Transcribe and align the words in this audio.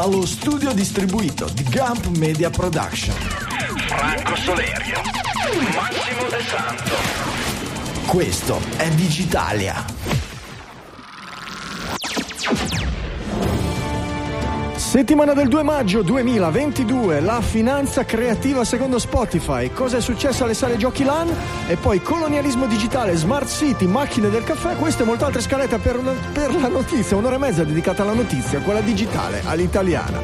dallo 0.00 0.24
studio 0.26 0.72
distribuito 0.72 1.48
di 1.54 1.64
Gump 1.64 2.06
Media 2.18 2.50
Production. 2.50 3.16
Franco 3.88 4.36
Solerio, 4.36 5.00
Massimo 5.74 6.28
De 6.28 6.40
Santo. 6.44 6.94
Questo 8.06 8.60
è 8.76 8.88
Digitalia. 8.90 9.97
Settimana 14.98 15.32
del 15.32 15.46
2 15.46 15.62
maggio 15.62 16.02
2022, 16.02 17.20
la 17.20 17.40
finanza 17.40 18.04
creativa 18.04 18.64
secondo 18.64 18.98
Spotify, 18.98 19.70
cosa 19.70 19.98
è 19.98 20.00
successo 20.00 20.42
alle 20.42 20.54
sale 20.54 20.76
giochi 20.76 21.04
LAN 21.04 21.32
e 21.68 21.76
poi 21.76 22.02
colonialismo 22.02 22.66
digitale, 22.66 23.14
smart 23.14 23.46
city, 23.46 23.86
macchine 23.86 24.28
del 24.28 24.42
caffè, 24.42 24.74
queste 24.74 25.04
e 25.04 25.06
molte 25.06 25.22
altre 25.22 25.40
scalette 25.40 25.78
per, 25.78 26.00
per 26.32 26.52
la 26.52 26.66
notizia, 26.66 27.16
un'ora 27.16 27.36
e 27.36 27.38
mezza 27.38 27.62
dedicata 27.62 28.02
alla 28.02 28.12
notizia, 28.12 28.58
quella 28.58 28.80
digitale, 28.80 29.40
all'italiana. 29.44 30.20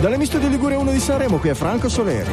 Dalle 0.00 0.16
misto 0.16 0.38
di 0.38 0.48
Liguria 0.48 0.78
1 0.78 0.90
di 0.90 1.00
Sanremo, 1.00 1.36
qui 1.36 1.50
è 1.50 1.54
Franco 1.54 1.90
Solerio. 1.90 2.32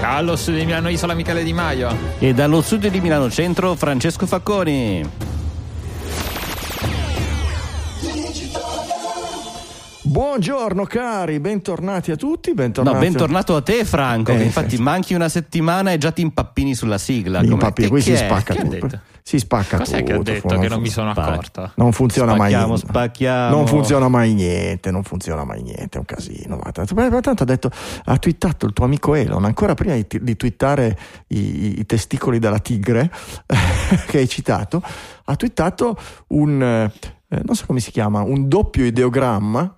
Dallo 0.00 0.34
studio 0.34 0.60
di 0.60 0.64
Milano 0.64 0.88
Isola 0.88 1.12
Michele 1.12 1.44
Di 1.44 1.52
Maio. 1.52 1.94
E 2.18 2.32
dallo 2.32 2.62
studio 2.62 2.88
di 2.88 3.02
Milano 3.02 3.28
Centro 3.28 3.74
Francesco 3.74 4.24
Facconi. 4.24 5.27
Buongiorno 10.12 10.84
cari, 10.84 11.38
bentornati 11.38 12.10
a 12.10 12.16
tutti. 12.16 12.54
Bentornati. 12.54 12.96
No, 12.96 13.02
bentornato 13.02 13.54
a 13.54 13.60
te 13.60 13.84
Franco, 13.84 14.32
Eh, 14.32 14.42
infatti 14.42 14.76
sì. 14.76 14.82
manchi 14.82 15.12
una 15.12 15.28
settimana 15.28 15.92
e 15.92 15.98
già 15.98 16.12
ti 16.12 16.22
impappini 16.22 16.74
sulla 16.74 16.96
sigla. 16.96 17.40
Mi 17.40 17.48
Come- 17.48 17.60
impappi- 17.60 17.82
che- 17.82 17.88
qui 17.88 18.00
si 18.00 18.16
spacca 18.16 18.54
Chi 18.54 18.60
ha 18.60 18.64
tutto. 18.64 19.00
Si 19.22 19.38
spacca 19.38 19.76
Cos'è 19.76 20.02
che 20.02 20.12
ha 20.12 20.16
tutto, 20.16 20.30
detto 20.32 20.48
non 20.54 20.62
che 20.62 20.68
non 20.70 20.80
mi 20.80 20.88
sono 20.88 21.12
spacca. 21.12 21.30
accorto? 21.32 21.72
Non 21.74 21.92
funziona 21.92 22.30
mai 22.34 22.48
Spacchiamo, 22.52 22.66
niente. 22.72 22.86
spacchiamo. 22.88 23.56
Non 23.56 23.66
funziona 23.66 24.08
mai 24.08 24.32
niente, 24.32 24.90
non 24.90 25.02
funziona 25.02 25.44
mai 25.44 25.60
niente, 25.62 25.96
è 25.96 25.98
un 25.98 26.04
casino. 26.06 26.56
Beh, 26.56 27.20
Tanto 27.20 27.42
ha 27.42 27.46
detto, 27.46 27.70
ha 28.06 28.16
twittato 28.16 28.64
il 28.64 28.72
tuo 28.72 28.86
amico 28.86 29.14
Elon, 29.14 29.44
ancora 29.44 29.74
prima 29.74 29.92
di, 29.94 30.06
di 30.22 30.36
twittare 30.36 30.98
i, 31.26 31.80
i 31.80 31.84
testicoli 31.84 32.38
della 32.38 32.60
tigre 32.60 33.10
che 34.08 34.16
hai 34.16 34.28
citato, 34.28 34.82
ha 35.26 35.36
twittato 35.36 35.98
un, 36.28 36.62
eh, 36.62 36.90
non 37.44 37.54
so 37.54 37.66
come 37.66 37.80
si 37.80 37.90
chiama, 37.90 38.22
un 38.22 38.48
doppio 38.48 38.86
ideogramma 38.86 39.76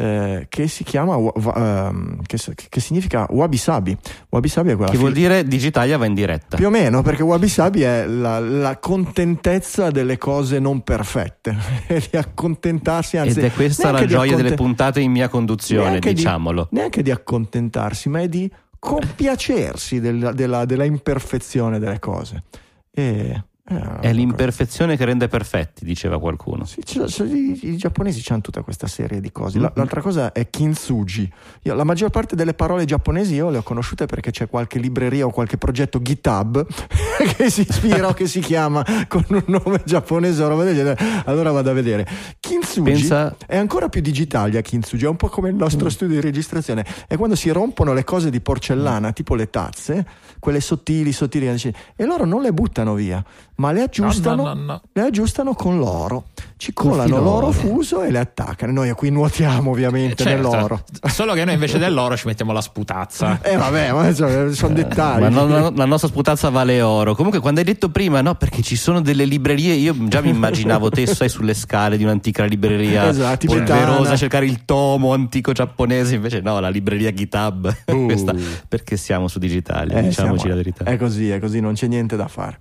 eh, 0.00 0.46
che 0.48 0.66
si 0.66 0.82
chiama, 0.82 1.16
ehm, 1.16 2.22
che, 2.24 2.38
che 2.68 2.80
significa 2.80 3.26
wabi 3.30 3.56
sabi. 3.58 3.94
Wabi 4.30 4.48
sabi 4.48 4.70
è 4.70 4.76
quella 4.76 4.90
Che 4.90 4.96
vuol 4.96 5.12
fil- 5.12 5.20
dire 5.22 5.44
Digitalia 5.44 5.98
va 5.98 6.06
in 6.06 6.14
diretta. 6.14 6.56
più 6.56 6.66
o 6.68 6.70
meno, 6.70 7.02
perché 7.02 7.22
wabi 7.22 7.48
sabi 7.48 7.82
è 7.82 8.06
la, 8.06 8.38
la 8.38 8.78
contentezza 8.78 9.90
delle 9.90 10.16
cose 10.16 10.58
non 10.58 10.80
perfette, 10.82 11.54
di 12.10 12.16
accontentarsi, 12.16 13.18
anzi, 13.18 13.38
Ed 13.40 13.44
è 13.46 13.52
questa 13.52 13.90
la 13.90 14.00
di 14.00 14.06
gioia 14.06 14.36
delle 14.36 14.48
acconte- 14.52 14.54
puntate 14.62 15.00
in 15.00 15.10
mia 15.10 15.28
conduzione, 15.28 15.88
neanche 15.90 16.08
di- 16.08 16.14
diciamolo. 16.14 16.68
neanche 16.70 17.02
di 17.02 17.10
accontentarsi, 17.10 18.08
ma 18.08 18.20
è 18.20 18.28
di 18.28 18.50
compiacersi 18.78 20.00
della, 20.00 20.32
della- 20.32 20.64
della 20.64 20.84
imperfezione 20.84 21.78
delle 21.78 21.98
cose. 21.98 22.44
E, 22.92 23.44
eh, 23.70 24.00
È 24.00 24.12
l'imperfezione 24.12 24.96
che 24.96 25.04
rende 25.04 25.28
perfetti, 25.28 25.84
diceva 25.84 26.18
qualcuno. 26.18 26.64
sì, 26.64 26.80
ci- 26.84 27.06
ci- 27.06 27.22
i, 27.24 27.68
i 27.68 27.76
giapponesi 27.76 28.22
hanno 28.32 28.40
tutta 28.40 28.62
questa 28.62 28.86
serie 28.86 29.20
di 29.20 29.30
cose. 29.30 29.58
La- 29.58 29.66
Mhm. 29.68 29.72
l'altra 29.76 30.00
cosa 30.00 30.32
è 30.32 30.50
kintsugi. 30.50 31.30
Io, 31.62 31.74
la 31.74 31.84
maggior 31.84 32.10
parte 32.10 32.34
delle 32.36 32.54
parole 32.54 32.84
giapponesi 32.84 33.34
io 33.34 33.48
le 33.50 33.58
ho 33.58 33.62
conosciute 33.62 34.06
perché 34.06 34.30
c'è 34.30 34.48
qualche 34.48 34.78
libreria 34.78 35.24
o 35.26 35.30
qualche 35.30 35.56
progetto 35.58 36.02
GitHub 36.02 36.66
che 37.36 37.50
si 37.50 37.60
ispira 37.68 38.08
o 38.08 38.12
che 38.12 38.26
si 38.26 38.40
chiama 38.40 38.84
con 39.08 39.24
un 39.28 39.42
nome 39.46 39.82
giapponese 39.84 40.42
o 40.42 40.48
roba 40.48 40.64
del 40.64 40.74
genere. 40.74 40.98
Allora 41.26 41.50
vado 41.52 41.70
a 41.70 41.72
vedere. 41.72 42.06
Kintsugi 42.40 42.90
Pensa- 42.90 43.36
è 43.46 43.56
ancora 43.56 43.88
più 43.88 44.00
digitalia 44.00 44.60
Kintsugi, 44.60 45.04
è 45.04 45.08
un 45.08 45.16
po' 45.16 45.28
come 45.28 45.48
il 45.48 45.54
nostro 45.54 45.86
Mm. 45.86 45.90
studio 45.90 46.14
di 46.16 46.20
registrazione. 46.20 46.84
È 47.06 47.16
quando 47.16 47.36
si 47.36 47.50
rompono 47.50 47.92
le 47.92 48.04
cose 48.04 48.30
di 48.30 48.40
porcellana, 48.40 49.12
tipo 49.12 49.34
le 49.34 49.50
tazze, 49.50 50.06
quelle 50.40 50.60
sottili, 50.60 51.12
sottili, 51.12 51.46
e 51.46 52.04
loro 52.04 52.24
non 52.24 52.42
le 52.42 52.52
buttano 52.52 52.94
via, 52.94 53.22
ma 53.56 53.72
le 53.72 53.82
aggiustano, 53.82 54.42
no, 54.44 54.54
no, 54.54 54.64
no. 54.64 54.82
le 54.92 55.02
aggiustano 55.02 55.54
con 55.54 55.78
l'oro. 55.78 56.24
Ci 56.56 56.72
Col 56.72 56.90
colano 56.90 57.20
l'oro 57.20 57.52
fuso 57.52 58.02
e 58.02 58.10
le 58.10 58.18
attaccano. 58.18 58.72
Noi 58.72 58.90
qui 58.92 59.10
nuotiamo 59.10 59.70
ovviamente 59.70 60.24
Certo, 60.24 60.50
nell'oro. 60.50 60.84
Solo 61.08 61.32
che 61.32 61.44
noi 61.44 61.54
invece 61.54 61.78
dell'oro 61.78 62.16
ci 62.16 62.26
mettiamo 62.26 62.52
la 62.52 62.60
sputazza. 62.60 63.40
Eh 63.42 63.56
vabbè, 63.56 63.92
ma 63.92 64.12
sono 64.12 64.74
dettagli. 64.74 65.20
Ma 65.22 65.28
no- 65.28 65.46
no- 65.46 65.72
la 65.74 65.84
nostra 65.86 66.08
sputazza 66.08 66.48
vale 66.50 66.82
oro. 66.82 67.14
Comunque, 67.14 67.40
quando 67.40 67.60
hai 67.60 67.66
detto 67.66 67.88
prima, 67.90 68.20
no, 68.20 68.34
perché 68.34 68.62
ci 68.62 68.76
sono 68.76 69.00
delle 69.00 69.24
librerie, 69.24 69.74
io 69.74 69.94
già 70.08 70.20
mi 70.20 70.30
immaginavo 70.30 70.90
te, 70.90 71.06
sai, 71.06 71.28
sulle 71.28 71.54
scale 71.54 71.96
di 71.96 72.04
un'antica 72.04 72.44
libreria 72.44 73.08
Esatto, 73.08 73.46
polverosa 73.46 74.16
cercare 74.16 74.46
il 74.46 74.64
tomo 74.64 75.12
antico 75.12 75.52
giapponese. 75.52 76.14
Invece, 76.14 76.40
no, 76.40 76.60
la 76.60 76.68
libreria 76.68 77.12
GitHub. 77.12 77.74
Uh. 77.86 78.04
Questa- 78.06 78.34
perché 78.68 78.96
siamo 78.96 79.28
su 79.28 79.38
digitali, 79.38 79.92
Eh, 79.92 80.12
diciamoci 80.32 80.48
la 80.48 80.54
verità. 80.54 80.84
È 80.84 80.96
così, 80.96 81.30
è 81.30 81.38
così, 81.38 81.60
non 81.60 81.74
c'è 81.74 81.86
niente 81.86 82.16
da 82.16 82.28
fare. 82.28 82.58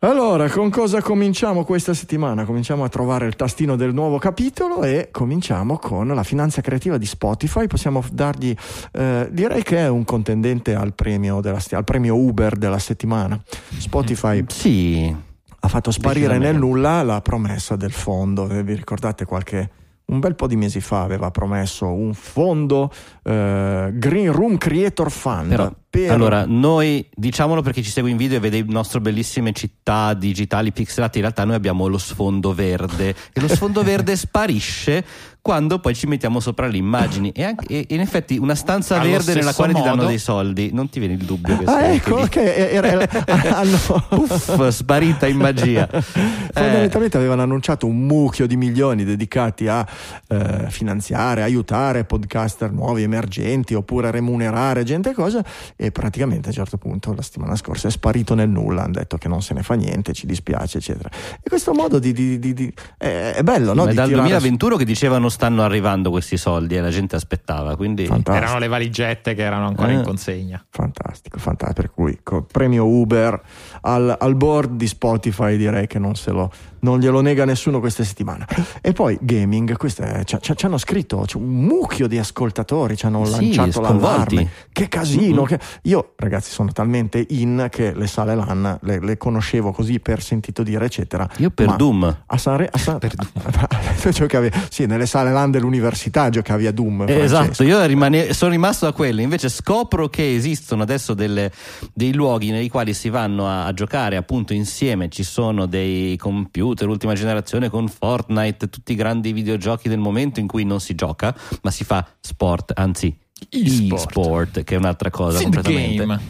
Allora, 0.00 0.48
con 0.50 0.68
cosa 0.68 1.00
cominciamo 1.00 1.64
questa 1.64 1.94
settimana? 1.94 2.44
Cominciamo 2.44 2.84
a 2.84 2.88
trovare 2.88 3.26
il 3.26 3.34
tastino 3.34 3.76
del 3.76 3.94
nuovo 3.94 4.18
capitolo 4.18 4.82
e 4.82 5.08
cominciamo 5.10 5.78
con 5.78 6.06
la 6.06 6.22
finanza 6.22 6.60
creativa 6.60 6.98
di 6.98 7.06
Spotify. 7.06 7.66
Possiamo 7.66 8.04
dargli, 8.12 8.54
eh, 8.92 9.26
direi 9.30 9.62
che 9.62 9.78
è 9.78 9.88
un 9.88 10.04
contendente 10.04 10.74
al 10.74 10.92
premio, 10.92 11.40
della, 11.40 11.60
al 11.70 11.84
premio 11.84 12.14
Uber 12.14 12.56
della 12.56 12.78
settimana. 12.78 13.40
Spotify 13.78 14.44
Sì, 14.48 15.16
ha 15.58 15.68
fatto 15.68 15.90
sparire 15.90 16.36
nel 16.36 16.56
nulla 16.56 17.02
la 17.02 17.22
promessa 17.22 17.74
del 17.74 17.92
fondo. 17.92 18.50
Eh, 18.50 18.62
Vi 18.62 18.74
ricordate 18.74 19.24
qualche 19.24 19.70
un 20.06 20.20
bel 20.20 20.36
po' 20.36 20.46
di 20.46 20.54
mesi 20.56 20.80
fa 20.80 21.02
aveva 21.02 21.30
promesso 21.30 21.86
un 21.86 22.14
fondo 22.14 22.92
eh, 23.24 23.90
Green 23.92 24.30
Room 24.30 24.56
Creator 24.56 25.10
Fund. 25.10 25.48
però 25.48 25.72
per- 25.88 26.10
allora 26.10 26.44
noi 26.46 27.08
diciamolo 27.12 27.62
perché 27.62 27.82
ci 27.82 27.90
segue 27.90 28.10
in 28.10 28.16
video 28.16 28.36
e 28.36 28.40
vede 28.40 28.58
le 28.58 28.72
nostre 28.72 29.00
bellissime 29.00 29.52
città 29.52 30.14
digitali 30.14 30.70
pixelate. 30.70 31.16
In 31.16 31.22
realtà, 31.22 31.44
noi 31.44 31.54
abbiamo 31.54 31.86
lo 31.86 31.98
sfondo 31.98 32.52
verde 32.52 33.14
e 33.32 33.40
lo 33.40 33.48
sfondo 33.48 33.82
verde 33.82 34.14
sparisce 34.16 35.04
quando 35.46 35.78
poi 35.78 35.94
ci 35.94 36.08
mettiamo 36.08 36.40
sopra 36.40 36.66
le 36.66 36.76
immagini. 36.76 37.30
E, 37.30 37.44
anche- 37.44 37.66
e 37.68 37.86
in 37.94 38.00
effetti, 38.00 38.36
una 38.36 38.56
stanza 38.56 38.98
Allo 38.98 39.08
verde 39.12 39.34
nella 39.34 39.54
quale 39.54 39.72
ti 39.74 39.80
danno 39.80 39.94
modo- 39.94 40.08
dei 40.08 40.18
soldi, 40.18 40.70
non 40.72 40.88
ti 40.88 40.98
viene 40.98 41.14
il 41.14 41.24
dubbio 41.24 41.56
che 41.56 41.64
Ah, 41.66 41.78
sia 41.78 41.92
ecco, 41.92 42.14
ok, 42.16 42.36
era, 42.36 43.08
hanno- 43.56 44.04
lì? 44.10 44.16
Uff, 44.18 44.66
sparita 44.70 45.28
in 45.28 45.36
magia. 45.36 45.88
Eh, 45.88 46.02
Fondamentalmente 46.52 47.16
avevano 47.16 47.42
annunciato 47.42 47.86
un 47.86 47.96
mucchio 48.06 48.48
di 48.48 48.56
milioni 48.56 49.04
dedicati 49.04 49.68
a 49.68 49.86
eh, 50.26 50.66
finanziare, 50.68 51.44
aiutare 51.44 52.02
podcaster 52.04 52.72
nuovi 52.72 53.04
emergenti 53.04 53.74
oppure 53.74 54.10
remunerare 54.10 54.82
gente 54.82 55.10
e 55.10 55.14
cosa 55.14 55.44
e 55.76 55.92
praticamente 55.92 56.46
a 56.46 56.50
un 56.50 56.56
certo 56.56 56.76
punto 56.76 57.14
la 57.14 57.22
settimana 57.22 57.54
scorsa 57.54 57.86
è 57.86 57.90
sparito 57.92 58.34
nel 58.34 58.48
nulla, 58.48 58.82
hanno 58.82 58.94
detto 58.94 59.16
che 59.16 59.28
non 59.28 59.42
se 59.42 59.54
ne 59.54 59.62
fa 59.62 59.74
niente, 59.74 60.12
ci 60.12 60.26
dispiace 60.26 60.78
eccetera. 60.78 61.08
E 61.40 61.48
questo 61.48 61.72
modo 61.72 62.00
di... 62.00 62.12
di- 62.12 62.40
di- 62.40 62.52
di- 62.52 62.74
è, 62.98 63.34
è 63.36 63.42
bello, 63.44 63.72
no? 63.74 63.84
Ma 63.84 63.90
è 63.90 63.94
dal 63.94 64.08
tirare 64.08 64.28
2021 64.28 64.76
che 64.76 64.84
dicevano 64.84 65.28
stanno 65.36 65.62
arrivando 65.62 66.08
questi 66.10 66.38
soldi 66.38 66.76
e 66.76 66.80
la 66.80 66.88
gente 66.88 67.14
aspettava. 67.14 67.76
Quindi 67.76 68.06
Fantastico. 68.06 68.36
Erano 68.44 68.58
le 68.58 68.68
valigette 68.68 69.34
che 69.34 69.42
erano 69.42 69.66
ancora 69.66 69.90
Eh. 69.90 69.94
in 69.96 70.02
consegna. 70.02 70.64
Fantastico, 70.70 71.38
fantastico. 71.38 71.80
Per 71.82 71.90
cui 71.90 72.18
co- 72.22 72.42
premio 72.50 72.86
Uber 72.86 73.38
al, 73.82 74.16
al 74.18 74.34
board 74.34 74.72
di 74.76 74.86
Spotify 74.86 75.58
direi 75.58 75.86
che 75.86 75.98
non, 75.98 76.14
se 76.14 76.30
lo, 76.30 76.50
non 76.80 76.98
glielo 77.00 77.20
nega 77.20 77.44
nessuno 77.44 77.80
questa 77.80 78.02
settimana. 78.02 78.46
E 78.80 78.92
poi 78.92 79.18
gaming, 79.20 79.76
ci, 80.24 80.38
ci- 80.40 80.56
ci 80.56 80.64
hanno 80.66 80.78
scritto 80.78 81.22
c'è 81.26 81.36
un 81.36 81.44
mucchio 81.44 82.06
di 82.06 82.16
ascoltatori, 82.18 82.96
ci 82.96 83.04
hanno 83.04 83.24
Sì, 83.26 83.54
lanciato 83.54 83.82
l'allarme. 83.82 84.48
Che 84.72 84.88
casino! 84.88 85.42
Mhm. 85.42 85.46
che- 85.48 85.60
Io 85.82 86.14
ragazzi 86.16 86.50
sono 86.50 86.72
talmente 86.72 87.24
in 87.30 87.66
che 87.70 87.92
le 87.94 88.06
sale 88.06 88.34
LAN 88.34 88.78
le, 88.82 89.00
le 89.00 89.16
conoscevo 89.18 89.70
così 89.72 90.00
per 90.00 90.22
sentito 90.22 90.62
dire 90.62 90.86
eccetera. 90.86 91.28
io 91.36 91.50
per 91.50 91.66
Ma 91.66 91.76
Doom. 91.76 92.22
A 92.26 92.38
Sanre- 92.38 92.68
a 92.72 92.78
San- 92.78 92.98
Tu 92.98 94.08
giocavi- 94.10 94.50
sì, 94.70 94.86
nelle 94.86 95.04
sale 95.06 95.25
LAN 95.32 95.50
dell'università 95.50 96.28
giocavi 96.28 96.66
a 96.66 96.72
Doom. 96.72 97.04
Francesco. 97.06 97.22
Esatto, 97.24 97.62
io 97.64 97.84
rimane- 97.86 98.32
sono 98.32 98.50
rimasto 98.50 98.86
a 98.86 98.92
quello, 98.92 99.20
invece 99.20 99.48
scopro 99.48 100.08
che 100.08 100.34
esistono 100.34 100.82
adesso 100.82 101.14
delle- 101.14 101.52
dei 101.92 102.12
luoghi 102.14 102.50
nei 102.50 102.68
quali 102.68 102.94
si 102.94 103.08
vanno 103.08 103.46
a, 103.46 103.66
a 103.66 103.72
giocare 103.72 104.16
appunto 104.16 104.52
insieme, 104.52 105.08
ci 105.08 105.22
sono 105.22 105.66
dei 105.66 106.16
computer 106.16 106.88
ultima 106.88 107.14
generazione 107.14 107.68
con 107.68 107.88
Fortnite, 107.88 108.68
tutti 108.68 108.92
i 108.92 108.94
grandi 108.96 109.32
videogiochi 109.32 109.88
del 109.88 109.98
momento 109.98 110.40
in 110.40 110.46
cui 110.46 110.64
non 110.64 110.80
si 110.80 110.94
gioca, 110.94 111.34
ma 111.62 111.70
si 111.70 111.84
fa 111.84 112.06
sport, 112.20 112.72
anzi 112.74 113.14
E-sport. 113.50 113.92
e-sport, 114.10 114.64
che 114.64 114.74
è 114.74 114.78
un'altra 114.78 115.10
cosa 115.10 115.38
Sid 115.38 115.52
completamente. 115.54 115.96
game. 116.06 116.20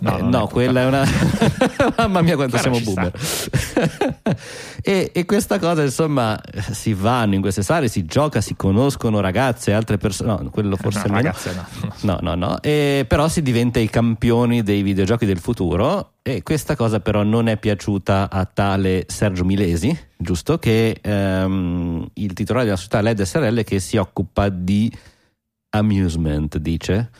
No, 0.00 0.18
Eh, 0.18 0.22
no, 0.22 0.46
è 0.46 0.50
quella 0.50 0.80
è 0.80 0.86
una. 0.86 1.04
Mamma 1.96 2.22
mia, 2.22 2.36
quanto 2.36 2.56
Però 2.56 2.74
siamo 2.74 2.80
boomer. 2.80 3.12
e, 4.82 5.10
e 5.12 5.24
questa 5.24 5.58
cosa, 5.58 5.82
insomma, 5.82 6.40
si 6.70 6.92
vanno 6.94 7.34
in 7.34 7.40
queste 7.40 7.62
sale, 7.62 7.88
si 7.88 8.04
gioca, 8.04 8.40
si 8.40 8.54
conoscono 8.56 9.20
ragazze 9.20 9.72
altre 9.72 9.98
persone. 9.98 10.42
No, 10.42 10.50
quello 10.50 10.76
forse 10.76 11.08
No, 11.08 11.14
ragazze, 11.14 11.54
no. 11.54 11.90
No, 12.02 12.18
no, 12.20 12.34
no. 12.34 12.60
E 12.62 13.04
però 13.06 13.28
si 13.28 13.42
diventa 13.42 13.78
i 13.78 13.88
campioni 13.88 14.62
dei 14.62 14.82
videogiochi 14.82 15.26
del 15.26 15.38
futuro. 15.38 16.14
E 16.22 16.42
questa 16.42 16.76
cosa, 16.76 17.00
però, 17.00 17.22
non 17.22 17.48
è 17.48 17.56
piaciuta 17.56 18.30
a 18.30 18.44
tale 18.44 19.04
Sergio 19.08 19.44
Milesi, 19.44 19.96
giusto? 20.16 20.58
Che 20.58 20.98
ehm, 21.00 22.08
il 22.14 22.32
titolare 22.32 22.64
della 22.64 22.76
società 22.76 23.00
LED 23.00 23.22
SRL 23.22 23.64
che 23.64 23.80
si 23.80 23.96
occupa 23.96 24.48
di 24.48 24.92
amusement, 25.70 26.58
dice 26.58 27.10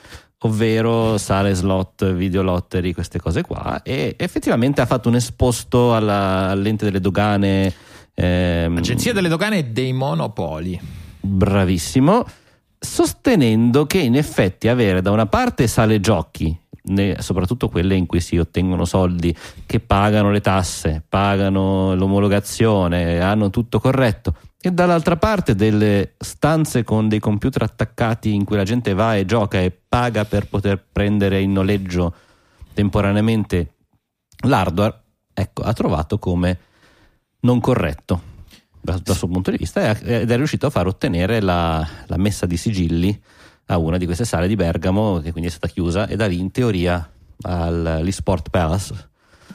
ovvero 0.44 1.18
sale 1.18 1.54
slot, 1.54 2.12
videolottery, 2.12 2.92
queste 2.92 3.20
cose 3.20 3.42
qua. 3.42 3.82
E 3.82 4.14
effettivamente 4.18 4.80
ha 4.80 4.86
fatto 4.86 5.08
un 5.08 5.16
esposto 5.16 5.94
alla, 5.94 6.48
all'ente 6.48 6.84
delle 6.84 7.00
dogane. 7.00 7.72
ehm, 8.14 8.76
Agenzia 8.76 9.12
delle 9.12 9.28
dogane 9.28 9.58
e 9.58 9.64
dei 9.64 9.92
monopoli. 9.92 10.78
bravissimo, 11.20 12.24
sostenendo 12.78 13.86
che 13.86 13.98
in 13.98 14.16
effetti 14.16 14.68
avere 14.68 15.00
da 15.02 15.10
una 15.10 15.26
parte 15.26 15.66
sale 15.66 16.00
giochi, 16.00 16.58
soprattutto 17.18 17.68
quelle 17.68 17.94
in 17.94 18.06
cui 18.06 18.20
si 18.20 18.36
ottengono 18.36 18.84
soldi, 18.84 19.34
che 19.66 19.78
pagano 19.78 20.32
le 20.32 20.40
tasse, 20.40 21.02
pagano 21.08 21.94
l'omologazione, 21.94 23.20
hanno 23.20 23.50
tutto 23.50 23.78
corretto, 23.78 24.34
e 24.64 24.70
dall'altra 24.70 25.16
parte 25.16 25.56
delle 25.56 26.14
stanze 26.18 26.84
con 26.84 27.08
dei 27.08 27.18
computer 27.18 27.62
attaccati 27.62 28.32
in 28.32 28.44
cui 28.44 28.54
la 28.54 28.62
gente 28.62 28.94
va 28.94 29.16
e 29.16 29.24
gioca 29.24 29.58
e 29.58 29.72
paga 29.72 30.24
per 30.24 30.46
poter 30.46 30.80
prendere 30.92 31.40
in 31.40 31.50
noleggio 31.50 32.14
temporaneamente 32.72 33.74
l'hardware, 34.46 35.02
ecco, 35.34 35.62
ha 35.62 35.72
trovato 35.72 36.20
come 36.20 36.58
non 37.40 37.58
corretto 37.58 38.22
dal, 38.80 39.00
dal 39.00 39.16
suo 39.16 39.26
punto 39.26 39.50
di 39.50 39.56
vista 39.56 39.98
ed 39.98 40.30
è 40.30 40.36
riuscito 40.36 40.66
a 40.66 40.70
far 40.70 40.86
ottenere 40.86 41.40
la, 41.40 41.84
la 42.06 42.16
messa 42.16 42.46
di 42.46 42.56
sigilli 42.56 43.20
a 43.66 43.78
una 43.78 43.98
di 43.98 44.04
queste 44.04 44.24
sale 44.24 44.46
di 44.46 44.54
Bergamo 44.54 45.18
che 45.18 45.32
quindi 45.32 45.48
è 45.48 45.52
stata 45.52 45.72
chiusa 45.72 46.06
e 46.06 46.14
da 46.14 46.26
lì 46.26 46.38
in 46.38 46.52
teoria 46.52 47.10
all'eSport 47.40 48.48
Palace 48.48 49.10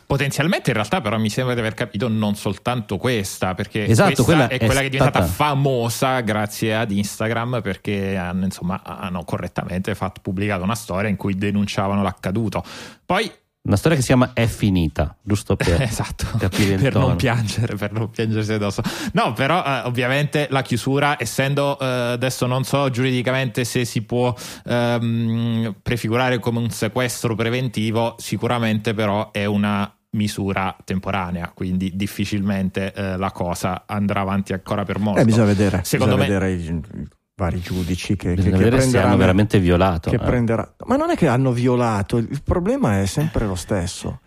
Potenzialmente 0.07 0.69
in 0.69 0.75
realtà 0.77 1.01
però 1.01 1.17
mi 1.17 1.29
sembra 1.29 1.53
di 1.53 1.59
aver 1.59 1.73
capito 1.73 2.07
non 2.07 2.35
soltanto 2.35 2.95
questa, 2.97 3.53
perché 3.55 3.85
Esatto, 3.85 4.23
questa 4.23 4.23
quella 4.23 4.47
è 4.47 4.53
è 4.53 4.65
quella 4.65 4.79
che 4.79 4.85
è 4.85 4.89
diventata 4.89 5.25
stata- 5.25 5.33
famosa 5.33 6.21
grazie 6.21 6.75
ad 6.75 6.91
Instagram 6.91 7.59
perché 7.61 8.15
hanno, 8.15 8.45
insomma, 8.45 8.81
hanno 8.83 9.25
correttamente 9.25 9.93
fatto, 9.95 10.21
pubblicato 10.21 10.63
una 10.63 10.75
storia 10.75 11.09
in 11.09 11.17
cui 11.17 11.37
denunciavano 11.37 12.03
l'accaduto. 12.03 12.63
Poi 13.05 13.29
una 13.67 13.75
storia 13.75 13.97
che 13.97 14.01
si 14.01 14.07
chiama 14.07 14.31
È 14.31 14.45
finita 14.45 15.13
giusto 15.21 15.57
per 15.57 15.81
esatto, 15.83 16.25
per 16.37 16.95
non 16.95 17.17
piangere, 17.17 17.75
per 17.75 17.91
non 17.91 18.09
piangersi 18.09 18.53
addosso. 18.53 18.81
No, 19.11 19.33
però 19.33 19.61
eh, 19.61 19.81
ovviamente 19.83 20.47
la 20.51 20.61
chiusura, 20.61 21.17
essendo 21.19 21.77
eh, 21.77 21.85
adesso 21.85 22.45
non 22.45 22.63
so 22.63 22.89
giuridicamente 22.89 23.65
se 23.65 23.83
si 23.83 24.03
può 24.03 24.33
ehm, 24.65 25.75
prefigurare 25.83 26.39
come 26.39 26.59
un 26.59 26.69
sequestro 26.69 27.35
preventivo, 27.35 28.15
sicuramente 28.17 28.93
però 28.93 29.31
è 29.31 29.43
una 29.43 29.96
misura 30.11 30.75
temporanea, 30.83 31.51
quindi 31.53 31.91
difficilmente 31.95 32.93
eh, 32.93 33.17
la 33.17 33.31
cosa 33.31 33.83
andrà 33.85 34.21
avanti 34.21 34.53
ancora 34.53 34.83
per 34.83 34.99
molto. 34.99 35.19
Eh, 35.19 35.25
bisogna 35.25 35.45
vedere, 35.45 35.81
Secondo 35.83 36.15
bisogna 36.15 36.33
me- 36.39 36.39
vedere 36.47 36.61
i, 36.61 36.99
i 37.01 37.07
vari 37.35 37.59
giudici 37.59 38.15
che, 38.15 38.33
che, 38.35 38.41
che 38.41 38.49
prenderanno- 38.49 39.05
hanno 39.07 39.17
veramente 39.17 39.59
violato 39.59 40.09
che 40.09 40.15
eh. 40.15 40.19
prenderà- 40.19 40.73
Ma 40.85 40.95
non 40.95 41.11
è 41.11 41.15
che 41.15 41.27
hanno 41.27 41.51
violato, 41.51 42.17
il 42.17 42.41
problema 42.43 42.99
è 43.01 43.05
sempre 43.05 43.45
lo 43.45 43.55
stesso. 43.55 44.21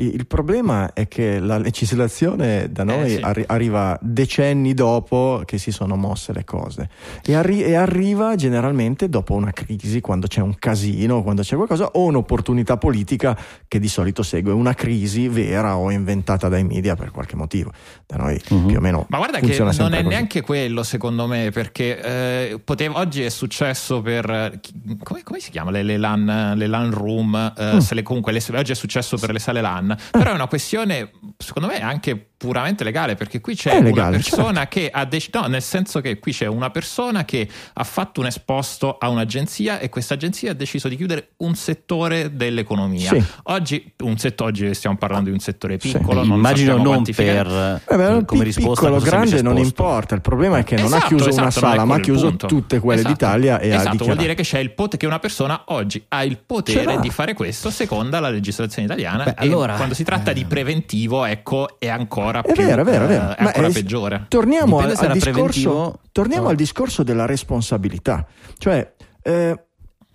Il 0.00 0.26
problema 0.26 0.92
è 0.92 1.08
che 1.08 1.40
la 1.40 1.58
legislazione 1.58 2.70
da 2.70 2.84
noi 2.84 3.04
Eh, 3.04 3.16
sì. 3.16 3.20
arri- 3.20 3.44
arriva 3.48 3.98
decenni 4.00 4.72
dopo 4.72 5.42
che 5.44 5.58
si 5.58 5.72
sono 5.72 5.96
mosse 5.96 6.32
le 6.32 6.44
cose 6.44 6.88
e, 7.24 7.34
arri- 7.34 7.62
e 7.62 7.74
arriva 7.74 8.36
generalmente 8.36 9.08
dopo 9.08 9.34
una 9.34 9.50
crisi, 9.50 10.00
quando 10.00 10.26
c'è 10.28 10.40
un 10.40 10.54
casino, 10.58 11.22
quando 11.22 11.42
c'è 11.42 11.56
qualcosa, 11.56 11.86
o 11.94 12.04
un'opportunità 12.04 12.76
politica 12.76 13.36
che 13.66 13.78
di 13.80 13.88
solito 13.88 14.22
segue 14.22 14.52
una 14.52 14.74
crisi 14.74 15.26
vera 15.28 15.76
o 15.76 15.90
inventata 15.90 16.48
dai 16.48 16.62
media 16.64 16.94
per 16.94 17.10
qualche 17.10 17.34
motivo. 17.36 17.72
Da 18.06 18.16
noi 18.16 18.40
Mhm. 18.50 18.66
più 18.66 18.76
o 18.76 18.80
meno 18.80 19.06
Ma 19.08 19.18
guarda 19.18 19.40
che 19.40 19.58
non 19.58 19.68
è 19.92 19.96
così. 19.96 20.06
neanche 20.06 20.40
quello, 20.42 20.82
secondo 20.84 21.26
me, 21.26 21.50
perché 21.50 22.00
eh, 22.00 22.60
poteva- 22.62 22.98
oggi 22.98 23.22
è 23.22 23.28
successo 23.30 24.00
per 24.00 24.30
eh, 24.30 24.60
come, 25.02 25.22
come 25.24 25.40
si 25.40 25.50
chiama? 25.50 25.70
Le, 25.72 25.82
le 25.82 25.96
LAN, 25.96 26.52
le 26.56 26.66
LAN 26.66 26.90
room, 26.92 27.54
eh, 27.56 27.74
Mm. 27.74 27.78
se 27.78 27.94
le- 27.94 28.02
comunque 28.02 28.30
le- 28.32 28.42
oggi 28.56 28.72
è 28.72 28.74
successo 28.74 29.16
per 29.18 29.32
le 29.32 29.38
sale 29.38 29.60
LAN, 29.60 29.86
però 30.10 30.30
è 30.30 30.34
una 30.34 30.46
questione, 30.48 31.10
secondo 31.36 31.68
me, 31.68 31.80
anche 31.80 32.27
puramente 32.38 32.84
legale, 32.84 33.16
perché 33.16 33.40
qui 33.40 33.56
c'è 33.56 33.82
legale, 33.82 34.08
una 34.08 34.10
persona 34.10 34.68
che 34.68 34.88
ha 34.90 35.04
deciso, 35.04 35.40
no, 35.40 35.46
nel 35.48 35.60
senso 35.60 36.00
che 36.00 36.18
qui 36.20 36.32
c'è 36.32 36.46
una 36.46 36.70
persona 36.70 37.24
che 37.24 37.48
ha 37.74 37.82
fatto 37.84 38.20
un 38.20 38.26
esposto 38.26 38.96
a 38.96 39.08
un'agenzia 39.08 39.80
e 39.80 39.88
questa 39.88 40.14
agenzia 40.14 40.52
ha 40.52 40.54
deciso 40.54 40.86
di 40.88 40.94
chiudere 40.96 41.30
un 41.38 41.56
settore 41.56 42.36
dell'economia. 42.36 43.10
Sì. 43.10 43.24
Oggi, 43.44 43.92
un 44.04 44.16
settore, 44.18 44.50
oggi 44.50 44.72
stiamo 44.74 44.96
parlando 44.96 45.28
di 45.30 45.34
un 45.34 45.40
settore 45.40 45.78
Sì. 45.80 45.90
piccolo, 45.90 46.24
non 46.24 46.36
immagino 46.38 46.76
non 46.76 47.02
per 47.02 47.82
Eh 47.86 47.96
beh, 47.96 48.24
come 48.24 48.40
pi- 48.40 48.44
risposta 48.46 48.86
piccolo, 48.86 49.00
grande 49.00 49.42
non 49.42 49.58
importa. 49.58 50.14
Il 50.14 50.20
problema 50.20 50.58
è 50.58 50.64
che 50.64 50.76
non 50.76 50.84
ha 50.92 50.96
Esatto, 50.98 51.06
chiuso 51.08 51.28
esatto, 51.30 51.42
una 51.42 51.50
sala, 51.50 51.84
ma 51.84 51.96
ha 51.96 52.00
chiuso 52.00 52.28
punto. 52.28 52.46
tutte 52.46 52.78
quelle 52.78 53.00
Esatto. 53.00 53.14
d'Italia 53.14 53.58
e 53.58 53.72
ha 53.72 53.80
esatto, 53.80 54.04
vuol 54.04 54.16
dire 54.16 54.34
che 54.34 54.42
c'è 54.44 54.60
il 54.60 54.70
pot- 54.70 54.96
che 54.96 55.06
una 55.06 55.18
persona 55.18 55.62
oggi 55.66 56.04
ha 56.08 56.22
il 56.22 56.38
potere 56.38 57.00
di 57.00 57.10
fare 57.10 57.34
questo 57.34 57.70
secondo 57.70 58.20
la 58.20 58.30
legislazione 58.30 58.86
italiana. 58.86 59.24
Beh, 59.24 59.30
e 59.30 59.34
allora, 59.38 59.74
quando 59.74 59.94
si 59.94 60.04
tratta 60.04 60.32
di 60.32 60.42
eh, 60.42 60.44
preventivo, 60.44 61.24
ecco, 61.24 61.80
è 61.80 61.88
ancora 61.88 62.26
È 62.30 62.52
più 62.52 62.64
vero, 62.64 62.82
è 62.82 62.84
vero, 62.84 63.04
è 63.04 63.08
vero. 63.08 63.30
eh, 63.30 63.34
è 63.36 63.42
Ma 63.42 63.46
ancora 63.48 63.66
è- 63.68 63.72
peggiore. 63.72 64.24
Torniamo, 64.28 64.78
al, 64.78 64.94
al 64.96 65.12
discorso, 65.12 66.00
torniamo 66.12 66.46
o- 66.46 66.50
al 66.50 66.56
discorso 66.56 67.02
della 67.02 67.26
responsabilità. 67.26 68.26
Cioè, 68.58 68.92
eh, 69.22 69.62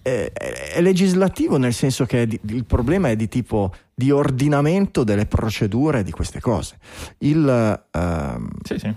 è, 0.02 0.32
è 0.76 0.82
legislativo 0.82 1.58
nel 1.58 1.74
senso 1.74 2.06
che 2.06 2.28
di- 2.28 2.40
il 2.48 2.66
problema 2.66 3.10
è 3.10 3.16
di 3.16 3.28
tipo 3.30 3.74
di 3.96 4.12
ordinamento 4.12 5.04
delle 5.04 5.26
procedure 5.28 6.04
di 6.04 6.12
queste 6.12 6.40
cose. 6.42 6.78
Il, 7.20 7.48
ehm, 7.92 8.50
Sì, 8.64 8.78
sì. 8.80 8.94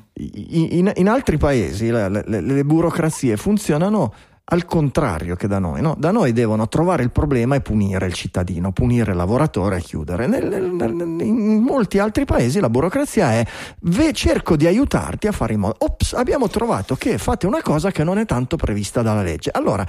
in, 0.79 0.91
in 0.97 1.09
altri 1.09 1.37
paesi 1.37 1.91
le, 1.91 2.09
le- 2.09 2.41
le 2.41 2.65
burocrazie 2.65 3.37
funzionano 3.37 4.13
al 4.49 4.65
contrario 4.65 5.35
che 5.35 5.49
da 5.49 5.59
noi. 5.59 5.81
no? 5.81 5.97
Da 5.99 6.13
noi 6.13 6.33
devono 6.33 6.69
trovare 6.69 7.03
il 7.03 7.11
problema 7.11 7.57
e 7.57 7.61
punire 7.61 8.07
il 8.07 8.13
cittadino, 8.13 8.71
punire 8.73 9.11
il 9.11 9.17
lavoratore 9.17 9.79
e 9.79 9.81
chiudere. 9.81 10.27
Nel- 10.29 10.47
nel- 10.47 10.71
nel- 10.71 11.21
in 11.21 11.63
molti 11.63 11.99
altri 11.99 12.25
paesi 12.25 12.61
la 12.61 12.71
burocrazia 12.71 13.33
è 13.33 13.45
"Ve- 13.81 14.13
cerco 14.13 14.55
di 14.55 14.67
aiutarti 14.67 15.27
a 15.27 15.33
fare 15.33 15.55
in 15.55 15.61
modo. 15.61 15.75
Ops, 15.79 16.13
abbiamo 16.13 16.49
trovato 16.49 16.95
che 16.95 17.19
fate 17.19 17.47
una 17.47 17.61
cosa 17.61 17.91
che 17.91 18.05
non 18.05 18.19
è 18.19 18.25
tanto 18.25 18.57
prevista 18.57 19.03
dalla 19.03 19.23
legge. 19.23 19.51
Allora, 19.53 19.85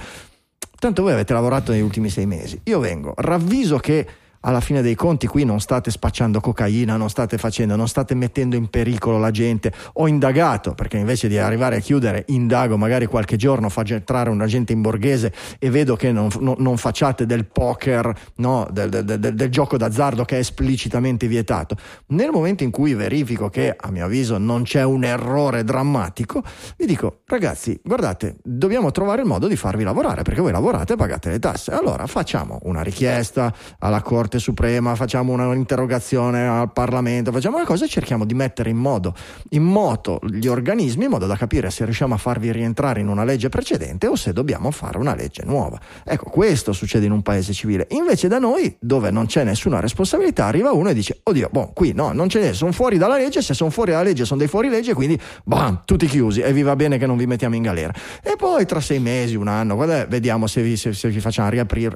tanto 0.78 1.02
voi 1.02 1.12
avete 1.12 1.32
lavorato 1.32 1.70
negli 1.70 1.80
ultimi 1.82 2.08
sei 2.08 2.26
mesi. 2.26 2.60
Io 2.64 2.80
vengo, 2.80 3.14
ravviso 3.16 3.78
che 3.78 4.06
alla 4.48 4.60
fine 4.60 4.80
dei 4.80 4.94
conti 4.94 5.26
qui 5.26 5.44
non 5.44 5.60
state 5.60 5.90
spacciando 5.90 6.40
cocaina, 6.40 6.96
non 6.96 7.10
state 7.10 7.36
facendo, 7.36 7.76
non 7.76 7.86
state 7.86 8.14
mettendo 8.14 8.56
in 8.56 8.68
pericolo 8.68 9.18
la 9.18 9.30
gente. 9.30 9.70
Ho 9.94 10.08
indagato, 10.08 10.72
perché 10.72 10.96
invece 10.96 11.28
di 11.28 11.36
arrivare 11.36 11.76
a 11.76 11.80
chiudere, 11.80 12.24
indago 12.28 12.78
magari 12.78 13.04
qualche 13.04 13.36
giorno, 13.36 13.68
faccio 13.68 13.92
entrare 13.92 14.30
un 14.30 14.40
agente 14.40 14.72
in 14.72 14.80
borghese 14.80 15.32
e 15.58 15.68
vedo 15.68 15.96
che 15.96 16.12
non, 16.12 16.28
non- 16.40 16.54
non 16.58 16.78
facciate 16.78 17.26
del 17.26 17.44
poker, 17.44 18.10
no, 18.36 18.66
del, 18.70 18.88
del- 18.88 19.04
del- 19.04 19.34
del 19.34 19.48
gioco 19.50 19.76
d'azzardo 19.76 20.24
che 20.24 20.36
è 20.36 20.38
esplicitamente 20.38 21.26
vietato. 21.26 21.76
Nel 22.08 22.30
momento 22.30 22.64
in 22.64 22.70
cui 22.70 22.94
verifico 22.94 23.50
che, 23.50 23.76
a 23.78 23.90
mio 23.90 24.06
avviso, 24.06 24.38
non 24.38 24.62
c'è 24.62 24.82
un 24.82 25.04
errore 25.04 25.62
drammatico, 25.62 26.42
vi 26.78 26.86
dico, 26.86 27.20
ragazzi, 27.26 27.78
guardate, 27.84 28.36
dobbiamo 28.42 28.90
trovare 28.92 29.20
il 29.20 29.26
modo 29.28 29.46
di 29.46 29.56
farvi 29.56 29.84
lavorare, 29.84 30.22
perché 30.22 30.40
voi 30.40 30.52
lavorate 30.52 30.94
e 30.94 30.96
pagate 30.96 31.28
le 31.28 31.38
tasse. 31.38 31.72
Allora 31.72 32.06
facciamo 32.06 32.58
una 32.62 32.80
richiesta 32.80 33.52
alla 33.80 34.00
Corte 34.00 34.36
Suprema, 34.38 34.94
facciamo 34.94 35.32
un'interrogazione 35.32 36.46
al 36.46 36.72
Parlamento, 36.72 37.32
facciamo 37.32 37.56
una 37.56 37.66
cosa 37.66 37.84
e 37.84 37.88
cerchiamo 37.88 38.24
di 38.24 38.34
mettere 38.34 38.70
in 38.70 38.76
modo, 38.76 39.14
in 39.50 39.62
moto 39.62 40.18
gli 40.22 40.46
organismi 40.46 41.04
in 41.04 41.10
modo 41.10 41.26
da 41.26 41.36
capire 41.36 41.70
se 41.70 41.84
riusciamo 41.84 42.14
a 42.14 42.16
farvi 42.16 42.50
rientrare 42.52 43.00
in 43.00 43.08
una 43.08 43.24
legge 43.24 43.48
precedente 43.48 44.06
o 44.06 44.16
se 44.16 44.32
dobbiamo 44.32 44.70
fare 44.70 44.98
una 44.98 45.14
legge 45.14 45.44
nuova. 45.44 45.78
Ecco, 46.04 46.30
questo 46.30 46.72
succede 46.72 47.06
in 47.06 47.12
un 47.12 47.22
paese 47.22 47.52
civile. 47.52 47.86
Invece 47.90 48.28
da 48.28 48.38
noi, 48.38 48.76
dove 48.80 49.10
non 49.10 49.26
c'è 49.26 49.44
nessuna 49.44 49.80
responsabilità, 49.80 50.46
arriva 50.46 50.72
uno 50.72 50.90
e 50.90 50.94
dice, 50.94 51.20
oddio, 51.22 51.48
boh, 51.50 51.72
qui 51.72 51.92
no, 51.92 52.12
non 52.12 52.28
ce 52.28 52.40
n'è, 52.40 52.52
sono 52.52 52.72
fuori 52.72 52.98
dalla 52.98 53.16
legge, 53.16 53.42
se 53.42 53.54
sono 53.54 53.70
fuori 53.70 53.92
dalla 53.92 54.04
legge 54.04 54.24
sono 54.24 54.38
dei 54.38 54.48
fuorilegge, 54.48 54.94
quindi 54.94 55.18
bam, 55.44 55.82
tutti 55.84 56.06
chiusi 56.06 56.40
e 56.40 56.52
vi 56.52 56.62
va 56.62 56.76
bene 56.76 56.98
che 56.98 57.06
non 57.06 57.16
vi 57.16 57.26
mettiamo 57.26 57.54
in 57.54 57.62
galera. 57.62 57.92
E 58.22 58.34
poi 58.36 58.66
tra 58.66 58.80
sei 58.80 58.98
mesi, 58.98 59.34
un 59.34 59.48
anno, 59.48 59.76
vediamo 59.76 60.46
se 60.46 60.62
vi, 60.62 60.76
se- 60.76 60.92
se 60.92 61.08
vi 61.08 61.20
facciamo 61.20 61.48
riaprire. 61.48 61.94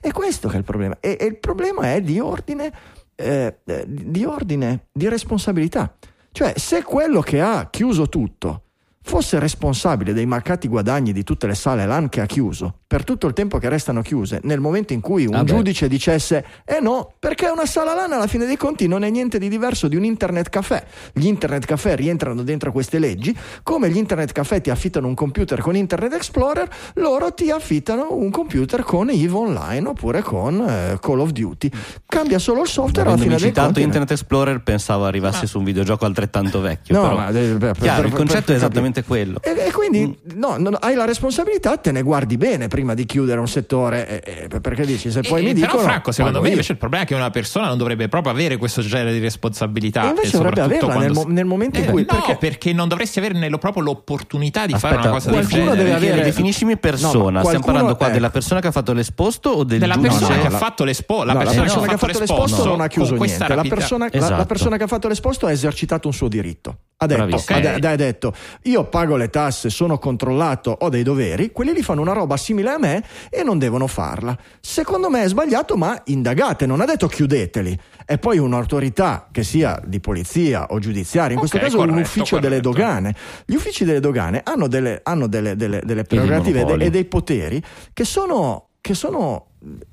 E 0.00 0.12
questo 0.12 0.48
che 0.48 0.54
è 0.54 0.58
il 0.58 0.64
problema. 0.64 0.96
E, 1.00 1.16
e 1.20 1.24
il 1.26 1.38
problema 1.38 1.59
è 1.82 2.00
di 2.00 2.18
ordine, 2.18 2.72
eh, 3.14 3.58
di 3.86 4.24
ordine, 4.24 4.86
di 4.92 5.08
responsabilità. 5.08 5.94
Cioè, 6.32 6.54
se 6.56 6.82
quello 6.82 7.20
che 7.20 7.40
ha 7.40 7.68
chiuso 7.70 8.08
tutto 8.08 8.62
fosse 9.10 9.40
responsabile 9.40 10.12
dei 10.12 10.24
marcati 10.24 10.68
guadagni 10.68 11.12
di 11.12 11.24
tutte 11.24 11.48
le 11.48 11.56
sale 11.56 11.84
LAN 11.84 12.08
che 12.08 12.20
ha 12.20 12.26
chiuso, 12.26 12.76
per 12.86 13.02
tutto 13.02 13.26
il 13.26 13.32
tempo 13.32 13.58
che 13.58 13.68
restano 13.68 14.02
chiuse, 14.02 14.38
nel 14.44 14.60
momento 14.60 14.92
in 14.92 15.00
cui 15.00 15.26
un 15.26 15.34
Ah 15.34 15.42
giudice 15.42 15.88
dicesse 15.88 16.44
eh 16.64 16.78
no, 16.80 17.14
perché 17.18 17.48
una 17.48 17.66
sala 17.66 17.92
LAN 17.92 18.12
alla 18.12 18.28
fine 18.28 18.46
dei 18.46 18.56
conti 18.56 18.86
non 18.86 19.02
è 19.02 19.10
niente 19.10 19.40
di 19.40 19.48
diverso 19.48 19.88
di 19.88 19.96
un 19.96 20.04
internet 20.04 20.48
caffè. 20.48 20.84
Gli 21.12 21.26
internet 21.26 21.64
caffè 21.66 21.96
rientrano 21.96 22.44
dentro 22.44 22.70
queste 22.70 23.00
leggi, 23.00 23.36
come 23.64 23.90
gli 23.90 23.96
internet 23.96 24.30
caffè 24.30 24.60
ti 24.60 24.70
affittano 24.70 25.08
un 25.08 25.14
computer 25.14 25.58
con 25.60 25.74
Internet 25.74 26.12
Explorer, 26.12 26.68
loro 26.94 27.34
ti 27.34 27.50
affittano 27.50 28.12
un 28.12 28.30
computer 28.30 28.84
con 28.84 29.10
EVE 29.10 29.34
Online 29.34 29.88
oppure 29.88 30.22
con 30.22 30.60
eh, 30.60 30.98
Call 31.00 31.18
of 31.18 31.30
Duty. 31.30 31.68
Cambia 32.06 32.38
solo 32.38 32.62
il 32.62 32.68
software 32.68 33.08
alla 33.08 33.18
fine 33.18 33.30
dei 33.30 33.48
citato 33.48 33.66
conti. 33.66 33.82
Internet 33.82 34.12
Explorer 34.12 34.62
pensavo 34.62 35.04
arrivasse 35.04 35.48
su 35.48 35.58
un 35.58 35.64
videogioco 35.64 36.04
altrettanto 36.04 36.60
vecchio. 36.60 36.94
No, 36.94 37.02
però. 37.02 37.16
ma, 37.16 37.28
eh, 37.30 37.54
beh, 37.56 37.72
Chiaro, 37.72 38.02
per- 38.02 38.10
il 38.10 38.16
concetto 38.16 38.44
per- 38.44 38.54
è 38.54 38.58
esattamente 38.58 38.98
quello. 39.04 39.40
E, 39.42 39.50
e 39.66 39.72
quindi 39.72 40.18
no, 40.34 40.56
no, 40.58 40.70
hai 40.80 40.94
la 40.94 41.04
responsabilità, 41.04 41.76
te 41.76 41.92
ne 41.92 42.02
guardi 42.02 42.36
bene 42.36 42.68
prima 42.68 42.94
di 42.94 43.04
chiudere 43.06 43.40
un 43.40 43.48
settore. 43.48 44.22
eh, 44.22 44.46
eh, 44.52 44.60
perché 44.60 44.84
dici, 44.84 45.10
se 45.10 45.20
poi 45.22 45.40
Eh, 45.40 45.52
mi 45.52 45.60
però 45.60 45.66
dicono. 45.72 45.82
Franco, 45.88 46.12
secondo 46.12 46.38
me 46.40 46.46
io. 46.46 46.52
invece 46.52 46.72
il 46.72 46.78
problema 46.78 47.04
è 47.04 47.06
che 47.06 47.14
una 47.14 47.30
persona 47.30 47.68
non 47.68 47.78
dovrebbe 47.78 48.08
proprio 48.08 48.32
avere 48.32 48.56
questo 48.56 48.82
genere 48.82 49.12
di 49.12 49.18
responsabilità. 49.18 50.04
E 50.04 50.08
invece 50.08 50.28
e 50.28 50.30
dovrebbe 50.38 50.60
soprattutto 50.62 50.86
averla 50.86 51.02
nel, 51.04 51.12
mo- 51.12 51.24
nel 51.26 51.44
momento 51.44 51.78
in 51.78 51.84
Eh, 51.84 51.90
cui. 51.90 52.00
no, 52.08 52.14
perché, 52.14 52.36
perché... 52.36 52.72
non 52.72 52.88
dovresti 52.88 53.18
averne 53.18 53.48
lo- 53.48 53.58
proprio 53.58 53.82
l'opportunità 53.82 54.66
di 54.66 54.72
fare 54.74 54.96
Aspetta, 54.96 55.00
una 55.10 55.10
cosa 55.18 55.30
del 55.30 55.38
qualcuno 55.46 55.70
genere. 55.74 55.84
deve 55.84 55.94
avere- 56.12 56.22
Definiscimi 56.24 56.76
persona, 56.76 57.40
No, 57.40 57.44
stiamo 57.46 57.64
parlando 57.64 57.96
qua 57.96 58.06
ecco. 58.06 58.14
della 58.14 58.30
persona 58.30 58.60
che 58.60 58.66
ha 58.68 58.70
fatto 58.70 58.92
l'esposto 58.92 59.50
o 59.50 59.64
del 59.64 59.78
della 59.78 59.94
giudice? 59.94 60.10
persona 60.18 60.36
no, 60.36 60.42
che 60.42 60.48
la- 60.48 60.54
ha 60.54 60.58
fatto 60.58 60.84
l'espo, 60.84 61.24
la 61.24 61.34
persona, 61.34 61.64
che 61.86 61.94
ha 61.94 61.96
fatto 61.96 62.18
l'esposto 62.18 62.64
non 62.64 62.80
ha 62.80 62.86
chiuso 62.88 63.14
niente. 63.14 63.54
La 63.54 63.62
persona, 63.62 64.10
Esatto. 64.12 64.44
persona 64.46 64.76
che 64.76 64.82
ha 64.84 64.86
fatto 64.86 65.08
l'esposto 65.08 65.46
ha 65.46 65.50
esercitato 65.52 66.06
un 66.08 66.14
suo 66.14 66.28
diritto. 66.28 66.76
Ha 67.02 67.06
detto, 67.06 67.24
Bravissimo. 67.26 67.56
ha 67.58 67.60
de- 67.62 67.74
Ok. 67.76 67.84
ha 67.84 67.96
detto, 67.96 68.34
io 68.64 68.79
pago 68.88 69.16
le 69.16 69.30
tasse, 69.30 69.70
sono 69.70 69.98
controllato, 69.98 70.76
ho 70.80 70.88
dei 70.88 71.02
doveri, 71.02 71.52
quelli 71.52 71.72
lì 71.72 71.82
fanno 71.82 72.00
una 72.00 72.12
roba 72.12 72.36
simile 72.36 72.70
a 72.70 72.78
me 72.78 73.04
e 73.30 73.42
non 73.42 73.58
devono 73.58 73.86
farla. 73.86 74.36
Secondo 74.60 75.08
me 75.10 75.22
è 75.24 75.28
sbagliato, 75.28 75.76
ma 75.76 76.00
indagate, 76.06 76.66
non 76.66 76.80
ha 76.80 76.84
detto 76.84 77.06
chiudeteli. 77.06 77.78
E 78.06 78.18
poi 78.18 78.38
un'autorità 78.38 79.28
che 79.30 79.44
sia 79.44 79.80
di 79.84 80.00
polizia 80.00 80.66
o 80.70 80.78
giudiziaria, 80.78 81.32
in 81.32 81.38
questo 81.38 81.56
Ok, 81.58 81.62
caso 81.64 81.78
un 81.78 81.86
corretto, 81.88 82.00
ufficio 82.06 82.38
delle 82.38 82.60
corretto. 82.60 82.70
dogane. 82.70 83.14
Gli 83.46 83.54
uffici 83.54 83.84
delle 83.84 84.00
dogane 84.00 84.40
hanno 84.44 84.66
delle, 84.66 85.00
hanno 85.04 85.26
delle, 85.28 85.54
delle- 85.56 85.82
delle 85.84 86.02
prerogative 86.04 86.64
e 86.66 86.84
e 86.86 86.90
dei 86.90 87.04
poteri 87.04 87.62
che 87.92 88.04
sono, 88.04 88.68
che 88.80 88.94
sono 88.94 89.46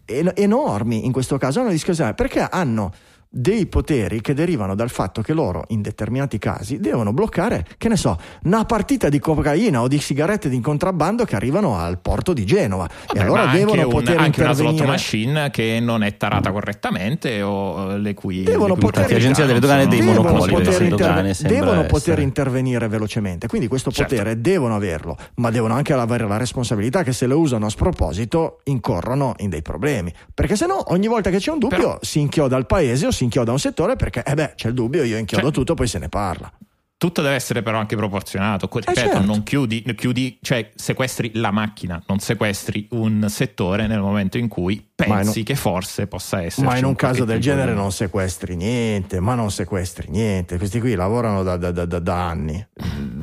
en- 0.06 0.32
enormi 0.36 1.06
in 1.06 1.12
questo 1.12 1.38
caso, 1.38 1.60
hanno 1.60 1.70
discussione 1.70 2.14
perché 2.14 2.40
hanno 2.40 2.92
dei 3.30 3.66
poteri 3.68 4.22
che 4.22 4.34
derivano 4.34 4.74
dal 4.76 4.90
fatto 4.90 5.22
che 5.22 5.34
loro 5.34 5.64
in 5.70 5.82
determinati 5.82 6.38
casi 6.38 6.80
devono 6.80 7.14
bloccare, 7.14 7.66
che 7.78 7.90
ne 7.90 7.96
so, 7.98 8.18
una 8.44 8.66
partita 8.66 9.10
di 9.10 9.20
cocaina 9.20 9.82
o 9.82 9.88
di 9.88 10.00
sigarette 10.00 10.50
di 10.50 10.60
contrabbando 10.60 11.26
che 11.26 11.36
arrivano 11.36 11.78
al 11.78 12.00
porto 12.00 12.34
di 12.34 12.46
Genova 12.46 12.86
e 12.86 12.90
Vabbè, 13.08 13.20
allora 13.20 13.46
ma 13.46 13.52
devono 13.54 13.72
anche, 13.82 13.84
un- 13.86 13.92
poter 13.92 14.18
anche 14.18 14.42
una 14.42 14.54
slot 14.54 14.72
intervenire 14.72 14.86
machine 14.88 15.50
che 15.52 15.80
non 15.82 16.04
è 16.04 16.18
tarata 16.18 16.52
correttamente 16.52 17.42
o 17.42 17.92
eh, 17.94 18.00
le 18.00 18.14
cui, 18.14 18.44
Devono 18.44 18.74
le 18.76 18.80
cui 18.80 18.90
poter- 18.92 19.12
L'Agenzia 19.12 19.46
delle 19.46 19.60
dogane 19.60 19.88
dei 19.88 20.00
devono 20.00 20.22
monopoli 20.22 20.52
poter, 20.54 20.74
delle 20.74 20.84
interve- 20.90 21.06
dogane 21.06 21.34
devono 21.42 21.82
poter 21.86 21.98
essere. 22.14 22.22
intervenire 22.22 22.88
velocemente. 22.88 23.48
Quindi 23.48 23.68
questo 23.68 23.92
Certo. 23.92 24.14
potere 24.16 24.42
devono 24.42 24.76
averlo, 24.76 25.16
ma 25.36 25.50
devono 25.52 25.74
anche 25.74 25.94
avere 25.94 26.28
la 26.28 26.38
responsabilità 26.38 27.04
che 27.04 27.14
se 27.14 27.26
lo 27.28 27.40
usano 27.40 27.66
a 27.66 27.70
sproposito 27.70 28.60
incorrono 28.66 29.34
in 29.38 29.50
dei 29.50 29.62
problemi. 29.62 30.14
Perché 30.34 30.56
se 30.56 30.66
no, 30.66 30.82
ogni 30.94 31.08
volta 31.08 31.30
che 31.30 31.38
c'è 31.38 31.52
un 31.52 31.60
dubbio, 31.60 31.78
Però- 31.78 31.98
si 32.02 32.20
inchioda 32.20 32.58
il 32.58 32.66
paese 32.66 33.08
o 33.08 33.12
si 33.18 33.24
inchioda 33.24 33.52
un 33.52 33.60
settore 33.60 33.96
perché, 33.96 34.24
eh 34.24 34.34
beh, 34.36 34.54
c'è 34.56 34.68
il 34.70 34.74
dubbio, 34.76 35.04
io 35.04 35.18
inchiodo 35.18 35.46
Cioè- 35.46 35.54
tutto, 35.54 35.74
poi 35.74 35.88
se 35.88 35.98
ne 36.00 36.08
parla. 36.08 36.52
Tutto 36.98 37.22
deve 37.22 37.36
essere 37.36 37.62
però 37.62 37.78
anche 37.78 37.96
proporzionato. 37.96 38.68
Que- 38.68 38.82
Ripeto, 38.82 39.00
certo. 39.00 39.22
non 39.22 39.44
chiudi, 39.44 39.84
chiudi, 39.96 40.40
cioè 40.42 40.72
sequestri 40.76 41.32
la 41.36 41.52
macchina, 41.52 42.02
non 42.08 42.20
sequestri 42.20 42.88
un 42.92 43.26
settore 43.30 43.86
nel 43.86 44.00
momento 44.00 44.38
in 44.40 44.48
cui 44.48 44.87
pensi 45.06 45.40
in- 45.40 45.46
che 45.46 45.56
forse 45.56 46.08
possa 46.08 46.42
essere. 46.42 46.66
Ma 46.66 46.78
in 46.78 46.86
un 46.86 46.96
caso 46.96 47.24
del 47.24 47.40
genere 47.40 47.74
non 47.74 47.92
sequestri 47.92 48.56
niente, 48.56 49.20
ma 49.20 49.36
non 49.36 49.52
sequestri 49.52 50.08
niente. 50.10 50.58
Questi 50.58 50.80
qui 50.80 50.96
lavorano 50.96 51.44
da, 51.44 51.56
da- 51.58 51.72
da- 51.72 51.86
da- 51.86 52.28
anni. 52.28 52.66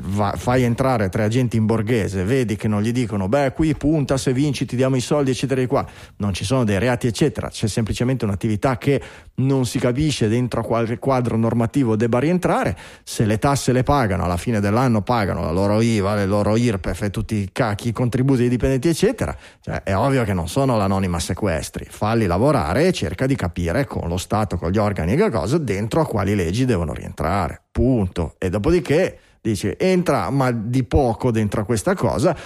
Va- 0.06 0.34
fai 0.36 0.62
entrare 0.62 1.08
tre 1.08 1.24
agenti 1.24 1.56
in 1.56 1.66
borghese, 1.66 2.22
vedi 2.22 2.54
che 2.56 2.68
non 2.68 2.80
gli 2.82 2.92
dicono, 2.92 3.28
beh, 3.28 3.52
qui 3.52 3.74
punta, 3.74 4.16
se 4.16 4.32
vinci 4.32 4.64
ti 4.66 4.76
diamo 4.76 4.94
i 4.94 5.00
soldi, 5.00 5.30
eccetera, 5.32 5.60
di 5.60 5.66
qua. 5.66 5.84
Non 6.18 6.32
ci 6.32 6.44
sono 6.44 6.62
dei 6.62 6.78
reati, 6.78 7.08
eccetera. 7.08 7.48
C'è 7.48 7.66
semplicemente 7.66 8.24
un'attività 8.24 8.78
che 8.78 9.02
non 9.36 9.66
si 9.66 9.80
capisce 9.80 10.28
dentro 10.28 10.60
a 10.60 10.62
quale 10.64 10.98
quadro 10.98 11.36
normativo 11.36 11.96
debba 11.96 12.20
rientrare. 12.20 12.76
Se 13.02 13.24
le 13.24 13.38
tasse 13.38 13.72
le 13.72 13.82
pagano, 13.82 14.22
alla 14.24 14.36
fine 14.36 14.60
dell'anno 14.60 15.02
pagano 15.02 15.42
la 15.42 15.50
loro 15.50 15.80
IVA, 15.80 16.14
le 16.14 16.26
loro 16.26 16.56
IRPEF 16.56 17.02
e 17.02 17.10
tutti 17.10 17.34
i 17.34 17.48
cacchi, 17.50 17.88
i 17.88 17.92
contributi 17.92 18.40
dei 18.40 18.48
dipendenti, 18.48 18.86
eccetera. 18.88 19.36
Cioè, 19.60 19.82
è 19.82 19.96
ovvio 19.96 20.22
che 20.22 20.34
non 20.34 20.46
sono 20.48 20.76
l'anonima 20.76 21.18
sequestri. 21.64 21.86
Falli 21.88 22.26
lavorare 22.26 22.86
e 22.86 22.92
cerca 22.92 23.26
di 23.26 23.34
capire 23.34 23.86
con 23.86 24.08
lo 24.08 24.18
Stato, 24.18 24.56
con 24.56 24.70
gli 24.70 24.78
organi 24.78 25.14
e 25.14 25.16
che 25.16 25.30
cosa, 25.30 25.58
dentro 25.58 26.02
a 26.02 26.06
quali 26.06 26.34
leggi 26.34 26.64
devono 26.64 26.92
rientrare. 26.92 27.62
Punto. 27.70 28.34
E 28.38 28.50
dopodiché 28.50 29.18
dici, 29.40 29.74
entra 29.76 30.30
ma 30.30 30.50
di 30.50 30.84
poco 30.84 31.30
dentro 31.30 31.62
a 31.62 31.64
questa 31.64 31.94
cosa, 31.94 32.36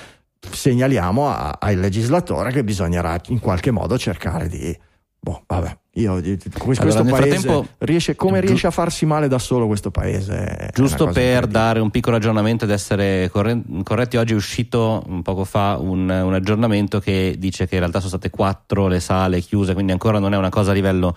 segnaliamo 0.41 1.29
al 1.59 1.77
legislatore 1.77 2.53
che 2.53 2.65
bisognerà 2.65 3.19
in 3.29 3.41
qualche 3.41 3.71
modo 3.71 3.99
cercare 3.99 4.49
di... 4.49 4.77
Boh, 5.21 5.43
vabbè, 5.47 5.77
io 6.01 6.21
di- 6.21 6.39
questo 6.59 6.85
Allora, 6.85 7.17
paese 7.19 7.69
riesce, 7.79 8.15
come 8.17 8.41
riesce 8.41 8.67
a 8.67 8.71
farsi 8.71 9.07
male 9.07 9.29
da 9.29 9.39
solo 9.39 9.67
questo 9.67 9.91
paese? 9.91 10.71
Giusto 10.73 11.07
per 11.09 11.47
dare 11.47 11.81
un 11.81 11.91
piccolo 11.91 12.17
aggiornamento 12.17 12.65
ed 12.65 12.71
essere 12.71 13.29
corre- 13.31 13.61
corretti, 13.83 14.17
oggi 14.17 14.33
è 14.33 14.37
uscito 14.37 15.03
un 15.07 15.23
poco 15.23 15.45
fa 15.45 15.77
un, 15.79 16.09
un 16.09 16.35
aggiornamento 16.35 17.01
che 17.01 17.35
dice 17.39 17.67
che 17.67 17.75
in 17.75 17.81
realtà 17.81 17.99
sono 17.99 18.11
state 18.11 18.31
quattro 18.31 18.87
le 18.87 19.01
sale 19.01 19.41
chiuse, 19.41 19.75
quindi 19.75 19.93
ancora 19.93 20.19
non 20.19 20.35
è 20.35 20.37
una 20.37 20.51
cosa 20.51 20.71
a 20.71 20.75
livello 20.75 21.17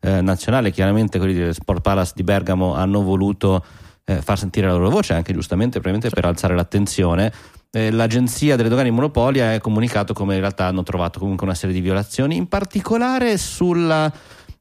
eh, 0.00 0.20
nazionale. 0.20 0.70
Chiaramente 0.70 1.18
quelli 1.18 1.34
del 1.34 1.54
Sport 1.54 1.80
Palace 1.80 2.12
di 2.14 2.22
Bergamo 2.22 2.74
hanno 2.74 3.02
voluto 3.02 3.64
eh, 4.04 4.22
far 4.22 4.38
sentire 4.38 4.66
la 4.66 4.74
loro 4.74 4.90
voce, 4.90 5.14
anche 5.14 5.32
giustamente, 5.32 5.80
probabilmente 5.80 6.14
per 6.14 6.28
alzare 6.28 6.54
l'attenzione. 6.54 7.32
Eh, 7.76 7.90
L'agenzia 7.90 8.56
delle 8.56 8.70
dogane 8.70 8.88
di 8.88 8.94
Monopoli 8.94 9.42
ha 9.42 9.60
comunicato 9.60 10.14
come 10.14 10.32
in 10.32 10.40
realtà 10.40 10.64
hanno 10.64 10.82
trovato 10.82 11.18
comunque 11.18 11.44
una 11.44 11.54
serie 11.54 11.74
di 11.74 11.82
violazioni, 11.82 12.34
in 12.34 12.48
particolare 12.48 13.36
sulla 13.36 14.10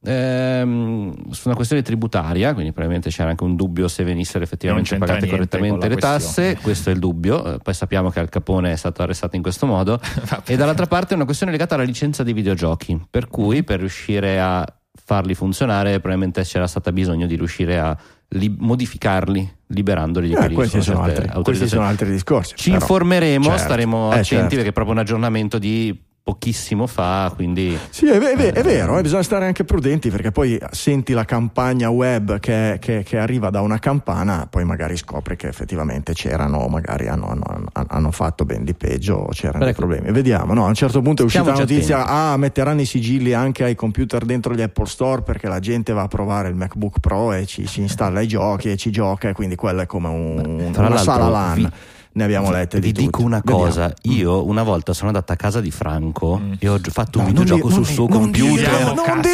ehm, 0.03 1.31
su 1.31 1.47
una 1.47 1.55
questione 1.55 1.81
tributaria, 1.81 2.53
quindi 2.53 2.71
probabilmente 2.71 3.09
c'era 3.09 3.29
anche 3.29 3.45
un 3.45 3.55
dubbio 3.55 3.87
se 3.87 4.03
venissero 4.03 4.43
effettivamente 4.43 4.97
pagate 4.97 5.27
correttamente 5.27 5.87
le 5.87 5.95
tasse, 5.95 6.57
questo 6.61 6.89
è 6.89 6.93
il 6.93 6.99
dubbio, 6.99 7.53
Eh, 7.53 7.57
poi 7.59 7.73
sappiamo 7.73 8.09
che 8.09 8.19
Al 8.19 8.27
Capone 8.27 8.73
è 8.73 8.75
stato 8.75 9.01
arrestato 9.01 9.37
in 9.37 9.41
questo 9.41 9.65
modo. 9.65 9.97
E 10.45 10.57
dall'altra 10.57 10.85
parte 10.85 11.13
è 11.13 11.15
una 11.15 11.25
questione 11.25 11.53
legata 11.53 11.75
alla 11.75 11.85
licenza 11.85 12.21
dei 12.21 12.33
videogiochi, 12.33 13.01
per 13.09 13.27
cui 13.27 13.63
per 13.63 13.79
riuscire 13.79 14.41
a 14.41 14.65
farli 15.05 15.35
funzionare 15.35 15.99
probabilmente 15.99 16.41
c'era 16.43 16.67
stato 16.67 16.91
bisogno 16.91 17.27
di 17.27 17.35
riuscire 17.35 17.79
a 17.79 17.97
li- 18.29 18.55
modificarli 18.59 19.53
liberandoli 19.67 20.27
di 20.27 20.33
Eh, 20.33 20.51
questi, 20.51 20.81
sono 20.81 21.01
altri, 21.01 21.27
questi 21.41 21.67
sono 21.67 21.83
altri 21.83 22.11
discorsi. 22.11 22.53
Ci 22.55 22.69
però. 22.69 22.81
informeremo, 22.81 23.43
Certo. 23.45 23.59
staremo 23.59 24.05
Eh, 24.05 24.09
attenti 24.13 24.27
certo. 24.27 24.55
perché 24.55 24.69
è 24.69 24.71
proprio 24.71 24.93
un 24.93 24.99
aggiornamento 25.01 25.57
di 25.57 25.97
pochissimo 26.25 26.87
fa, 26.87 27.31
quindi 27.35 27.77
Sì, 27.91 28.07
è, 28.09 28.17
ve- 28.17 28.51
è 28.51 28.63
vero, 28.63 28.97
eh, 28.97 29.03
bisogna 29.03 29.21
stare 29.21 29.45
anche 29.45 29.63
prudenti 29.63 30.09
perché 30.09 30.31
poi 30.31 30.59
senti 30.71 31.13
la 31.13 31.23
campagna 31.23 31.89
web 31.91 32.39
che, 32.39 32.77
che- 32.81 33.03
che 33.03 33.19
arriva 33.19 33.51
da 33.51 33.61
una 33.61 33.77
campana, 33.77 34.47
poi 34.49 34.65
magari 34.65 34.97
scopri 34.97 35.35
che 35.35 35.47
effettivamente 35.47 36.13
c'erano, 36.13 36.65
magari 36.67 37.07
hanno, 37.09 37.27
hanno- 37.27 37.65
hanno 37.71 38.09
fatto 38.09 38.43
ben 38.43 38.63
di 38.63 38.73
peggio, 38.73 39.17
o 39.17 39.27
c'erano 39.33 39.65
dei 39.65 39.75
problemi. 39.75 40.11
Vediamo, 40.11 40.55
no? 40.55 40.65
A 40.65 40.69
un 40.69 40.73
certo 40.73 40.99
punto 41.03 41.21
è 41.21 41.25
uscita 41.25 41.43
la 41.43 41.59
notizia, 41.59 42.07
ah, 42.07 42.35
metteranno 42.37 42.81
i 42.81 42.85
sigilli 42.85 43.33
anche 43.33 43.63
ai 43.63 43.75
computer 43.75 44.25
dentro 44.25 44.55
gli 44.55 44.63
Apple 44.63 44.87
Store 44.87 45.21
perché 45.21 45.47
la 45.47 45.59
gente 45.59 45.93
va 45.93 46.01
a 46.01 46.07
provare 46.07 46.49
il 46.49 46.55
MacBook 46.55 47.01
Pro 47.01 47.33
e 47.33 47.45
ci 47.45 47.67
si 47.67 47.81
installa 47.81 48.19
i 48.21 48.27
giochi 48.27 48.71
e 48.71 48.77
ci 48.77 48.89
gioca 48.89 49.29
e 49.29 49.33
quindi 49.33 49.55
quello 49.55 49.81
è 49.81 49.85
come 49.85 50.07
un- 50.07 50.69
Tra 50.71 50.87
una 50.87 50.97
sala 50.97 51.27
LAN. 51.29 51.53
vi- 51.55 51.69
ne 52.15 52.23
abbiamo 52.23 52.49
lette 52.49 52.79
Vi 52.79 52.91
di 52.91 53.01
dico 53.03 53.09
tutte. 53.11 53.23
una 53.25 53.37
Vediamo. 53.43 53.59
cosa, 53.65 53.93
io 54.03 54.45
una 54.45 54.63
volta 54.63 54.93
sono 54.93 55.07
andato 55.09 55.31
a 55.33 55.35
casa 55.35 55.59
di 55.59 55.69
Franco 55.71 56.39
e 56.59 56.69
ho 56.69 56.79
fatto 56.81 57.19
un 57.19 57.25
No, 57.25 57.31
videogioco 57.31 57.69
sul 57.69 57.85
suo 57.85 58.07
non 58.07 58.19
computer. 58.21 58.93
non 58.93 59.21
di-. 59.21 59.29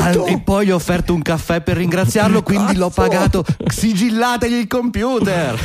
Al- 0.00 0.24
e 0.28 0.40
poi 0.40 0.66
gli 0.66 0.70
ho 0.70 0.76
offerto 0.76 1.12
un 1.12 1.22
caffè 1.22 1.60
per 1.60 1.76
ringraziarlo, 1.76 2.42
quindi 2.44 2.76
l'ho 2.76 2.90
pagato. 2.90 3.44
Sigillategli 3.66 4.54
il 4.54 4.66
computer. 4.68 5.58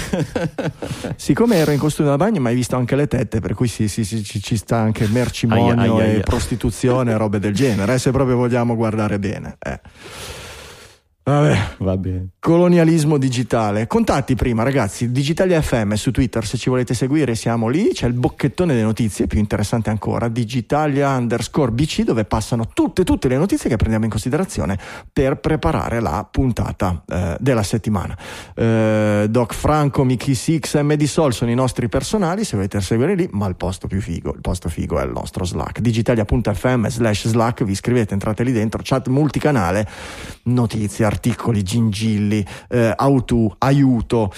Siccome 1.16 1.58
ero 1.58 1.72
in 1.72 1.78
costume 1.80 2.10
da 2.10 2.18
bagno, 2.18 2.40
ma 2.42 2.50
hai 2.50 2.56
visto 2.56 2.76
anche 2.76 2.96
le 2.96 3.08
tette, 3.08 3.40
per 3.40 3.54
cui 3.54 3.68
sì, 3.68 3.88
sì, 3.88 4.04
sì, 4.04 4.24
ci, 4.24 4.42
ci 4.42 4.58
sta 4.58 4.78
anche 4.78 5.08
mercimonio 5.08 5.74
Aia, 5.80 5.94
aia, 5.94 6.04
e 6.06 6.10
aia. 6.16 6.20
prostituzione 6.22 7.12
e 7.12 7.18
robe 7.18 7.38
del 7.40 7.54
genere, 7.54 7.94
eh, 7.94 8.00
se 8.00 8.10
proprio 8.12 8.36
vogliamo 8.38 8.76
guardare 8.76 9.20
bene. 9.20 9.56
eh. 9.60 9.80
Vabbè. 11.24 11.58
Va 11.78 11.96
bene. 11.98 12.28
Colonialismo 12.44 13.18
digitale. 13.18 13.88
Contatti 13.88 14.36
prima, 14.36 14.64
ragazzi. 14.64 15.14
Digitalia 15.14 15.62
FM 15.62 15.94
su 15.94 16.12
Twitter, 16.12 16.46
se 16.46 16.58
ci 16.58 16.70
volete 16.70 16.94
seguire, 16.94 17.36
siamo 17.36 17.70
lì. 17.70 17.92
C'è 17.94 18.06
il 18.06 18.12
bocchettone 18.12 18.74
delle 18.74 18.86
notizie, 18.86 19.28
più 19.28 19.40
interessante 19.40 19.90
ancora. 19.90 20.28
Digitalia 20.28 21.16
underscore 21.16 21.72
BC, 21.72 22.02
dove 22.02 22.26
passano 22.26 22.68
tutte, 22.74 23.06
tutte 23.06 23.30
le 23.30 23.38
notizie 23.38 23.70
che 23.70 23.78
prendiamo 23.78 24.04
in 24.04 24.12
considerazione 24.12 24.78
per 25.14 25.38
preparare 25.38 26.02
la 26.02 26.28
puntata 26.30 27.02
eh, 27.08 27.38
della 27.40 27.64
settimana. 27.64 28.18
Eh, 28.54 29.28
Doc 29.30 29.54
Franco, 29.54 30.04
Mickey 30.04 30.34
Six 30.34 30.78
MD 30.82 31.04
Sol 31.06 31.34
sono 31.34 31.50
i 31.50 31.56
nostri 31.56 31.88
personali. 31.88 32.44
Se 32.44 32.58
volete 32.58 32.82
seguire 32.82 33.16
lì, 33.16 33.26
ma 33.32 33.48
il 33.48 33.56
posto 33.56 33.88
più 33.88 34.02
figo, 34.02 34.34
il 34.34 34.42
posto 34.42 34.68
figo 34.68 35.00
è 35.00 35.06
il 35.06 35.12
nostro 35.12 35.46
Slack. 35.46 35.80
Digitalia.fm 35.80 36.88
slash 36.90 37.26
Slack, 37.30 37.64
vi 37.64 37.72
iscrivete, 37.72 38.12
entrate 38.12 38.44
lì 38.44 38.52
dentro, 38.52 38.82
chat 38.84 39.08
multicanale, 39.08 39.88
notizie, 40.44 41.06
articoli, 41.06 41.64
gingilli 41.64 42.33
modelli, 42.34 42.46
eh, 42.70 42.94
auto, 42.96 43.56
aiuto, 43.60 44.34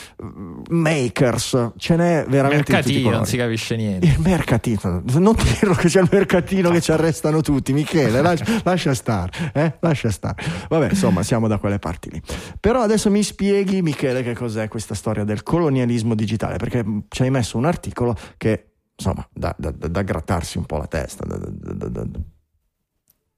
makers, 0.70 1.72
ce 1.78 1.96
n'è 1.96 2.26
veramente 2.28 2.74
mercatino, 2.74 3.10
non 3.12 3.26
si 3.26 3.38
capisce 3.38 3.76
niente. 3.76 4.06
Il 4.06 4.20
mercatino, 4.20 5.04
non 5.14 5.36
dirlo 5.36 5.74
che 5.76 5.88
c'è 5.88 6.02
il 6.02 6.10
mercatino 6.12 6.70
che 6.72 6.82
ci 6.82 6.92
arrestano 6.92 7.42
tutti, 7.42 7.72
Michele, 7.72 8.22
lascia, 8.22 8.46
lascia 8.64 8.94
stare, 8.94 9.52
eh? 9.54 9.78
lascia 9.80 10.12
stare. 10.12 10.44
Vabbè, 10.68 10.90
insomma, 10.90 11.24
siamo 11.24 11.48
da 11.48 11.58
quelle 11.58 11.80
parti 11.80 12.10
lì. 12.12 12.22
Però 12.60 12.82
adesso 12.82 13.10
mi 13.10 13.24
spieghi, 13.24 13.82
Michele, 13.82 14.24
che 14.24 14.34
cos'è 14.34 14.68
questa 14.68 14.96
storia 14.96 15.24
del 15.24 15.44
colonialismo 15.44 16.16
digitale, 16.16 16.58
perché 16.58 16.84
ci 17.08 17.22
hai 17.22 17.30
messo 17.30 17.58
un 17.58 17.66
articolo 17.66 18.16
che 18.38 18.72
insomma, 18.98 19.28
da, 19.32 19.54
da, 19.58 19.72
da, 19.72 20.02
grattarsi 20.04 20.58
un 20.58 20.66
po' 20.66 20.78
la 20.78 20.88
testa. 20.88 21.26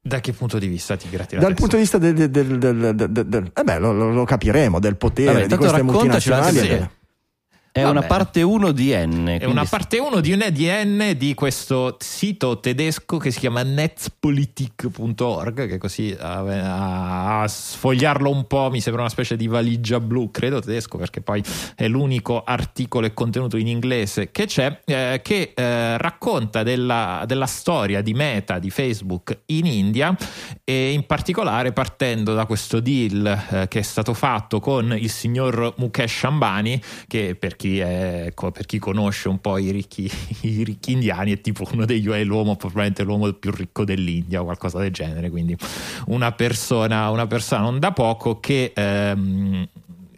Da, 0.08 0.20
che 0.20 0.32
punto 0.34 0.58
di 0.58 0.68
vista 0.68 0.96
ti 0.96 1.10
gratti 1.10 1.36
la 1.36 1.42
Dal 1.42 1.54
testa? 1.54 1.62
punto 1.62 1.76
di 1.76 1.82
vista 1.82 1.98
del, 1.98 2.30
del, 2.30 2.58
del, 2.96 3.26
del 3.28 3.52
eh 3.54 3.64
beh, 3.64 3.80
lo, 3.80 3.92
lo, 3.92 4.24
capiremo, 4.24 4.80
del 4.80 4.96
potere 4.96 5.34
Vabbè, 5.34 5.48
di 5.48 5.56
queste 5.58 5.84
multinazionali. 5.84 6.90
È 7.78 7.84
Vabbè. 7.84 7.92
una 7.92 8.08
parte 8.08 8.42
1 8.42 8.72
di 8.72 8.92
N. 8.92 9.38
È 9.40 9.46
una 9.46 9.64
parte 9.64 10.00
1 10.00 10.20
di, 10.20 10.36
di 10.52 10.68
N 10.68 11.14
di 11.16 11.36
questo 11.36 11.96
sito 12.00 12.60
tedesco 12.60 13.18
che 13.18 13.30
si 13.30 13.38
chiama 13.38 13.62
netzpolitik.org, 13.62 15.68
che 15.68 15.78
così 15.78 16.18
a, 16.20 17.42
a, 17.42 17.48
sfogliarlo 17.48 18.32
un 18.32 18.48
po' 18.48 18.72
mi 18.72 18.82
sembra 18.82 19.04
una 19.04 19.12
specie 19.12 19.36
di 19.36 19.46
valigia 19.46 20.00
blu, 20.00 20.32
credo 20.32 20.60
tedesco, 20.60 20.98
perché 20.98 21.22
poi 21.22 21.44
è 21.76 21.88
l'unico 21.88 22.42
articolo 22.44 23.06
e 23.06 23.14
contenuto 23.14 23.58
in 23.58 23.68
inglese 23.68 24.32
che 24.32 24.48
c'è, 24.48 24.80
eh, 24.84 25.20
che 25.22 25.52
eh, 25.54 26.00
racconta 26.00 26.64
della, 26.64 27.26
della 27.28 27.46
storia 27.46 28.02
di 28.02 28.16
Meta, 28.16 28.58
di 28.58 28.72
Facebook 28.72 29.42
in 29.46 29.68
India 29.68 30.18
e 30.64 30.94
in 30.94 31.06
particolare 31.06 31.74
partendo 31.74 32.34
da 32.34 32.48
questo 32.48 32.80
deal 32.80 33.40
eh, 33.52 33.68
che 33.68 33.78
è 33.78 33.84
stato 33.84 34.16
fatto 34.16 34.60
con 34.60 34.98
il 34.98 35.12
signor 35.12 35.76
Mukesh 35.78 36.24
Ambani, 36.24 36.82
che 37.06 37.36
per 37.38 37.56
chi 37.56 37.66
chi, 37.68 37.80
è, 37.80 38.34
per 38.34 38.66
chi 38.66 38.80
conosce 38.80 39.28
un 39.28 39.40
po' 39.40 39.58
i 39.58 39.72
ricchi, 39.72 40.10
i 40.42 40.64
ricchi, 40.64 40.94
indiani 40.94 41.34
è 41.34 41.42
tipo 41.42 41.66
uno 41.72 41.86
degli 41.86 42.08
è 42.08 42.24
l'uomo, 42.24 42.56
probabilmente 42.56 43.04
l'uomo 43.04 43.32
più 43.34 43.52
ricco 43.52 43.84
dell'India 43.84 44.42
o 44.42 44.46
qualcosa 44.46 44.80
del 44.80 44.92
genere, 44.92 45.30
quindi 45.30 45.56
una 46.08 46.32
persona, 46.32 47.10
una 47.10 47.28
persona 47.28 47.62
non 47.62 47.80
da 47.80 47.92
poco 47.92 48.40
che 48.40 48.72
ehm, 48.74 49.68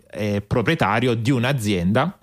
è 0.10 0.42
proprietario 0.46 1.16
di 1.16 1.32
un'azienda 1.32 2.18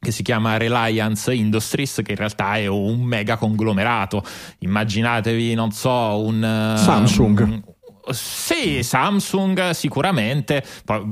che 0.00 0.10
si 0.10 0.22
chiama 0.22 0.58
Reliance 0.58 1.32
Industries, 1.32 2.00
che 2.04 2.10
in 2.12 2.18
realtà 2.18 2.56
è 2.56 2.66
un 2.66 3.00
mega 3.00 3.38
conglomerato. 3.38 4.22
Immaginatevi, 4.58 5.54
non 5.54 5.70
so, 5.70 6.20
un 6.20 6.74
Samsung. 6.76 7.40
Um, 7.40 7.73
sì, 8.10 8.82
Samsung 8.82 9.70
sicuramente, 9.70 10.64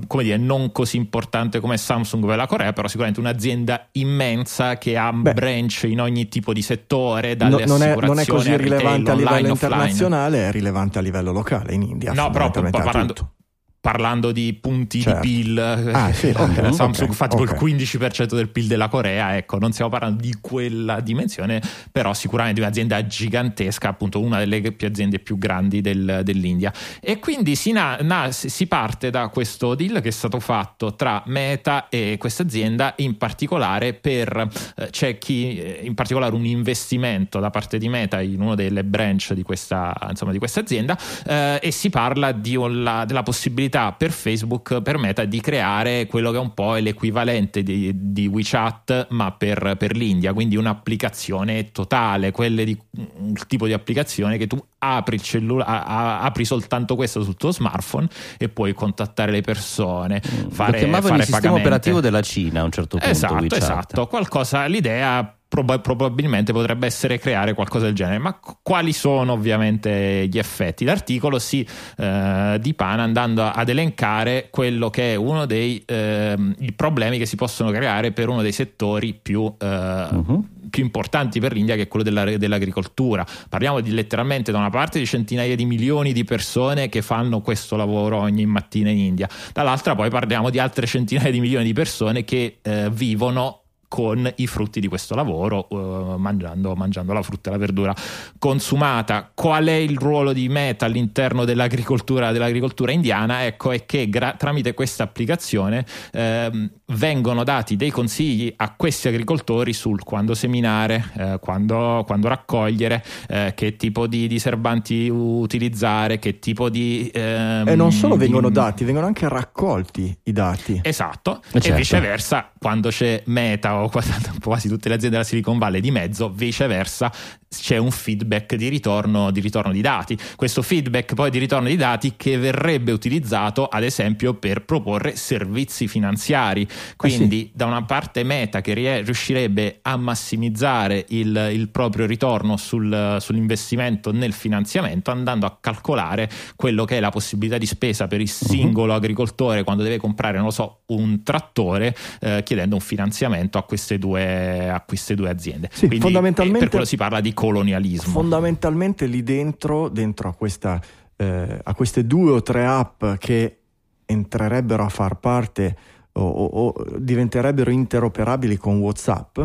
come 0.06 0.22
dire, 0.22 0.36
non 0.36 0.72
così 0.72 0.96
importante 0.96 1.60
come 1.60 1.76
Samsung 1.76 2.26
per 2.26 2.36
la 2.36 2.46
Corea, 2.46 2.72
però 2.72 2.88
sicuramente 2.88 3.20
un'azienda 3.20 3.88
immensa 3.92 4.78
che 4.78 4.96
ha 4.96 5.12
Beh, 5.12 5.32
branch 5.32 5.84
in 5.84 6.00
ogni 6.00 6.28
tipo 6.28 6.52
di 6.52 6.62
settore, 6.62 7.36
dalle 7.36 7.64
no, 7.64 7.78
non, 7.78 7.82
è, 7.82 7.94
non 7.96 8.18
è 8.18 8.26
così 8.26 8.56
rilevante 8.56 9.10
a 9.10 9.14
livello 9.14 9.48
internazionale, 9.48 10.48
è 10.48 10.50
rilevante 10.50 10.98
a 10.98 11.02
livello 11.02 11.32
locale 11.32 11.74
in 11.74 11.82
India. 11.82 12.12
No, 12.12 12.30
però 12.30 12.50
parlando, 12.50 13.34
parlando 13.82 14.30
di 14.30 14.56
punti 14.60 15.00
certo. 15.00 15.22
di 15.22 15.42
PIL, 15.42 15.58
ah, 15.58 16.12
sì, 16.12 16.28
okay, 16.28 16.72
Samsung 16.72 17.10
okay, 17.10 17.14
fa 17.16 17.26
tipo 17.26 17.42
okay. 17.42 17.68
il 17.72 17.80
15% 17.80 18.36
del 18.36 18.48
PIL 18.48 18.68
della 18.68 18.86
Corea, 18.86 19.36
ecco, 19.36 19.58
non 19.58 19.72
stiamo 19.72 19.90
parlando 19.90 20.22
di 20.22 20.36
quella 20.40 21.00
dimensione, 21.00 21.60
però 21.90 22.14
sicuramente 22.14 22.60
di 22.60 22.64
un'azienda 22.64 23.04
gigantesca, 23.04 23.88
appunto 23.88 24.20
una 24.20 24.38
delle 24.38 24.70
più 24.70 24.86
aziende 24.86 25.18
più 25.18 25.36
grandi 25.36 25.80
del, 25.80 26.20
dell'India. 26.22 26.72
E 27.00 27.18
quindi 27.18 27.56
si, 27.56 27.72
na, 27.72 27.98
na, 28.02 28.30
si, 28.30 28.68
parte 28.68 29.10
da 29.10 29.26
questo 29.26 29.74
deal 29.74 30.00
che 30.00 30.08
è 30.08 30.12
stato 30.12 30.38
fatto 30.38 30.94
tra 30.94 31.20
Meta 31.26 31.88
e 31.88 32.14
questa 32.20 32.44
azienda, 32.44 32.94
in 32.98 33.16
particolare 33.16 33.94
per, 33.94 34.48
eh, 34.76 34.90
c'è 34.90 35.18
chi, 35.18 35.58
eh, 35.58 35.80
in 35.82 35.94
particolare 35.94 36.36
un 36.36 36.46
investimento 36.46 37.40
da 37.40 37.50
parte 37.50 37.78
di 37.78 37.88
Meta 37.88 38.20
in 38.20 38.40
una 38.40 38.54
delle 38.54 38.84
branch 38.84 39.32
di 39.32 39.42
questa, 39.42 39.92
insomma, 40.08 40.30
di 40.30 40.38
questa 40.38 40.60
azienda 40.60 40.96
eh, 41.26 41.58
e 41.60 41.72
si 41.72 41.90
parla 41.90 42.30
di, 42.30 42.56
la, 42.56 43.04
della 43.04 43.24
possibilità 43.24 43.70
possibilità 43.72 43.92
per 43.92 44.10
Facebook, 44.10 44.82
per 44.82 44.98
Meta, 44.98 45.24
di 45.24 45.40
creare 45.40 46.06
quello 46.06 46.30
che 46.30 46.36
è 46.36 46.40
un 46.40 46.52
po' 46.52 46.74
l'equivalente 46.74 47.62
di, 47.62 47.90
di 47.94 48.26
WeChat, 48.26 49.08
ma 49.10 49.32
per, 49.32 49.76
per, 49.78 49.96
l'India, 49.96 50.32
quindi 50.32 50.56
un'applicazione 50.56 51.72
totale, 51.72 52.30
quelle 52.30 52.64
di 52.64 52.78
un 53.18 53.34
tipo 53.46 53.66
di 53.66 53.72
applicazione 53.72 54.36
che 54.36 54.46
tu 54.46 54.62
apri 54.78 55.16
il 55.16 55.22
cellulare, 55.22 55.82
apri 55.86 56.44
soltanto 56.44 56.94
questo 56.94 57.22
sul 57.22 57.36
tuo 57.36 57.50
smartphone 57.50 58.08
e 58.36 58.48
puoi 58.48 58.74
contattare 58.74 59.32
le 59.32 59.40
persone. 59.40 60.20
Mm. 60.24 60.48
Fare, 60.50 60.72
Lo 60.72 60.78
chiamavano 60.78 61.16
il 61.16 61.20
sistema 61.22 61.40
pagamenti. 61.40 61.66
operativo 61.66 62.00
della 62.00 62.22
Cina 62.22 62.60
a 62.60 62.64
un 62.64 62.72
certo 62.72 62.98
punto. 62.98 63.12
Esatto, 63.12 63.34
WeChat. 63.34 63.62
esatto. 63.62 64.06
Qualcosa, 64.06 64.66
l'idea 64.66 65.36
prob- 65.52 65.82
probabilmente 65.82 66.54
potrebbe 66.54 66.86
essere 66.86 67.18
creare 67.18 67.52
qualcosa 67.52 67.84
del 67.84 67.94
genere. 67.94 68.16
Ma 68.16 68.38
quali 68.62 68.94
sono 68.94 69.32
ovviamente 69.32 70.26
gli 70.26 70.38
effetti? 70.38 70.86
L'articolo 70.86 71.38
si 71.38 71.66
eh, 71.98 72.56
dipana 72.58 73.02
andando 73.02 73.44
ad 73.44 73.68
elencare 73.68 74.48
quello 74.50 74.88
che 74.88 75.12
è 75.12 75.14
uno 75.14 75.44
dei 75.44 75.82
eh, 75.84 76.36
problemi 76.74 77.18
che 77.18 77.26
si 77.26 77.36
possono 77.36 77.70
creare 77.70 78.12
per 78.12 78.30
uno 78.30 78.40
dei 78.40 78.52
settori 78.52 79.12
più, 79.12 79.54
eh, 79.58 79.66
uh-huh. 79.66 80.48
più 80.70 80.82
importanti 80.82 81.38
per 81.38 81.52
l'India, 81.52 81.74
che 81.76 81.82
è 81.82 81.88
quello 81.88 82.04
della, 82.04 82.24
dell'agricoltura. 82.38 83.26
Parliamo 83.50 83.80
di 83.80 83.92
letteralmente 83.92 84.52
da 84.52 84.58
una 84.58 84.70
parte 84.70 84.98
di 84.98 85.04
centinaia 85.04 85.54
di 85.54 85.66
milioni 85.66 86.14
di 86.14 86.24
persone 86.24 86.88
che 86.88 87.02
fanno 87.02 87.42
questo 87.42 87.76
lavoro 87.76 88.16
ogni 88.16 88.46
mattina 88.46 88.88
in 88.88 88.98
India, 88.98 89.28
dall'altra 89.52 89.94
poi 89.94 90.08
parliamo 90.08 90.48
di 90.48 90.58
altre 90.58 90.86
centinaia 90.86 91.30
di 91.30 91.40
milioni 91.40 91.66
di 91.66 91.74
persone 91.74 92.24
che 92.24 92.60
eh, 92.62 92.88
vivono 92.90 93.61
con 93.92 94.26
i 94.36 94.46
frutti 94.46 94.80
di 94.80 94.88
questo 94.88 95.14
lavoro, 95.14 95.66
uh, 95.68 96.16
mangiando, 96.16 96.74
mangiando, 96.74 97.12
la 97.12 97.20
frutta 97.20 97.50
e 97.50 97.52
la 97.52 97.58
verdura 97.58 97.94
consumata. 98.38 99.30
Qual 99.34 99.66
è 99.66 99.74
il 99.74 99.98
ruolo 99.98 100.32
di 100.32 100.48
Meta 100.48 100.86
all'interno 100.86 101.44
dell'agricoltura, 101.44 102.32
dell'agricoltura 102.32 102.90
indiana? 102.90 103.44
Ecco, 103.44 103.70
è 103.70 103.84
che 103.84 104.08
gra- 104.08 104.32
tramite 104.32 104.72
questa 104.72 105.02
applicazione 105.02 105.84
eh, 106.10 106.70
vengono 106.86 107.44
dati 107.44 107.76
dei 107.76 107.90
consigli 107.90 108.50
a 108.56 108.72
questi 108.74 109.08
agricoltori 109.08 109.74
sul 109.74 110.02
quando 110.04 110.34
seminare, 110.34 111.10
eh, 111.18 111.38
quando, 111.38 112.02
quando, 112.06 112.28
raccogliere, 112.28 113.04
eh, 113.28 113.52
che 113.54 113.76
tipo 113.76 114.06
di, 114.06 114.26
di, 114.26 114.38
serbanti 114.38 115.10
utilizzare, 115.12 116.18
che 116.18 116.38
tipo 116.38 116.70
di... 116.70 117.10
Ehm, 117.12 117.68
e 117.68 117.76
non 117.76 117.92
solo 117.92 118.16
vengono 118.16 118.48
di... 118.48 118.54
dati, 118.54 118.84
vengono 118.84 119.04
anche 119.04 119.28
raccolti 119.28 120.16
i 120.22 120.32
dati. 120.32 120.80
Esatto, 120.82 121.42
certo. 121.50 121.68
e 121.68 121.72
viceversa, 121.74 122.50
quando 122.58 122.88
c'è 122.88 123.22
Meta 123.26 123.80
o 123.81 123.81
quasi 124.42 124.68
tutte 124.68 124.88
le 124.88 124.94
aziende 124.94 125.16
della 125.16 125.28
Silicon 125.28 125.58
Valley 125.58 125.80
di 125.80 125.90
mezzo, 125.90 126.30
viceversa 126.30 127.12
c'è 127.60 127.76
un 127.76 127.90
feedback 127.90 128.54
di 128.54 128.68
ritorno, 128.68 129.30
di 129.30 129.40
ritorno, 129.40 129.72
di 129.72 129.80
dati. 129.80 130.18
Questo 130.36 130.62
feedback 130.62 131.14
poi 131.14 131.30
di 131.30 131.38
ritorno 131.38 131.68
di 131.68 131.76
dati 131.76 132.14
che 132.16 132.38
verrebbe 132.38 132.92
utilizzato 132.92 133.66
ad 133.66 133.82
esempio 133.82 134.34
per 134.34 134.64
proporre 134.64 135.16
servizi 135.16 135.86
finanziari. 135.86 136.66
Quindi 136.96 137.42
eh 137.42 137.44
sì. 137.46 137.50
da 137.54 137.66
una 137.66 137.84
parte 137.84 138.22
Meta 138.22 138.60
che 138.60 139.02
riuscirebbe 139.02 139.80
a 139.82 139.96
massimizzare 139.96 141.04
il, 141.08 141.50
il 141.52 141.68
proprio 141.68 142.06
ritorno 142.06 142.56
sul, 142.56 143.16
sull'investimento 143.20 144.12
nel 144.12 144.32
finanziamento 144.32 145.10
andando 145.10 145.46
a 145.46 145.56
calcolare 145.60 146.30
quello 146.56 146.84
che 146.84 146.96
è 146.96 147.00
la 147.00 147.10
possibilità 147.10 147.58
di 147.58 147.66
spesa 147.66 148.06
per 148.06 148.20
il 148.20 148.30
mhm. 148.40 148.48
singolo 148.48 148.94
agricoltore 148.94 149.64
quando 149.64 149.82
deve 149.82 149.98
comprare, 149.98 150.36
non 150.36 150.46
lo 150.46 150.52
so, 150.52 150.80
un 150.86 151.22
trattore 151.22 151.94
eh, 152.20 152.42
chiedendo 152.44 152.76
un 152.76 152.80
finanziamento 152.80 153.58
a 153.58 153.64
queste 153.72 153.98
due, 153.98 154.68
a 154.68 154.82
queste 154.82 155.14
due 155.14 155.30
aziende. 155.30 155.70
Sì, 155.72 155.86
Quindi, 155.86 156.00
fondamentalmente... 156.00 156.58
per 156.58 156.68
quello 156.68 156.84
si 156.84 156.98
parla 156.98 157.22
di 157.22 157.32
colonialismo. 157.32 158.12
Fondamentalmente 158.12 159.06
lì 159.06 159.22
dentro, 159.22 159.88
dentro 159.88 160.28
a, 160.28 160.34
questa, 160.34 160.78
eh, 161.16 161.58
a 161.62 161.74
queste 161.74 162.06
due 162.06 162.32
o 162.32 162.42
tre 162.42 162.66
app 162.66 163.02
che 163.16 163.60
entrerebbero 164.04 164.84
a 164.84 164.90
far 164.90 165.14
parte 165.16 165.74
o, 166.12 166.20
o, 166.20 166.44
o 166.44 166.86
diventerebbero 166.98 167.70
interoperabili 167.70 168.58
con 168.58 168.78
WhatsApp, 168.78 169.40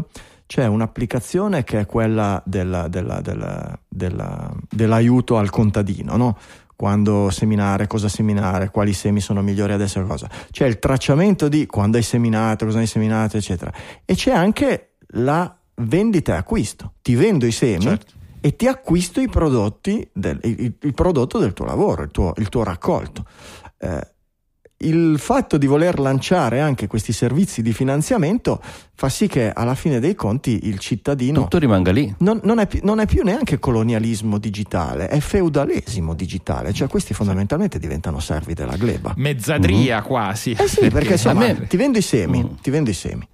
c'è 0.45 0.67
un'applicazione 0.67 1.63
che 1.63 1.79
è 1.79 1.85
quella 1.85 2.43
della, 2.45 2.89
della, 2.89 3.21
della, 3.87 4.53
dell'aiuto 4.69 5.37
al 5.37 5.49
contadino, 5.49 6.17
no? 6.17 6.37
Quando 6.77 7.31
seminare, 7.31 7.87
cosa 7.87 8.07
seminare, 8.07 8.69
quali 8.69 8.93
semi 8.93 9.19
sono 9.19 9.41
migliori 9.41 9.73
ad 9.73 9.81
essere 9.81 10.05
cosa. 10.05 10.29
C'è 10.51 10.67
il 10.67 10.77
tracciamento 10.77 11.49
di 11.49 11.65
quando 11.65 11.97
hai 11.97 12.03
seminato, 12.03 12.65
cosa 12.65 12.77
hai 12.77 12.87
seminato, 12.87 13.35
eccetera. 13.35 13.73
E 14.05 14.13
c'è 14.13 14.31
anche 14.31 14.91
la 15.13 15.57
vendita 15.77 16.35
e 16.35 16.37
acquisto. 16.37 16.93
Ti 17.01 17.15
vendo 17.15 17.47
i 17.47 17.51
semi 17.51 17.81
Certo. 17.81 18.13
e 18.39 18.55
ti 18.55 18.67
acquisto 18.67 19.19
i 19.19 19.27
prodotti 19.27 20.07
del, 20.13 20.39
il, 20.43 20.75
il 20.79 20.93
prodotto 20.93 21.39
del 21.39 21.53
tuo 21.53 21.65
lavoro, 21.65 22.03
il 22.03 22.11
tuo, 22.11 22.33
il 22.37 22.47
tuo 22.47 22.63
raccolto. 22.63 23.25
Eh, 23.79 24.07
il 24.81 25.17
fatto 25.17 25.57
di 25.57 25.65
voler 25.65 25.97
lanciare 25.99 26.59
anche 26.61 26.85
questi 26.85 27.11
servizi 27.11 27.63
di 27.63 27.73
finanziamento 27.73 28.61
fa 28.93 29.09
sì 29.09 29.25
che 29.27 29.51
alla 29.51 29.73
fine 29.73 29.99
dei 29.99 30.13
conti 30.13 30.67
il 30.67 30.77
cittadino 30.77 31.41
Tutto 31.43 31.57
rimanga 31.57 31.91
lì. 31.91 32.13
non, 32.19 32.39
non 32.43 32.59
è, 32.59 32.67
non 32.83 32.99
è 32.99 33.07
più 33.07 33.23
neanche 33.23 33.57
colonialismo 33.57 34.37
digitale, 34.37 35.07
è 35.07 35.19
feudalesimo 35.19 36.13
digitale, 36.13 36.73
cioè 36.73 36.87
questi 36.87 37.13
fondamentalmente 37.15 37.79
diventano 37.79 38.19
servi 38.19 38.53
della 38.53 38.75
gleba. 38.77 39.13
Mezzadria 39.17 40.01
quasi. 40.03 40.51
Eh 40.51 40.67
sì, 40.67 40.89
perché 40.89 41.13
insomma, 41.13 41.45
a 41.45 41.53
me- 41.53 41.67
ti 41.67 41.77
vendo 41.77 41.97
i 41.97 42.01
semi, 42.03 42.43
Mm. 42.43 42.55
ti 42.61 42.69
vendo 42.69 42.89
i 42.91 42.93
semi. 42.93 43.27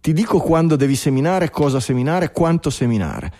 Ti 0.00 0.12
dico 0.12 0.38
quando 0.40 0.74
devi 0.74 0.96
seminare, 0.96 1.50
cosa 1.50 1.80
seminare, 1.80 2.32
quanto 2.32 2.70
seminare. 2.70 3.30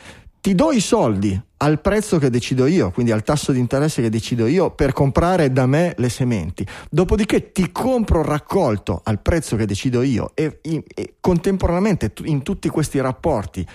Ti 0.47 0.55
do 0.55 0.71
i 0.71 0.79
soldi 0.79 1.37
al 1.57 1.81
prezzo 1.81 2.19
che 2.19 2.31
decido 2.31 2.67
io, 2.67 2.93
quindi 2.93 3.11
al 3.11 3.25
tasso 3.25 3.51
di 3.51 3.59
interesse 3.59 4.01
che 4.01 4.09
decido 4.09 4.47
io 4.47 4.71
per 4.71 4.93
comprare 4.93 5.51
da 5.51 5.67
me 5.67 5.93
le 5.97 6.09
sementi. 6.09 6.65
Dopodiché 6.89 7.51
ti 7.51 7.73
compro 7.73 8.21
il 8.21 8.27
raccolto 8.27 9.01
al 9.03 9.21
prezzo 9.21 9.57
che 9.57 9.67
decido 9.67 10.03
io 10.03 10.31
e, 10.35 10.61
e- 10.63 11.15
contemporaneamente 11.19 12.13
in 12.27 12.43
tutti 12.45 12.69
questi 12.69 13.01
rapporti 13.01 13.67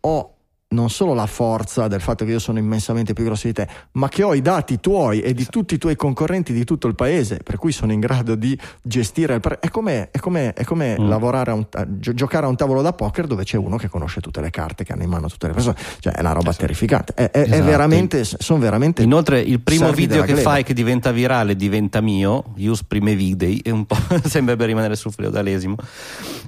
ho 0.00 0.34
non 0.70 0.90
solo 0.90 1.14
la 1.14 1.24
forza 1.26 1.88
del 1.88 2.02
fatto 2.02 2.26
che 2.26 2.32
io 2.32 2.38
sono 2.38 2.58
immensamente 2.58 3.14
più 3.14 3.24
grosso 3.24 3.46
di 3.46 3.54
te, 3.54 3.66
ma 3.92 4.08
che 4.08 4.22
ho 4.22 4.34
i 4.34 4.42
dati 4.42 4.80
tuoi 4.80 5.20
e 5.20 5.32
di 5.32 5.46
tutti 5.46 5.74
i 5.74 5.78
tuoi 5.78 5.96
concorrenti 5.96 6.52
di 6.52 6.64
tutto 6.64 6.86
il 6.88 6.94
paese, 6.94 7.38
per 7.42 7.56
cui 7.56 7.72
sono 7.72 7.90
in 7.92 8.00
grado 8.00 8.34
di 8.34 8.58
gestire 8.82 9.34
il 9.34 9.40
pre- 9.40 9.58
È 9.60 9.70
come, 9.70 10.10
è 10.10 10.18
come- 10.18 10.52
è 10.52 10.64
come 10.64 10.96
Mm. 10.98 11.08
lavorare 11.08 11.52
a 11.52 11.54
un, 11.54 11.66
a 11.72 11.86
gio- 11.98 12.12
giocare 12.12 12.44
a 12.44 12.48
un 12.50 12.56
tavolo 12.56 12.82
da 12.82 12.92
poker 12.92 13.26
dove 13.26 13.44
c'è 13.44 13.56
uno 13.56 13.76
che 13.78 13.88
conosce 13.88 14.20
tutte 14.20 14.42
le 14.42 14.50
carte 14.50 14.84
che 14.84 14.92
hanno 14.92 15.04
in 15.04 15.08
mano 15.08 15.28
tutte 15.28 15.46
le 15.46 15.54
persone. 15.54 15.76
Cioè, 16.00 16.12
è 16.12 16.20
una 16.20 16.32
roba 16.32 16.52
terrificante. 16.52 17.14
È, 17.14 17.30
è- 17.30 17.30
è 17.30 17.40
Esatto. 17.48 17.64
veramente, 17.64 18.24
sono 18.24 18.58
veramente. 18.60 19.02
Inoltre, 19.02 19.40
il 19.40 19.60
primo 19.60 19.90
video 19.92 20.20
che 20.22 20.34
gleba. 20.34 20.50
fai 20.50 20.64
che 20.64 20.74
diventa 20.74 21.12
virale 21.12 21.56
diventa 21.56 22.02
mio. 22.02 22.44
Use 22.58 22.84
prime 22.86 23.14
videi, 23.16 23.58
è 23.64 23.70
un 23.70 23.86
po' 23.86 23.96
sembrerebbe 24.24 24.66
rimanere 24.66 24.96
sul 24.96 25.12
feudalesimo. 25.12 25.76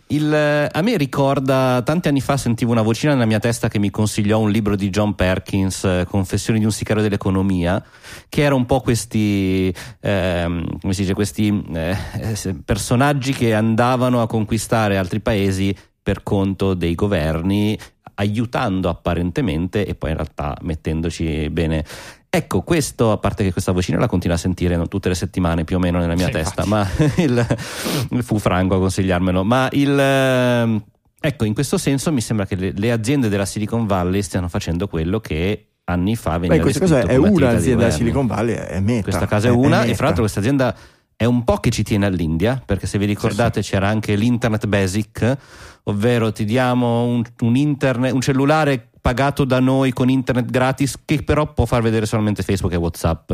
Il, 0.08 0.32
eh, 0.32 0.68
a 0.70 0.82
me 0.82 0.96
ricorda 0.96 1.80
tanti 1.84 2.08
anni 2.08 2.20
fa 2.20 2.36
sentivo 2.36 2.72
una 2.72 2.82
vocina 2.82 3.12
nella 3.12 3.26
mia 3.26 3.38
testa 3.38 3.68
che 3.68 3.78
mi 3.78 3.90
consigliò 4.10 4.40
un 4.40 4.50
libro 4.50 4.74
di 4.74 4.90
John 4.90 5.14
Perkins, 5.14 5.84
eh, 5.84 6.04
Confessioni 6.08 6.58
di 6.58 6.64
un 6.64 6.72
sicario 6.72 7.00
dell'economia, 7.00 7.80
che 8.28 8.42
era 8.42 8.56
un 8.56 8.66
po' 8.66 8.80
questi, 8.80 9.72
ehm, 10.00 10.80
come 10.80 10.92
si 10.92 11.02
dice, 11.02 11.14
questi 11.14 11.64
eh, 11.72 11.96
eh, 12.14 12.54
personaggi 12.64 13.32
che 13.32 13.54
andavano 13.54 14.20
a 14.20 14.26
conquistare 14.26 14.96
altri 14.96 15.20
paesi 15.20 15.72
per 16.02 16.24
conto 16.24 16.74
dei 16.74 16.96
governi, 16.96 17.78
aiutando 18.14 18.88
apparentemente 18.88 19.86
e 19.86 19.94
poi 19.94 20.10
in 20.10 20.16
realtà 20.16 20.56
mettendoci 20.62 21.48
bene. 21.50 21.84
Ecco, 22.28 22.62
questo, 22.62 23.12
a 23.12 23.18
parte 23.18 23.44
che 23.44 23.52
questa 23.52 23.70
vocina 23.70 24.00
la 24.00 24.08
continua 24.08 24.34
a 24.34 24.40
sentire 24.40 24.74
no, 24.74 24.88
tutte 24.88 25.08
le 25.08 25.14
settimane 25.14 25.62
più 25.62 25.76
o 25.76 25.78
meno 25.78 26.00
nella 26.00 26.14
mia 26.14 26.26
Sì, 26.26 26.32
testa, 26.32 26.64
infatti. 26.64 27.26
ma 27.28 27.46
il, 28.18 28.22
fu 28.24 28.38
Franco 28.40 28.74
a 28.74 28.78
consigliarmelo, 28.78 29.44
ma 29.44 29.68
il... 29.70 30.82
Ecco, 31.20 31.44
in 31.44 31.52
questo 31.52 31.76
senso 31.76 32.10
mi 32.12 32.22
sembra 32.22 32.46
che 32.46 32.56
le, 32.56 32.72
le 32.74 32.92
aziende 32.92 33.28
della 33.28 33.44
Silicon 33.44 33.86
Valley 33.86 34.22
stiano 34.22 34.48
facendo 34.48 34.88
quello 34.88 35.20
che 35.20 35.66
anni 35.84 36.16
fa 36.16 36.38
veniva 36.38 36.64
Beh, 36.64 36.72
caso 36.72 36.94
descritto 36.94 37.10
è 37.10 37.18
di 37.18 37.42
un'azienda 37.42 37.82
della. 37.84 37.90
Silicon 37.90 38.26
Valley, 38.26 38.54
è 38.54 38.80
Meta. 38.80 39.02
Questa 39.02 39.26
casa 39.26 39.48
è 39.48 39.50
una, 39.50 39.84
e 39.84 39.94
fra 39.94 40.06
l'altro 40.06 40.22
questa 40.22 40.40
azienda 40.40 40.74
è 41.14 41.26
un 41.26 41.44
po' 41.44 41.58
che 41.58 41.68
ci 41.70 41.82
tiene 41.82 42.06
all'India, 42.06 42.62
perché 42.64 42.86
se 42.86 42.96
vi 42.96 43.04
ricordate 43.04 43.60
c'era 43.60 43.88
anche 43.88 44.14
l'internet 44.14 44.66
basic, 44.66 45.36
ovvero 45.84 46.32
ti 46.32 46.46
diamo 46.46 47.04
un, 47.04 47.22
un 47.40 47.56
internet, 47.56 48.14
un 48.14 48.22
cellulare 48.22 48.88
pagato 48.98 49.44
da 49.44 49.60
noi 49.60 49.92
con 49.92 50.08
internet 50.08 50.50
gratis 50.50 50.96
che 51.04 51.22
però 51.22 51.52
può 51.52 51.66
far 51.66 51.82
vedere 51.82 52.06
solamente 52.06 52.42
Facebook 52.42 52.72
e 52.72 52.76
Whatsapp. 52.76 53.32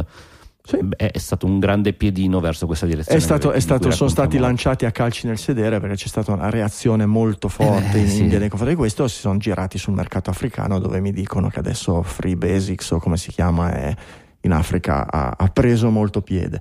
Sì. 0.67 0.79
È 0.97 1.17
stato 1.19 1.47
un 1.47 1.61
grande 1.61 1.93
piedino 1.93 2.41
verso 2.41 2.67
questa 2.67 2.87
direzione. 2.87 3.19
È 3.19 3.21
stato, 3.23 3.53
è 3.53 3.61
stato- 3.61 3.91
sono 3.93 4.11
stati 4.11 4.37
lanciati 4.39 4.85
a 4.85 4.91
calci 4.91 5.29
nel 5.29 5.39
sedere 5.39 5.79
perché 5.79 5.95
c'è 5.95 6.09
stata 6.09 6.33
una 6.33 6.51
reazione 6.51 7.07
molto 7.07 7.49
forte 7.49 7.99
Eh, 7.99 8.01
in 8.01 8.09
sì. 8.09 8.23
India 8.23 8.39
nei 8.41 8.49
confronti 8.49 8.75
di 8.75 8.81
questo. 8.81 9.07
Si 9.07 9.21
sono 9.21 9.39
girati 9.39 9.79
sul 9.79 9.95
mercato 9.95 10.31
africano 10.31 10.81
dove 10.81 10.99
mi 11.01 11.13
dicono 11.13 11.49
che 11.51 11.61
adesso 11.61 12.03
Free 12.03 12.37
Basics 12.37 12.91
o 12.91 12.99
come 12.99 13.17
si 13.17 13.31
chiama 13.31 13.73
è 13.73 13.95
in 14.41 14.53
Africa 14.53 15.07
ha, 15.11 15.35
ha 15.37 15.47
preso 15.49 15.91
molto 15.91 16.21
piede. 16.23 16.61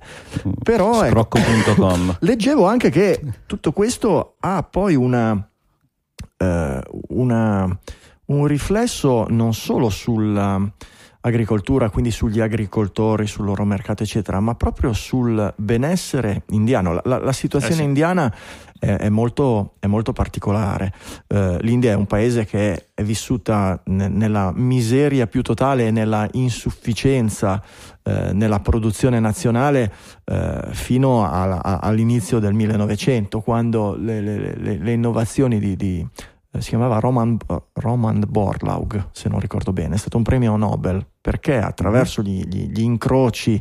Però 0.62 1.02
ecco, 1.04 1.26
Scrocco.com. 1.38 2.16
leggevo 2.22 2.66
anche 2.66 2.90
che 2.90 3.20
tutto 3.46 3.72
questo 3.72 4.36
ha 4.40 4.62
poi 4.62 4.94
una, 4.94 5.48
eh, 6.36 6.80
una- 7.08 7.78
un 8.26 8.46
riflesso 8.46 9.26
non 9.28 9.54
solo 9.54 9.88
sull'agricoltura, 11.30 11.90
quindi 11.90 12.10
sugli 12.12 12.40
agricoltori, 12.40 13.26
sul 13.26 13.44
loro 13.46 13.64
mercato, 13.64 14.02
eccetera, 14.04 14.38
ma 14.40 14.54
proprio 14.54 14.92
sul 14.92 15.52
benessere 15.56 16.42
indiano. 16.50 16.92
La, 16.94 17.02
la- 17.04 17.18
la 17.18 17.32
situazione 17.32 17.74
Eh 17.74 17.78
sì. 17.78 17.84
indiana 17.84 18.32
è, 18.78 18.86
è 18.86 19.08
molto, 19.08 19.74
è 19.80 19.86
molto 19.86 20.12
particolare. 20.12 20.92
Eh, 21.26 21.56
L'India 21.62 21.92
è 21.92 21.94
un 21.94 22.06
paese 22.06 22.44
che 22.44 22.86
è 22.94 23.02
vissuta 23.02 23.80
ne- 23.86 24.08
nella 24.08 24.52
miseria 24.54 25.26
più 25.26 25.42
totale 25.42 25.88
e 25.88 25.90
nella 25.90 26.28
insufficienza 26.32 27.60
eh, 28.04 28.30
nella 28.32 28.60
produzione 28.60 29.18
nazionale 29.18 29.92
eh, 30.24 30.60
fino 30.70 31.28
alla- 31.28 31.60
a- 31.62 31.78
all'inizio 31.78 32.38
del 32.38 32.54
1900, 32.54 33.40
quando 33.40 33.96
le, 33.98 34.20
le- 34.20 34.54
le- 34.56 34.78
le 34.78 34.92
innovazioni 34.92 35.58
di, 35.58 35.74
di- 35.74 36.06
si 36.60 36.70
chiamava 36.70 36.98
Roman, 36.98 37.36
Roman 37.74 38.24
Borlaug, 38.28 39.08
se 39.12 39.28
non 39.28 39.40
ricordo 39.40 39.72
bene, 39.72 39.94
è 39.94 39.98
stato 39.98 40.16
un 40.16 40.22
premio 40.22 40.56
Nobel 40.56 41.04
perché 41.20 41.58
attraverso 41.58 42.22
gli, 42.22 42.44
gli- 42.44 42.68
gli 42.68 42.82
incroci 42.82 43.60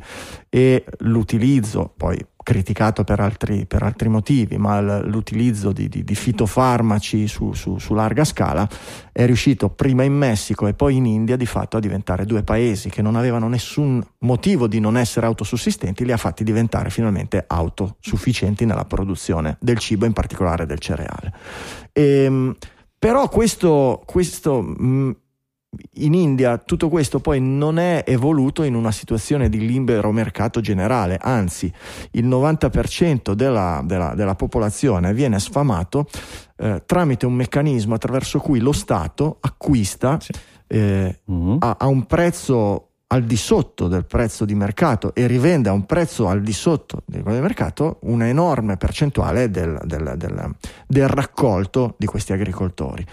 e 0.49 0.85
l'utilizzo, 0.99 1.91
poi 1.97 2.23
criticato 2.45 3.03
per 3.03 3.19
altri, 3.19 3.65
per 3.65 3.81
altri 3.81 4.07
motivi, 4.07 4.57
ma 4.57 4.79
l'utilizzo 4.79 5.71
di, 5.71 5.89
di- 5.89 6.03
di 6.03 6.13
fitofarmaci 6.13 7.27
su, 7.27 7.53
su- 7.53 7.79
su 7.79 7.95
larga 7.95 8.23
scala 8.23 8.69
è 9.11 9.25
riuscito 9.25 9.69
prima 9.69 10.03
in 10.03 10.13
Messico 10.13 10.67
e 10.67 10.75
poi 10.75 10.97
in 10.97 11.07
India 11.07 11.37
di 11.37 11.47
fatto 11.47 11.77
a 11.77 11.79
diventare 11.79 12.27
due 12.27 12.43
paesi 12.43 12.89
che 12.89 13.01
non 13.01 13.15
avevano 13.15 13.47
nessun 13.47 13.99
motivo 14.19 14.67
di 14.67 14.79
non 14.79 14.95
essere 14.95 15.25
autosussistenti, 15.25 16.05
li 16.05 16.11
ha 16.11 16.17
fatti 16.17 16.43
diventare 16.43 16.91
finalmente 16.91 17.43
autosufficienti 17.47 18.65
nella 18.65 18.85
produzione 18.85 19.57
del 19.59 19.79
cibo, 19.79 20.05
in 20.05 20.13
particolare 20.13 20.67
del 20.67 20.77
cereale. 20.77 21.33
Ehm, 21.93 22.55
però 23.05 23.29
questo, 23.29 24.01
questo 24.03 24.63
mh, 24.63 25.15
in 25.97 26.15
India 26.15 26.57
tutto 26.57 26.89
questo 26.89 27.19
poi 27.19 27.39
non 27.39 27.77
è 27.77 28.03
evoluto 28.07 28.63
in 28.63 28.73
una 28.73 28.91
situazione 28.91 29.47
di 29.47 29.59
libero 29.63 30.11
mercato 30.11 30.59
generale, 30.59 31.19
anzi 31.21 31.71
il 32.13 32.25
90% 32.25 33.33
della, 33.33 33.83
della- 33.85 34.15
della 34.15 34.33
popolazione 34.33 35.13
viene 35.13 35.39
sfamato 35.39 36.07
eh, 36.57 36.81
tramite 36.83 37.27
un 37.27 37.33
meccanismo 37.33 37.93
attraverso 37.93 38.39
cui 38.39 38.59
lo 38.59 38.71
Stato 38.71 39.37
acquista 39.39 40.17
Sì. 40.19 40.31
eh, 40.65 41.19
Mhm. 41.25 41.57
a, 41.59 41.75
a 41.77 41.85
un 41.85 42.05
prezzo 42.07 42.93
al 43.07 43.23
di 43.23 43.37
sotto 43.37 43.87
del 43.87 44.05
prezzo 44.05 44.45
di 44.45 44.55
mercato 44.55 45.13
e 45.13 45.27
rivende 45.27 45.69
a 45.69 45.73
un 45.73 45.85
prezzo 45.85 46.27
al 46.27 46.41
di 46.41 46.51
sotto 46.53 47.03
del 47.05 47.21
quello 47.21 47.37
di 47.37 47.43
mercato 47.43 47.99
una 48.01 48.27
enorme 48.27 48.77
percentuale 48.77 49.51
del, 49.51 49.79
del- 49.85 50.15
del- 50.17 50.55
del 50.87 51.07
raccolto 51.07 51.93
di 51.99 52.07
questi 52.07 52.33
agricoltori. 52.33 53.05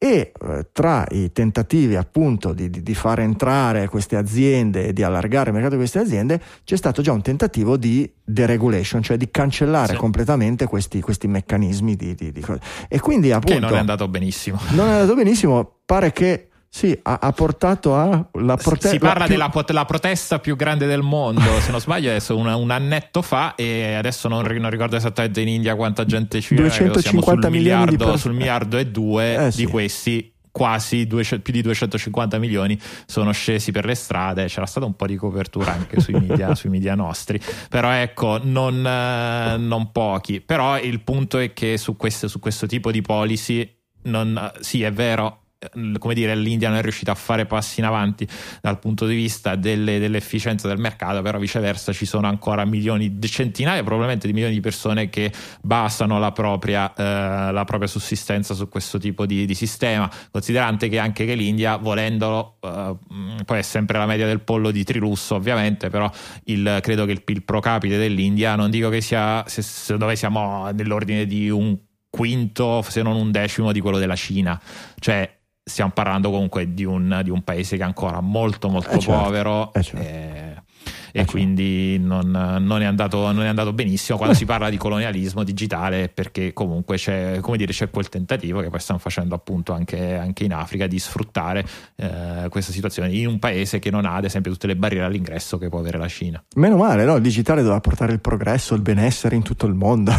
E 0.00 0.32
eh, 0.40 0.66
tra 0.70 1.04
i 1.10 1.32
tentativi 1.32 1.96
appunto 1.96 2.52
di, 2.52 2.70
di- 2.70 2.94
far 2.94 3.18
entrare 3.20 3.88
queste 3.88 4.16
aziende 4.16 4.86
e 4.88 4.92
di 4.92 5.02
allargare 5.02 5.48
il 5.48 5.54
mercato 5.54 5.74
di 5.74 5.80
queste 5.80 5.98
aziende, 5.98 6.40
c'è 6.62 6.76
stato 6.76 7.00
già 7.02 7.10
un 7.12 7.22
tentativo 7.22 7.76
di 7.76 8.08
deregulation, 8.22 9.02
cioè 9.02 9.16
di 9.16 9.28
cancellare 9.30 9.94
Sì. 9.94 9.98
completamente 9.98 10.66
questi, 10.66 11.00
questi 11.00 11.26
meccanismi 11.26 11.96
di, 11.96 12.14
di- 12.14 12.30
di 12.32 12.40
cose. 12.42 12.60
E 12.86 13.00
quindi 13.00 13.32
appunto 13.32 13.54
Che 13.54 13.60
non 13.60 13.74
è 13.74 13.78
andato 13.78 14.06
benissimo. 14.08 14.60
non 14.72 14.86
è 14.88 14.92
andato 14.92 15.14
benissimo, 15.16 15.78
pare 15.84 16.12
che 16.12 16.47
sì, 16.70 16.96
ha, 17.02 17.18
ha 17.20 17.32
portato 17.32 17.94
a 17.96 18.28
la 18.32 18.56
protesta. 18.56 18.88
si 18.90 18.98
parla 18.98 19.26
della 19.26 19.48
pot- 19.48 19.84
protesta 19.84 20.38
più 20.38 20.54
grande 20.54 20.86
del 20.86 21.02
mondo, 21.02 21.40
se 21.60 21.70
non 21.70 21.80
sbaglio, 21.80 22.10
adesso 22.10 22.36
un, 22.36 22.46
un 22.46 22.70
annetto 22.70 23.22
fa, 23.22 23.54
e 23.54 23.94
adesso 23.94 24.28
non, 24.28 24.44
non 24.44 24.70
ricordo 24.70 24.96
esattamente 24.96 25.40
in 25.40 25.48
India 25.48 25.74
quanta 25.74 26.04
gente 26.04 26.40
ci 26.40 26.54
era, 26.54 26.68
credo 26.68 27.00
siamo 27.00 27.20
250 27.20 27.46
sul 27.48 27.56
milioni 27.56 27.84
di 27.84 27.90
miliardo, 27.90 28.10
pers- 28.10 28.20
sul 28.20 28.32
miliardo 28.34 28.76
e 28.78 28.86
due 28.86 29.46
Eh, 29.46 29.50
sì. 29.50 29.64
di 29.64 29.70
questi. 29.70 30.32
Quasi 30.50 31.06
due- 31.06 31.22
più 31.22 31.52
di 31.52 31.60
250 31.62 32.38
milioni 32.38 32.76
sono 33.06 33.30
scesi 33.30 33.70
per 33.70 33.84
le 33.84 33.94
strade. 33.94 34.46
C'era 34.46 34.66
stata 34.66 34.86
un 34.86 34.96
po' 34.96 35.06
di 35.06 35.14
copertura 35.14 35.72
anche 35.72 36.00
sui 36.00 36.14
media, 36.14 36.52
sui 36.56 36.68
media 36.68 36.96
nostri, 36.96 37.38
però 37.68 37.90
ecco, 37.92 38.40
non, 38.42 38.84
eh, 38.84 39.56
non 39.56 39.92
pochi. 39.92 40.40
Però 40.40 40.76
il 40.80 41.00
punto 41.02 41.38
è 41.38 41.52
che 41.52 41.76
su, 41.76 41.96
queste- 41.96 42.26
su 42.26 42.40
questo 42.40 42.66
tipo 42.66 42.90
di 42.90 43.02
policy, 43.02 43.72
non, 44.04 44.50
sì, 44.58 44.82
è 44.82 44.90
vero, 44.90 45.42
come 45.98 46.14
dire, 46.14 46.36
l'India 46.36 46.68
non 46.68 46.78
è 46.78 46.82
riuscita 46.82 47.10
a 47.10 47.14
fare 47.16 47.44
passi 47.44 47.80
in 47.80 47.86
avanti 47.86 48.26
dal 48.60 48.78
punto 48.78 49.06
di 49.06 49.16
vista 49.16 49.56
delle, 49.56 49.98
dell'efficienza 49.98 50.68
del 50.68 50.78
mercato, 50.78 51.20
però 51.20 51.38
viceversa 51.38 51.92
ci 51.92 52.06
sono 52.06 52.28
ancora 52.28 52.64
milioni, 52.64 53.18
centinaia 53.20 53.82
probabilmente 53.82 54.28
di 54.28 54.32
milioni 54.32 54.54
di 54.54 54.60
persone 54.60 55.08
che 55.08 55.32
basano 55.60 56.20
la 56.20 56.30
propria, 56.30 56.92
eh, 56.94 57.52
la 57.52 57.64
propria 57.64 57.88
sussistenza 57.88 58.54
su 58.54 58.68
questo 58.68 58.98
tipo 58.98 59.26
di, 59.26 59.46
di, 59.46 59.54
sistema, 59.54 60.08
considerante 60.30 60.88
che 60.88 60.98
anche 60.98 61.26
che 61.26 61.34
l'India, 61.34 61.76
volendolo, 61.76 62.58
eh, 62.60 62.96
poi 63.44 63.58
è 63.58 63.62
sempre 63.62 63.98
la 63.98 64.06
media 64.06 64.26
del 64.26 64.40
pollo 64.40 64.70
di 64.70 64.84
Trilusso 64.84 65.34
ovviamente, 65.34 65.90
però 65.90 66.08
il, 66.44 66.78
credo 66.80 67.04
che 67.04 67.12
il 67.12 67.22
PIL 67.24 67.42
pro 67.42 67.58
capite 67.58 67.98
dell'India, 67.98 68.54
non 68.54 68.70
dico 68.70 68.88
che 68.90 69.00
sia 69.00 69.42
se, 69.48 69.62
se 69.62 69.96
dove 69.96 70.14
siamo 70.14 70.70
nell'ordine 70.70 71.26
di 71.26 71.50
un 71.50 71.76
quinto, 72.10 72.82
se 72.82 73.02
non 73.02 73.16
un 73.16 73.30
decimo 73.30 73.72
di 73.72 73.80
quello 73.80 73.98
della 73.98 74.16
Cina, 74.16 74.60
cioè 74.98 75.37
stiamo 75.68 75.90
parlando 75.92 76.30
comunque 76.30 76.72
di 76.72 76.84
un, 76.84 77.20
di 77.22 77.30
un 77.30 77.42
paese 77.42 77.76
che 77.76 77.82
è 77.82 77.86
ancora 77.86 78.20
molto 78.20 78.68
molto 78.68 78.90
eh 78.90 78.98
certo, 78.98 79.22
povero 79.22 79.72
eh 79.74 79.82
certo. 79.82 80.06
e, 80.06 80.54
e 81.12 81.20
eh 81.20 81.24
quindi 81.24 81.98
certo. 81.98 82.06
non, 82.06 82.64
non, 82.64 82.82
è 82.82 82.84
andato, 82.84 83.30
non, 83.32 83.42
è 83.42 83.46
andato, 83.46 83.72
benissimo 83.72 84.16
quando 84.16 84.34
si 84.34 84.44
parla 84.44 84.70
di 84.70 84.76
colonialismo 84.76 85.44
digitale 85.44 86.08
perché 86.08 86.52
comunque 86.52 86.96
c'è, 86.96 87.40
dire, 87.56 87.72
c'è 87.72 87.90
quel 87.90 88.08
tentativo 88.08 88.60
che 88.60 88.70
poi 88.70 88.80
stanno 88.80 88.98
facendo 88.98 89.34
appunto 89.34 89.72
anche, 89.72 90.16
anche 90.16 90.44
in 90.44 90.52
Africa 90.52 90.86
di 90.86 90.98
sfruttare 90.98 91.64
eh, 91.96 92.46
questa 92.48 92.72
situazione 92.72 93.12
in 93.12 93.26
un 93.26 93.38
paese 93.38 93.78
che 93.78 93.90
non 93.90 94.04
ha 94.04 94.14
ad 94.14 94.24
esempio 94.24 94.50
tutte 94.52 94.66
le 94.66 94.76
barriere 94.76 95.06
all'ingresso 95.06 95.58
che 95.58 95.68
può 95.68 95.78
avere 95.78 95.98
la 95.98 96.08
Cina. 96.08 96.42
Meno 96.56 96.76
male, 96.76 97.04
no? 97.04 97.16
il 97.16 97.22
digitale 97.22 97.60
doveva 97.60 97.80
portare 97.80 98.12
il 98.12 98.20
progresso, 98.20 98.74
il 98.74 98.82
benessere 98.82 99.36
in 99.36 99.42
tutto 99.42 99.66
il 99.66 99.74
mondo. 99.74 100.12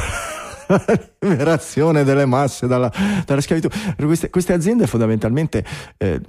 liberazione 1.20 2.04
delle 2.04 2.26
masse 2.26 2.68
dalla, 2.68 2.92
dalla 3.26 3.42
schiavitù. 3.42 3.70
Queste, 3.98 4.30
queste, 4.30 4.54
aziende 4.54 4.88
fondamentalmente 4.88 5.66
eh, 5.98 6.22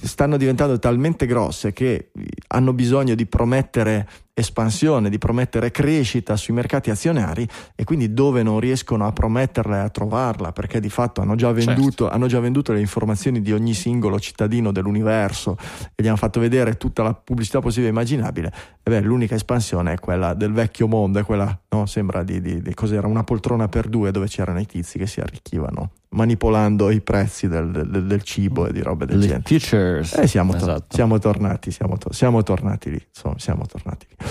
stanno 0.00 0.36
diventando 0.36 0.78
talmente 0.78 1.26
grosse 1.26 1.72
che 1.72 2.10
hanno 2.48 2.72
bisogno 2.72 3.14
di 3.14 3.26
promettere 3.26 4.08
espansione, 4.34 5.10
di 5.10 5.18
promettere 5.18 5.70
crescita 5.70 6.36
sui 6.36 6.54
mercati 6.54 6.90
azionari 6.90 7.46
e 7.74 7.84
quindi 7.84 8.14
dove 8.14 8.42
non 8.42 8.60
riescono 8.60 9.06
a 9.06 9.12
prometterla 9.12 9.76
e 9.76 9.80
a 9.80 9.88
trovarla 9.90 10.52
perché 10.52 10.80
di 10.80 10.88
fatto 10.88 11.20
hanno 11.20 11.34
già 11.34 11.52
venduto, 11.52 12.04
certo. 12.04 12.10
hanno 12.10 12.26
già 12.26 12.40
venduto 12.40 12.72
le 12.72 12.80
informazioni 12.80 13.42
di 13.42 13.52
ogni 13.52 13.74
singolo 13.74 14.18
cittadino 14.18 14.72
dell'universo 14.72 15.56
e 15.94 16.02
gli 16.02 16.06
hanno 16.06 16.16
fatto 16.16 16.40
vedere 16.40 16.76
tutta 16.76 17.02
la 17.02 17.14
pubblicità 17.14 17.60
possibile 17.60 17.88
e 17.88 17.90
immaginabile, 17.90 18.52
e 18.82 18.90
beh, 18.90 19.00
l'unica 19.00 19.34
espansione 19.34 19.92
è 19.92 19.98
quella 19.98 20.32
del 20.32 20.52
vecchio 20.52 20.86
mondo, 20.86 21.18
è 21.18 21.24
quella, 21.24 21.58
no, 21.68 21.86
sembra 21.86 22.22
di, 22.22 22.40
di, 22.40 22.62
di 22.62 22.74
cos'era, 22.74 23.06
una 23.06 23.24
poltrona 23.24 23.68
per 23.68 23.88
due 23.88 24.10
dove 24.10 24.28
c'erano 24.28 24.60
i 24.60 24.66
tizi 24.66 24.98
che 24.98 25.06
si 25.06 25.20
arricchivano 25.20 25.90
manipolando 26.12 26.90
i 26.90 27.00
prezzi 27.00 27.48
del, 27.48 27.70
del, 27.70 28.04
del 28.06 28.22
cibo 28.22 28.66
e 28.66 28.72
di 28.72 28.80
robe 28.80 29.06
del 29.06 29.20
genere. 29.20 29.42
Futures. 29.44 30.14
Eh, 30.14 30.26
siamo, 30.26 30.54
esatto. 30.54 30.84
to- 30.88 30.94
siamo, 30.94 31.18
tornati, 31.18 31.70
siamo, 31.70 31.98
to- 31.98 32.12
siamo 32.12 32.42
tornati 32.42 32.90
lì. 32.90 33.02
Insomma, 33.08 33.34
siamo 33.38 33.66
tornati 33.66 34.06
lì. 34.08 34.26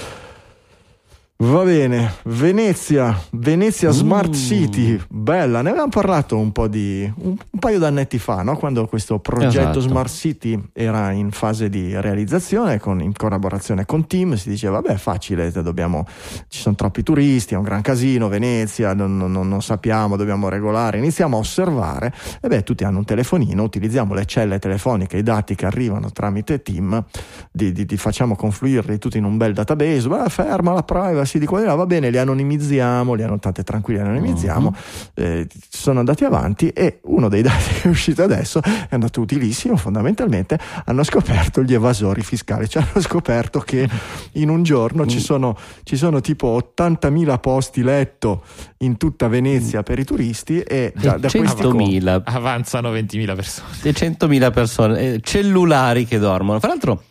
Va 1.44 1.64
bene, 1.64 2.18
Venezia, 2.26 3.20
Venezia 3.32 3.90
uh. 3.90 3.94
Smart 3.94 4.36
City, 4.36 5.02
bella, 5.10 5.64
ne 5.64 5.70
avevamo 5.70 5.90
parlato 5.90 6.38
un 6.38 6.52
po' 6.52 6.68
di 6.68 7.12
un, 7.16 7.30
un 7.30 7.60
paio 7.60 7.80
d'annetti 7.80 8.20
fa, 8.20 8.44
no? 8.44 8.56
quando 8.58 8.86
questo 8.86 9.18
progetto 9.18 9.80
esatto. 9.80 9.80
Smart 9.80 10.12
City 10.12 10.62
era 10.72 11.10
in 11.10 11.32
fase 11.32 11.68
di 11.68 12.00
realizzazione 12.00 12.80
con, 12.80 13.02
in 13.02 13.14
collaborazione 13.14 13.88
con 13.88 14.06
Team, 14.06 14.36
si 14.36 14.50
diceva 14.50 14.82
vabbè 14.82 14.98
facile, 14.98 15.52
dobbiamo, 15.52 16.06
ci 16.48 16.60
sono 16.60 16.76
troppi 16.76 17.02
turisti, 17.02 17.56
è 17.56 17.58
un 17.58 17.64
gran 17.64 17.82
casino, 17.82 18.28
Venezia, 18.28 18.94
non, 18.94 19.18
non, 19.18 19.32
non, 19.32 19.62
sappiamo, 19.64 20.18
dobbiamo 20.18 20.48
regolare, 20.48 21.00
iniziamo 21.00 21.38
a 21.38 21.40
osservare 21.40 22.14
e 22.40 22.48
beh 22.50 22.62
tutti 22.62 22.84
hanno 22.84 23.00
un 23.00 23.06
telefonino, 23.06 23.64
utilizziamo 23.64 24.14
le 24.14 24.26
celle 24.28 24.60
telefoniche, 24.60 25.18
i 25.18 25.24
dati 25.24 25.56
che 25.56 25.66
arrivano 25.66 26.12
tramite 26.12 26.62
Team, 26.62 27.04
di, 27.52 27.72
di, 27.72 27.86
di 27.86 27.98
facciamo 27.98 28.36
confluirli 28.36 29.00
tutti 29.00 29.18
in 29.18 29.24
un 29.24 29.38
bel 29.38 29.54
database, 29.54 30.08
beh, 30.08 30.30
ferma 30.30 30.74
la 30.74 30.84
privacy 30.84 31.30
passi 31.32 31.40
di 31.40 31.46
qua 31.46 31.62
e 31.62 31.66
là, 31.66 31.76
va 31.76 31.86
bene, 31.86 32.10
li 32.10 32.18
anonimizziamo, 32.18 33.14
li 33.14 33.24
hanno 33.24 33.38
state 33.38 33.64
tranquilli, 33.64 34.02
li 34.02 34.08
anonimizziamo, 34.08 34.68
uh-huh. 34.68 35.24
eh, 35.24 35.48
sono 35.70 36.00
andati 36.00 36.26
avanti 36.26 36.70
e 36.70 37.00
uno 37.04 37.30
dei 37.30 37.42
dati 37.42 37.74
che 37.80 37.82
è 37.84 37.88
uscito 37.88 38.24
adesso 38.24 38.62
è 38.62 38.90
andato 38.90 39.22
utilissimo, 39.22 39.78
fondamentalmente 39.78 40.60
hanno 40.86 41.04
scoperto 41.04 41.64
gli 41.64 41.74
evasori 41.74 42.22
fiscali, 42.22 42.68
cioè 42.68 42.84
hanno 42.84 43.02
scoperto 43.02 43.60
che 43.60 43.88
in 44.34 44.50
un 44.50 44.64
giorno 44.64 45.06
ci, 45.06 45.18
mm. 45.18 45.22
sono, 45.22 45.58
ci 45.84 45.96
sono 45.96 46.20
tipo 46.20 46.58
80.000 46.76 47.40
posti 47.40 47.84
letto 47.84 48.44
in 48.80 48.98
tutta 48.98 49.28
Venezia 49.28 49.84
per 49.84 50.00
i 50.00 50.04
turisti 50.04 50.60
e 50.62 50.92
da, 50.96 51.18
da 51.18 51.28
100.000 51.28 52.22
avanzano 52.26 52.92
20.000 52.92 53.36
persone. 53.36 53.68
100.000 53.84 54.52
persone, 54.52 55.00
eh, 55.00 55.20
cellulari 55.22 56.06
che 56.06 56.18
dormono. 56.18 56.60
Fra 56.60 56.70
l'altro 56.70 57.04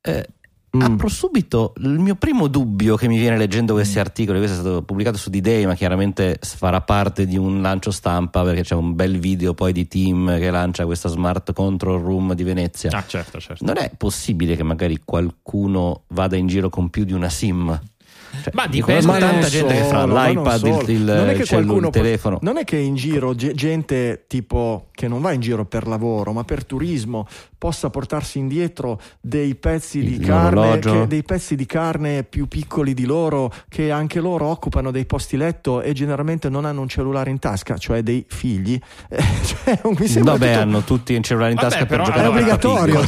eh, 0.00 0.26
Mm. 0.76 0.82
Apro 0.82 1.08
subito 1.08 1.72
il 1.78 1.98
mio 1.98 2.14
primo 2.14 2.46
dubbio 2.46 2.96
che 2.96 3.08
mi 3.08 3.16
viene 3.18 3.38
leggendo 3.38 3.72
questi 3.72 3.96
mm. 3.96 4.00
articoli. 4.00 4.38
Questo 4.38 4.58
è 4.58 4.60
stato 4.60 4.82
pubblicato 4.82 5.16
su 5.16 5.30
D-Day, 5.30 5.64
ma 5.64 5.74
chiaramente 5.74 6.38
farà 6.40 6.82
parte 6.82 7.26
di 7.26 7.38
un 7.38 7.62
lancio 7.62 7.90
stampa 7.90 8.42
perché 8.42 8.62
c'è 8.62 8.74
un 8.74 8.94
bel 8.94 9.18
video 9.18 9.54
poi 9.54 9.72
di 9.72 9.88
team 9.88 10.38
che 10.38 10.50
lancia 10.50 10.84
questa 10.84 11.08
smart 11.08 11.52
control 11.52 12.02
room 12.02 12.34
di 12.34 12.42
Venezia. 12.42 12.90
Ah, 12.92 13.04
certo, 13.06 13.40
certo. 13.40 13.64
Non 13.64 13.78
è 13.78 13.90
possibile 13.96 14.56
che 14.56 14.62
magari 14.62 15.00
qualcuno 15.04 16.02
vada 16.08 16.36
in 16.36 16.46
giro 16.46 16.68
con 16.68 16.90
più 16.90 17.04
di 17.04 17.12
una 17.12 17.30
SIM? 17.30 17.80
Cioè, 18.42 18.52
ma 18.52 18.66
dipende 18.66 19.06
ma 19.06 19.18
tanta 19.18 19.48
gente 19.48 19.74
solo, 19.74 19.86
che 19.86 19.88
fa 19.88 20.28
l'iPad, 20.28 20.66
il, 20.66 20.90
il, 20.90 21.02
non 21.02 21.28
è 21.30 21.34
che 21.34 21.56
il, 21.56 21.70
il 21.70 21.88
telefono. 21.90 22.38
Non 22.42 22.58
è 22.58 22.64
che 22.64 22.76
in 22.76 22.94
giro 22.94 23.34
gente 23.34 24.24
tipo 24.26 24.87
che 24.98 25.06
non 25.06 25.20
va 25.20 25.30
in 25.30 25.40
giro 25.40 25.64
per 25.64 25.86
lavoro, 25.86 26.32
ma 26.32 26.42
per 26.42 26.64
turismo 26.64 27.24
possa 27.56 27.88
portarsi 27.88 28.40
indietro 28.40 29.00
dei 29.20 29.54
pezzi 29.54 30.02
di 30.02 30.18
carne, 30.18 30.80
che, 30.80 31.06
dei 31.06 31.22
pezzi 31.22 31.54
di 31.54 31.66
carne 31.66 32.24
più 32.24 32.48
piccoli 32.48 32.94
di 32.94 33.04
loro, 33.04 33.52
che 33.68 33.92
anche 33.92 34.18
loro 34.18 34.46
occupano 34.46 34.90
dei 34.90 35.06
posti 35.06 35.36
letto 35.36 35.82
e 35.82 35.92
generalmente 35.92 36.48
non 36.48 36.64
hanno 36.64 36.80
un 36.80 36.88
cellulare 36.88 37.30
in 37.30 37.38
tasca, 37.38 37.78
cioè 37.78 38.02
dei 38.02 38.26
figli. 38.26 38.76
cioè, 39.08 39.78
Vabbè, 39.82 40.46
tutto... 40.48 40.60
hanno 40.60 40.82
tutti 40.82 41.14
un 41.14 41.22
cellulare 41.22 41.52
in 41.52 41.58
tasca 41.58 41.78
Vabbè, 41.78 41.88
per 41.88 42.02
giocare. 42.02 42.24
È 42.24 42.28
obbligatorio. 42.28 42.98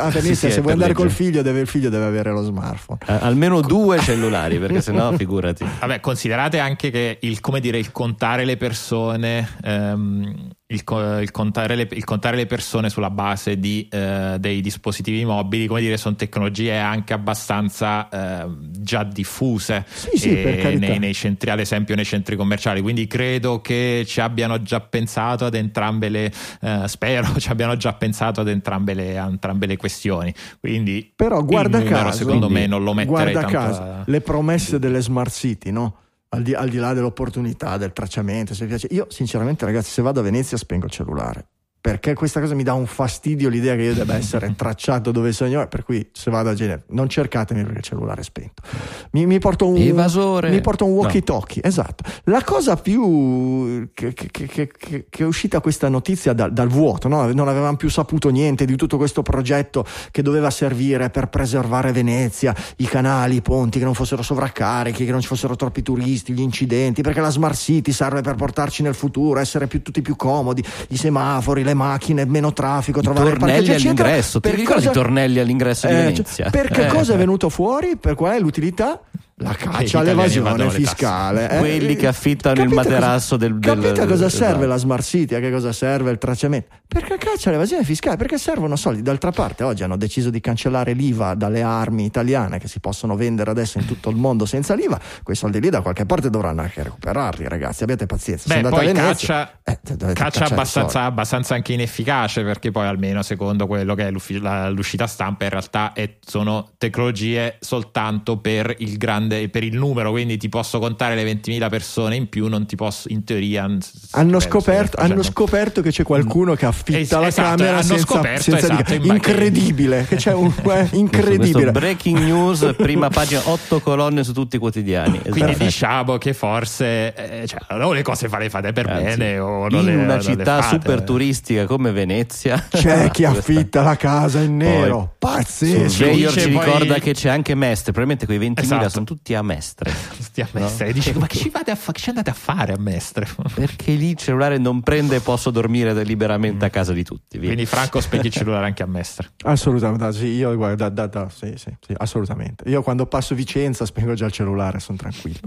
ah, 0.00 0.10
sì, 0.12 0.36
sì, 0.36 0.52
se 0.52 0.60
vuoi 0.60 0.74
andare 0.74 0.92
col 0.92 1.10
figlio, 1.10 1.42
deve, 1.42 1.58
il 1.58 1.66
figlio 1.66 1.88
deve 1.88 2.04
avere 2.04 2.30
lo 2.30 2.44
smartphone. 2.44 3.00
Eh, 3.08 3.12
almeno 3.12 3.60
due 3.60 3.98
cellulari, 3.98 4.60
perché 4.60 4.80
sennò 4.80 5.10
figurati. 5.18 5.66
Vabbè, 5.80 5.98
considerate 5.98 6.60
anche 6.60 6.92
che 6.92 7.18
il, 7.22 7.40
come 7.40 7.58
dire, 7.58 7.76
il 7.76 7.90
contare 7.90 8.44
le 8.44 8.56
persone. 8.56 9.48
Ehm, 9.64 10.52
il, 10.66 10.82
il, 11.20 11.30
contare 11.30 11.76
le, 11.76 11.86
il, 11.90 12.04
contare 12.04 12.36
le, 12.36 12.46
persone 12.46 12.88
sulla 12.88 13.10
base 13.10 13.58
di, 13.58 13.86
eh, 13.90 14.36
dei 14.38 14.62
dispositivi 14.62 15.22
mobili, 15.26 15.66
come 15.66 15.80
dire, 15.82 15.98
sono 15.98 16.16
tecnologie 16.16 16.78
anche 16.78 17.12
abbastanza 17.12 18.08
eh, 18.08 18.46
già 18.70 19.04
diffuse 19.04 19.84
sì, 19.86 20.16
sì, 20.16 20.32
nei, 20.32 20.98
nei, 20.98 21.12
centri, 21.12 21.50
ad 21.50 21.60
esempio 21.60 21.94
nei 21.94 22.06
centri 22.06 22.34
commerciali. 22.34 22.80
Quindi 22.80 23.06
credo 23.06 23.60
che 23.60 24.04
ci 24.06 24.20
abbiano 24.20 24.62
già 24.62 24.80
pensato 24.80 25.44
ad 25.44 25.54
entrambe 25.54 26.08
le, 26.08 26.32
eh, 26.62 26.82
spero 26.86 27.34
ci 27.38 27.50
abbiano 27.50 27.76
già 27.76 27.92
pensato 27.92 28.40
ad 28.40 28.48
entrambe 28.48 28.94
le, 28.94 29.16
entrambe 29.16 29.66
le 29.66 29.76
questioni. 29.76 30.32
Quindi, 30.58 31.12
però 31.14 31.44
guarda 31.44 31.78
numero, 31.78 31.96
caso, 31.96 32.16
secondo 32.16 32.48
me 32.48 32.66
non 32.66 32.82
lo 32.82 32.94
metterei 32.94 33.34
tanto 33.34 33.50
caso, 33.50 33.82
a... 33.82 34.02
le 34.06 34.20
promesse 34.22 34.78
delle 34.78 35.02
smart 35.02 35.30
city, 35.30 35.70
no? 35.70 35.98
Al 36.34 36.42
di, 36.42 36.54
al 36.54 36.68
di 36.68 36.78
là 36.78 36.92
dell'opportunità, 36.92 37.76
del 37.76 37.92
tracciamento, 37.92 38.54
se 38.54 38.66
piace. 38.66 38.88
Io 38.90 39.06
sinceramente 39.08 39.64
ragazzi 39.64 39.90
se 39.90 40.02
vado 40.02 40.20
a 40.20 40.22
Venezia 40.22 40.56
spengo 40.56 40.86
il 40.86 40.90
cellulare 40.90 41.46
perché 41.84 42.14
questa 42.14 42.40
cosa 42.40 42.54
mi 42.54 42.62
dà 42.62 42.72
un 42.72 42.86
fastidio 42.86 43.50
l'idea 43.50 43.76
che 43.76 43.82
io 43.82 43.92
debba 43.92 44.14
essere 44.14 44.54
tracciato 44.56 45.10
dove 45.10 45.32
sono 45.32 45.68
per 45.68 45.84
cui 45.84 46.08
se 46.12 46.30
vado 46.30 46.48
a 46.48 46.54
Genere 46.54 46.84
non 46.92 47.10
cercatemi 47.10 47.62
perché 47.62 47.80
il 47.80 47.84
cellulare 47.84 48.22
è 48.22 48.24
spento 48.24 48.62
mi, 49.10 49.26
mi 49.26 49.38
porto 49.38 49.68
un 49.68 49.76
evasore 49.76 50.48
mi 50.48 50.62
porto 50.62 50.86
un 50.86 50.92
walkie 50.92 51.20
talkie 51.20 51.60
no. 51.62 51.68
esatto 51.68 52.02
la 52.24 52.42
cosa 52.42 52.76
più 52.76 53.90
che, 53.92 54.14
che, 54.14 54.30
che, 54.30 54.70
che 55.10 55.22
è 55.22 55.24
uscita 55.24 55.60
questa 55.60 55.90
notizia 55.90 56.32
da, 56.32 56.48
dal 56.48 56.68
vuoto 56.68 57.06
no? 57.08 57.30
non 57.30 57.48
avevamo 57.48 57.76
più 57.76 57.90
saputo 57.90 58.30
niente 58.30 58.64
di 58.64 58.76
tutto 58.76 58.96
questo 58.96 59.20
progetto 59.20 59.84
che 60.10 60.22
doveva 60.22 60.48
servire 60.48 61.10
per 61.10 61.28
preservare 61.28 61.92
Venezia 61.92 62.56
i 62.76 62.86
canali, 62.86 63.36
i 63.36 63.42
ponti 63.42 63.78
che 63.78 63.84
non 63.84 63.92
fossero 63.92 64.22
sovraccarichi 64.22 65.04
che 65.04 65.10
non 65.10 65.20
ci 65.20 65.28
fossero 65.28 65.54
troppi 65.54 65.82
turisti 65.82 66.32
gli 66.32 66.40
incidenti 66.40 67.02
perché 67.02 67.20
la 67.20 67.28
smart 67.28 67.56
city 67.56 67.92
serve 67.92 68.22
per 68.22 68.36
portarci 68.36 68.82
nel 68.82 68.94
futuro 68.94 69.38
essere 69.38 69.66
più, 69.66 69.82
tutti 69.82 70.00
più 70.00 70.16
comodi 70.16 70.64
i 70.88 70.96
semafori 70.96 71.62
le 71.62 71.72
macchine, 71.74 72.24
meno 72.24 72.52
traffico, 72.52 73.00
trovare 73.00 73.30
il 73.30 73.38
parcheggio 73.38 73.72
all'ingresso. 73.72 74.40
Ti 74.40 74.50
ricordi 74.50 74.86
cosa... 74.86 74.90
i 74.90 74.92
tornelli 74.92 75.38
all'ingresso 75.38 75.86
di 75.86 75.92
eh, 75.92 75.96
Venezia? 75.96 76.44
Cioè, 76.44 76.50
perché 76.50 76.86
eh. 76.86 76.88
cosa 76.88 77.14
è 77.14 77.16
venuto 77.16 77.48
fuori? 77.48 77.96
Per 77.96 78.14
qual 78.14 78.34
è 78.34 78.40
l'utilità? 78.40 79.00
La 79.38 79.52
caccia 79.54 79.98
all'evasione 79.98 80.70
fiscale. 80.70 81.50
eh. 81.50 81.58
Quelli 81.58 81.96
che 81.96 82.06
affittano 82.06 82.62
il 82.62 82.68
Capite 82.70 82.88
materasso 82.90 83.36
cosa- 83.36 83.48
del- 83.48 83.58
del- 83.58 83.74
Capite 83.82 84.06
cosa 84.06 84.28
serve 84.28 84.50
esatto. 84.52 84.66
la 84.66 84.76
smart 84.76 85.02
city? 85.02 85.34
A 85.34 85.40
che 85.40 85.50
cosa 85.50 85.72
serve 85.72 86.10
il 86.12 86.18
tracciamento? 86.18 86.68
Perché 86.86 87.16
caccia 87.18 87.48
all'evasione 87.48 87.82
fiscale? 87.82 88.16
Perché 88.16 88.38
servono 88.38 88.76
soldi. 88.76 89.02
D'altra 89.02 89.32
parte, 89.32 89.64
oggi 89.64 89.82
hanno 89.82 89.96
deciso 89.96 90.30
di 90.30 90.40
cancellare 90.40 90.92
l'IVA 90.92 91.34
dalle 91.34 91.62
armi 91.62 92.04
italiane 92.04 92.58
che 92.60 92.68
si 92.68 92.78
possono 92.78 93.16
vendere 93.16 93.50
adesso 93.50 93.78
in 93.78 93.86
tutto 93.86 94.08
il 94.10 94.16
mondo 94.16 94.46
senza 94.46 94.74
l'IVA. 94.74 95.00
Quei 95.24 95.34
soldi 95.34 95.60
lì 95.60 95.68
da 95.68 95.80
qualche 95.80 96.06
parte 96.06 96.30
dovranno 96.30 96.60
anche 96.60 96.82
recuperarli, 96.84 97.48
ragazzi. 97.48 97.82
Abbiate 97.82 98.06
pazienza. 98.06 98.54
Beh, 98.54 98.68
poi 98.68 98.88
a 98.88 98.92
Venezia, 98.92 99.52
caccia, 99.64 100.06
eh, 100.06 100.12
caccia 100.12 100.44
abbastanza, 100.44 101.02
abbastanza 101.02 101.54
anche 101.54 101.72
inefficace 101.72 102.44
perché 102.44 102.70
poi 102.70 102.86
almeno 102.86 103.22
secondo 103.22 103.66
quello 103.66 103.96
che 103.96 104.06
è 104.06 104.10
l'uscita 104.12 105.06
stampa 105.08 105.44
in 105.44 105.50
realtà 105.50 105.92
è- 105.92 106.18
sono 106.24 106.70
tecnologie 106.78 107.56
soltanto 107.58 108.38
per 108.38 108.72
il 108.78 108.96
grande 108.96 109.22
per 109.28 109.62
il 109.64 109.76
numero 109.76 110.10
quindi 110.10 110.36
ti 110.36 110.48
posso 110.48 110.78
contare 110.78 111.14
le 111.14 111.24
20.000 111.24 111.68
persone 111.68 112.16
in 112.16 112.28
più 112.28 112.48
non 112.48 112.66
ti 112.66 112.76
posso 112.76 113.08
in 113.10 113.24
teoria 113.24 113.62
Hanno 113.64 113.80
penso 114.10 114.40
scoperto, 114.40 114.96
che 114.96 115.02
hanno 115.02 115.22
scoperto 115.22 115.80
che 115.82 115.90
c'è 115.90 116.02
qualcuno 116.02 116.54
che 116.54 116.66
affitta 116.66 116.98
Es- 116.98 117.10
la 117.12 117.26
esatto, 117.28 117.48
camera 117.56 117.72
hanno 117.74 117.82
senza, 117.82 118.04
scoperto, 118.04 118.42
senza 118.42 118.58
esatto, 118.66 118.96
ma- 119.06 119.14
incredibile 119.14 120.04
che 120.08 120.16
c'è 120.16 120.32
un 120.32 120.46
eh, 120.46 120.52
Questo 120.62 120.96
incredibile 120.96 121.70
breaking 121.72 122.18
news, 122.18 122.74
prima 122.76 123.08
pagina, 123.08 123.40
otto 123.44 123.80
colonne 123.80 124.22
su 124.24 124.32
tutti 124.32 124.56
i 124.56 124.58
quotidiani. 124.58 125.20
quindi 125.20 125.40
Esatto. 125.50 125.64
diciamo 125.64 126.18
che 126.18 126.32
forse 126.34 127.14
eh, 127.42 127.46
cioè, 127.46 127.58
o 127.82 127.92
le 127.92 128.02
cose 128.02 128.28
fa- 128.28 128.38
le 128.38 128.50
fate 128.50 128.72
per 128.72 128.88
Anzi, 128.88 129.02
bene 129.16 129.38
o 129.38 129.68
non 129.68 129.80
in 129.80 129.86
le, 129.86 129.94
una 129.94 130.04
non 130.06 130.16
le 130.16 130.22
città 130.22 130.62
fate. 130.62 130.76
super 130.80 131.02
turistica 131.02 131.66
come 131.66 131.90
Venezia 131.92 132.66
c'è 132.70 133.10
chi 133.10 133.24
affitta 133.24 133.82
la 133.82 133.96
casa 133.96 134.40
in 134.40 134.56
nero 134.56 135.14
pazzesco 135.18 135.88
Sì, 135.88 136.02
Mayor 136.04 136.32
dice 136.32 136.40
ci 136.46 136.50
poi- 136.50 136.64
ricorda 136.64 136.94
che 136.98 137.12
c'è 137.12 137.28
anche 137.28 137.54
Mestre, 137.54 137.92
probabilmente 137.92 138.26
quei 138.26 138.38
20.000 138.38 138.62
Esatto. 138.62 138.88
sono 138.88 139.04
tutti 139.04 139.13
a 139.34 139.42
Mestre. 139.42 139.90
Sti 140.18 140.40
a 140.40 140.48
Mestre. 140.52 140.92
Dici, 140.92 141.12
ma 141.12 141.26
che 141.26 141.36
ci, 141.36 141.50
fate 141.50 141.70
a 141.70 141.76
fa- 141.76 141.92
che 141.92 142.00
ci 142.00 142.08
andate 142.08 142.30
a 142.30 142.34
fare 142.34 142.72
a 142.72 142.78
Mestre? 142.78 143.26
Perché 143.54 143.92
lì 143.92 144.10
il 144.10 144.16
cellulare 144.16 144.58
non 144.58 144.82
prende 144.82 145.16
e 145.16 145.20
posso 145.20 145.50
dormire 145.50 146.02
liberamente 146.04 146.64
a 146.64 146.70
casa 146.70 146.92
di 146.92 147.02
tutti. 147.04 147.38
via. 147.38 147.48
Quindi 147.48 147.66
Franco 147.66 148.00
spegni 148.00 148.26
il 148.26 148.32
cellulare 148.32 148.66
anche 148.66 148.82
a 148.82 148.86
Mestre. 148.86 149.30
assolutamente 149.44 150.12
sì, 150.12 150.26
io 150.26 150.54
guarda 150.56 150.88
da- 150.88 151.06
da- 151.06 151.28
sì, 151.28 151.54
sì, 151.56 151.74
sì, 151.80 151.94
assolutamente 151.96 152.68
io 152.68 152.82
quando 152.82 153.06
passo 153.06 153.34
Vicenza 153.34 153.86
spengo 153.86 154.14
già 154.14 154.26
il 154.26 154.32
cellulare 154.32 154.80
sono 154.80 154.98
tranquillo 154.98 155.40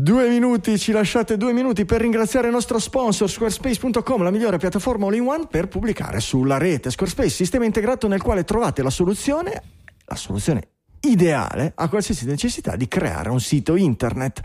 Due 0.00 0.28
minuti, 0.28 0.78
ci 0.78 0.92
lasciate 0.92 1.36
due 1.36 1.52
minuti 1.52 1.84
per 1.84 2.00
ringraziare 2.00 2.46
il 2.46 2.52
nostro 2.52 2.78
sponsor 2.78 3.28
squarespace.com, 3.28 4.22
la 4.22 4.30
migliore 4.30 4.56
piattaforma 4.56 5.06
all-in-one 5.06 5.48
per 5.50 5.66
pubblicare 5.66 6.20
sulla 6.20 6.56
rete. 6.56 6.92
Squarespace, 6.92 7.30
sistema 7.30 7.64
integrato 7.64 8.06
nel 8.06 8.22
quale 8.22 8.44
trovate 8.44 8.84
la 8.84 8.90
soluzione, 8.90 9.60
la 10.04 10.14
soluzione 10.14 10.68
ideale 11.00 11.72
a 11.74 11.88
qualsiasi 11.88 12.26
necessità 12.26 12.76
di 12.76 12.88
creare 12.88 13.30
un 13.30 13.40
sito 13.40 13.76
internet. 13.76 14.40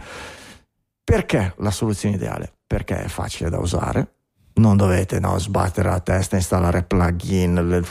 Perché 1.03 1.53
la 1.57 1.71
soluzione 1.71 2.15
ideale? 2.15 2.53
Perché 2.65 3.03
è 3.03 3.07
facile 3.07 3.49
da 3.49 3.59
usare, 3.59 4.13
non 4.55 4.77
dovete 4.77 5.19
no, 5.19 5.37
sbattere 5.37 5.89
la 5.89 5.99
testa, 5.99 6.37
installare 6.37 6.83
plugin, 6.83 7.67
le- 7.67 7.83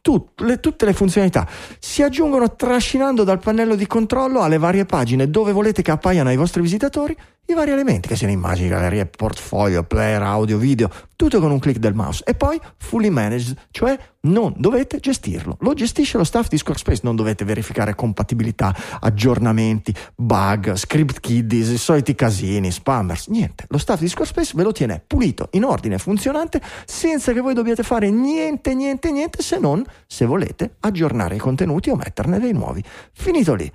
tut- 0.00 0.40
le- 0.40 0.60
tutte 0.60 0.84
le 0.84 0.92
funzionalità 0.92 1.48
si 1.78 2.02
aggiungono 2.02 2.54
trascinando 2.54 3.24
dal 3.24 3.38
pannello 3.38 3.74
di 3.74 3.86
controllo 3.86 4.42
alle 4.42 4.58
varie 4.58 4.84
pagine 4.84 5.30
dove 5.30 5.52
volete 5.52 5.82
che 5.82 5.90
appaiano 5.90 6.28
ai 6.28 6.36
vostri 6.36 6.60
visitatori 6.60 7.16
i 7.46 7.54
vari 7.54 7.72
elementi, 7.72 8.08
che 8.08 8.16
siano 8.16 8.32
immagini, 8.32 8.68
gallerie, 8.68 9.06
portfolio, 9.06 9.82
player, 9.82 10.22
audio, 10.22 10.58
video, 10.58 10.88
tutto 11.16 11.40
con 11.40 11.50
un 11.50 11.58
clic 11.58 11.78
del 11.78 11.92
mouse. 11.92 12.22
E 12.24 12.34
poi 12.34 12.58
fully 12.78 13.08
managed, 13.08 13.56
cioè 13.72 13.98
non 14.22 14.54
dovete 14.56 15.00
gestirlo, 15.00 15.56
lo 15.60 15.74
gestisce 15.74 16.16
lo 16.18 16.24
staff 16.24 16.48
di 16.48 16.56
Squarespace, 16.56 17.00
non 17.02 17.16
dovete 17.16 17.44
verificare 17.44 17.96
compatibilità, 17.96 18.74
aggiornamenti, 19.00 19.92
bug, 20.14 20.74
script 20.74 21.18
kiddies, 21.18 21.68
i 21.70 21.78
soliti 21.78 22.14
casini, 22.14 22.70
spammers, 22.70 23.26
niente. 23.26 23.64
Lo 23.68 23.78
staff 23.78 23.98
di 23.98 24.08
Squarespace 24.08 24.52
ve 24.54 24.62
lo 24.62 24.72
tiene 24.72 25.02
pulito, 25.04 25.48
in 25.52 25.64
ordine, 25.64 25.98
funzionante, 25.98 26.60
senza 26.86 27.32
che 27.32 27.40
voi 27.40 27.54
dobbiate 27.54 27.82
fare 27.82 28.08
niente, 28.10 28.74
niente, 28.74 29.10
niente, 29.10 29.42
se 29.42 29.58
non 29.58 29.84
se 30.06 30.24
volete 30.24 30.76
aggiornare 30.80 31.34
i 31.34 31.38
contenuti 31.38 31.90
o 31.90 31.96
metterne 31.96 32.38
dei 32.38 32.52
nuovi. 32.52 32.82
Finito 33.12 33.54
lì. 33.54 33.70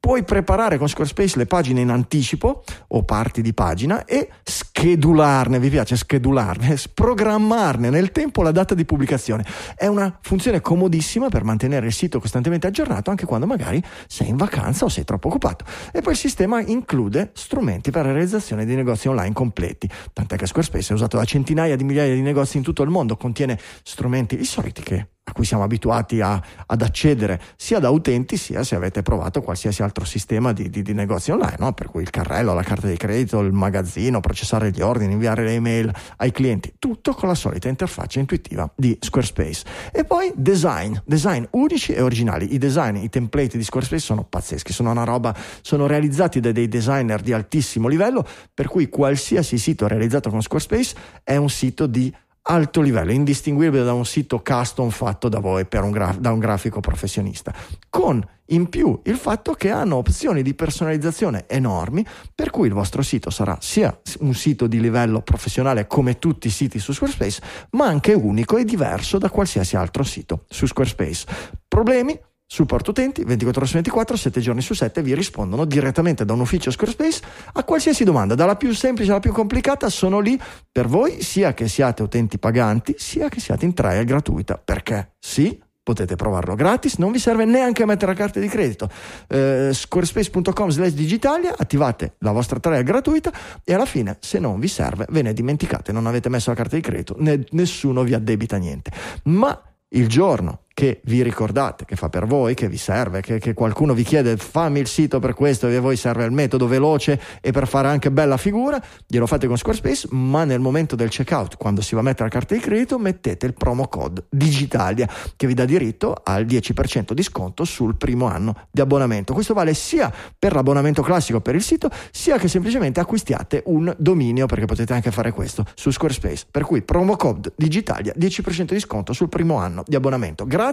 Puoi 0.00 0.24
preparare 0.24 0.78
con 0.78 0.88
Squarespace 0.88 1.36
le 1.36 1.44
pagine 1.44 1.82
in 1.82 1.90
anticipo 1.90 2.64
o 2.88 3.02
parti 3.04 3.42
di 3.42 3.52
pagina 3.52 4.06
e 4.06 4.30
schedularne, 4.42 5.60
vi 5.60 5.68
piace 5.68 5.94
schedularne, 5.94 6.74
programmarne 6.94 7.90
nel 7.90 8.10
tempo 8.10 8.40
la 8.40 8.50
data 8.50 8.74
di 8.74 8.86
pubblicazione. 8.86 9.44
È 9.76 9.86
una 9.86 10.18
funzione 10.22 10.62
comodissima 10.62 11.28
per 11.28 11.44
mantenere 11.44 11.86
il 11.86 11.92
sito 11.92 12.18
costantemente 12.18 12.66
aggiornato 12.66 13.10
anche 13.10 13.26
quando 13.26 13.46
magari 13.46 13.80
sei 14.06 14.30
in 14.30 14.36
vacanza 14.36 14.86
o 14.86 14.88
sei 14.88 15.04
troppo 15.04 15.28
occupato. 15.28 15.66
E 15.92 16.00
poi 16.00 16.12
il 16.12 16.18
sistema 16.18 16.62
include 16.62 17.32
strumenti 17.34 17.90
per 17.90 18.06
la 18.06 18.12
realizzazione 18.12 18.64
di 18.64 18.74
negozi 18.74 19.06
online 19.06 19.34
completi, 19.34 19.86
tant'è 20.14 20.36
che 20.36 20.46
Squarespace 20.46 20.92
è 20.92 20.96
usato 20.96 21.18
da 21.18 21.24
centinaia 21.24 21.76
di 21.76 21.84
migliaia 21.84 22.14
di 22.14 22.22
negozi 22.22 22.56
in 22.56 22.62
tutto 22.62 22.82
il 22.82 22.88
mondo, 22.88 23.18
contiene 23.18 23.58
strumenti 23.82 24.40
i 24.40 24.44
soliti 24.44 24.80
che 24.80 25.08
a 25.22 25.32
cui 25.32 25.44
siamo 25.44 25.62
abituati 25.62 26.20
a- 26.20 26.42
ad 26.66 26.82
accedere 26.82 27.40
sia 27.56 27.78
da 27.78 27.90
utenti 27.90 28.36
sia 28.36 28.64
se 28.64 28.74
avete 28.74 29.02
provato 29.02 29.42
qualsiasi 29.42 29.82
altro 29.82 30.04
sistema 30.04 30.52
di, 30.52 30.68
di- 30.68 30.82
di 30.82 30.92
negozi 30.92 31.30
online, 31.30 31.56
no? 31.58 31.72
per 31.72 31.86
cui 31.86 32.02
il 32.02 32.10
carrello, 32.10 32.52
la 32.52 32.62
carta 32.62 32.88
di 32.88 32.96
credito, 32.96 33.38
il 33.40 33.52
magazzino, 33.52 34.20
processare 34.20 34.70
gli 34.70 34.80
ordini, 34.80 35.12
inviare 35.12 35.44
le 35.44 35.52
email 35.54 35.92
ai 36.16 36.32
clienti, 36.32 36.74
tutto 36.78 37.14
con 37.14 37.28
la 37.28 37.34
solita 37.34 37.68
interfaccia 37.68 38.18
intuitiva 38.18 38.70
di 38.74 38.96
Squarespace. 39.00 39.64
E 39.92 40.04
poi 40.04 40.32
design, 40.34 40.96
design 41.04 41.44
unici 41.50 41.92
e 41.92 42.00
originali. 42.00 42.54
I 42.54 42.58
design, 42.58 42.96
i 42.96 43.08
template 43.08 43.56
di 43.56 43.64
Squarespace 43.64 44.02
sono 44.02 44.24
pazzeschi, 44.24 44.72
sono 44.72 44.90
una 44.90 45.04
roba, 45.04 45.34
sono 45.60 45.86
realizzati 45.86 46.40
da 46.40 46.50
dei 46.50 46.68
designer 46.68 47.20
di 47.20 47.32
altissimo 47.32 47.86
livello, 47.86 48.26
per 48.52 48.66
cui 48.66 48.88
qualsiasi 48.88 49.58
sito 49.58 49.86
realizzato 49.86 50.30
con 50.30 50.42
Squarespace 50.42 50.96
è 51.22 51.36
un 51.36 51.50
sito 51.50 51.86
di 51.86 52.12
alto 52.42 52.80
livello, 52.80 53.12
indistinguibile 53.12 53.84
da 53.84 53.92
un 53.92 54.04
sito 54.04 54.42
custom 54.42 54.90
fatto 54.90 55.28
da 55.28 55.38
voi 55.38 55.66
un 55.70 55.90
gra- 55.90 56.16
da 56.18 56.32
un 56.32 56.38
grafico 56.38 56.80
professionista, 56.80 57.54
con 57.88 58.24
in 58.46 58.68
più 58.68 59.00
il 59.04 59.16
fatto 59.16 59.52
che 59.54 59.70
hanno 59.70 59.96
opzioni 59.96 60.42
di 60.42 60.54
personalizzazione 60.54 61.44
enormi, 61.46 62.04
per 62.34 62.50
cui 62.50 62.66
il 62.66 62.72
vostro 62.72 63.02
sito 63.02 63.30
sarà 63.30 63.56
sia 63.60 63.96
un 64.20 64.34
sito 64.34 64.66
di 64.66 64.80
livello 64.80 65.22
professionale 65.22 65.86
come 65.86 66.18
tutti 66.18 66.48
i 66.48 66.50
siti 66.50 66.78
su 66.78 66.92
Squarespace, 66.92 67.42
ma 67.70 67.86
anche 67.86 68.12
unico 68.12 68.56
e 68.56 68.64
diverso 68.64 69.18
da 69.18 69.30
qualsiasi 69.30 69.76
altro 69.76 70.02
sito 70.02 70.44
su 70.48 70.66
Squarespace. 70.66 71.26
Problemi? 71.68 72.18
Supporto 72.52 72.90
utenti 72.90 73.22
24 73.22 73.60
ore 73.60 73.68
su 73.68 73.74
24, 73.74 74.16
7 74.16 74.40
giorni 74.40 74.60
su 74.60 74.74
7 74.74 75.02
vi 75.02 75.14
rispondono 75.14 75.64
direttamente 75.64 76.24
da 76.24 76.32
un 76.32 76.40
ufficio 76.40 76.72
Squarespace 76.72 77.22
a 77.52 77.62
qualsiasi 77.62 78.02
domanda, 78.02 78.34
dalla 78.34 78.56
più 78.56 78.74
semplice 78.74 79.12
alla 79.12 79.20
più 79.20 79.30
complicata, 79.30 79.88
sono 79.88 80.18
lì 80.18 80.36
per 80.72 80.88
voi, 80.88 81.22
sia 81.22 81.54
che 81.54 81.68
siate 81.68 82.02
utenti 82.02 82.40
paganti, 82.40 82.96
sia 82.98 83.28
che 83.28 83.38
siate 83.38 83.66
in 83.66 83.72
trial 83.72 84.04
gratuita. 84.04 84.60
Perché 84.62 85.12
sì, 85.20 85.62
potete 85.80 86.16
provarlo 86.16 86.56
gratis, 86.56 86.96
non 86.96 87.12
vi 87.12 87.20
serve 87.20 87.44
neanche 87.44 87.86
mettere 87.86 88.10
la 88.10 88.18
carta 88.18 88.40
di 88.40 88.48
credito. 88.48 88.90
Eh, 89.28 89.70
squarespace.com 89.72 90.70
slash 90.70 90.92
digitalia, 90.92 91.54
attivate 91.56 92.16
la 92.18 92.32
vostra 92.32 92.58
trial 92.58 92.82
gratuita 92.82 93.30
e 93.62 93.74
alla 93.74 93.86
fine, 93.86 94.16
se 94.18 94.40
non 94.40 94.58
vi 94.58 94.66
serve, 94.66 95.06
ve 95.10 95.22
ne 95.22 95.32
dimenticate, 95.32 95.92
non 95.92 96.08
avete 96.08 96.28
messo 96.28 96.50
la 96.50 96.56
carta 96.56 96.74
di 96.74 96.82
credito, 96.82 97.14
né- 97.16 97.44
nessuno 97.50 98.02
vi 98.02 98.12
addebita 98.12 98.56
niente. 98.56 98.90
Ma 99.26 99.56
il 99.90 100.08
giorno 100.08 100.62
che 100.80 101.02
vi 101.04 101.22
ricordate 101.22 101.84
che 101.84 101.94
fa 101.94 102.08
per 102.08 102.24
voi, 102.24 102.54
che 102.54 102.66
vi 102.66 102.78
serve, 102.78 103.20
che, 103.20 103.38
che 103.38 103.52
qualcuno 103.52 103.92
vi 103.92 104.02
chiede 104.02 104.38
fammi 104.38 104.80
il 104.80 104.86
sito 104.86 105.18
per 105.18 105.34
questo 105.34 105.68
e 105.68 105.76
a 105.76 105.80
voi 105.82 105.94
serve 105.94 106.24
il 106.24 106.32
metodo 106.32 106.66
veloce 106.66 107.20
e 107.42 107.50
per 107.50 107.68
fare 107.68 107.88
anche 107.88 108.10
bella 108.10 108.38
figura, 108.38 108.82
glielo 109.06 109.26
fate 109.26 109.46
con 109.46 109.58
Squarespace, 109.58 110.08
ma 110.12 110.44
nel 110.44 110.58
momento 110.58 110.96
del 110.96 111.10
checkout, 111.10 111.58
quando 111.58 111.82
si 111.82 111.94
va 111.94 112.00
a 112.00 112.04
mettere 112.04 112.24
la 112.24 112.30
carta 112.30 112.54
di 112.54 112.60
credito, 112.60 112.98
mettete 112.98 113.44
il 113.44 113.52
promo 113.52 113.88
code 113.88 114.24
Digitalia 114.30 115.06
che 115.36 115.46
vi 115.46 115.52
dà 115.52 115.66
diritto 115.66 116.14
al 116.24 116.46
10% 116.46 117.12
di 117.12 117.22
sconto 117.22 117.64
sul 117.64 117.96
primo 117.96 118.24
anno 118.24 118.56
di 118.70 118.80
abbonamento. 118.80 119.34
Questo 119.34 119.52
vale 119.52 119.74
sia 119.74 120.10
per 120.38 120.54
l'abbonamento 120.54 121.02
classico 121.02 121.42
per 121.42 121.56
il 121.56 121.62
sito, 121.62 121.90
sia 122.10 122.38
che 122.38 122.48
semplicemente 122.48 123.00
acquistiate 123.00 123.64
un 123.66 123.94
dominio, 123.98 124.46
perché 124.46 124.64
potete 124.64 124.94
anche 124.94 125.10
fare 125.10 125.30
questo 125.32 125.66
su 125.74 125.90
Squarespace. 125.90 126.46
Per 126.50 126.64
cui 126.64 126.80
promo 126.80 127.16
code 127.16 127.52
Digitalia, 127.54 128.14
10% 128.16 128.72
di 128.72 128.80
sconto 128.80 129.12
sul 129.12 129.28
primo 129.28 129.56
anno 129.56 129.82
di 129.86 129.94
abbonamento. 129.94 130.46
Grazie 130.46 130.68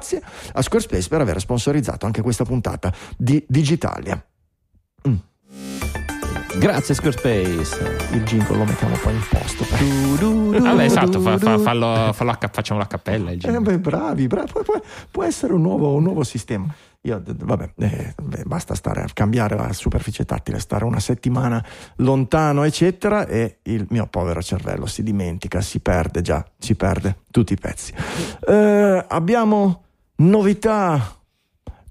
a 0.53 0.61
Squarespace 0.61 1.07
per 1.09 1.21
aver 1.21 1.39
sponsorizzato 1.39 2.05
anche 2.05 2.21
questa 2.21 2.43
puntata 2.45 2.93
di 3.17 3.43
Digitalia. 3.47 4.23
Grazie 6.59 6.95
Squarespace. 6.95 7.97
Il 8.13 8.23
jingle 8.23 8.57
lo 8.57 8.63
mettiamo 8.65 8.95
poi 8.95 9.13
in 9.13 9.21
posto. 9.29 9.63
Vabbè, 10.59 10.83
esatto, 10.83 11.19
fa- 11.19 11.37
fa- 11.37 11.59
fallo- 11.59 12.11
fallo 12.13 12.31
a 12.31 12.35
ca- 12.37 12.49
facciamo 12.51 12.79
la 12.79 12.87
cappella. 12.87 13.29
il 13.31 13.45
Eh, 13.45 13.59
beh, 13.59 13.77
bravi, 13.79 14.25
bravi. 14.25 14.51
Può, 14.51 14.63
può- 15.11 15.23
essere 15.23 15.53
un 15.53 15.61
nuovo, 15.61 15.93
un 15.93 16.01
nuovo 16.03 16.23
sistema. 16.23 16.73
Io, 17.01 17.21
vabbè, 17.23 17.73
eh, 17.77 18.15
beh, 18.21 18.43
basta 18.45 18.73
stare 18.73 19.01
a 19.01 19.07
cambiare 19.13 19.55
la 19.55 19.71
superficie 19.71 20.25
tattile, 20.25 20.57
stare 20.59 20.83
una 20.85 20.99
settimana 20.99 21.63
lontano, 21.97 22.63
eccetera, 22.63 23.27
e 23.27 23.59
il 23.63 23.85
mio 23.89 24.07
povero 24.07 24.41
cervello 24.41 24.87
si 24.87 25.03
dimentica, 25.03 25.61
si 25.61 25.79
perde 25.79 26.21
già, 26.21 26.43
si 26.57 26.73
perde 26.75 27.17
tutti 27.29 27.53
i 27.53 27.57
pezzi. 27.57 27.93
Eh, 28.47 29.05
abbiamo 29.07 29.83
novità 30.17 31.11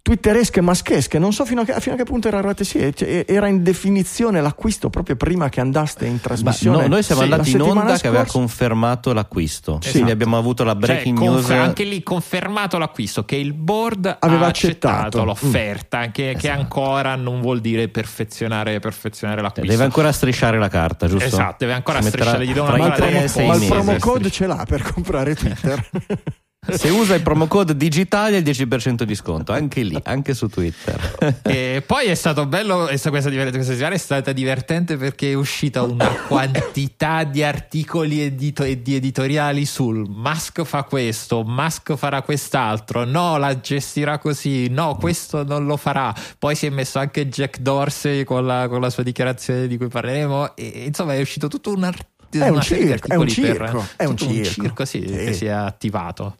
twitteresche 0.03 0.61
maschesche. 0.61 1.19
Non 1.19 1.33
so 1.33 1.45
fino 1.45 1.63
a 1.63 1.65
che, 1.65 1.73
fino 1.81 1.97
a 1.97 1.99
che 1.99 2.05
punto 2.05 2.29
era 2.29 2.37
arrivate. 2.37 2.63
Sì, 2.63 2.93
cioè, 2.95 3.25
era 3.27 3.49
in 3.49 3.65
definizione 3.65 4.41
l'acquisto 4.41 4.89
proprio 4.89 5.17
prima 5.17 5.49
che 5.49 5.61
andaste 5.61 6.07
in 6.07 6.13
Ma 6.13 6.19
trasmissione. 6.23 6.83
no, 6.83 6.87
noi 6.87 7.03
siamo 7.03 7.23
Sì, 7.23 7.33
andati 7.33 7.51
in 7.51 7.61
onda 7.63 7.99
che 7.99 8.07
aveva 8.07 8.23
scorsa. 8.23 8.39
confermato 8.39 9.13
l'acquisto. 9.13 9.81
Sì. 9.83 9.91
Quindi 9.91 10.13
abbiamo 10.13 10.39
avuto 10.39 10.63
la 10.63 10.77
breaking 10.77 11.17
Cioè, 11.19 11.27
news. 11.27 11.41
confer- 11.41 11.61
anche 11.61 11.83
lì 11.83 12.05
confermato 12.05 12.79
l'acquisto 12.79 13.25
che 13.25 13.35
il 13.35 13.53
board 13.53 14.17
Aveva 14.21 14.45
ha 14.45 14.49
accettato. 14.49 14.97
accettato, 15.19 15.25
l'offerta 15.25 16.01
che, 16.13 16.37
che 16.39 16.47
Esatto. 16.47 16.61
ancora 16.61 17.17
non 17.17 17.41
vuol 17.41 17.61
dire 17.61 17.89
perfezionare, 17.89 18.79
perfezionare 18.79 19.43
l'acquisto 19.43 19.69
Deve 19.73 19.83
ancora 19.83 20.13
strisciare 20.13 20.61
la 20.61 20.69
carta, 20.69 21.09
giusto? 21.09 21.25
Esatto, 21.27 21.57
deve 21.59 21.73
ancora 21.73 21.99
Si 21.99 22.05
metterà 22.05 22.31
strisciare, 22.31 22.47
gli 22.47 22.53
devono 22.55 22.75
tra 22.75 22.79
i 22.79 22.83
ancora 22.83 22.97
tre 22.97 23.07
dare 23.11 23.19
e 23.19 23.23
un 23.25 23.29
sei 23.29 23.47
Ma 23.49 23.55
il 23.57 23.67
promo 23.67 23.97
code 23.99 24.31
ce 24.31 24.47
l'ha 24.47 24.65
per 24.69 24.83
comprare 24.93 25.35
Twitter. 25.35 25.89
Se 26.69 26.89
usa 26.91 27.15
il 27.15 27.23
promo 27.23 27.47
code 27.47 27.77
digitale 27.77 28.39
il 28.39 28.45
10% 28.45 29.03
di 29.03 29.15
sconto, 29.15 29.53
anche 29.53 29.83
lì, 29.83 29.99
anche 30.05 30.35
su 30.35 30.49
Twitter. 30.49 31.15
E 31.47 31.83
poi 31.87 32.07
è 32.07 32.15
stato 32.15 32.47
bello, 32.47 32.87
questa, 32.87 33.11
questa, 33.11 33.31
settimana 33.31 33.95
è 33.95 33.99
stata 33.99 34.33
divertente 34.33 34.97
perché 34.97 35.31
è 35.31 35.35
uscita 35.35 35.83
una 35.83 36.09
quantità 36.27 37.25
di 37.25 37.43
articoli 37.43 38.21
edito- 38.21 38.65
e 38.65 38.83
di 38.83 38.95
editoriali 38.95 39.65
sul 39.65 40.09
Musk 40.09 40.65
fa 40.65 40.83
questo, 40.83 41.45
Musk 41.45 41.95
farà 41.95 42.23
quest'altro, 42.23 43.05
no, 43.05 43.37
la 43.37 43.59
gestirà 43.61 44.19
così, 44.19 44.69
no, 44.69 44.97
questo 44.97 45.45
non 45.45 45.67
lo 45.67 45.77
farà. 45.77 46.15
Poi 46.39 46.55
si 46.55 46.67
è 46.67 46.71
messo 46.71 46.99
anche 46.99 47.29
Jack 47.29 47.59
Dorsey 47.59 48.25
con 48.25 48.47
la, 48.47 48.69
con 48.69 48.81
la 48.81 48.91
sua 48.91 49.03
dichiarazione 49.03 49.67
di 49.67 49.77
cui 49.77 49.89
parleremo. 49.89 50.57
E, 50.57 50.85
insomma, 50.87 51.15
è 51.15 51.21
uscito 51.21 51.49
tutto 51.49 51.73
un 51.73 51.85
articolo. 51.85 52.15
È 52.31 52.49
un 52.49 52.61
circo, 52.61 53.09
è 53.09 53.15
un 53.15 53.29
circo, 53.29 53.87
è 53.97 54.05
un 54.05 54.15
tutto 54.17 54.33
circo. 54.45 54.85
sì, 54.85 55.01
Sì. 55.07 55.15
che 55.15 55.33
si 55.33 55.47
è 55.47 55.51
attivato. 55.51 56.39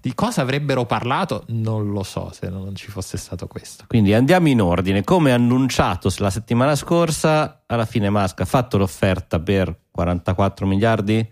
Di 0.00 0.14
cosa 0.14 0.42
avrebbero 0.42 0.84
parlato? 0.84 1.44
Non 1.48 1.90
lo 1.90 2.04
so 2.04 2.30
se 2.32 2.48
non 2.48 2.76
ci 2.76 2.90
fosse 2.90 3.16
stato 3.16 3.48
questo. 3.48 3.84
Quindi 3.88 4.14
andiamo 4.14 4.48
in 4.48 4.60
ordine. 4.60 5.02
Come 5.02 5.32
annunciato 5.32 6.12
la 6.18 6.30
settimana 6.30 6.76
scorsa, 6.76 7.62
alla 7.66 7.86
fine 7.86 8.08
Musk 8.08 8.40
ha 8.40 8.44
fatto 8.44 8.78
l'offerta 8.78 9.40
per 9.40 9.76
44 9.90 10.64
miliardi, 10.64 11.28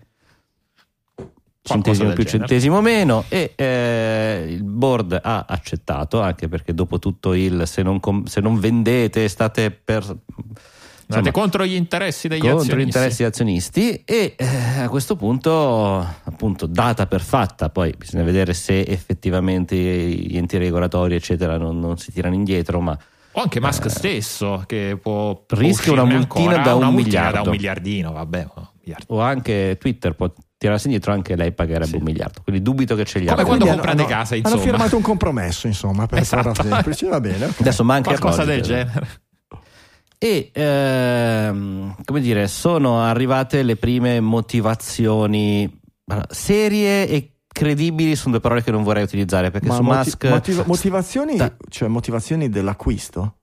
centesimo 1.61 2.11
più 2.11 2.23
genere. 2.25 2.47
centesimo 2.47 2.81
meno, 2.81 3.23
e 3.29 3.53
eh, 3.55 4.45
il 4.49 4.63
board 4.63 5.19
ha 5.23 5.45
accettato, 5.47 6.19
anche 6.21 6.47
perché 6.49 6.73
dopo 6.73 6.99
tutto 6.99 7.33
il 7.33 7.65
se 7.67 7.81
non, 7.81 7.99
com- 8.01 8.25
se 8.25 8.41
non 8.41 8.59
vendete 8.59 9.27
state 9.29 9.71
per... 9.71 10.03
Insomma, 11.07 11.31
contro 11.31 11.65
gli 11.65 11.73
interessi 11.75 12.27
degli 12.27 12.39
contro 12.39 12.57
azionisti. 12.59 12.81
gli 12.83 12.85
interessi 12.87 13.17
degli 13.17 13.27
azionisti 13.27 14.01
e 14.05 14.35
eh, 14.37 14.81
a 14.81 14.89
questo 14.89 15.15
punto 15.15 15.99
appunto 16.23 16.65
data 16.65 17.05
per 17.05 17.21
fatta 17.21 17.69
poi 17.69 17.93
bisogna 17.97 18.23
vedere 18.23 18.53
se 18.53 18.81
effettivamente 18.81 19.75
gli 19.75 20.35
enti 20.37 20.57
regolatori 20.57 21.15
eccetera 21.15 21.57
non, 21.57 21.79
non 21.79 21.97
si 21.97 22.11
tirano 22.11 22.33
indietro 22.35 22.79
ma 22.81 22.97
O 23.33 23.41
anche 23.41 23.59
Musk 23.59 23.89
stesso 23.89 24.63
che 24.65 24.97
può 25.01 25.43
Rischia 25.49 25.91
una 25.93 26.05
multina 26.05 26.55
ancora, 26.55 26.61
da 26.61 26.73
un 26.87 26.93
miliardo. 26.93 27.33
da 27.35 27.41
un 27.43 27.49
miliardino, 27.49 28.11
vabbè. 28.11 28.47
un 28.55 28.65
miliardo. 28.81 29.05
o 29.13 29.19
anche 29.21 29.77
Twitter 29.79 30.13
può 30.15 30.31
tirarsi 30.57 30.85
indietro 30.87 31.11
anche 31.11 31.35
lei 31.35 31.51
pagherebbe 31.51 31.97
un 31.97 32.03
miliardo 32.03 32.39
quindi 32.41 32.61
dubito 32.61 32.95
che 32.95 33.03
ce 33.05 33.19
li 33.19 33.25
Come 33.25 33.41
abbia 33.41 33.45
quando 33.45 33.65
Quindi 33.65 33.81
comprate 33.83 34.01
hanno- 34.11 34.19
casa, 34.21 34.33
Hanno 34.35 34.43
insomma. 34.47 34.63
firmato 34.63 34.95
un 34.95 35.01
compromesso, 35.01 35.67
insomma, 35.67 36.05
per 36.07 36.19
Esatto. 36.25 36.53
semplice. 36.63 37.07
Va 37.07 37.19
bene. 37.19 37.45
ok. 37.45 37.59
adesso 37.59 37.83
manca 37.83 38.09
Qualcosa 38.09 38.43
del 38.45 38.61
genere. 38.61 39.07
E 40.17 40.49
ehm, 40.53 41.95
come 42.05 42.21
dire 42.21 42.47
sono 42.47 43.01
arrivate 43.01 43.63
le 43.63 43.75
prime 43.75 44.19
motivazioni 44.19 45.81
serie 46.29 47.07
e 47.07 47.31
credibili 47.47 48.15
sono 48.15 48.31
due 48.31 48.41
parole 48.41 48.61
che 48.63 48.71
non 48.71 48.83
vorrei 48.83 49.03
utilizzare 49.03 49.49
perché 49.51 49.67
Ma 49.67 49.75
su 49.75 49.81
moti- 49.81 49.97
Musk 49.97 50.25
motiva- 50.25 50.63
motivazioni, 50.65 51.35
Da- 51.37 51.55
cioè 51.69 51.87
motivazioni 51.87 52.49
dell'acquisto? 52.49 53.37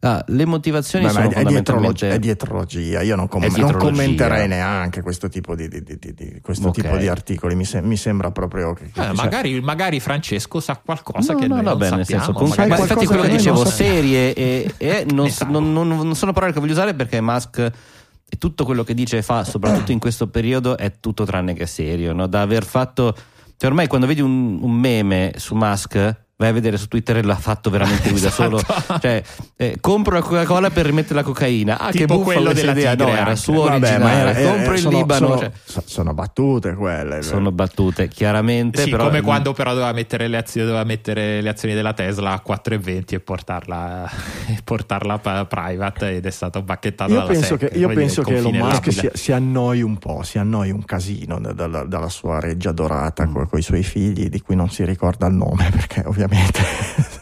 Ah, 0.00 0.22
le 0.28 0.44
motivazioni 0.44 1.06
Beh, 1.06 1.10
sono 1.12 1.24
è, 1.24 1.26
è 1.26 1.28
dietrologia, 1.44 1.52
fondamentalmente 1.54 2.10
è 2.14 2.18
dietrologia. 2.18 3.00
Io 3.02 3.16
non, 3.16 3.28
È 3.30 3.58
non 3.58 3.72
commenterei 3.76 4.48
neanche 4.48 5.00
questo 5.02 5.28
tipo 5.28 5.54
di, 5.54 5.68
di- 5.68 5.82
di- 5.82 5.98
di- 5.98 6.14
di- 6.14 6.40
questo 6.42 6.68
Ok. 6.68 6.80
tipo 6.82 6.96
di 6.96 7.08
articoli. 7.08 7.54
Mi, 7.54 7.64
se- 7.64 7.80
mi 7.82 7.96
sembra 7.96 8.30
proprio 8.30 8.72
che. 8.74 8.90
che- 8.92 9.00
Eh, 9.00 9.04
cioè- 9.04 9.14
magari, 9.14 9.60
magari 9.60 10.00
Francesco 10.00 10.60
sa 10.60 10.80
qualcosa 10.84 11.32
No, 11.32 11.38
che 11.38 11.46
no, 11.48 11.54
noi 11.56 11.64
no, 11.64 11.70
non 11.70 11.78
beh, 11.78 11.90
nel 11.90 11.98
sappiamo. 12.00 12.22
senso, 12.24 12.38
con- 12.38 12.48
Sai 12.48 12.56
ma 12.68 12.76
magari- 12.76 12.82
infatti 12.82 13.06
quello 13.06 13.22
che 13.22 13.28
dicevo, 13.36 13.64
serie 13.64 14.32
e, 14.34 14.74
e 14.76 15.06
non, 15.10 15.26
Esatto. 15.26 15.50
non- 15.50 15.72
non- 15.72 15.88
non 15.88 16.14
sono 16.14 16.32
parole 16.32 16.52
che 16.52 16.60
voglio 16.60 16.72
usare 16.72 16.94
perché 16.94 17.20
Musk 17.20 17.58
e 17.58 18.36
tutto 18.38 18.64
quello 18.64 18.84
che 18.84 18.94
dice 18.94 19.18
e 19.18 19.22
fa, 19.22 19.44
soprattutto 19.44 19.92
in 19.92 19.98
questo 19.98 20.28
periodo, 20.28 20.76
è 20.76 20.92
tutto 21.00 21.24
tranne 21.24 21.54
che 21.54 21.66
serio. 21.66 22.12
no? 22.12 22.26
Da 22.26 22.40
aver 22.42 22.64
fatto, 22.64 23.14
cioè 23.56 23.70
ormai 23.70 23.86
quando 23.86 24.06
vedi 24.06 24.20
un, 24.20 24.58
un 24.60 24.72
meme 24.72 25.32
su 25.36 25.54
Musk. 25.54 26.22
Vai 26.36 26.48
a 26.48 26.52
vedere 26.52 26.76
su 26.78 26.88
Twitter 26.88 27.18
e 27.18 27.22
l'ha 27.22 27.36
fatto 27.36 27.70
veramente 27.70 28.10
lui 28.10 28.18
da 28.20 28.26
Esatto. 28.26 28.58
solo. 28.58 28.98
Cioè, 29.00 29.22
eh, 29.56 29.76
compro 29.80 30.14
la 30.16 30.20
Coca-Cola 30.20 30.68
per 30.70 30.84
rimettere 30.84 31.14
la 31.14 31.22
cocaina. 31.22 31.78
Ah, 31.78 31.92
che 31.92 31.98
Tipo 31.98 32.14
buffa 32.14 32.24
quello 32.32 32.50
questa 32.50 32.72
della 32.72 32.92
idea. 32.92 33.06
No, 33.06 33.12
era 33.14 33.36
suo 33.36 33.62
Vabbè, 33.62 33.74
originale. 33.76 34.02
ma 34.02 34.12
era- 34.12 34.32
eh, 34.34 34.44
compro 34.44 34.72
il 34.72 34.78
sono, 34.80 34.96
Libano. 34.98 35.26
Sono, 35.28 35.38
cioè, 35.38 35.50
so- 35.62 35.82
sono 35.86 36.12
battute 36.12 36.74
quelle. 36.74 37.22
sono 37.22 37.52
battute, 37.52 38.08
chiaramente. 38.08 38.82
Sì, 38.82 38.90
però, 38.90 39.04
come 39.04 39.20
quando 39.20 39.52
però 39.52 39.70
doveva 39.74 39.92
mettere 39.92 40.26
le 40.26 40.36
azioni, 40.36 40.66
doveva 40.66 40.84
mettere 40.84 41.40
le 41.40 41.48
azioni 41.50 41.72
della 41.72 41.92
Tesla 41.92 42.32
a 42.32 42.42
4,20 42.44 43.14
e 43.14 43.20
portarla, 43.20 44.10
e 44.48 44.58
portarla 44.64 45.18
private 45.48 46.16
ed 46.16 46.26
è 46.26 46.30
stato 46.30 46.62
bacchettato 46.62 47.12
Io 47.12 47.18
dalla 47.20 47.30
penso 47.30 47.56
SEC. 47.58 47.70
che, 47.70 47.78
io 47.78 47.88
penso 47.90 48.22
che 48.22 48.32
il 48.32 48.36
Elon 48.38 48.56
Musk 48.56 48.92
si, 48.92 49.08
si 49.12 49.30
annoi 49.30 49.82
un 49.82 49.98
po', 49.98 50.24
si 50.24 50.38
annoi 50.38 50.72
un 50.72 50.84
casino 50.84 51.38
da- 51.38 51.52
dalla, 51.52 51.84
dalla 51.84 52.08
sua 52.08 52.40
reggia 52.40 52.72
dorata 52.72 53.24
con 53.28 53.46
i 53.52 53.62
suoi 53.62 53.84
figli, 53.84 54.28
di 54.28 54.40
cui 54.40 54.56
non 54.56 54.68
si 54.68 54.84
ricorda 54.84 55.28
il 55.28 55.34
nome, 55.34 55.68
perché 55.70 56.00
ovviamente 56.04 56.22
ovviamente 56.24 56.60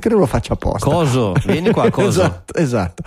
credo 0.00 0.18
lo 0.18 0.26
faccia 0.26 0.54
apposta. 0.54 0.88
Coso, 0.88 1.34
vieni 1.44 1.70
qua, 1.70 1.88
Coso. 1.90 2.20
esatto, 2.22 2.54
esatto. 2.54 3.02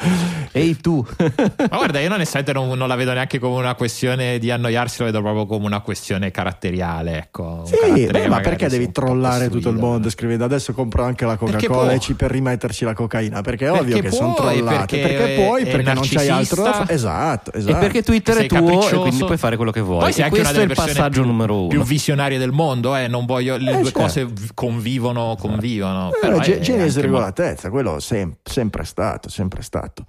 Ehi 0.51 0.79
tu. 0.79 1.05
Ma 1.17 1.77
guarda, 1.77 1.99
io 1.99 2.13
onestamente 2.13 2.53
non, 2.53 2.77
non 2.77 2.87
la 2.87 2.95
vedo 2.95 3.13
neanche 3.13 3.39
come 3.39 3.55
una 3.57 3.75
questione 3.75 4.37
di 4.39 4.51
annoiarsi, 4.51 4.99
la 4.99 5.05
vedo 5.05 5.21
proprio 5.21 5.45
come 5.45 5.65
una 5.65 5.79
questione 5.81 6.29
caratteriale. 6.31 7.17
Ecco, 7.17 7.63
Sì, 7.65 8.05
beh, 8.07 8.27
ma 8.27 8.39
perché 8.41 8.67
devi 8.67 8.91
trollare 8.91 9.49
tutto 9.49 9.69
il 9.69 9.77
mondo 9.77 10.09
scrivendo 10.09 10.45
adesso 10.45 10.73
compro 10.73 11.03
anche 11.03 11.25
la 11.25 11.35
Perché 11.37 11.67
Coca-Cola 11.67 11.93
e 11.93 12.13
per 12.15 12.31
rimetterci 12.31 12.85
la 12.85 12.93
cocaina? 12.93 13.41
Perché 13.41 13.65
è 13.65 13.71
ovvio 13.71 13.95
Perché 13.95 14.09
che 14.09 14.15
sono 14.15 14.33
trollate. 14.33 14.97
perché 14.97 15.15
Perché, 15.15 15.43
puoi, 15.43 15.65
perché 15.65 15.93
non 15.93 16.03
c'hai 16.07 16.29
altro 16.29 16.63
da 16.63 16.73
fare. 16.73 16.93
Esatto, 16.93 17.51
E 17.53 17.57
esatto. 17.59 17.77
perché 17.79 18.03
Twitter 18.03 18.37
è 18.37 18.45
tuo 18.47 18.87
e 18.89 18.95
quindi 18.97 19.23
puoi 19.23 19.37
fare 19.37 19.55
quello 19.55 19.71
che 19.71 19.81
vuoi. 19.81 19.99
Poi 20.01 20.11
sei 20.13 20.21
E 20.21 20.25
anche 20.25 20.39
una 20.39 20.49
questo 20.49 20.61
è 20.61 20.67
delle 20.67 20.71
il 20.73 20.77
persone 20.77 20.93
passaggio 20.93 21.21
più, 21.21 21.29
numero 21.31 21.59
uno. 21.59 21.67
più 21.69 21.83
visionarie 21.83 22.37
del 22.37 22.51
mondo, 22.51 22.95
eh, 22.95 23.07
non 23.07 23.25
voglio, 23.25 23.57
le 23.57 23.69
Eh, 23.71 23.73
due 23.75 23.83
certo. 23.85 23.99
cose 23.99 24.27
convivono, 24.53 25.35
convivono. 25.39 26.09
Eh, 26.13 26.17
però 26.21 26.39
genesi 26.59 26.97
anche 26.97 27.07
e 27.07 27.09
mo- 27.09 27.17
regolatezza, 27.17 27.69
quello 27.69 27.99
sem- 27.99 28.35
sempre 28.43 28.83
stato, 28.83 29.29
sempre 29.29 29.61
stato. 29.61 30.05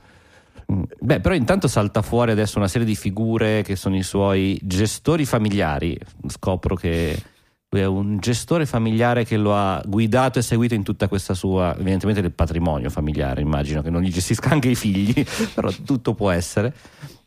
Mm. 0.72 0.82
Beh, 1.00 1.20
però 1.20 1.34
intanto 1.34 1.68
salta 1.68 2.02
fuori 2.02 2.30
adesso 2.30 2.58
una 2.58 2.68
serie 2.68 2.86
di 2.86 2.96
figure 2.96 3.62
che 3.62 3.76
sono 3.76 3.96
i 3.96 4.02
suoi 4.02 4.58
gestori 4.62 5.24
familiari. 5.24 5.98
Scopro 6.28 6.74
che 6.74 7.20
lui 7.68 7.80
è 7.80 7.86
un 7.86 8.18
gestore 8.18 8.66
familiare 8.66 9.24
che 9.24 9.36
lo 9.36 9.54
ha 9.56 9.82
guidato 9.86 10.38
e 10.38 10.42
seguito 10.42 10.74
in 10.74 10.82
tutta 10.82 11.08
questa 11.08 11.32
sua, 11.32 11.74
evidentemente 11.74 12.20
del 12.20 12.32
patrimonio 12.32 12.90
familiare, 12.90 13.40
immagino 13.40 13.80
che 13.80 13.88
non 13.88 14.02
gli 14.02 14.12
gestisca 14.12 14.50
anche 14.50 14.68
i 14.68 14.74
figli, 14.74 15.24
però 15.54 15.70
tutto 15.84 16.14
può 16.14 16.30
essere. 16.30 16.74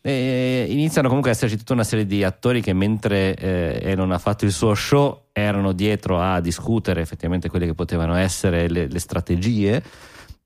E 0.08 0.68
iniziano 0.70 1.08
comunque 1.08 1.32
ad 1.32 1.36
esserci 1.36 1.58
tutta 1.58 1.74
una 1.74 1.84
serie 1.84 2.06
di 2.06 2.24
attori 2.24 2.62
che 2.62 2.74
mentre 2.74 3.34
eh, 3.34 3.80
Elon 3.82 4.12
ha 4.12 4.20
fatto 4.20 4.46
il 4.46 4.52
suo 4.52 4.76
show 4.76 5.30
erano 5.32 5.72
dietro 5.72 6.22
a 6.22 6.40
discutere 6.42 7.02
effettivamente 7.02 7.50
quelle 7.50 7.66
che 7.66 7.74
potevano 7.74 8.14
essere 8.14 8.70
le, 8.70 8.88
le 8.88 9.00
strategie 9.00 9.84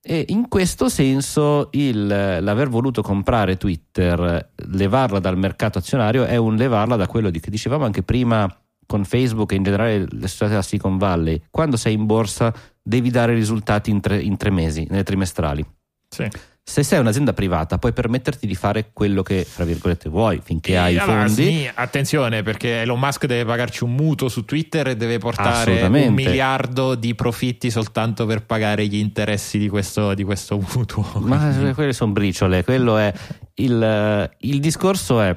e 0.02 0.24
in 0.28 0.48
questo 0.48 0.88
senso 0.88 1.68
il, 1.72 2.06
l'aver 2.06 2.70
voluto 2.70 3.02
comprare 3.02 3.58
Twitter, 3.58 4.52
levarla 4.68 5.18
dal 5.18 5.36
mercato 5.36 5.76
azionario 5.76 6.24
è 6.24 6.36
un 6.36 6.56
levarla 6.56 6.96
da 6.96 7.06
quello 7.06 7.28
di, 7.28 7.38
che 7.38 7.50
dicevamo 7.50 7.84
anche 7.84 8.02
prima 8.02 8.48
con 8.86 9.04
Facebook 9.04 9.52
e 9.52 9.56
in 9.56 9.62
generale 9.62 9.98
le 10.08 10.26
società 10.26 10.48
della 10.48 10.62
Silicon 10.62 10.96
Valley. 10.96 11.42
Quando 11.50 11.76
sei 11.76 11.92
in 11.92 12.06
borsa 12.06 12.50
devi 12.82 13.10
dare 13.10 13.34
risultati 13.34 13.90
in 13.90 14.00
tre, 14.00 14.18
in 14.22 14.38
tre 14.38 14.48
mesi, 14.48 14.86
nelle 14.88 15.04
trimestrali. 15.04 15.64
Sì. 16.08 16.26
Se 16.70 16.84
sei 16.84 17.00
un'azienda 17.00 17.32
privata 17.32 17.78
puoi 17.78 17.92
permetterti 17.92 18.46
di 18.46 18.54
fare 18.54 18.90
quello 18.92 19.22
che, 19.24 19.44
fra 19.44 19.64
virgolette, 19.64 20.08
vuoi 20.08 20.40
finché 20.40 20.78
hai 20.78 20.94
i 20.94 20.98
Allora, 20.98 21.26
fondi. 21.26 21.42
sì, 21.42 21.70
attenzione 21.74 22.44
perché 22.44 22.82
Elon 22.82 22.96
Musk 23.00 23.26
deve 23.26 23.44
pagarci 23.44 23.82
un 23.82 23.92
mutuo 23.94 24.28
su 24.28 24.44
Twitter 24.44 24.86
e 24.86 24.96
deve 24.96 25.18
portare 25.18 25.82
un 25.82 26.12
miliardo 26.14 26.94
di 26.94 27.16
profitti 27.16 27.70
soltanto 27.72 28.24
per 28.24 28.44
pagare 28.46 28.86
gli 28.86 28.94
interessi 28.98 29.58
di 29.58 29.68
questo, 29.68 30.14
di 30.14 30.22
questo 30.22 30.58
mutuo. 30.58 31.04
Ma 31.18 31.52
quelle 31.74 31.92
sono 31.92 32.12
briciole, 32.12 32.62
quello 32.62 32.98
è 32.98 33.12
il, 33.54 34.30
il 34.38 34.60
discorso 34.60 35.20
è 35.20 35.36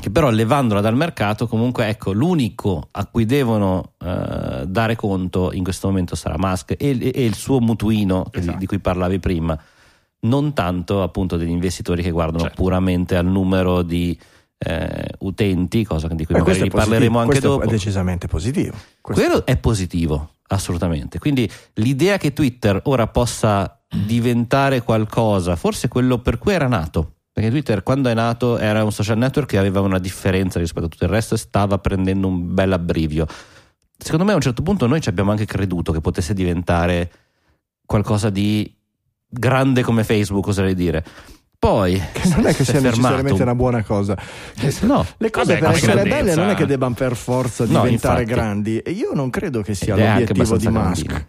che 0.00 0.10
però 0.10 0.28
levandola 0.30 0.80
dal 0.80 0.96
mercato 0.96 1.46
comunque 1.46 1.86
ecco 1.86 2.10
l'unico 2.12 2.88
a 2.92 3.06
cui 3.06 3.26
devono 3.26 3.92
eh, 4.04 4.64
dare 4.66 4.96
conto 4.96 5.52
in 5.52 5.62
questo 5.62 5.86
momento 5.86 6.16
sarà 6.16 6.34
Musk 6.36 6.72
e, 6.72 6.76
e- 7.00 7.12
e 7.14 7.24
il 7.24 7.34
suo 7.36 7.60
mutuino 7.60 8.24
che- 8.24 8.38
di, 8.40 8.46
Esatto. 8.46 8.58
di 8.58 8.66
cui 8.66 8.78
parlavi 8.80 9.18
prima 9.20 9.56
non 10.20 10.52
tanto 10.52 11.02
appunto 11.02 11.36
degli 11.36 11.50
investitori 11.50 12.02
che 12.02 12.10
guardano 12.10 12.44
Certo. 12.44 12.62
puramente 12.62 13.16
al 13.16 13.26
numero 13.26 13.82
di 13.82 14.18
eh, 14.60 15.08
utenti 15.20 15.84
cosa 15.84 16.08
di 16.08 16.24
cui 16.26 16.34
Eh, 16.34 16.38
magari 16.38 16.58
questo 16.58 16.76
parleremo 16.76 16.98
positivo, 16.98 17.18
anche 17.20 17.30
questo 17.30 17.48
dopo 17.48 17.62
è 17.62 17.66
decisamente 17.68 18.26
positivo. 18.26 18.76
Questo- 19.00 19.22
quello 19.22 19.46
è 19.46 19.56
positivo 19.56 20.30
assolutamente. 20.48 21.18
Quindi 21.20 21.48
l'idea 21.74 22.16
che 22.16 22.32
Twitter 22.32 22.80
ora 22.84 23.06
possa 23.06 23.80
diventare 23.88 24.82
qualcosa, 24.82 25.54
forse 25.56 25.86
quello 25.88 26.18
per 26.18 26.38
cui 26.38 26.52
era 26.54 26.66
nato, 26.66 27.12
perché 27.32 27.50
Twitter 27.50 27.82
quando 27.84 28.08
è 28.08 28.14
nato 28.14 28.58
era 28.58 28.82
un 28.82 28.90
social 28.90 29.16
network 29.18 29.48
che 29.48 29.58
aveva 29.58 29.80
una 29.80 29.98
differenza 30.00 30.58
rispetto 30.58 30.86
a 30.86 30.88
tutto 30.88 31.04
il 31.04 31.10
resto 31.10 31.34
e 31.34 31.38
stava 31.38 31.78
prendendo 31.78 32.26
un 32.26 32.52
bel 32.52 32.72
abbrivio. 32.72 33.26
Secondo 33.96 34.24
me 34.24 34.32
a 34.32 34.34
un 34.36 34.40
certo 34.40 34.62
punto 34.62 34.86
noi 34.88 35.00
ci 35.00 35.08
abbiamo 35.08 35.30
anche 35.30 35.44
creduto 35.44 35.92
che 35.92 36.00
potesse 36.00 36.34
diventare 36.34 37.12
qualcosa 37.86 38.28
di 38.30 38.74
grande 39.28 39.82
come 39.82 40.04
Facebook, 40.04 40.46
oserei 40.46 40.74
dire. 40.74 41.04
Poi 41.58 42.00
che 42.12 42.28
non 42.28 42.46
è 42.46 42.54
che 42.54 42.64
sia 42.64 42.80
necessariamente 42.80 43.42
una 43.42 43.54
buona 43.54 43.82
cosa. 43.82 44.16
No. 44.82 45.04
Le 45.16 45.30
cose 45.30 45.54
Vabbè, 45.54 45.66
per 45.66 45.74
essere 45.74 45.92
grandezza. 45.94 46.16
belle 46.16 46.34
non 46.36 46.48
è 46.50 46.54
che 46.54 46.66
debbano 46.66 46.94
per 46.94 47.16
forza 47.16 47.66
diventare 47.66 48.24
no, 48.24 48.30
grandi. 48.30 48.78
E 48.78 48.92
io 48.92 49.10
non 49.12 49.28
credo 49.28 49.62
che 49.62 49.74
sia 49.74 49.96
Ed 49.96 50.00
l'obiettivo 50.00 50.56
di 50.56 50.68
Musk. 50.68 51.26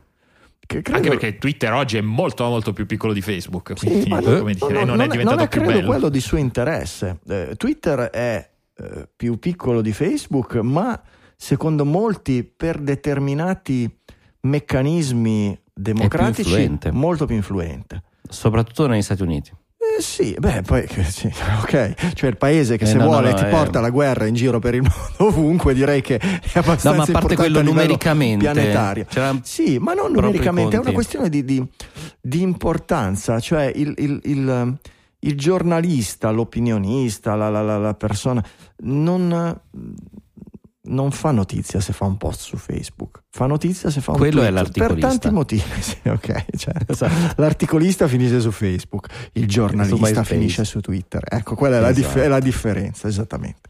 Credo... 0.68 0.94
Anche 0.94 1.10
perché 1.10 1.38
Twitter 1.40 1.74
oggi 1.74 1.98
è 1.98 2.02
molto 2.02 2.44
molto 2.46 2.74
più 2.74 2.86
piccolo 2.86 3.12
di 3.12 3.22
Facebook, 3.22 3.74
quindi 3.76 4.04
sì, 4.04 4.08
come 4.08 4.54
dire, 4.54 4.72
no, 4.72 4.80
non, 4.80 4.88
non, 4.88 5.02
è 5.02 5.08
diventato 5.08 5.36
non 5.36 5.46
è 5.46 5.48
più 5.48 5.62
credo 5.62 5.80
bello. 5.80 5.90
quello 5.90 6.10
di 6.10 6.20
suo 6.20 6.38
interesse. 6.38 7.20
Eh, 7.28 7.54
Twitter 7.58 8.00
è 8.12 8.50
eh, 8.76 9.08
più 9.16 9.40
piccolo 9.40 9.82
di 9.82 9.92
Facebook, 9.94 10.58
ma 10.58 11.02
secondo 11.36 11.86
molti 11.86 12.44
per 12.44 12.78
determinati 12.78 13.92
meccanismi 14.42 15.60
democratici 15.80 16.78
più 16.80 16.92
molto 16.92 17.26
più 17.26 17.36
influente. 17.36 18.04
Soprattutto 18.28 18.88
negli 18.88 19.02
Stati 19.02 19.22
Uniti. 19.24 19.52
Eh 19.98 20.02
sì, 20.02 20.36
beh, 20.38 20.62
poi 20.62 20.86
sì, 21.08 21.28
ok, 21.62 22.14
cioè 22.14 22.30
il 22.30 22.38
paese 22.38 22.78
che 22.78 22.84
eh, 22.84 22.88
se 22.88 22.98
no, 22.98 23.06
vuole 23.06 23.32
no, 23.32 23.38
ti 23.38 23.46
eh... 23.46 23.48
porta 23.48 23.80
la 23.80 23.90
guerra 23.90 24.26
in 24.26 24.36
giro 24.36 24.60
per 24.60 24.76
il 24.76 24.82
mondo 24.88 25.34
ovunque, 25.34 25.74
direi 25.74 26.02
che 26.02 26.18
è 26.18 26.60
abbastanza 26.60 26.92
no, 26.92 26.96
ma 26.98 27.04
a 27.04 27.12
parte 27.12 27.36
quello 27.36 27.62
numericamente 27.62 28.52
pianetario. 28.52 29.06
Sì, 29.42 29.78
ma 29.80 29.94
non 29.94 30.12
numericamente, 30.12 30.76
è 30.76 30.80
una 30.80 30.92
questione 30.92 31.30
di, 31.30 31.44
di, 31.46 31.66
di 32.20 32.42
importanza, 32.42 33.40
cioè 33.40 33.72
il, 33.74 33.94
il, 33.98 34.20
il, 34.26 34.78
il 35.20 35.38
giornalista, 35.38 36.30
l'opinionista, 36.30 37.36
la, 37.36 37.50
la, 37.50 37.62
la, 37.62 37.78
la 37.78 37.94
persona 37.94 38.44
non 38.82 39.60
non 40.90 41.12
fa 41.12 41.32
notizia 41.32 41.80
se 41.80 41.94
fa 41.94 42.06
un 42.06 42.18
post 42.18 42.42
su 42.42 42.58
Facebook, 42.58 43.24
fa 43.30 43.46
notizia 43.46 43.90
se 43.90 44.02
fa 44.02 44.12
un 44.12 44.18
Quello 44.18 44.40
tweet, 44.40 44.50
è 44.50 44.52
l'articolista. 44.52 44.96
Per 44.96 45.10
tanti 45.10 45.30
motivi, 45.32 45.64
sì, 45.82 45.98
ok. 46.08 46.46
Cioè, 46.56 46.74
esatto. 46.88 47.42
L'articolista 47.42 48.08
finisce 48.08 48.40
su 48.40 48.52
Facebook, 48.52 49.08
il 49.34 49.48
giornalista 49.48 50.24
finisce 50.24 50.64
su 50.66 50.80
Twitter. 50.80 51.24
Ecco, 51.28 51.56
quella 51.56 51.78
è, 51.78 51.80
esatto. 51.80 52.00
la, 52.02 52.08
dif- 52.08 52.24
è 52.24 52.28
la 52.28 52.40
differenza, 52.40 53.08
esattamente. 53.08 53.70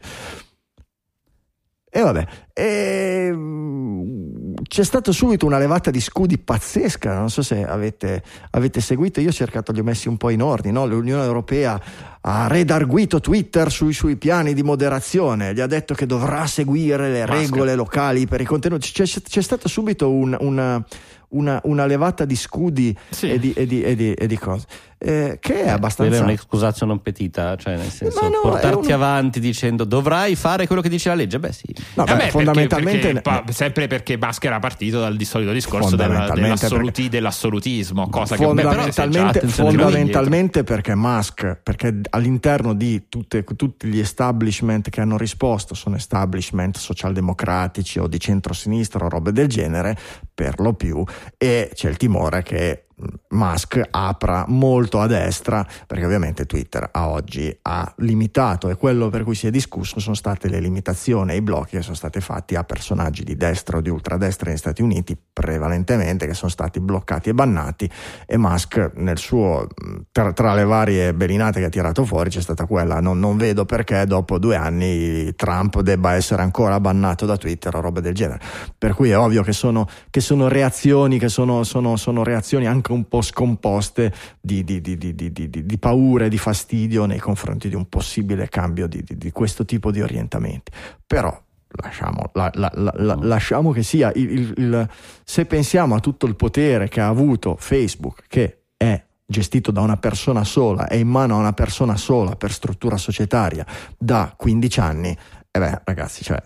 E 1.92 2.00
vabbè, 2.02 2.26
e 2.52 3.30
mm, 3.34 4.52
c'è 4.62 4.84
stata 4.84 5.10
subito 5.10 5.44
una 5.44 5.58
levata 5.58 5.90
di 5.90 6.00
scudi 6.00 6.38
pazzesca, 6.38 7.18
non 7.18 7.30
so 7.30 7.42
se 7.42 7.64
avete, 7.64 8.22
avete, 8.50 8.80
seguito, 8.80 9.20
io 9.20 9.30
ho 9.30 9.32
cercato, 9.32 9.72
li 9.72 9.80
ho 9.80 9.82
messi 9.82 10.06
un 10.06 10.16
po' 10.16 10.30
in 10.30 10.40
ordine, 10.40 10.72
no? 10.72 10.86
l'Unione 10.86 11.24
Europea 11.24 11.80
ha 12.20 12.46
redarguito 12.46 13.18
Twitter 13.18 13.72
sui 13.72 13.92
suoi 13.92 14.14
piani 14.14 14.54
di 14.54 14.62
moderazione, 14.62 15.52
gli 15.52 15.60
ha 15.60 15.66
detto 15.66 15.94
che 15.94 16.06
dovrà 16.06 16.46
seguire 16.46 17.10
le 17.10 17.26
regole 17.26 17.74
locali 17.74 18.28
per 18.28 18.40
i 18.40 18.44
contenuti, 18.44 18.92
c'è, 18.92 19.04
c'è 19.04 19.42
stata 19.42 19.68
subito 19.68 20.12
un, 20.12 20.36
una, 20.38 20.84
una, 21.30 21.60
una, 21.64 21.86
levata 21.86 22.24
di 22.24 22.36
scudi 22.36 22.96
sì. 23.08 23.32
e, 23.32 23.38
di, 23.40 23.52
e, 23.52 23.66
di, 23.66 23.82
e, 23.82 23.96
di, 23.96 24.12
e 24.12 24.26
di 24.28 24.38
cose 24.38 24.66
eh, 25.02 25.38
che 25.40 25.62
è 25.62 25.68
abbastanza. 25.70 26.18
È 26.18 26.20
un'excusatio 26.20 26.84
non 26.84 27.00
petita, 27.00 27.56
cioè 27.56 27.76
nel 27.76 27.88
senso 27.90 28.28
no, 28.28 28.40
portarti 28.42 28.88
un... 28.88 28.92
avanti 28.92 29.40
dicendo 29.40 29.84
dovrai 29.84 30.36
fare 30.36 30.66
quello 30.66 30.82
che 30.82 30.90
dice 30.90 31.08
la 31.08 31.14
legge. 31.14 31.38
Beh, 31.38 31.52
sì. 31.52 31.74
No, 31.94 32.04
beh, 32.04 32.16
beh, 32.16 32.28
fondamentalmente. 32.28 33.12
Perché, 33.12 33.20
perché, 33.22 33.52
sempre 33.52 33.86
perché 33.86 34.18
Basque 34.18 34.48
era 34.48 34.58
partito 34.58 35.00
dal 35.00 35.18
solito 35.22 35.52
discorso 35.52 35.96
della, 35.96 36.30
dell'assoluti, 36.34 36.92
perché... 36.92 37.08
dell'assolutismo, 37.08 38.10
cosa 38.10 38.36
fondamentalmente, 38.36 39.40
che 39.40 39.46
beh, 39.46 39.52
fondamentalmente 39.52 40.64
perché 40.64 40.94
Musk, 40.94 41.60
perché 41.62 42.00
all'interno 42.10 42.74
di 42.74 43.06
tutte, 43.08 43.42
tutti 43.42 43.86
gli 43.86 43.98
establishment 43.98 44.90
che 44.90 45.00
hanno 45.00 45.16
risposto 45.16 45.74
sono 45.74 45.96
establishment 45.96 46.76
socialdemocratici 46.76 47.98
o 48.00 48.06
di 48.06 48.20
centrosinistra 48.20 49.06
o 49.06 49.08
robe 49.08 49.32
del 49.32 49.48
genere, 49.48 49.96
per 50.34 50.60
lo 50.60 50.74
più, 50.74 51.02
e 51.38 51.70
c'è 51.72 51.88
il 51.88 51.96
timore 51.96 52.42
che 52.42 52.84
Musk 53.30 53.80
apra 53.90 54.44
molto 54.48 55.00
a 55.00 55.06
destra, 55.06 55.66
perché 55.86 56.04
ovviamente 56.04 56.46
Twitter 56.46 56.88
a 56.90 57.08
oggi 57.08 57.56
ha 57.62 57.92
limitato 57.98 58.68
e 58.68 58.76
quello 58.76 59.08
per 59.08 59.24
cui 59.24 59.34
si 59.34 59.46
è 59.46 59.50
discusso 59.50 60.00
sono 60.00 60.14
state 60.14 60.48
le 60.48 60.60
limitazioni 60.60 61.32
e 61.32 61.36
i 61.36 61.42
blocchi 61.42 61.76
che 61.76 61.82
sono 61.82 61.94
stati 61.94 62.20
fatti 62.20 62.54
a 62.56 62.64
personaggi 62.64 63.24
di 63.24 63.36
destra 63.36 63.78
o 63.78 63.80
di 63.80 63.88
ultradestra 63.88 64.48
negli 64.48 64.58
Stati 64.58 64.82
Uniti, 64.82 65.16
prevalentemente 65.32 66.26
che 66.26 66.34
sono 66.34 66.50
stati 66.50 66.80
bloccati 66.80 67.28
e 67.28 67.34
bannati 67.34 67.90
e 68.26 68.36
Musk 68.36 68.92
nel 68.96 69.18
suo, 69.18 69.66
tra, 70.12 70.32
tra 70.32 70.54
le 70.54 70.64
varie 70.64 71.14
belinate 71.14 71.60
che 71.60 71.66
ha 71.66 71.70
tirato 71.70 72.04
fuori 72.04 72.30
c'è 72.30 72.40
stata 72.40 72.66
quella, 72.66 73.00
non, 73.00 73.18
non, 73.18 73.36
vedo 73.36 73.64
perché 73.64 74.04
dopo 74.06 74.38
due 74.38 74.56
anni 74.56 75.34
Trump 75.34 75.80
debba 75.80 76.14
essere 76.14 76.42
ancora 76.42 76.78
bannato 76.80 77.26
da 77.26 77.36
Twitter 77.36 77.74
o 77.74 77.80
robe 77.80 78.00
del 78.00 78.14
genere, 78.14 78.40
per 78.76 78.94
cui 78.94 79.10
è 79.10 79.18
ovvio 79.18 79.42
che 79.42 79.52
sono, 79.52 79.86
che 80.10 80.20
sono 80.20 80.48
reazioni, 80.48 81.18
che 81.18 81.28
sono, 81.28 81.62
sono, 81.62 81.96
sono 81.96 82.22
reazioni 82.22 82.66
anche 82.66 82.89
anche 82.90 82.92
un 82.92 83.08
po' 83.08 83.22
scomposte 83.22 84.12
di, 84.40 84.64
di, 84.64 84.80
di, 84.80 84.96
di 84.96 85.78
paura 85.78 86.24
e 86.24 86.28
di 86.28 86.38
fastidio 86.38 87.06
nei 87.06 87.18
confronti 87.18 87.68
di 87.68 87.74
un 87.74 87.88
possibile 87.88 88.48
cambio 88.48 88.86
di, 88.86 89.30
questo 89.32 89.64
tipo 89.64 89.90
di 89.90 90.02
orientamenti. 90.02 90.72
Però 91.06 91.40
lasciamo, 91.82 92.30
la, 92.34 92.50
la, 92.54 92.70
la, 92.74 93.16
lasciamo 93.20 93.70
che 93.70 93.82
sia, 93.82 94.10
il, 94.14 94.30
il, 94.30 94.54
il, 94.56 94.88
se 95.24 95.46
pensiamo 95.46 95.94
a 95.94 96.00
tutto 96.00 96.26
il 96.26 96.34
potere 96.34 96.88
che 96.88 97.00
ha 97.00 97.08
avuto 97.08 97.56
Facebook, 97.58 98.24
che 98.26 98.62
è 98.76 99.02
gestito 99.24 99.70
da 99.70 99.80
una 99.80 99.96
persona 99.96 100.42
sola, 100.42 100.88
è 100.88 100.96
in 100.96 101.08
mano 101.08 101.36
a 101.36 101.38
una 101.38 101.52
persona 101.52 101.96
sola 101.96 102.34
per 102.34 102.50
struttura 102.50 102.96
societaria 102.96 103.64
da 103.96 104.34
15 104.36 104.80
anni, 104.80 105.16
e 105.52 105.58
beh, 105.58 105.80
ragazzi, 105.84 106.22
cioè, 106.22 106.40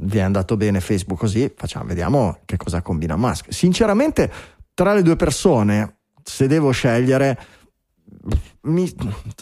vi 0.00 0.18
è 0.18 0.20
andato 0.20 0.56
bene 0.58 0.80
Facebook 0.80 1.18
così, 1.18 1.50
facciamo, 1.54 1.86
vediamo 1.86 2.40
che 2.44 2.58
cosa 2.58 2.82
combina 2.82 3.16
Musk. 3.16 3.46
Sinceramente, 3.52 4.30
tra 4.78 4.94
le 4.94 5.02
due 5.02 5.16
persone, 5.16 6.02
se 6.22 6.46
devo 6.46 6.70
scegliere, 6.70 7.36
mi, 8.60 8.88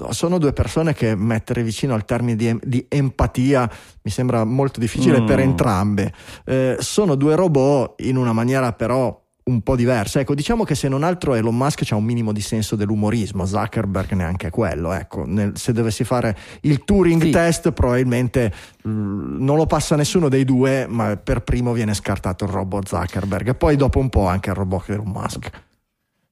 sono 0.08 0.38
due 0.38 0.54
persone 0.54 0.94
che 0.94 1.14
mettere 1.14 1.62
vicino 1.62 1.92
al 1.92 2.06
termine 2.06 2.36
di, 2.36 2.58
di 2.62 2.86
empatia 2.88 3.70
mi 4.00 4.10
sembra 4.10 4.44
molto 4.44 4.80
difficile 4.80 5.20
mm. 5.20 5.26
per 5.26 5.40
entrambe. 5.40 6.14
Eh, 6.46 6.78
sono 6.80 7.16
due 7.16 7.34
robot 7.34 8.00
in 8.00 8.16
una 8.16 8.32
maniera 8.32 8.72
però 8.72 9.25
un 9.48 9.60
po' 9.62 9.76
diversa. 9.76 10.18
Ecco, 10.18 10.34
diciamo 10.34 10.64
che 10.64 10.74
se 10.74 10.88
non 10.88 11.04
altro 11.04 11.34
Elon 11.34 11.56
Musk 11.56 11.84
ha 11.90 11.96
un 11.96 12.04
minimo 12.04 12.32
di 12.32 12.40
senso 12.40 12.74
dell'umorismo, 12.74 13.46
Zuckerberg 13.46 14.12
neanche 14.12 14.50
quello. 14.50 14.92
Ecco, 14.92 15.24
nel, 15.24 15.56
se 15.56 15.72
dovessi 15.72 16.02
fare 16.02 16.36
il 16.62 16.84
Turing 16.84 17.22
sì. 17.22 17.30
test, 17.30 17.70
probabilmente 17.70 18.52
mh, 18.82 18.90
mm, 18.90 19.44
non 19.44 19.56
lo 19.56 19.66
passa 19.66 19.94
nessuno 19.94 20.28
dei 20.28 20.44
due, 20.44 20.86
ma 20.88 21.16
per 21.16 21.42
primo 21.42 21.72
viene 21.72 21.94
scartato 21.94 22.44
il 22.44 22.50
robot 22.50 22.88
Zuckerberg 22.88 23.48
e 23.48 23.54
poi 23.54 23.76
dopo 23.76 24.00
un 24.00 24.08
po' 24.08 24.26
anche 24.26 24.50
il 24.50 24.56
robot 24.56 24.90
Elon 24.90 25.10
Musk. 25.10 25.50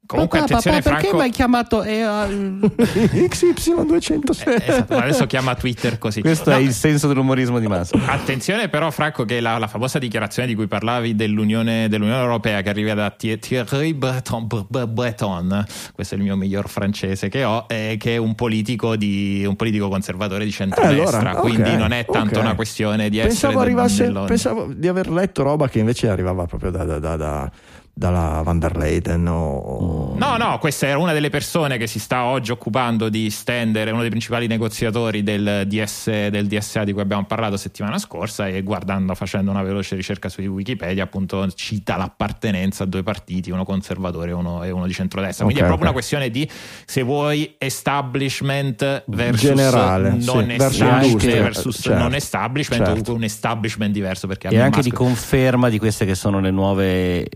Comunque, 0.07 0.41
papà, 0.41 0.59
attenzione, 0.59 0.83
papà, 0.83 0.97
perché 0.97 1.09
Franco... 1.09 1.23
mi 1.23 1.29
hai 1.29 1.35
chiamato 1.35 1.81
XY206? 1.83 4.49
Eh, 4.49 4.63
esatto, 4.67 4.97
adesso 4.97 5.27
chiama 5.27 5.55
Twitter 5.55 5.97
così. 5.97 6.21
Questo 6.21 6.51
no. 6.51 6.57
è 6.57 6.59
il 6.61 6.73
senso 6.73 7.09
dell'umorismo 7.09 7.59
di 7.59 7.67
Masso. 7.67 7.99
Attenzione, 8.05 8.69
però, 8.69 8.91
Franco, 8.91 9.25
che 9.25 9.41
la, 9.41 9.57
la 9.57 9.67
famosa 9.67 9.99
dichiarazione 9.99 10.49
di 10.49 10.55
cui 10.55 10.67
parlavi 10.67 11.15
dell'Unione, 11.15 11.89
dell'Unione 11.89 12.21
Europea 12.21 12.61
che 12.61 12.69
arriva 12.69 12.93
da 12.93 13.09
Thierry 13.11 13.95
Breton, 13.95 14.47
Breton, 14.69 15.65
questo 15.95 16.17
è 16.17 16.19
il 16.19 16.25
mio 16.25 16.37
miglior 16.37 16.69
francese 16.69 17.31
che 17.31 17.45
ho, 17.45 17.67
è 17.67 17.97
che 17.99 18.13
è 18.15 18.19
un 18.19 18.35
politico, 18.35 18.97
di, 18.97 19.43
un 19.47 19.57
politico 19.57 19.89
conservatore 19.89 20.45
di 20.45 20.51
centrodestra. 20.51 21.19
Eh, 21.19 21.21
allora, 21.21 21.41
quindi 21.41 21.63
okay, 21.63 21.79
non 21.79 21.93
è 21.93 22.05
tanto 22.05 22.35
okay. 22.35 22.43
una 22.43 22.55
questione 22.55 23.09
di 23.09 23.21
pensavo 23.21 23.55
essere. 23.55 23.65
Arrivasse, 23.65 24.13
pensavo 24.27 24.71
di 24.75 24.87
aver 24.87 25.09
letto 25.09 25.43
roba 25.43 25.67
che 25.69 25.79
invece 25.79 26.11
arrivava 26.11 26.45
proprio 26.45 26.71
da, 26.71 26.85
da, 26.85 26.99
da, 26.99 27.17
da 27.17 27.51
dalla 27.97 28.43
Van 28.43 28.59
der 28.59 28.77
Leyden 28.77 29.25
o... 29.29 30.15
No, 30.19 30.37
no, 30.37 30.59
questa 30.59 30.89
era 30.89 30.99
una 30.99 31.13
delle 31.13 31.31
persone 31.31 31.79
che 31.79 31.87
si 31.87 32.01
sta 32.01 32.25
oggi 32.25 32.51
occupando 32.51 33.09
di 33.09 33.31
stendere, 33.31 33.93
uno 33.93 34.01
dei 34.01 34.11
principali 34.11 34.49
negoziatori 34.49 35.23
del, 35.23 35.63
DS, 35.67 36.29
del 36.29 36.49
DSA 36.49 36.83
di 36.83 36.93
cui 36.93 37.03
abbiamo 37.03 37.25
parlato 37.25 37.57
settimana 37.57 37.99
scorsa 37.99 38.49
e 38.49 38.63
guardando, 38.63 39.15
facendo 39.15 39.53
una 39.53 39.63
veloce 39.63 39.95
ricerca 39.95 40.29
su 40.29 40.41
Wikipedia 40.43 41.05
appunto 41.05 41.49
cita 41.53 41.97
l'appartenenza 41.97 42.83
a 42.83 42.87
due 42.87 43.05
partiti, 43.05 43.53
uno 43.53 43.65
conservatore 43.65 44.31
e 44.31 44.35
uno, 44.35 44.65
e 44.65 44.73
uno 44.73 44.87
di 44.87 44.93
centrodestra. 44.93 45.45
Quindi 45.45 45.63
okay, 45.63 45.73
è 45.73 45.77
proprio 45.77 45.91
okay. 45.91 46.11
una 46.17 46.21
questione 46.21 46.31
di, 46.31 46.51
se 46.85 47.03
vuoi, 47.03 47.55
establishment 47.59 49.05
versus 49.07 49.41
Generale, 49.41 50.11
non, 50.11 50.19
sì, 50.19 50.55
establishment, 50.55 51.43
versus 51.43 51.79
certo, 51.81 52.03
non 52.03 52.15
establishment 52.15 52.85
certo. 52.87 53.13
o 53.13 53.15
un 53.15 53.23
establishment 53.23 53.93
diverso. 53.93 54.27
Perché 54.27 54.49
e 54.49 54.59
anche 54.59 54.79
Musk... 54.79 54.91
di 54.91 54.97
conferma 54.97 55.69
di 55.69 55.79
queste 55.79 56.05
che 56.05 56.17
sono 56.17 56.41
le 56.41 56.51
nuove 56.51 57.29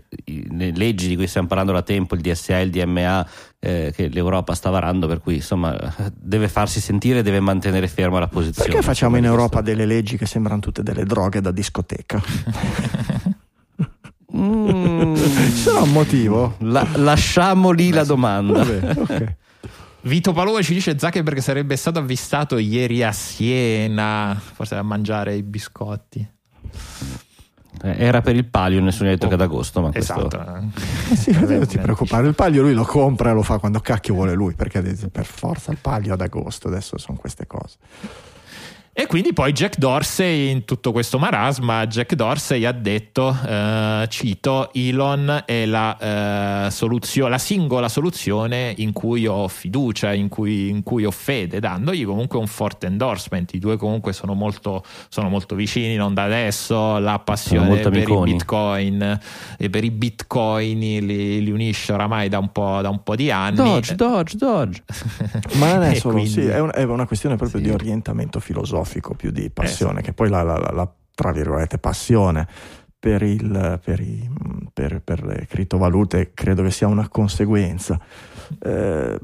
le 0.51 0.71
leggi 0.75 1.07
di 1.07 1.15
cui 1.15 1.27
stiamo 1.27 1.47
parlando 1.47 1.71
da 1.71 1.81
tempo, 1.81 2.15
il 2.15 2.21
DSA, 2.21 2.59
il 2.59 2.69
DMA 2.69 3.27
eh, 3.59 3.91
che 3.95 4.07
l'Europa 4.07 4.53
sta 4.53 4.69
varando, 4.69 5.07
per 5.07 5.19
cui 5.19 5.35
insomma 5.35 5.77
deve 6.13 6.47
farsi 6.47 6.79
sentire, 6.79 7.21
deve 7.21 7.39
mantenere 7.39 7.87
ferma 7.87 8.19
la 8.19 8.27
posizione. 8.27 8.69
Perché 8.69 8.83
facciamo 8.85 9.17
in 9.17 9.25
Europa 9.25 9.61
delle 9.61 9.85
leggi 9.85 10.17
che 10.17 10.25
sembrano 10.25 10.59
tutte 10.59 10.83
delle 10.83 11.03
droghe 11.05 11.41
da 11.41 11.51
discoteca? 11.51 12.21
Mm, 14.35 15.15
Ci 15.15 15.51
sarà 15.55 15.81
un 15.81 15.91
motivo? 15.91 16.55
la- 16.59 16.87
lasciamo 16.97 17.71
lì 17.71 17.89
la 17.89 18.03
domanda. 18.03 18.63
Vabbè, 18.63 18.99
ok. 18.99 19.35
Vito 20.01 20.33
Palova 20.33 20.61
ci 20.61 20.73
dice 20.75 20.97
Zuckerberg 20.99 21.39
sarebbe 21.39 21.75
stato 21.75 21.97
avvistato 21.97 22.59
ieri 22.59 23.01
a 23.03 23.11
Siena, 23.11 24.39
forse 24.39 24.75
a 24.75 24.83
mangiare 24.83 25.35
i 25.35 25.41
biscotti. 25.41 26.25
Eh, 27.81 27.95
Era 27.97 28.21
per 28.21 28.35
il 28.35 28.45
palio, 28.45 28.81
nessuno 28.81 29.09
ha 29.09 29.11
detto 29.13 29.27
che 29.27 29.33
ad 29.35 29.41
agosto. 29.41 29.81
Ma 29.81 29.91
questo- 29.91 30.27
Esatto. 30.27 30.61
Sì, 31.15 31.31
non 31.31 31.65
ti 31.67 31.77
preoccupare, 31.77 32.27
il 32.27 32.35
palio 32.35 32.61
lui 32.61 32.73
lo 32.73 32.83
compra 32.83 33.31
e 33.31 33.33
lo 33.33 33.41
fa 33.43 33.57
quando 33.57 33.79
cacchio 33.79 34.13
vuole 34.13 34.33
lui, 34.33 34.53
perché 34.53 34.81
per 35.11 35.25
forza 35.25 35.71
il 35.71 35.77
palio 35.81 36.13
ad 36.13 36.21
agosto, 36.21 36.67
adesso 36.67 36.97
sono 36.97 37.17
queste 37.17 37.47
cose. 37.47 37.77
E 38.99 39.05
quindi 39.07 39.31
poi 39.31 39.53
Jack 39.53 39.77
Dorsey 39.77 40.49
in 40.49 40.65
tutto 40.65 40.91
questo 40.91 41.17
marasma, 41.19 41.87
Jack 41.87 42.15
Dorsey 42.15 42.65
ha 42.65 42.73
detto, 42.73 43.33
eh, 43.47 44.05
cito, 44.09 44.73
Elon 44.73 45.43
è 45.45 45.65
la, 45.65 46.65
eh, 46.65 46.69
soluzio- 46.69 47.29
la 47.29 47.37
singola 47.37 47.87
soluzione 47.87 48.73
in 48.75 48.91
cui 48.91 49.25
ho 49.25 49.47
fiducia, 49.47 50.11
in 50.11 50.27
cui, 50.27 50.67
in 50.67 50.83
cui 50.83 51.05
ho 51.05 51.11
fede, 51.11 51.61
dandogli 51.61 52.03
comunque 52.03 52.39
un 52.39 52.47
forte 52.47 52.87
endorsement. 52.87 53.53
I 53.53 53.59
due 53.59 53.77
comunque 53.77 54.11
sono 54.11 54.33
molto, 54.33 54.83
sono 55.07 55.29
molto 55.29 55.55
vicini, 55.55 55.95
non 55.95 56.13
da 56.13 56.23
adesso, 56.23 56.97
la 56.97 57.19
passione 57.19 57.77
per 57.79 57.95
i 57.95 58.03
bitcoin 58.23 59.19
e 59.57 59.69
per 59.69 59.85
i 59.85 59.91
bitcoin 59.91 60.77
li, 60.77 61.41
li 61.41 61.51
unisce 61.51 61.93
oramai 61.93 62.27
da 62.27 62.39
un 62.39 62.51
po', 62.51 62.79
da 62.81 62.89
un 62.89 63.01
po' 63.01 63.15
di 63.15 63.31
anni. 63.31 63.55
Dodge, 63.55 63.95
Dodge, 63.95 64.35
Dodge. 64.35 64.83
Ma 65.55 65.75
non 65.75 65.83
è 65.83 65.95
solo, 65.95 66.15
quindi- 66.15 66.31
sì, 66.31 66.41
è, 66.41 66.59
un- 66.59 66.71
è 66.73 66.83
una 66.83 67.07
questione 67.07 67.37
proprio 67.37 67.61
Sì. 67.61 67.65
di 67.67 67.71
orientamento 67.73 68.41
filosofico 68.41 68.87
più 69.15 69.31
di 69.31 69.49
passione, 69.49 69.93
Eh, 69.93 69.97
sì. 69.99 70.03
che 70.05 70.13
poi 70.13 70.29
la, 70.29 70.41
la- 70.43 70.57
la- 70.57 70.71
la, 70.73 70.93
tra 71.13 71.31
virgolette 71.31 71.77
passione 71.77 72.47
per, 72.97 73.21
il, 73.23 73.79
per, 73.83 73.99
i- 73.99 74.29
per- 74.73 75.01
per 75.01 75.23
le 75.23 75.45
criptovalute 75.47 76.31
credo 76.33 76.63
che 76.63 76.71
sia 76.71 76.87
una 76.87 77.07
conseguenza. 77.07 77.99
Eh, 78.61 79.19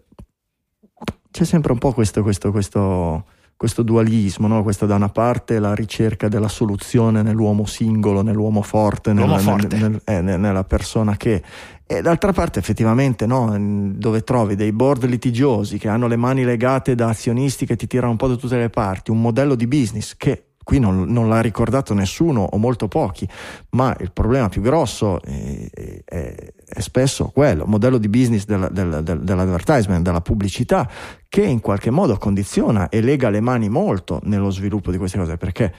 c'è 1.31 1.43
sempre 1.43 1.71
un 1.73 1.77
po' 1.79 1.91
questo, 1.91 2.21
questo, 2.23 2.51
questo, 2.51 3.25
questo 3.57 3.81
dualismo, 3.83 4.47
no? 4.47 4.63
questa 4.63 4.85
da 4.85 4.95
una 4.95 5.09
parte 5.09 5.59
la 5.59 5.75
ricerca 5.75 6.29
della 6.29 6.47
soluzione 6.47 7.21
nell'uomo 7.21 7.65
singolo, 7.65 8.21
nell'uomo 8.21 8.61
forte, 8.61 9.11
nel- 9.11 9.25
L'uomo 9.25 9.35
nel- 9.55 9.61
forte. 9.61 9.77
nel- 9.77 10.01
eh, 10.05 10.21
ne- 10.21 10.37
nella 10.37 10.63
persona 10.63 11.17
che 11.17 11.43
e 11.87 12.01
d'altra 12.01 12.31
parte 12.33 12.59
effettivamente 12.59 13.25
no, 13.27 13.55
dove 13.95 14.23
trovi 14.23 14.55
dei 14.55 14.71
board 14.71 15.05
litigiosi 15.05 15.77
che 15.77 15.87
hanno 15.87 16.07
le 16.07 16.15
mani 16.15 16.43
legate 16.43 16.95
da 16.95 17.09
azionisti 17.09 17.65
che 17.65 17.75
ti 17.75 17.85
tirano 17.87 18.11
un 18.11 18.17
po' 18.17 18.27
da 18.27 18.35
tutte 18.35 18.57
le 18.57 18.69
parti, 18.69 19.11
un 19.11 19.21
modello 19.21 19.55
di 19.55 19.67
business 19.67 20.15
che 20.17 20.45
qui 20.65 20.79
non, 20.79 21.03
non 21.03 21.29
l'ha 21.29 21.41
ricordato 21.41 21.93
nessuno 21.93 22.41
o 22.41 22.57
molto 22.57 22.87
pochi, 22.87 23.29
ma 23.71 23.95
il 23.99 24.11
problema 24.11 24.49
più 24.49 24.61
grosso 24.63 25.21
è, 25.21 25.69
è- 26.03 26.53
è 26.67 26.79
spesso 26.79 27.27
quello, 27.27 27.67
modello 27.67 27.99
di 27.99 28.09
business 28.09 28.45
del- 28.45 28.69
del- 28.71 29.01
del- 29.03 29.19
dell'advertisement, 29.19 30.03
della 30.03 30.21
pubblicità, 30.21 30.89
che 31.29 31.43
in 31.43 31.59
qualche 31.59 31.91
modo 31.91 32.17
condiziona 32.17 32.89
e 32.89 33.01
lega 33.01 33.29
le 33.29 33.41
mani 33.41 33.69
molto 33.69 34.19
nello 34.23 34.49
sviluppo 34.49 34.89
di 34.89 34.97
queste 34.97 35.19
cose, 35.19 35.37
perché 35.37 35.71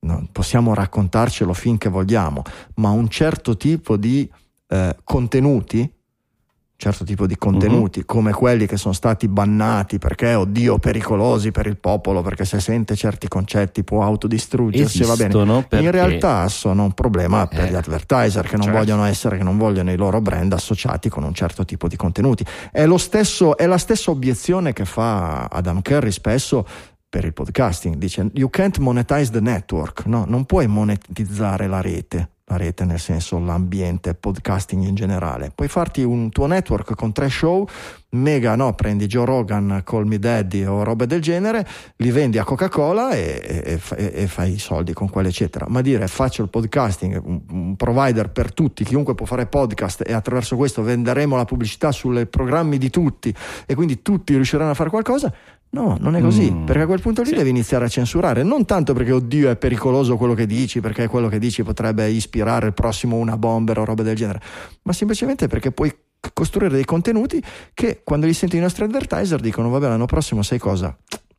non 0.00 0.28
possiamo 0.30 0.74
raccontarcelo 0.74 1.54
finché 1.54 1.88
vogliamo, 1.88 2.42
ma 2.74 2.90
un 2.90 3.08
certo 3.08 3.56
tipo 3.56 3.96
di 3.96 4.30
eh, 4.68 4.96
contenuti, 5.04 5.90
certo 6.78 7.04
tipo 7.04 7.26
di 7.26 7.36
contenuti, 7.36 8.04
come 8.04 8.32
quelli 8.32 8.66
che 8.66 8.76
sono 8.76 8.92
stati 8.92 9.28
bannati 9.28 9.98
perché, 9.98 10.34
oddio, 10.34 10.78
pericolosi 10.78 11.50
per 11.50 11.66
il 11.66 11.78
popolo, 11.78 12.20
perché 12.20 12.44
se 12.44 12.60
sente 12.60 12.94
certi 12.96 13.28
concetti 13.28 13.82
può 13.82 14.02
autodistruggersi, 14.02 15.02
va 15.04 15.14
bene. 15.16 15.28
Esistono 15.28 15.64
perché- 15.66 15.84
In 15.84 15.90
realtà 15.90 16.48
sono 16.48 16.82
un 16.84 16.92
problema 16.92 17.46
per 17.46 17.64
Eh, 17.64 17.70
gli 17.70 17.74
advertiser 17.74 18.46
che 18.46 18.56
non 18.56 18.64
certo. 18.66 18.78
vogliono 18.78 19.04
essere, 19.04 19.38
che 19.38 19.42
non 19.42 19.56
vogliono 19.56 19.90
i 19.90 19.96
loro 19.96 20.20
brand 20.20 20.52
associati 20.52 21.08
con 21.08 21.22
un 21.24 21.32
certo 21.32 21.64
tipo 21.64 21.88
di 21.88 21.96
contenuti. 21.96 22.44
È, 22.70 22.84
lo 22.84 22.98
stesso, 22.98 23.56
è 23.56 23.64
la 23.66 23.78
stessa 23.78 24.10
obiezione 24.10 24.74
che 24.74 24.84
fa 24.84 25.44
Adam 25.44 25.80
Curry 25.80 26.10
spesso 26.10 26.66
per 27.08 27.24
il 27.24 27.32
podcasting. 27.32 27.94
Dice: 27.94 28.28
You 28.34 28.50
can't 28.50 28.76
monetize 28.78 29.30
the 29.30 29.40
network, 29.40 30.04
no? 30.04 30.26
non 30.28 30.44
puoi 30.44 30.66
monetizzare 30.66 31.66
la 31.68 31.80
rete. 31.80 32.32
La 32.48 32.56
rete 32.58 32.84
nel 32.84 33.00
senso 33.00 33.40
l'ambiente, 33.40 34.14
podcasting 34.14 34.84
in 34.84 34.94
generale. 34.94 35.50
Puoi 35.52 35.66
farti 35.66 36.04
un 36.04 36.30
tuo 36.30 36.46
network 36.46 36.94
con 36.94 37.10
tre 37.10 37.28
show, 37.28 37.66
mega 38.10 38.54
no, 38.54 38.72
prendi 38.72 39.06
Joe 39.06 39.24
Rogan, 39.24 39.82
Call 39.84 40.04
Me 40.06 40.20
Daddy 40.20 40.64
o 40.64 40.84
robe 40.84 41.08
del 41.08 41.20
genere, 41.20 41.66
li 41.96 42.12
vendi 42.12 42.38
a 42.38 42.44
Coca-Cola 42.44 43.10
e, 43.10 43.42
e- 43.42 43.72
e 43.72 43.78
fa- 43.78 43.96
fai 44.28 44.52
i 44.52 44.58
soldi 44.60 44.92
con 44.92 45.10
quello, 45.10 45.26
eccetera. 45.26 45.66
Ma 45.68 45.80
dire 45.80 46.06
faccio 46.06 46.42
il 46.42 46.48
podcasting, 46.48 47.20
un, 47.24 47.40
un 47.50 47.74
provider 47.74 48.30
per 48.30 48.54
tutti, 48.54 48.84
chiunque 48.84 49.16
può 49.16 49.26
fare 49.26 49.46
podcast 49.46 50.04
e 50.06 50.12
attraverso 50.12 50.54
questo 50.54 50.84
venderemo 50.84 51.34
la 51.34 51.44
pubblicità 51.44 51.90
sui 51.90 52.26
programmi 52.26 52.78
di 52.78 52.90
tutti 52.90 53.34
e 53.66 53.74
quindi 53.74 54.02
tutti 54.02 54.34
riusciranno 54.34 54.70
a 54.70 54.74
fare 54.74 54.90
qualcosa. 54.90 55.34
No, 55.76 55.96
non 56.00 56.16
è 56.16 56.20
così, 56.22 56.50
Mm. 56.50 56.64
perché 56.64 56.82
a 56.82 56.86
quel 56.86 57.00
punto 57.00 57.20
lì 57.22 57.32
devi 57.32 57.50
iniziare 57.50 57.84
a 57.84 57.88
censurare, 57.88 58.42
non 58.42 58.64
tanto 58.64 58.94
perché 58.94 59.12
oddio 59.12 59.50
è 59.50 59.56
pericoloso 59.56 60.16
quello 60.16 60.32
che 60.32 60.46
dici, 60.46 60.80
perché 60.80 61.06
quello 61.06 61.28
che 61.28 61.38
dici 61.38 61.62
potrebbe 61.62 62.08
ispirare 62.08 62.68
il 62.68 62.72
prossimo 62.72 63.16
una 63.16 63.36
bomber 63.36 63.78
o 63.80 63.84
roba 63.84 64.02
del 64.02 64.16
genere, 64.16 64.40
ma 64.84 64.92
semplicemente 64.94 65.48
perché 65.48 65.72
puoi 65.72 65.94
costruire 66.32 66.74
dei 66.74 66.84
contenuti 66.86 67.42
che 67.74 68.00
quando 68.02 68.24
li 68.26 68.32
senti 68.32 68.56
i 68.56 68.60
nostri 68.60 68.84
advertiser 68.84 69.38
dicono 69.38 69.68
vabbè 69.68 69.88
l'anno 69.88 70.06
prossimo 70.06 70.42
sai 70.42 70.58
cosa? 70.58 70.96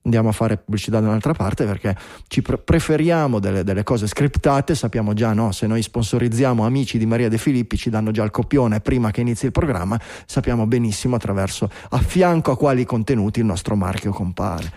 Andiamo 0.08 0.30
a 0.30 0.32
fare 0.32 0.56
pubblicità 0.56 1.02
da 1.02 1.08
un'altra 1.08 1.34
parte 1.34 1.66
perché 1.66 1.94
ci 2.30 2.42
pre- 2.42 2.58
preferiamo 2.58 3.40
delle, 3.40 3.66
delle 3.66 3.84
cose 3.84 4.08
scriptate, 4.08 4.74
sappiamo 4.74 5.12
già 5.12 5.34
no, 5.34 5.52
se 5.52 5.68
noi 5.68 5.82
sponsorizziamo 5.82 6.66
amici 6.66 6.98
di 6.98 7.06
Maria 7.06 7.28
De 7.28 7.38
Filippi 7.38 7.76
ci 7.76 7.90
danno 7.90 8.12
già 8.12 8.24
il 8.24 8.32
copione 8.32 8.80
prima 8.80 9.12
che 9.12 9.20
inizi 9.20 9.48
il 9.48 9.52
programma, 9.52 10.00
sappiamo 10.26 10.66
benissimo 10.66 11.18
attraverso 11.18 11.70
a 11.90 11.98
fianco 11.98 12.52
a 12.52 12.58
quali 12.58 12.86
contenuti 12.86 13.40
il 13.40 13.46
nostro 13.46 13.76
marchio 13.76 14.14
compare. 14.14 14.72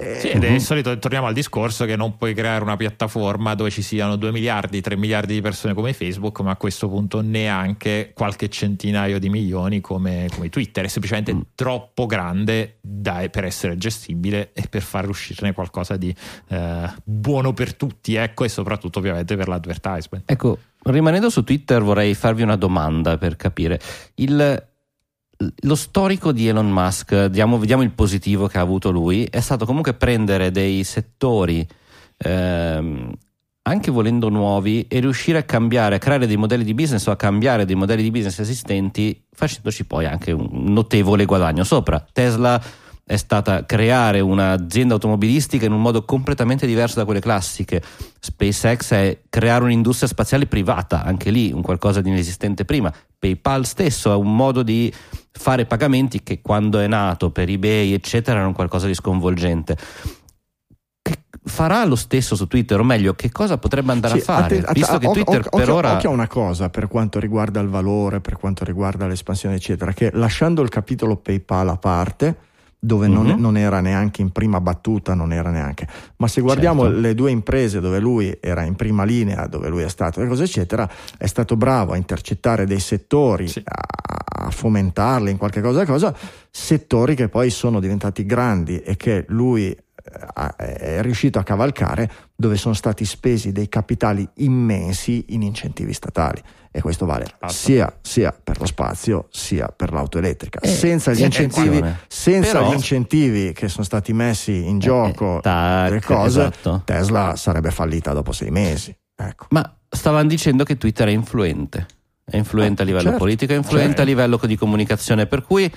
Eh, 0.00 0.18
Sì, 0.20 0.28
ed 0.28 0.44
è 0.44 0.48
il 0.48 0.60
solito, 0.60 0.98
torniamo 0.98 1.26
al 1.26 1.34
discorso 1.34 1.84
che 1.84 1.96
non 1.96 2.16
puoi 2.16 2.34
creare 2.34 2.62
una 2.62 2.76
piattaforma 2.76 3.54
dove 3.54 3.70
ci 3.70 3.82
siano 3.82 4.16
2 4.16 4.32
miliardi, 4.32 4.80
3 4.80 4.96
miliardi 4.96 5.34
di 5.34 5.40
persone 5.40 5.74
come 5.74 5.92
Facebook, 5.92 6.40
ma 6.40 6.52
a 6.52 6.56
questo 6.56 6.88
punto 6.88 7.20
neanche 7.20 8.12
qualche 8.14 8.48
centinaio 8.48 9.18
di 9.18 9.28
milioni 9.28 9.80
come, 9.80 10.26
come 10.34 10.48
Twitter. 10.48 10.84
È 10.84 10.88
semplicemente 10.88 11.36
troppo 11.54 12.06
grande 12.06 12.78
da- 12.80 13.28
per 13.30 13.44
essere 13.44 13.76
gestibile 13.76 14.50
e 14.52 14.64
per 14.68 14.82
far 14.82 15.08
uscirne 15.08 15.52
qualcosa 15.52 15.96
di 15.96 16.14
eh, 16.48 16.90
buono 17.04 17.52
per 17.52 17.74
tutti, 17.74 18.14
ecco, 18.14 18.44
e 18.44 18.48
soprattutto 18.48 18.98
ovviamente 18.98 19.36
per 19.36 19.48
l'advertisement. 19.48 20.30
Ecco, 20.30 20.58
rimanendo 20.84 21.28
su 21.30 21.44
Twitter 21.44 21.82
vorrei 21.82 22.14
farvi 22.14 22.42
una 22.42 22.56
domanda 22.56 23.18
per 23.18 23.36
capire. 23.36 23.78
Il- 24.14 24.68
lo 25.62 25.74
storico 25.74 26.32
di 26.32 26.48
Elon 26.48 26.70
Musk, 26.70 27.26
diamo- 27.26 27.58
vediamo 27.58 27.82
il 27.82 27.92
positivo 27.92 28.46
che 28.46 28.58
ha 28.58 28.62
avuto 28.62 28.90
lui, 28.90 29.24
è 29.24 29.40
stato 29.40 29.64
comunque 29.64 29.94
prendere 29.94 30.50
dei 30.50 30.84
settori, 30.84 31.66
ehm, 32.18 33.12
anche 33.62 33.90
volendo 33.90 34.28
nuovi, 34.28 34.86
e 34.88 35.00
riuscire 35.00 35.38
a 35.38 35.42
cambiare, 35.42 35.96
a 35.96 35.98
creare 35.98 36.26
dei 36.26 36.36
modelli 36.36 36.64
di 36.64 36.74
business 36.74 37.06
o 37.06 37.10
a 37.10 37.16
cambiare 37.16 37.64
dei 37.64 37.74
modelli 37.74 38.02
di 38.02 38.10
business 38.10 38.38
esistenti, 38.38 39.24
facendoci 39.32 39.84
poi 39.84 40.06
anche 40.06 40.32
un 40.32 40.48
notevole 40.50 41.24
guadagno 41.24 41.64
sopra. 41.64 42.04
Tesla 42.12 42.60
è 43.10 43.16
stata 43.16 43.66
creare 43.66 44.20
un'azienda 44.20 44.94
automobilistica 44.94 45.66
in 45.66 45.72
un 45.72 45.80
modo 45.80 46.04
completamente 46.04 46.64
diverso 46.64 47.00
da 47.00 47.04
quelle 47.04 47.18
classiche. 47.18 47.82
SpaceX 48.20 48.92
è 48.92 49.20
creare 49.28 49.64
un'industria 49.64 50.08
spaziale 50.08 50.46
privata, 50.46 51.02
anche 51.02 51.30
lì 51.30 51.50
un 51.50 51.60
qualcosa 51.60 52.00
di 52.00 52.08
inesistente 52.08 52.64
prima. 52.64 52.92
PayPal 53.18 53.66
stesso 53.66 54.12
è 54.12 54.14
un 54.14 54.36
modo 54.36 54.62
di 54.62 54.92
fare 55.32 55.64
pagamenti 55.66 56.22
che 56.22 56.40
quando 56.42 56.78
è 56.78 56.86
nato 56.86 57.30
per 57.30 57.48
eBay, 57.48 57.92
eccetera, 57.92 58.38
era 58.38 58.46
un 58.46 58.52
qualcosa 58.54 58.86
di 58.86 58.94
sconvolgente. 58.94 59.76
Farà 61.42 61.84
lo 61.86 61.96
stesso 61.96 62.36
su 62.36 62.46
Twitter, 62.46 62.78
o 62.78 62.84
meglio, 62.84 63.14
che 63.14 63.30
cosa 63.32 63.56
potrebbe 63.56 63.92
andare 63.92 64.14
Sì, 64.14 64.20
a 64.20 64.24
fare? 64.24 64.44
atte- 64.44 64.58
atte- 64.66 64.72
Visto 64.74 64.98
che 64.98 65.10
Twitter 65.10 65.40
oc- 65.40 65.48
per 65.48 65.60
occhio- 65.62 65.74
ora 65.74 65.92
occhio 65.94 66.10
a 66.10 66.12
una 66.12 66.26
cosa 66.26 66.68
per 66.68 66.86
quanto 66.86 67.18
riguarda 67.18 67.60
il 67.60 67.68
valore, 67.68 68.20
per 68.20 68.36
quanto 68.36 68.64
riguarda 68.64 69.06
l'espansione, 69.06 69.54
eccetera, 69.54 69.92
che 69.92 70.10
lasciando 70.12 70.60
il 70.60 70.68
capitolo 70.68 71.16
PayPal 71.16 71.68
a 71.70 71.76
parte, 71.76 72.36
dove 72.82 73.08
non, 73.08 73.26
Mhm. 73.26 73.38
non 73.40 73.56
era 73.58 73.80
neanche 73.80 74.22
in 74.22 74.30
prima 74.30 74.58
battuta, 74.60 75.12
non 75.12 75.32
era 75.34 75.50
neanche, 75.50 75.86
ma 76.16 76.26
se 76.28 76.40
guardiamo 76.40 76.84
Certo. 76.84 76.98
le 76.98 77.14
due 77.14 77.30
imprese 77.30 77.78
dove 77.78 77.98
lui 78.00 78.34
era 78.40 78.62
in 78.62 78.74
prima 78.74 79.04
linea, 79.04 79.46
dove 79.46 79.68
lui 79.68 79.82
è 79.82 79.88
stato, 79.90 80.20
le 80.20 80.26
cose 80.28 80.44
eccetera, 80.44 80.88
è 81.18 81.26
stato 81.26 81.56
bravo 81.56 81.92
a 81.92 81.96
intercettare 81.96 82.64
dei 82.64 82.80
settori, 82.80 83.48
Sì. 83.48 83.62
a, 83.64 84.46
a 84.46 84.50
fomentarli 84.50 85.30
in 85.30 85.36
qualche 85.36 85.60
cosa, 85.60 85.84
cosa, 85.84 86.14
settori 86.50 87.14
che 87.14 87.28
poi 87.28 87.50
sono 87.50 87.80
diventati 87.80 88.24
grandi 88.24 88.80
e 88.80 88.96
che 88.96 89.26
lui 89.28 89.70
eh, 89.70 90.56
è 90.56 91.02
riuscito 91.02 91.38
a 91.38 91.42
cavalcare 91.42 92.10
dove 92.40 92.56
sono 92.56 92.72
stati 92.72 93.04
spesi 93.04 93.52
dei 93.52 93.68
capitali 93.68 94.26
immensi 94.36 95.26
in 95.28 95.42
incentivi 95.42 95.92
statali 95.92 96.40
e 96.72 96.80
questo 96.80 97.04
vale 97.04 97.26
sia, 97.48 97.92
sia 98.00 98.32
per 98.32 98.58
lo 98.58 98.64
spazio 98.64 99.26
sia 99.30 99.66
per 99.68 99.92
l'auto 99.92 100.16
elettrica 100.16 100.58
Eh, 100.60 100.68
senza, 100.68 101.12
gli 101.12 101.20
incentivi, 101.22 101.82
senza 102.08 102.52
Però- 102.52 102.70
gli 102.70 102.74
incentivi 102.74 103.52
che 103.52 103.68
sono 103.68 103.84
stati 103.84 104.14
messi 104.14 104.66
in 104.66 104.78
gioco 104.78 105.36
eh, 105.38 105.40
tac, 105.42 105.90
le 105.90 106.00
cose 106.00 106.40
esatto. 106.40 106.82
Tesla 106.86 107.36
sarebbe 107.36 107.70
fallita 107.70 108.12
dopo 108.14 108.32
sei 108.32 108.50
mesi 108.50 108.96
ecco. 109.14 109.46
Ma 109.50 109.76
stavano 109.86 110.26
dicendo 110.26 110.64
che 110.64 110.78
Twitter 110.78 111.08
è 111.08 111.10
influente. 111.10 111.86
è 112.24 112.36
influente 112.38 112.80
Eh, 112.80 112.84
a 112.84 112.86
livello 112.86 113.04
certo, 113.10 113.18
politico, 113.18 113.52
è 113.52 113.56
influente 113.56 113.86
certo. 113.88 114.00
a 114.02 114.04
livello 114.04 114.40
di 114.44 114.56
comunicazione, 114.56 115.26
per 115.26 115.42
cui 115.42 115.70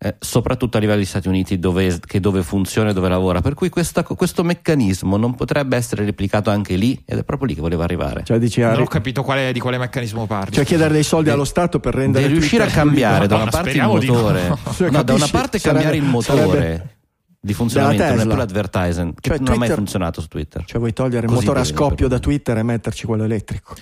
eh, 0.00 0.14
soprattutto 0.20 0.76
a 0.76 0.80
livello 0.80 0.98
degli 0.98 1.08
Stati 1.08 1.26
Uniti 1.26 1.58
dove, 1.58 1.98
che 2.06 2.20
dove 2.20 2.42
funziona 2.42 2.90
e 2.90 2.92
dove 2.92 3.08
lavora, 3.08 3.40
per 3.40 3.54
cui 3.54 3.68
questa- 3.68 4.04
questo 4.04 4.44
meccanismo 4.44 5.16
non 5.16 5.34
potrebbe 5.34 5.76
essere 5.76 6.04
replicato 6.04 6.50
anche 6.50 6.76
lì 6.76 7.02
ed 7.04 7.18
è 7.18 7.24
proprio 7.24 7.48
lì 7.48 7.54
che 7.56 7.60
voleva 7.60 7.82
arrivare. 7.84 8.22
Cioè, 8.24 8.38
dici, 8.38 8.60
Non 8.60 8.80
ho 8.80 8.86
capito 8.86 9.22
quale- 9.24 9.52
di 9.52 9.58
quale 9.58 9.76
meccanismo 9.78 10.26
parli. 10.26 10.52
cioè 10.54 10.64
chiedere 10.64 10.92
dei 10.94 11.02
soldi 11.02 11.30
allo 11.30 11.44
Stato 11.44 11.80
per 11.80 11.94
rendere 11.94 12.24
Devi 12.26 12.38
riuscire 12.38 12.62
a 12.64 12.68
cambiare 12.68 13.26
da 13.26 13.36
una 13.36 13.50
parte 13.50 13.70
il 13.70 13.76
no. 13.80 13.88
motore, 13.94 14.56
Cioè, 14.76 14.90
no, 14.90 15.02
da 15.02 15.14
una 15.14 15.26
parte 15.28 15.58
Sarebbe- 15.58 15.82
cambiare 15.82 15.96
il 15.96 16.02
motore 16.04 16.46
sarebbe- 16.46 16.96
di 17.40 17.52
funzionamento, 17.54 18.02
non 18.04 18.18
è 18.20 18.26
più 18.26 18.36
l'advertising, 18.36 19.14
che 19.14 19.28
Cioè, 19.30 19.38
non 19.38 19.52
ha 19.54 19.56
mai 19.56 19.70
funzionato 19.70 20.20
su 20.20 20.28
Twitter. 20.28 20.64
Cioè 20.64 20.78
vuoi 20.78 20.92
togliere 20.92 21.26
il 21.26 21.32
motore 21.32 21.60
a 21.60 21.64
scoppio 21.64 22.06
da 22.08 22.18
Twitter 22.18 22.56
e 22.58 22.62
metterci 22.62 23.06
quello 23.06 23.24
elettrico? 23.24 23.74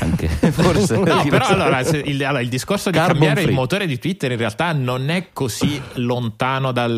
Anche 0.00 0.28
forse 0.52 0.96
No, 0.96 1.24
però 1.28 1.46
allora, 1.46 1.80
il, 1.80 2.24
allora, 2.24 2.40
il 2.40 2.48
discorso 2.48 2.90
di 2.90 2.96
Carbon 2.96 3.14
cambiare 3.14 3.40
free. 3.40 3.50
il 3.52 3.56
motore 3.56 3.86
di 3.86 3.98
Twitter 3.98 4.30
in 4.32 4.38
realtà 4.38 4.72
non 4.72 5.08
è 5.08 5.28
così 5.32 5.80
lontano 5.94 6.72
dal 6.72 6.96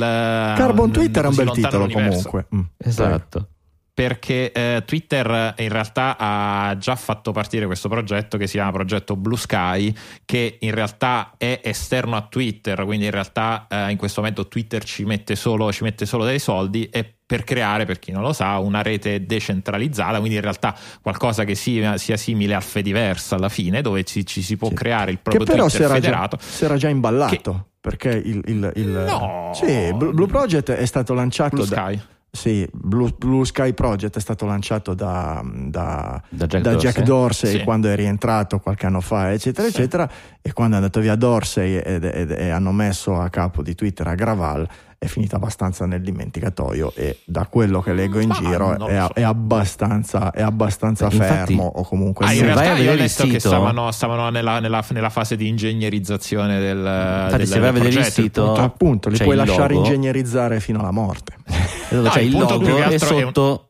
Carbon 0.57 0.88
n- 0.88 0.93
Twitter 0.93 1.24
è 1.24 1.28
un 1.28 1.34
bel 1.34 1.51
titolo 1.51 1.86
dall'universo. 1.86 2.28
comunque. 2.28 2.57
Mm. 2.57 2.61
Esatto. 2.78 3.49
perché 3.95 4.51
eh, 4.53 4.82
Twitter 4.86 5.55
in 5.59 5.68
realtà 5.68 6.16
ha 6.18 6.76
già 6.78 6.97
fatto 6.97 7.32
partire 7.32 7.66
questo 7.66 7.88
progetto 7.88 8.38
che 8.38 8.47
si 8.47 8.55
chiama 8.55 8.72
progetto 8.72 9.14
Blue 9.16 9.36
Sky 9.36 9.95
che 10.24 10.57
in 10.61 10.74
realtà 10.74 11.34
è 11.36 11.61
esterno 11.62 12.16
a 12.16 12.22
Twitter 12.22 12.84
quindi 12.84 13.05
in 13.07 13.11
realtà 13.11 13.66
eh, 13.68 13.91
in 13.91 13.97
questo 13.97 14.20
momento 14.20 14.49
Twitter 14.49 14.82
ci 14.84 15.05
mette 15.05 15.36
solo, 15.36 15.70
ci 15.72 15.82
mette 15.82 16.07
solo 16.07 16.24
dei 16.24 16.38
soldi 16.38 16.86
e 16.86 17.16
per 17.30 17.44
creare, 17.44 17.84
per 17.84 18.00
chi 18.00 18.10
non 18.10 18.22
lo 18.22 18.32
sa, 18.32 18.58
una 18.58 18.82
rete 18.82 19.24
decentralizzata, 19.24 20.18
quindi 20.18 20.34
in 20.34 20.40
realtà 20.40 20.74
qualcosa 21.00 21.44
che 21.44 21.54
sia, 21.54 21.96
sia 21.96 22.16
simile 22.16 22.56
al 22.56 22.62
Fediverse 22.62 23.36
alla 23.36 23.48
fine, 23.48 23.82
dove 23.82 24.02
ci, 24.02 24.26
ci 24.26 24.42
si 24.42 24.56
può 24.56 24.66
Sì. 24.70 24.74
creare 24.74 25.12
il 25.12 25.18
Che 25.18 25.22
proprio 25.22 25.44
però 25.46 25.68
si 25.68 25.76
Twitter 25.76 25.90
era, 25.92 26.00
già, 26.00 26.06
federato. 26.08 26.38
si 26.40 26.64
era 26.64 26.76
già 26.76 26.88
imballato. 26.88 27.66
Perché 27.80 28.08
il, 28.10 28.42
il, 28.46 28.72
il- 28.74 28.88
No. 29.06 29.52
sì, 29.54 29.92
Blue, 29.94 30.26
Project 30.26 30.72
è 30.72 30.84
stato 30.86 31.14
lanciato 31.14 31.54
Blue 31.54 31.68
da, 31.68 31.74
Sky. 31.76 32.00
Sì, 32.32 32.68
Blue, 32.72 33.12
Blue 33.16 33.44
Sky 33.44 33.74
Project 33.74 34.16
è 34.16 34.20
stato 34.20 34.44
lanciato 34.46 34.92
da, 34.94 35.40
da- 35.44 36.20
Da 36.28 36.46
Jack 36.46 36.62
da 36.62 36.70
Dorsey. 36.72 36.90
Jack 36.90 37.04
Dorsey 37.06 37.58
Sì. 37.58 37.62
quando 37.62 37.88
è 37.88 37.94
rientrato 37.94 38.58
qualche 38.58 38.86
anno 38.86 39.00
fa, 39.00 39.30
eccetera, 39.32 39.68
Sì. 39.68 39.76
eccetera. 39.76 40.10
E 40.42 40.52
quando 40.52 40.74
è 40.74 40.78
andato 40.78 40.98
via 40.98 41.14
Dorsey 41.14 41.76
ed- 41.76 42.02
ed- 42.04 42.30
e 42.32 42.50
hanno 42.50 42.72
messo 42.72 43.14
a 43.20 43.28
capo 43.30 43.62
di 43.62 43.76
Twitter 43.76 44.08
a 44.08 44.14
Graval, 44.16 44.68
è 45.03 45.07
finita 45.07 45.36
abbastanza 45.36 45.86
nel 45.86 46.03
dimenticatoio. 46.03 46.92
E 46.94 47.20
da 47.24 47.46
quello 47.46 47.80
che 47.80 47.94
leggo 47.94 48.20
in 48.20 48.28
Ma 48.28 48.34
giro 48.34 48.86
è, 48.86 48.98
so. 48.98 49.11
è 49.14 49.22
abbastanza, 49.22 50.30
è 50.30 50.42
abbastanza 50.42 51.07
Beh, 51.09 51.14
infatti- 51.14 51.55
fermo. 51.55 51.72
O 51.76 51.84
comunque 51.84 52.26
Ah, 52.26 52.34
in 52.34 52.42
realtà 52.42 52.76
io 52.76 52.90
ho 52.90 52.94
letto 52.94 53.22
che 53.24 53.28
sito- 53.38 53.48
stavano, 53.48 53.90
stavano 53.92 54.28
nella, 54.28 54.61
nella- 54.61 54.84
nella 54.90 55.09
fase 55.09 55.36
di 55.36 55.48
ingegnerizzazione 55.48 56.59
del, 56.61 56.76
Infatti, 56.78 57.36
del, 57.38 57.46
se 57.46 57.59
vai 57.61 57.68
a 57.68 57.72
del 57.72 57.82
vedere 57.82 58.07
il 58.07 58.12
progetto. 58.12 58.22
sito, 58.22 58.55
appunto, 58.62 59.09
li 59.09 59.16
c'è 59.16 59.24
puoi 59.24 59.36
lasciare 59.36 59.72
logo. 59.72 59.86
ingegnerizzare 59.86 60.61
fino 60.61 60.80
alla 60.80 60.90
morte. 60.90 61.34
No, 61.90 62.03
c'è 62.03 62.20
il 62.20 62.30
logo 62.38 62.59
che 62.59 62.76
e 62.76 62.82
altro 62.82 63.09
è 63.09 63.12
un- 63.14 63.20
sotto 63.34 63.69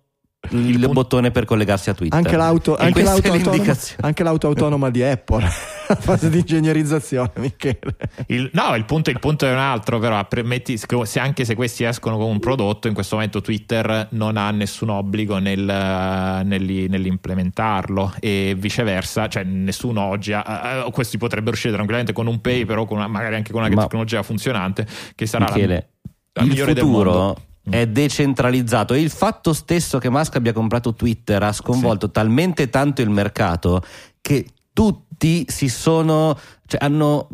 il, 0.52 0.72
punto- 0.72 0.88
bottone 0.92 1.30
per 1.30 1.44
collegarsi 1.44 1.90
a 1.90 1.94
Twitter. 1.94 2.18
Anche 2.18 2.36
l'auto, 2.36 2.76
anche 2.76 3.02
l'auto 3.02 3.30
autonoma, 3.30 3.76
anche 4.00 4.22
l'auto 4.24 4.46
autonoma 4.48 4.90
di 4.90 5.02
Apple, 5.02 5.42
la 5.88 5.94
fase 5.96 6.30
di 6.30 6.38
ingegnerizzazione, 6.38 7.30
Michele. 7.36 7.78
Il- 8.26 8.50
no, 8.54 8.74
il 8.74 8.84
punto, 8.86 9.10
il 9.10 9.18
punto 9.18 9.46
è 9.46 9.52
un 9.52 9.58
altro, 9.58 9.98
però 9.98 10.26
premetti, 10.26 10.76
se 10.78 11.20
anche 11.20 11.44
se 11.44 11.54
questi 11.54 11.84
escono 11.84 12.16
con 12.16 12.26
un 12.26 12.40
prodotto, 12.40 12.88
in 12.88 12.94
questo 12.94 13.16
momento 13.16 13.40
Twitter 13.42 14.08
non 14.12 14.36
ha 14.38 14.50
nessun 14.50 14.88
obbligo 14.88 15.38
nel, 15.38 15.60
nell'i- 15.60 16.88
nell'implementarlo 16.88 18.14
e 18.18 18.54
viceversa, 18.58 19.28
cioè 19.28 19.44
nessuno 19.44 20.00
oggi 20.02 20.32
ha, 20.32 20.86
questi 20.90 21.18
potrebbero 21.18 21.52
uscire 21.52 21.72
tranquillamente 21.74 22.12
con 22.14 22.26
un 22.26 22.40
pay, 22.40 22.64
però 22.64 22.86
con 22.86 22.96
una- 22.96 23.08
magari 23.08 23.34
anche 23.36 23.52
con 23.52 23.62
una 23.62 23.72
Ma- 23.74 23.82
tecnologia 23.82 24.22
funzionante 24.22 24.86
che 25.14 25.26
sarà 25.26 25.44
la- 25.46 25.54
Michele, 25.54 25.88
la, 26.32 26.42
il 26.42 26.48
migliore 26.48 26.72
del 26.74 26.82
futuro 26.82 27.10
mondo. 27.12 27.42
È 27.70 27.86
decentralizzato 27.86 28.94
e 28.94 29.00
il 29.00 29.10
fatto 29.10 29.52
stesso 29.52 29.98
che 29.98 30.10
Musk 30.10 30.36
abbia 30.36 30.52
comprato 30.52 30.94
Twitter 30.94 31.42
ha 31.42 31.52
sconvolto 31.52 32.10
talmente 32.10 32.68
tanto 32.68 33.00
il 33.00 33.10
mercato 33.10 33.82
che 34.20 34.44
tutti 34.72 35.44
si 35.48 35.68
sono 35.68 36.38
cioè, 36.66 36.80
hanno 36.82 37.28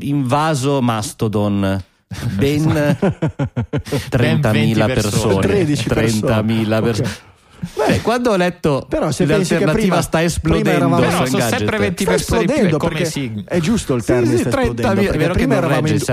invaso 0.00 0.80
Mastodon 0.80 1.82
ben 2.36 2.62
30.000 4.10 4.50
20 4.50 4.74
persone. 4.74 4.94
persone 4.94 5.40
13 5.40 5.88
persone. 5.88 6.42
30.000 6.42 6.82
persone 6.82 7.08
Ok. 7.08 7.28
Beh, 7.76 8.00
quando 8.00 8.30
ho 8.30 8.36
letto 8.36 8.86
Però 8.88 9.10
se 9.10 9.24
pensi 9.26 9.54
che 9.56 9.64
l'alternativa 9.64 9.72
prima- 9.72 10.02
sta 10.02 10.18
prima 10.18 10.26
esplodendo 10.26 10.96
Però 10.96 11.26
sono 11.26 11.40
sempre 11.48 11.78
20 11.78 12.02
sta 12.02 12.10
persone 12.12 12.44
più, 12.46 12.76
come 12.76 12.78
perché 12.94 13.04
si- 13.04 13.44
è 13.46 13.58
giusto 13.60 13.94
il 13.94 14.00
Sì, 14.02 14.06
termine 14.08 14.36
sì, 14.36 14.40
sta 14.42 14.50
30.000, 14.50 14.60
esplodendo 14.60 15.00
è 15.00 15.04
perché 15.04 15.18
vero 15.18 15.32
che 15.32 15.38
prima 15.38 15.54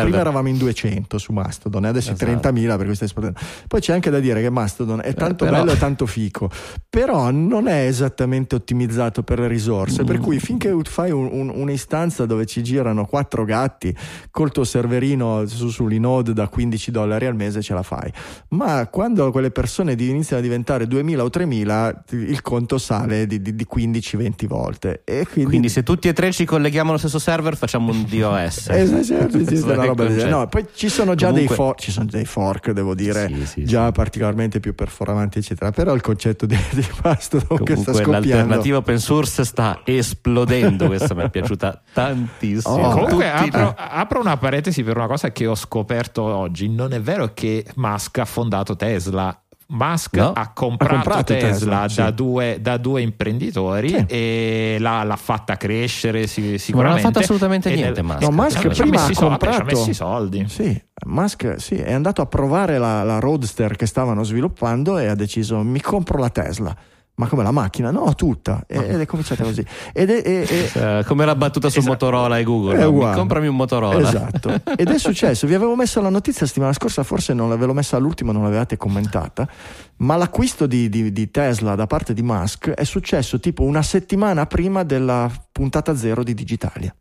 prima 0.03 0.19
eravamo 0.19 0.47
in 0.49 0.57
200 0.57 1.17
su 1.17 1.31
Mastodon 1.31 1.85
e 1.85 1.87
adesso 1.87 2.11
Esatto. 2.11 2.23
è 2.23 2.27
30.000 2.39 2.77
per 2.77 2.85
cui 2.85 2.95
sta 2.95 3.05
esplodendo. 3.05 3.39
Poi 3.67 3.79
c'è 3.79 3.93
anche 3.93 4.09
da 4.09 4.19
dire 4.19 4.41
che 4.41 4.49
Mastodon 4.49 5.01
è 5.03 5.13
tanto 5.13 5.45
però- 5.45 5.57
bello 5.57 5.71
e 5.71 5.77
tanto 5.77 6.05
fico 6.05 6.49
però 6.89 7.31
non 7.31 7.67
è 7.67 7.85
esattamente 7.85 8.55
ottimizzato 8.55 9.23
per 9.23 9.39
le 9.39 9.47
risorse 9.47 10.03
per 10.03 10.19
cui 10.19 10.39
finché 10.39 10.75
fai 10.83 11.11
un- 11.11 11.29
un- 11.31 11.49
un'istanza 11.53 12.25
dove 12.25 12.45
ci 12.45 12.63
girano 12.63 13.05
quattro 13.05 13.45
gatti 13.45 13.95
col 14.31 14.51
tuo 14.51 14.63
serverino 14.63 15.45
su, 15.47 15.69
su 15.69 15.85
Linode 15.87 16.33
da 16.33 16.47
15 16.47 16.91
dollari 16.91 17.25
al 17.25 17.35
mese 17.35 17.61
ce 17.61 17.73
la 17.73 17.83
fai. 17.83 18.11
Ma 18.49 18.87
quando 18.87 19.31
quelle 19.31 19.51
persone 19.51 19.93
iniziano 19.97 20.41
a 20.41 20.43
diventare 20.45 20.87
2000 20.87 21.23
o 21.23 21.29
3000 21.29 21.36
il 21.45 22.41
conto 22.41 22.77
sale 22.77 23.27
di, 23.27 23.41
di- 23.41 23.55
di 23.55 23.67
15-20 23.71 24.45
volte 24.47 25.01
e 25.03 25.25
quindi, 25.29 25.49
quindi 25.49 25.69
se 25.69 25.83
tutti 25.83 26.07
e 26.07 26.13
tre 26.13 26.31
ci 26.31 26.45
colleghiamo 26.45 26.89
allo 26.89 26.97
stesso 26.97 27.19
server 27.19 27.55
facciamo 27.55 27.91
un 27.91 28.05
DOS 28.07 28.71
sì, 28.71 28.87
sì, 29.03 29.03
sì, 29.03 29.15
sì, 29.29 29.43
Questo 29.45 29.71
una 29.71 29.85
roba 29.85 30.05
del. 30.05 30.27
No, 30.29 30.47
poi 30.47 30.65
ci 30.73 30.89
sono 30.89 31.15
già 31.15 31.27
Comunque- 31.29 31.55
dei, 31.55 31.65
for- 31.65 31.79
ci 31.79 31.91
sono 31.91 32.05
dei 32.09 32.25
fork, 32.25 32.71
devo 32.71 32.95
dire, 32.95 33.27
Sì, 33.27 33.45
sì, 33.45 33.63
già 33.65 33.91
particolarmente 33.91 34.59
più 34.59 34.73
perforanti, 34.75 35.39
eccetera. 35.39 35.71
Però 35.71 35.93
il 35.93 36.01
concetto 36.01 36.45
di, 36.45 36.57
di 36.71 36.85
Mastodon 37.03 37.63
che 37.63 37.75
sta 37.75 37.91
Comunque 37.91 37.93
scoppiando. 37.93 38.19
l'alternativa 38.29 38.77
open 38.77 38.99
source 38.99 39.43
sta 39.43 39.81
esplodendo, 39.83 40.87
questa 40.87 41.13
mi 41.13 41.23
è 41.23 41.29
piaciuta 41.31 41.81
tantissimo. 41.93 42.73
Oh, 42.75 42.91
Comunque 42.91 43.31
Tutti- 43.37 43.55
apro, 43.57 43.75
apro 43.77 44.19
una 44.19 44.37
parentesi 44.37 44.83
per 44.83 44.97
una 44.97 45.07
cosa 45.07 45.31
che 45.31 45.45
ho 45.45 45.55
scoperto 45.55 46.23
oggi. 46.23 46.69
Non 46.69 46.93
è 46.93 47.01
vero 47.01 47.31
che 47.33 47.65
Musk 47.75 48.17
ha 48.19 48.25
fondato 48.25 48.75
Tesla. 48.75 49.39
Musk 49.69 50.15
No, 50.15 50.31
ha, 50.33 50.51
comprato 50.53 50.93
ha 50.93 50.95
comprato 50.97 51.23
Tesla, 51.33 51.47
Tesla, 51.49 51.89
sì. 51.89 51.95
da, 52.01 52.11
due, 52.11 52.57
da 52.61 52.77
due 52.77 53.01
imprenditori 53.01 53.89
Sì. 53.89 54.05
e 54.07 54.77
l'ha, 54.79 55.03
l'ha 55.03 55.15
fatta 55.17 55.57
crescere 55.57 56.25
si- 56.25 56.41
non 56.41 56.53
ha 56.53 56.57
sicuramente. 56.57 57.01
fatto 57.01 57.19
assolutamente 57.19 57.73
niente, 57.73 58.01
nel- 58.01 58.05
Musk. 58.11 58.21
No, 58.21 58.31
Musk 58.31 58.59
Ci 58.59 58.67
ha 58.67 58.69
prima 58.83 58.95
ha 58.95 58.99
soldi, 58.99 59.13
ci 59.13 59.23
ha 59.23 59.27
comprato- 59.27 59.63
messo 59.65 59.89
i 59.89 59.93
soldi. 59.93 60.45
Sì, 60.47 60.81
Musk 61.05 61.55
sì, 61.57 61.75
è 61.75 61.91
andato 61.91 62.21
a 62.21 62.25
provare 62.27 62.77
la, 62.77 63.03
la 63.03 63.19
Roadster 63.19 63.75
che 63.75 63.85
stavano 63.85 64.23
sviluppando 64.23 64.97
e 64.97 65.07
ha 65.07 65.15
deciso 65.15 65.57
mi 65.63 65.81
compro 65.81 66.17
la 66.17 66.29
Tesla. 66.29 66.75
Ma 67.17 67.25
come 67.27 67.41
la 67.41 67.49
macchina? 67.49 67.89
No, 67.89 68.13
tutta. 68.13 68.63
Ed 68.67 68.99
è 69.01 69.05
cominciata 69.07 69.43
così. 69.43 69.65
Ed 69.91 70.11
è, 70.11 70.21
è- 70.21 70.45
è- 70.45 70.99
Eh, 70.99 71.03
come 71.05 71.25
la 71.25 71.33
battuta 71.33 71.67
su 71.67 71.79
Esatto. 71.79 71.93
Motorola 71.93 72.37
e 72.37 72.43
Google. 72.43 72.77
È 72.77 72.83
no? 72.87 73.11
Comprami 73.15 73.47
un 73.47 73.55
Motorola. 73.55 74.07
Esatto. 74.07 74.51
Ed 74.77 74.87
è 74.87 74.99
successo. 74.99 75.47
Vi 75.47 75.55
avevo 75.55 75.75
messo 75.75 75.99
la 75.99 76.09
notizia 76.09 76.41
la 76.41 76.47
settimana 76.47 76.73
scorsa, 76.73 77.01
forse 77.01 77.33
non 77.33 77.49
l'avevo 77.49 77.73
messa 77.73 77.97
all'ultimo, 77.97 78.31
non 78.31 78.43
l'avevate 78.43 78.77
commentata. 78.77 79.49
Ma 79.97 80.15
l'acquisto 80.15 80.67
di, 80.67 80.89
di- 80.89 81.11
di 81.11 81.31
Tesla 81.31 81.73
da 81.73 81.87
parte 81.87 82.13
di 82.13 82.21
Musk 82.21 82.69
è 82.69 82.83
successo 82.83 83.39
tipo 83.39 83.63
una 83.63 83.81
settimana 83.81 84.45
prima 84.45 84.83
della 84.83 85.27
puntata 85.51 85.95
zero 85.95 86.21
di 86.23 86.35
Digitalia. 86.35 86.95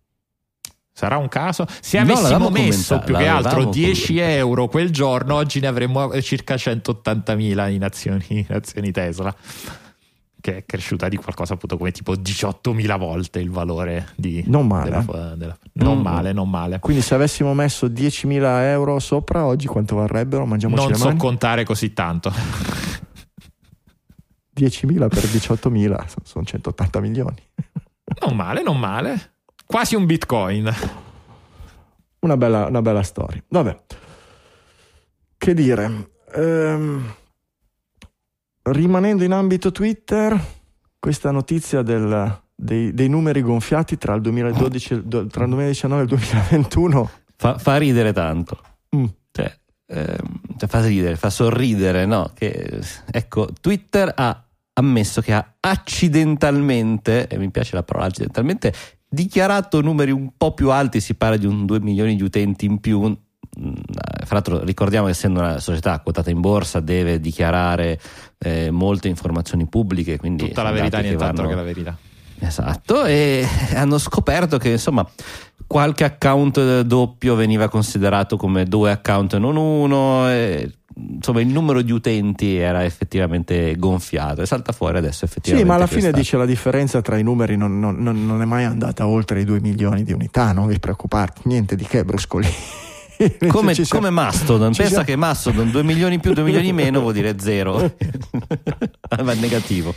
Sarà 0.92 1.18
un 1.18 1.28
caso? 1.28 1.66
Se 1.82 1.98
No, 1.98 2.04
avessimo 2.04 2.22
l'avevamo 2.30 2.50
messo 2.50 2.98
più 3.00 3.14
che 3.16 3.26
altro 3.26 3.50
l'avevamo 3.50 3.70
10 3.70 4.06
commentato. 4.14 4.30
euro 4.38 4.68
quel 4.68 4.90
giorno, 4.90 5.34
oggi 5.34 5.60
ne 5.60 5.66
avremmo 5.66 6.10
eh, 6.12 6.22
circa 6.22 6.54
180.000 6.54 7.68
in 7.70 7.84
azioni, 7.84 8.24
in 8.28 8.46
azioni 8.48 8.90
Tesla. 8.92 9.34
Che 10.47 10.59
è 10.59 10.64
cresciuta 10.64 11.09
di 11.09 11.16
qualcosa 11.16 11.55
appunto 11.55 11.76
come 11.76 11.90
tipo 11.90 12.12
18.000 12.14 12.97
volte 12.97 13.40
il 13.40 13.51
valore 13.51 14.11
di. 14.14 14.44
Non 14.47 14.68
male. 14.68 15.05
della- 15.05 15.34
della- 15.34 15.59
non 15.72 15.99
Mm. 15.99 16.03
male, 16.03 16.32
non 16.32 16.49
male. 16.49 16.78
Quindi 16.78 17.03
se 17.03 17.16
avessimo 17.16 17.53
messo 17.53 17.88
10.000 17.88 18.62
euro 18.70 19.01
sopra, 19.01 19.44
oggi 19.44 19.66
quanto 19.66 19.97
varrebbero? 19.97 20.47
Mangiamoci 20.47 20.80
Non 20.82 20.90
le 20.92 20.97
so 20.99 21.07
mani. 21.07 21.18
contare 21.18 21.64
così 21.64 21.92
tanto. 21.92 22.32
10.000 24.55 25.09
per 25.09 25.24
18.000 25.26 26.07
sono 26.22 26.44
180 26.44 27.01
milioni. 27.01 27.42
Non 28.24 28.36
male, 28.36 28.62
non 28.62 28.78
male. 28.78 29.32
Quasi 29.66 29.97
un 29.97 30.07
bitcoin. 30.07 30.72
Una 32.20 32.36
bella, 32.36 32.66
una 32.66 32.82
bella 32.82 33.03
storia. 33.03 33.42
Vabbè. 33.49 33.76
Che 35.36 35.55
dire. 35.55 36.11
Ehm, 36.34 37.14
rimanendo 38.72 39.24
in 39.24 39.32
ambito 39.32 39.70
Twitter, 39.72 40.38
questa 40.98 41.30
notizia 41.30 41.82
del- 41.82 42.40
dei, 42.54 42.92
dei 42.94 43.08
numeri 43.08 43.42
gonfiati 43.42 43.98
tra 43.98 44.14
il, 44.14 44.22
2012, 44.22 44.92
e 44.92 44.96
il 44.96 45.02
do- 45.04 45.26
tra 45.26 45.44
il 45.44 45.50
2019 45.50 46.00
e 46.00 46.04
il 46.04 46.08
2021. 46.10 47.10
Fa, 47.36 47.58
fa 47.58 47.76
ridere 47.76 48.12
tanto. 48.12 48.58
mm, 48.96 49.04
Cioè, 49.30 49.58
ehm, 49.88 50.40
cioè, 50.56 50.68
fa 50.68 50.84
ridere, 50.86 51.16
fa 51.16 51.28
sorridere, 51.30 52.06
no? 52.06 52.30
Che, 52.34 52.80
ecco, 53.10 53.48
Twitter 53.60 54.10
ha 54.14 54.42
ammesso 54.78 55.20
che 55.20 55.32
ha 55.34 55.54
accidentalmente, 55.60 57.26
e 57.28 57.38
mi 57.38 57.50
piace 57.50 57.74
la 57.76 57.82
parola 57.82 58.06
accidentalmente, 58.06 58.72
dichiarato 59.08 59.80
numeri 59.80 60.10
un 60.10 60.30
po' 60.36 60.54
più 60.54 60.70
alti, 60.70 61.00
si 61.00 61.14
parla 61.14 61.36
di 61.36 61.46
un 61.46 61.66
2 61.66 61.80
milioni 61.80 62.16
di 62.16 62.22
utenti 62.22 62.64
in 62.66 62.78
più. 62.78 63.16
Mm, 63.59 63.72
Fra 64.24 64.34
l'altro 64.34 64.62
ricordiamo 64.64 65.07
che 65.07 65.12
essendo 65.12 65.40
una 65.40 65.59
società 65.61 65.98
quotata 66.00 66.28
in 66.30 66.40
borsa 66.40 66.80
deve 66.80 67.20
dichiarare 67.20 67.98
eh, 68.38 68.70
molte 68.70 69.09
informazioni 69.09 69.66
pubbliche, 69.66 70.18
quindi 70.18 70.48
Tutta 70.48 70.62
la 70.62 70.72
verità, 70.72 70.98
nient'altro 71.00 71.44
vanno- 71.44 71.48
che 71.48 71.54
la 71.54 71.62
verità. 71.62 71.96
Esatto, 72.38 73.04
e 73.07 73.46
hanno 73.74 73.96
scoperto 73.98 74.59
che 74.59 74.70
insomma 74.70 75.09
qualche 75.66 76.04
account 76.04 76.82
doppio 76.82 77.34
veniva 77.34 77.68
considerato 77.68 78.36
come 78.36 78.64
due 78.64 78.90
account 78.90 79.34
e 79.34 79.38
non 79.38 79.57
uno. 79.57 80.28
e, 80.30 80.70
insomma, 80.94 81.40
il 81.40 81.48
numero 81.48 81.80
di 81.82 81.92
utenti 81.92 82.57
era 82.57 82.84
effettivamente 82.84 83.74
gonfiato 83.76 84.42
e 84.42 84.46
salta 84.46 84.72
fuori 84.72 84.98
adesso 84.98 85.20
Sì, 85.20 85.24
effettivamente. 85.24 85.68
ma 85.68 85.76
alla 85.76 85.86
fine 85.86 86.00
questa- 86.00 86.18
dice 86.18 86.36
la 86.36 86.46
differenza 86.46 87.00
tra 87.00 87.16
i 87.16 87.22
numeri 87.22 87.57
non, 87.57 87.78
non- 87.80 87.96
non- 88.02 88.26
non 88.26 88.42
è 88.42 88.44
mai 88.44 88.64
andata 88.64 89.07
oltre 89.07 89.40
i 89.40 89.44
2 89.44 89.61
milioni 89.61 90.02
di 90.04 90.12
unità, 90.12 90.52
non 90.52 90.66
vi 90.66 90.78
preoccupate, 90.78 91.40
niente 91.44 91.74
di 91.74 91.84
che, 91.84 92.04
bruscoli. 92.04 92.46
Come, 93.48 93.74
Ci 93.74 93.86
come 93.88 94.10
Mastodon, 94.10 94.72
ci 94.72 94.78
pensa 94.80 94.94
siamo- 94.96 95.04
che 95.06 95.16
Mastodon 95.16 95.70
2 95.70 95.82
milioni 95.82 96.18
più 96.18 96.32
2 96.32 96.42
milioni 96.42 96.72
meno 96.72 97.00
vuol 97.00 97.12
dire 97.14 97.36
zero, 97.38 97.94
va 99.22 99.34
negativo. 99.34 99.94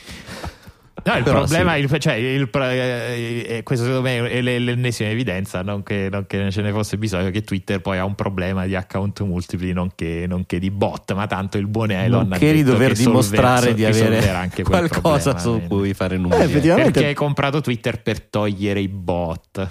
No, 1.02 1.16
il 1.16 1.24
Però 1.24 1.38
problema, 1.40 1.76
sì. 1.76 1.80
il- 1.80 2.00
cioè, 2.00 2.14
il 2.16 2.50
pro- 2.50 2.66
eh, 2.70 3.46
eh, 3.48 3.64
questo 3.64 3.86
secondo 3.86 4.08
me 4.10 4.30
è 4.30 4.42
l'ennesima 4.42 5.08
evidenza, 5.10 5.62
non 5.62 5.82
che, 5.82 6.10
non 6.12 6.26
che 6.28 6.52
ce 6.52 6.62
ne 6.62 6.72
fosse 6.72 6.98
bisogno, 6.98 7.30
che 7.32 7.42
Twitter 7.42 7.80
poi 7.80 7.98
ha 7.98 8.04
un 8.04 8.16
problema 8.16 8.66
di 8.66 8.76
account 8.76 9.22
multipli, 9.22 9.72
non 9.72 9.92
che, 9.96 10.26
non 10.28 10.46
che 10.46 10.60
di 10.60 10.70
bot, 10.70 11.14
ma 11.14 11.26
tanto 11.26 11.58
il 11.58 11.68
buon 11.68 11.92
Elon 11.92 12.24
Non 12.24 12.34
ha 12.34 12.38
che 12.38 12.52
di 12.52 12.64
dover 12.64 12.92
che 12.92 13.04
dimostrare 13.04 13.74
di 13.74 13.86
avere 13.86 14.50
qualcosa 14.62 15.32
problema, 15.34 15.40
su 15.40 15.50
quindi. 15.52 15.68
cui 15.68 15.94
fare 15.94 16.18
numeri. 16.18 16.42
Eh, 16.42 16.46
effettivamente- 16.46 16.92
Perché 16.92 17.08
hai 17.08 17.14
comprato 17.16 17.62
Twitter 17.62 18.02
per 18.02 18.22
togliere 18.22 18.82
i 18.82 18.90
bot. 18.90 19.68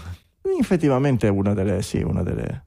Effettivamente 0.59 1.29
una 1.29 1.53
delle, 1.53 1.83
sì, 1.83 1.99
una 2.01 2.23
delle, 2.23 2.65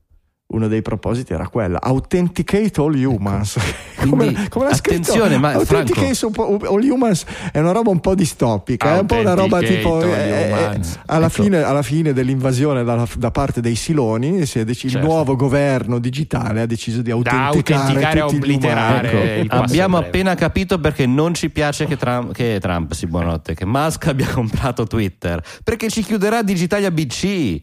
uno 0.52 0.68
dei 0.68 0.82
propositi 0.82 1.34
era 1.34 1.47
quella 1.47 1.82
authenticate 1.82 2.80
all 2.82 2.93
humans 3.04 3.58
Quindi, 4.02 4.34
l'ha 4.34 4.74
scritto? 4.74 5.12
attenzione, 5.12 5.38
ma 5.38 5.52
authenticate 5.54 6.26
all 6.68 6.82
humans 6.82 7.26
è 7.52 7.60
una 7.60 7.72
roba 7.72 7.89
un 7.91 7.99
po' 7.99 8.16
distopica 8.16 8.95
è 8.95 8.99
un 8.99 9.06
po' 9.06 9.20
una 9.20 9.34
roba 9.34 9.60
tipo 9.62 10.02
eh, 10.02 10.04
all 10.04 10.76
eh, 10.76 10.80
alla, 11.06 11.28
Ecco. 11.28 11.43
fine, 11.43 11.62
alla 11.62 11.84
fine 11.84 12.14
dell'invasione 12.14 12.84
da, 12.84 13.08
da 13.18 13.32
parte 13.32 13.62
dei 13.62 13.76
Siloni 13.76 14.45
si 14.45 14.60
è 14.60 14.66
dec- 14.66 14.84
il 14.84 14.91
Certo. 14.91 15.06
nuovo 15.08 15.36
governo 15.36 15.99
digitale 15.99 16.62
ha 16.62 16.66
deciso 16.66 17.02
di 17.02 17.12
autenticare, 17.12 17.76
autenticare 17.76 18.20
e 18.20 18.22
obliterare 18.24 19.39
il 19.39 19.47
passo 19.47 19.64
Abbiamo 19.64 19.97
appena 19.97 20.36
capito 20.36 20.80
perché 20.80 21.06
non 21.06 21.34
ci 21.34 21.49
piace 21.49 21.86
che 21.86 21.97
Trump, 21.97 22.34
che 22.34 22.58
Trump, 22.60 22.93
sì, 22.93 23.08
buonanotte, 23.08 23.54
che 23.54 23.66
Musk 23.66 24.08
abbia 24.08 24.28
comprato 24.34 24.86
Twitter. 24.86 25.41
Perché 25.64 25.89
ci 25.89 26.04
chiuderà 26.04 26.41
Digitalia 26.41 26.91
BC, 26.91 27.60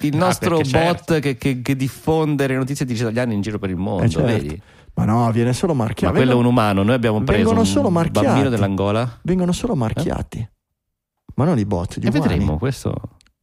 il 0.00 0.14
Ah, 0.14 0.18
nostro 0.18 0.56
perché 0.56 0.70
bot 0.70 0.96
certo. 0.96 1.18
che, 1.20 1.36
che- 1.36 1.62
che 1.62 1.76
diffonde 1.76 2.46
le 2.46 2.56
notizie 2.56 2.84
digitaliane 2.84 3.32
in 3.34 3.40
giro 3.40 3.58
per 3.58 3.70
il 3.70 3.76
mondo. 3.76 4.02
Eh, 4.04 4.08
certo. 4.08 4.26
vedi? 4.26 4.60
ma 4.96 5.04
no 5.06 5.28
viene 5.32 5.52
solo 5.52 5.74
Ma 5.74 5.82
marchiato 5.84 6.14
quello 6.14 6.32
è 6.32 6.34
un 6.34 6.44
umano. 6.44 6.82
Noi 6.84 6.94
abbiamo 6.94 7.20
preso 7.22 7.38
vengono 7.38 7.60
un 7.60 7.66
solo 7.66 7.90
marchiati. 7.90 8.26
bambino 8.26 8.48
dell'Angola. 8.48 9.18
vengono 9.22 9.50
solo 9.52 9.74
marchiati 9.74 10.48
ma 11.36 11.44
non 11.44 11.58
i 11.58 11.64
bot 11.64 11.98
gli 11.98 12.06
E 12.06 12.08
umani 12.10 12.28
vedremo 12.28 12.58
questo. 12.58 12.94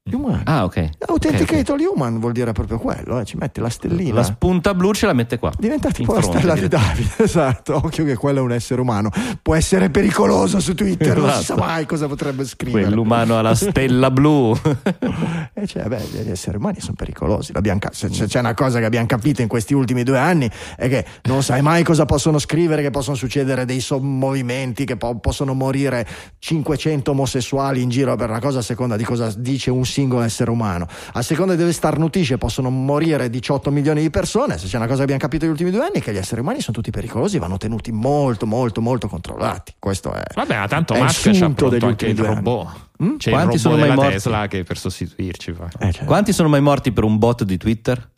Gli 0.04 0.16
umani 0.16 0.42
Ah, 0.46 0.64
ok. 0.64 0.90
Authenticate 1.08 1.60
Ok, 1.62 1.70
ok. 1.70 1.70
all 1.70 1.88
human 1.94 2.20
vuol 2.20 2.32
dire 2.32 2.52
proprio 2.54 2.80
quello, 2.80 3.20
eh, 3.20 3.24
ci 3.26 3.38
metti 3.38 3.60
la 3.60 3.70
stellina. 3.70 4.16
La 4.16 4.24
spunta 4.24 4.74
blu 4.74 4.94
ce 4.94 5.06
la 5.06 5.14
mette 5.14 5.38
qua. 5.38 5.52
Diventa 5.56 5.92
tipo 5.92 6.14
la 6.16 6.24
stella 6.24 6.56
di. 6.56 6.68
Davide, 6.68 7.10
esatto. 7.24 7.76
Occhio 7.76 8.04
che 8.04 8.16
quello 8.16 8.40
è 8.40 8.42
un 8.42 8.52
essere 8.52 8.82
umano. 8.82 9.12
Può 9.44 9.54
essere 9.54 9.92
pericoloso 9.92 10.60
su 10.60 10.74
Twitter, 10.74 11.18
non 11.18 11.30
si 11.30 11.34
sa 11.36 11.40
Esatto. 11.54 11.60
mai 11.60 11.86
cosa 11.86 12.08
potrebbe 12.08 12.46
scrivere. 12.46 12.86
Quell'umano 12.86 13.38
alla 13.38 13.54
stella 13.54 14.10
blu. 14.10 14.58
E 15.54 15.68
cioè, 15.68 15.84
beh, 15.84 16.02
gli 16.24 16.30
esseri 16.32 16.58
umani 16.58 16.80
sono 16.80 16.94
pericolosi. 16.96 17.52
Se 17.92 18.26
c'è 18.26 18.40
una 18.40 18.54
cosa 18.56 18.80
che 18.80 18.86
abbiamo 18.86 19.06
capito 19.06 19.42
in 19.44 19.48
questi 19.48 19.74
ultimi 19.76 20.02
due 20.04 20.18
anni 20.18 20.50
è 20.78 20.88
che 20.90 21.06
non 21.24 21.44
sai 21.44 21.62
mai 21.62 21.84
cosa 21.84 22.06
possono 22.06 22.40
scrivere, 22.40 22.82
che 22.82 22.90
possono 22.90 23.16
succedere 23.16 23.66
dei 23.66 23.80
sommovimenti, 23.82 24.86
che 24.86 24.98
po- 24.98 25.20
possono 25.20 25.54
morire 25.54 26.08
500 26.40 27.12
omosessuali 27.12 27.82
in 27.82 27.90
giro 27.90 28.16
per 28.16 28.30
una 28.30 28.40
cosa 28.40 28.60
a 28.60 28.62
seconda 28.64 28.96
di 28.96 29.04
cosa 29.04 29.32
dice 29.38 29.70
un 29.70 29.86
singolo 29.92 30.24
essere 30.24 30.50
umano. 30.50 30.88
A 31.14 31.22
seconda 31.22 31.54
di 31.54 31.60
dove 31.60 31.74
starnutisce 31.74 32.38
possono 32.38 32.70
morire 32.70 33.30
18 33.30 33.70
milioni 33.70 34.02
di 34.02 34.10
persone. 34.10 34.58
Se 34.58 34.68
c'è 34.68 34.78
una 34.78 34.86
cosa 34.86 34.98
che 34.98 35.04
abbiamo 35.04 35.22
capito 35.22 35.44
negli 35.44 35.54
ultimi 35.54 35.72
due 35.72 35.84
anni 35.84 36.00
è 36.00 36.02
che 36.02 36.14
gli 36.14 36.18
esseri 36.18 36.42
umani 36.42 36.62
sono 36.62 36.76
tutti 36.78 36.90
pericolosi, 36.92 37.38
vanno 37.38 37.58
tenuti 37.58 37.92
molto, 37.92 38.46
molto, 38.46 38.82
molto 38.82 39.08
controllati. 39.08 39.76
Questo 39.78 40.14
è. 40.14 40.24
Vabbè, 40.34 40.58
ma 40.58 40.68
tanto 40.68 40.96
Musk 40.96 41.32
c'ha 41.32 41.38
pronto 41.40 41.70
degli 41.70 41.84
anche 41.84 42.06
il 42.06 42.12
ultimi 42.12 42.14
due 42.14 42.28
robot. 42.36 42.90
Mm? 43.04 43.18
C'è 43.18 43.32
Quanti 43.32 43.56
il 43.56 43.60
sono 43.60 43.76
robot 43.76 43.88
mai 43.88 43.96
della 43.98 44.08
morti? 44.10 44.24
Tesla 44.24 44.48
che 44.48 44.64
per 44.64 44.78
sostituirci 44.78 45.54
fa. 45.54 45.70
Eh, 45.80 45.92
cioè, 45.92 46.06
Quanti 46.06 46.34
sono 46.34 46.50
mai 46.50 46.62
morti 46.62 46.92
per 46.92 47.04
un 47.04 47.18
bot 47.18 47.44
di 47.44 47.58
Twitter? 47.58 48.10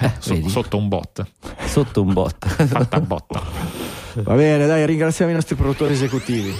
Eh, 0.00 0.12
So- 0.18 0.34
vedi? 0.34 0.48
sotto 0.48 0.76
un 0.76 0.88
bot. 0.88 1.26
Sotto 1.66 2.02
un 2.02 2.12
bot. 2.12 2.46
Fatta 2.46 3.00
botta. 3.00 3.42
Va 4.14 4.34
bene, 4.34 4.66
dai, 4.66 4.86
ringraziamo 4.86 5.30
i 5.30 5.34
nostri 5.34 5.54
produttori 5.54 5.92
esecutivi. 5.92 6.54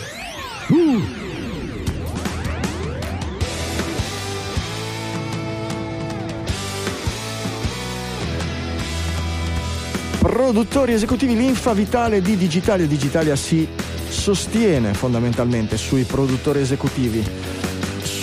Produttori 10.39 10.93
esecutivi, 10.93 11.34
l'infa 11.34 11.72
vitale 11.72 12.22
di 12.22 12.36
Digitalia. 12.36 12.86
Digitalia 12.86 13.34
si 13.34 13.66
sostiene 14.09 14.95
fondamentalmente 14.95 15.76
sui 15.76 16.05
produttori 16.05 16.61
esecutivi, 16.61 17.28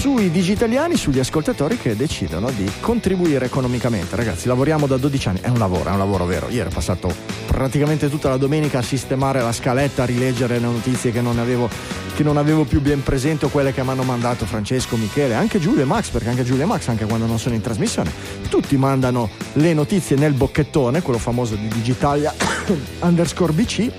sui 0.06 0.30
digitaliani, 0.30 0.98
sugli 0.98 1.18
ascoltatori 1.18 1.80
che 1.80 1.96
decidono 1.96 2.52
di 2.52 2.72
contribuire 2.80 3.46
economicamente. 3.46 4.16
Ragazzi, 4.16 4.48
lavoriamo 4.48 4.86
da 4.86 4.98
12 4.98 5.30
anni, 5.30 5.40
è 5.42 5.48
un 5.48 5.58
lavoro, 5.58 5.90
è 5.90 5.94
un 5.94 5.98
lavoro 5.98 6.26
vero. 6.26 6.48
Ieri 6.48 6.70
ho 6.70 6.72
passato 6.72 7.12
praticamente 7.48 8.08
tutta 8.08 8.30
la 8.30 8.38
domenica 8.38 8.78
a 8.78 8.82
sistemare 8.84 9.42
la 9.42 9.52
scaletta, 9.52 10.04
a 10.04 10.06
rileggere 10.06 10.60
le 10.60 10.68
notizie 10.68 11.12
che 11.12 11.22
non 11.22 11.40
avevo, 11.40 11.68
che 12.14 12.22
non 12.22 12.38
avevo 12.38 12.66
più 12.66 12.82
ben 12.82 13.02
presente 13.02 13.50
quelle 13.50 13.74
che 13.74 13.82
mi 13.82 13.90
hanno 13.90 14.04
mandato 14.04 14.46
Francesco, 14.46 14.96
Michele, 14.96 15.34
anche 15.34 15.58
Giulio 15.58 15.82
e 15.82 15.86
Max, 15.86 16.10
perché 16.10 16.30
anche 16.30 16.44
Giulio 16.44 16.66
e 16.66 16.68
Max, 16.68 16.88
anche 16.88 17.06
quando 17.06 17.26
non 17.26 17.40
sono 17.40 17.56
in 17.56 17.62
trasmissione, 17.62 18.12
tutti 18.48 18.78
mandano 18.78 19.32
le 19.54 19.74
notizie 19.74 20.16
nel 20.18 20.34
bocchettone, 20.34 21.02
quello 21.02 21.18
famoso 21.18 21.56
di 21.56 21.68
Digitalia 21.68 22.32
underscore 23.02 23.54
BC. 23.54 23.92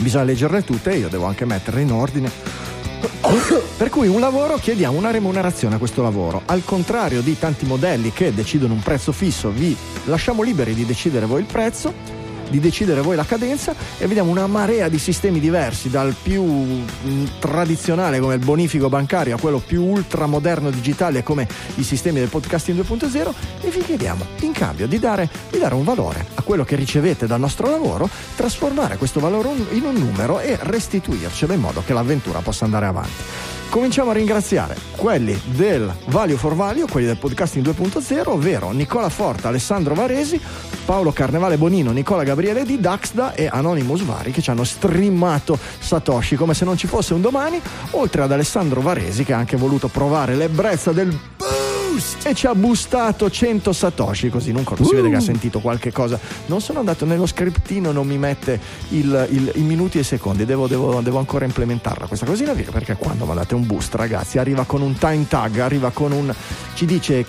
Bisogna 0.00 0.24
leggerle 0.24 0.64
tutte 0.64 0.90
e 0.90 0.98
io 0.98 1.08
devo 1.08 1.26
anche 1.26 1.44
metterle 1.44 1.80
in 1.80 1.92
ordine. 1.92 2.71
Per 3.76 3.90
cui 3.90 4.08
un 4.08 4.20
lavoro 4.20 4.56
chiediamo 4.56 4.96
una 4.96 5.10
remunerazione 5.10 5.76
a 5.76 5.78
questo 5.78 6.02
lavoro. 6.02 6.42
Al 6.46 6.64
contrario 6.64 7.20
di 7.20 7.38
tanti 7.38 7.66
modelli 7.66 8.12
che 8.12 8.32
decidono 8.32 8.74
un 8.74 8.80
prezzo 8.80 9.12
fisso, 9.12 9.50
vi 9.50 9.76
lasciamo 10.04 10.42
liberi 10.42 10.74
di 10.74 10.86
decidere 10.86 11.26
voi 11.26 11.40
il 11.40 11.46
prezzo, 11.46 12.20
di 12.48 12.60
decidere 12.60 13.00
voi 13.00 13.16
la 13.16 13.24
cadenza 13.24 13.74
e 13.98 14.06
vediamo 14.06 14.30
una 14.30 14.46
marea 14.46 14.88
di 14.88 14.98
sistemi 14.98 15.40
diversi, 15.40 15.90
dal 15.90 16.14
più 16.20 16.44
mh, 16.44 17.38
tradizionale 17.38 18.20
come 18.20 18.34
il 18.34 18.44
bonifico 18.44 18.88
bancario 18.88 19.36
a 19.36 19.40
quello 19.40 19.58
più 19.58 19.84
ultramoderno 19.84 20.70
digitale 20.70 21.22
come 21.22 21.48
i 21.76 21.82
sistemi 21.82 22.18
del 22.18 22.28
podcasting 22.28 22.80
2.0 22.80 23.32
e 23.60 23.70
vi 23.70 23.80
chiediamo 23.80 24.24
in 24.40 24.52
cambio 24.52 24.86
di 24.86 24.98
dare, 24.98 25.28
di 25.50 25.58
dare 25.58 25.74
un 25.74 25.84
valore 25.84 26.26
a 26.34 26.42
quello 26.42 26.64
che 26.64 26.76
ricevete 26.76 27.26
dal 27.26 27.40
nostro 27.40 27.70
lavoro, 27.70 28.08
trasformare 28.36 28.96
questo 28.96 29.20
valore 29.20 29.50
in 29.70 29.84
un 29.84 29.94
numero 29.94 30.40
e 30.40 30.58
restituircelo 30.60 31.52
in 31.52 31.60
modo 31.60 31.82
che 31.84 31.92
l'avventura 31.92 32.40
possa 32.40 32.64
andare 32.64 32.86
avanti. 32.86 33.51
Cominciamo 33.72 34.10
a 34.10 34.12
ringraziare 34.12 34.76
quelli 34.96 35.40
del 35.46 35.90
Value 36.08 36.36
for 36.36 36.54
Value, 36.54 36.84
quelli 36.90 37.06
del 37.06 37.16
podcasting 37.16 37.66
2.0, 37.66 38.28
ovvero 38.28 38.70
Nicola 38.70 39.08
Forta, 39.08 39.48
Alessandro 39.48 39.94
Varesi, 39.94 40.38
Paolo 40.84 41.10
Carnevale 41.10 41.56
Bonino, 41.56 41.90
Nicola 41.90 42.22
Gabriele 42.22 42.66
di 42.66 42.78
Daxda 42.78 43.32
e 43.32 43.48
Anonymous 43.50 44.02
Vari 44.02 44.30
che 44.30 44.42
ci 44.42 44.50
hanno 44.50 44.64
streamato 44.64 45.58
Satoshi 45.78 46.36
come 46.36 46.52
se 46.52 46.66
non 46.66 46.76
ci 46.76 46.86
fosse 46.86 47.14
un 47.14 47.22
domani, 47.22 47.58
oltre 47.92 48.20
ad 48.20 48.32
Alessandro 48.32 48.82
Varesi 48.82 49.24
che 49.24 49.32
ha 49.32 49.38
anche 49.38 49.56
voluto 49.56 49.88
provare 49.88 50.34
l'ebbrezza 50.34 50.92
del 50.92 51.18
boost 51.92 52.26
e 52.26 52.34
ci 52.34 52.46
ha 52.46 52.54
boostato 52.54 53.30
100 53.30 53.72
Satoshi 53.72 54.28
così 54.30 54.50
non 54.52 54.64
si 54.66 54.94
vede 54.94 55.10
che 55.10 55.16
ha 55.16 55.20
sentito 55.20 55.60
qualche 55.60 55.92
cosa. 55.92 56.18
Non 56.46 56.60
sono 56.60 56.78
andato 56.78 57.04
nello 57.04 57.26
scriptino, 57.26 57.92
non 57.92 58.06
mi 58.06 58.16
mette 58.18 58.58
il- 58.90 59.26
il- 59.30 59.52
i 59.56 59.60
minuti 59.62 59.98
e 59.98 60.00
i 60.00 60.04
secondi, 60.04 60.44
devo, 60.44 60.66
devo- 60.66 61.00
devo 61.00 61.18
ancora 61.18 61.44
implementarla 61.44 62.06
questa 62.06 62.26
cosina 62.26 62.52
perché 62.52 62.96
quando 62.96 63.24
mandate 63.24 63.54
un 63.54 63.66
boost 63.66 63.94
ragazzi 63.94 64.38
arriva 64.38 64.64
con 64.64 64.80
un 64.82 64.96
time 64.96 65.26
tag, 65.28 65.58
arriva 65.58 65.90
con 65.90 66.12
un... 66.12 66.32
ci 66.74 66.86
dice 66.86 67.24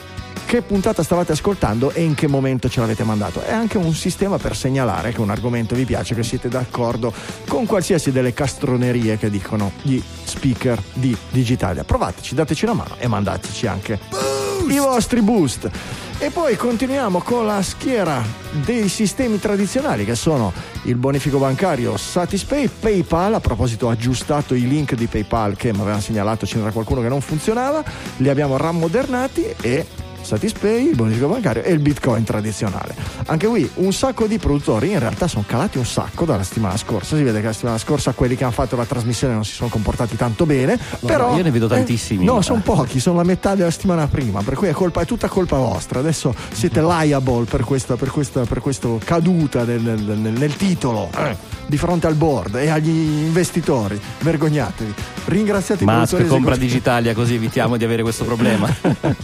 che 0.46 0.62
puntata 0.62 1.04
stavate 1.04 1.32
ascoltando 1.32 1.92
e 1.92 2.04
in 2.04 2.14
che 2.16 2.28
momento 2.28 2.70
ce 2.70 2.80
l'avete 2.80 3.04
mandato. 3.04 3.42
È 3.42 3.52
anche 3.52 3.78
un 3.78 3.94
sistema 3.94 4.38
per 4.38 4.56
segnalare 4.56 5.12
che 5.12 5.22
un 5.22 5.30
argomento 5.30 5.74
vi 5.74 5.86
piace, 5.86 6.14
che 6.16 6.24
siete 6.24 6.48
d'accordo 6.48 7.12
con 7.48 7.66
qualsiasi 7.66 8.12
delle 8.12 8.34
castronerie 8.34 9.18
che 9.18 9.30
dicono 9.30 9.72
gli 9.82 10.02
speaker 10.24 10.82
di 10.94 11.16
Digitalia. 11.32 11.84
Provateci, 11.84 12.36
dateci 12.36 12.66
una 12.66 12.74
mano 12.74 12.96
e 13.00 13.08
mandateci 13.08 13.68
anche 13.68 14.00
i 14.70 14.78
vostri 14.78 15.22
boost. 15.22 15.70
E 16.20 16.30
poi 16.30 16.56
continuiamo 16.56 17.22
con 17.22 17.46
la 17.46 17.62
schiera 17.62 18.24
dei 18.64 18.88
sistemi 18.88 19.40
tradizionali 19.40 20.06
che 20.06 20.16
sono 20.16 20.54
il 20.84 20.96
bonifico 20.96 21.38
bancario 21.38 21.98
Satispay, 21.98 22.70
PayPal, 22.70 23.34
a 23.34 23.40
proposito 23.40 23.88
ho 23.88 23.90
aggiustato 23.90 24.54
i 24.54 24.68
link 24.68 24.94
di 24.94 25.08
PayPal 25.08 25.56
che 25.56 25.74
mi 25.74 25.82
avevano 25.82 26.02
segnalato 26.02 26.46
ce 26.46 26.58
n'era 26.58 26.72
qualcuno 26.72 27.02
che 27.02 27.10
non 27.10 27.22
funzionava, 27.22 27.84
li 28.18 28.30
abbiamo 28.30 28.58
rammodernati 28.58 29.54
e 29.62 29.86
Satispay, 30.24 30.90
il 30.90 30.96
bonifico 30.96 31.28
bancario 31.28 31.64
e 31.64 31.72
il 31.72 31.80
bitcoin 31.80 32.24
tradizionale. 32.24 32.96
Anche 33.26 33.48
qui 33.48 33.70
un 33.76 33.94
sacco 33.94 34.26
di 34.26 34.38
produttori 34.38 34.92
in 34.92 35.00
realtà 35.00 35.28
sono 35.28 35.44
calati 35.46 35.78
un 35.78 35.86
sacco 35.86 36.26
dalla 36.26 36.44
settimana 36.44 36.78
scorsa. 36.78 37.16
Si 37.16 37.24
vede 37.24 37.40
che 37.40 37.46
la 37.48 37.54
settimana 37.54 37.78
scorsa 37.78 38.14
quelli 38.14 38.36
che 38.36 38.44
hanno 38.44 38.54
fatto 38.54 38.76
la 38.76 38.86
trasmissione 38.86 39.34
non 39.34 39.46
si 39.46 39.54
sono 39.54 39.70
comportati 39.70 40.16
tanto 40.16 40.46
bene. 40.46 40.80
No, 41.00 41.08
però, 41.08 41.36
io 41.36 41.44
ne 41.44 41.52
vedo 41.52 41.68
tantissimi. 41.68 42.24
Eh, 42.24 42.26
no, 42.26 42.42
sono 42.42 42.62
pochi, 42.62 43.00
sono 43.00 43.18
la 43.18 43.24
metà 43.24 43.56
della 43.56 43.72
settimana 43.72 44.08
prima, 44.08 44.42
per 44.42 44.56
cui 44.56 44.68
è, 44.68 44.72
colpa, 44.72 45.02
è 45.02 45.06
tutta 45.06 45.28
colpa 45.28 45.58
vostra. 45.58 46.00
Adesso 46.00 46.34
siete 46.52 46.82
liable 46.82 47.46
per 47.46 47.64
questa, 47.64 47.96
per 47.96 48.10
questa, 48.10 48.46
per 48.46 48.60
questo 48.60 49.00
caduta 49.04 49.64
nel, 49.64 49.82
nel, 49.82 50.00
nel, 50.00 50.34
nel 50.34 50.56
titolo. 50.56 51.10
Eh 51.16 51.54
di 51.66 51.78
fronte 51.78 52.08
al 52.08 52.16
board 52.16 52.56
e 52.56 52.70
agli 52.70 52.90
investitori. 52.90 54.00
Vergognatevi. 54.20 54.94
Ringraziate 55.26 55.84
i 55.84 55.88
Musk 55.88 56.28
compra 56.28 56.56
Digitalia 56.56 57.14
così 57.14 57.36
evitiamo 57.36 57.78
di 57.78 57.84
avere 57.84 58.04
questo 58.04 58.26
problema. 58.26 58.68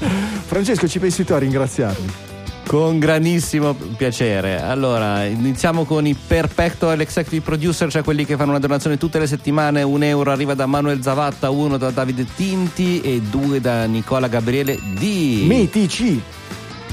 Francesco, 0.45 0.87
ci 0.89 0.99
pensi 0.99 1.23
tu 1.23 1.33
a 1.33 1.37
ringraziarmi? 1.37 2.27
Con 2.67 2.99
grandissimo 2.99 3.73
piacere. 3.73 4.61
Allora, 4.61 5.25
iniziamo 5.25 5.85
con 5.85 6.05
i 6.05 6.13
Perpecto 6.13 6.91
Executive 6.91 7.43
Producer, 7.43 7.89
cioè 7.89 8.03
quelli 8.03 8.25
che 8.25 8.35
fanno 8.35 8.51
una 8.51 8.59
donazione 8.59 8.97
tutte 8.97 9.17
le 9.17 9.25
settimane. 9.25 9.81
Un 9.81 10.03
euro 10.03 10.31
arriva 10.31 10.53
da 10.53 10.67
Manuel 10.67 11.01
Zavatta, 11.01 11.49
uno 11.49 11.77
da 11.77 11.89
Davide 11.89 12.27
Tinti 12.35 13.01
e 13.01 13.21
due 13.21 13.59
da 13.59 13.85
Nicola 13.85 14.27
Gabriele 14.27 14.77
D. 14.99 15.45
Mitici. 15.47 16.21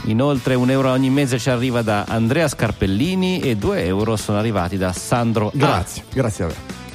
Inoltre 0.04 0.54
un 0.54 0.70
euro 0.70 0.90
ogni 0.92 1.10
mese 1.10 1.38
ci 1.38 1.50
arriva 1.50 1.82
da 1.82 2.04
Andrea 2.08 2.48
Scarpellini 2.48 3.40
e 3.40 3.56
due 3.56 3.84
euro 3.84 4.16
sono 4.16 4.38
arrivati 4.38 4.78
da 4.78 4.92
Sandro 4.92 5.50
Grazie, 5.52 6.02
A. 6.02 6.14
grazie 6.14 6.44
a 6.44 6.46
me. 6.46 6.85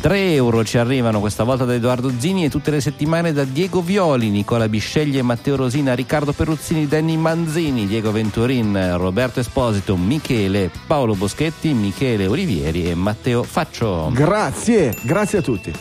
3 0.00 0.32
euro 0.34 0.64
ci 0.64 0.78
arrivano 0.78 1.18
questa 1.18 1.42
volta 1.42 1.64
da 1.64 1.74
Edoardo 1.74 2.12
Zini 2.16 2.44
e 2.44 2.50
tutte 2.50 2.70
le 2.70 2.80
settimane 2.80 3.32
da 3.32 3.42
Diego 3.42 3.82
Violi, 3.82 4.30
Nicola 4.30 4.68
Bisceglie, 4.68 5.22
Matteo 5.22 5.56
Rosina, 5.56 5.94
Riccardo 5.94 6.32
Peruzzini, 6.32 6.86
Danny 6.86 7.16
Manzini, 7.16 7.86
Diego 7.86 8.12
Venturin, 8.12 8.96
Roberto 8.96 9.40
Esposito, 9.40 9.96
Michele, 9.96 10.70
Paolo 10.86 11.14
Boschetti, 11.14 11.72
Michele 11.72 12.28
Olivieri 12.28 12.88
e 12.88 12.94
Matteo 12.94 13.42
Faccio. 13.42 14.10
Grazie, 14.12 14.96
grazie 15.02 15.38
a 15.38 15.42
tutti. 15.42 15.72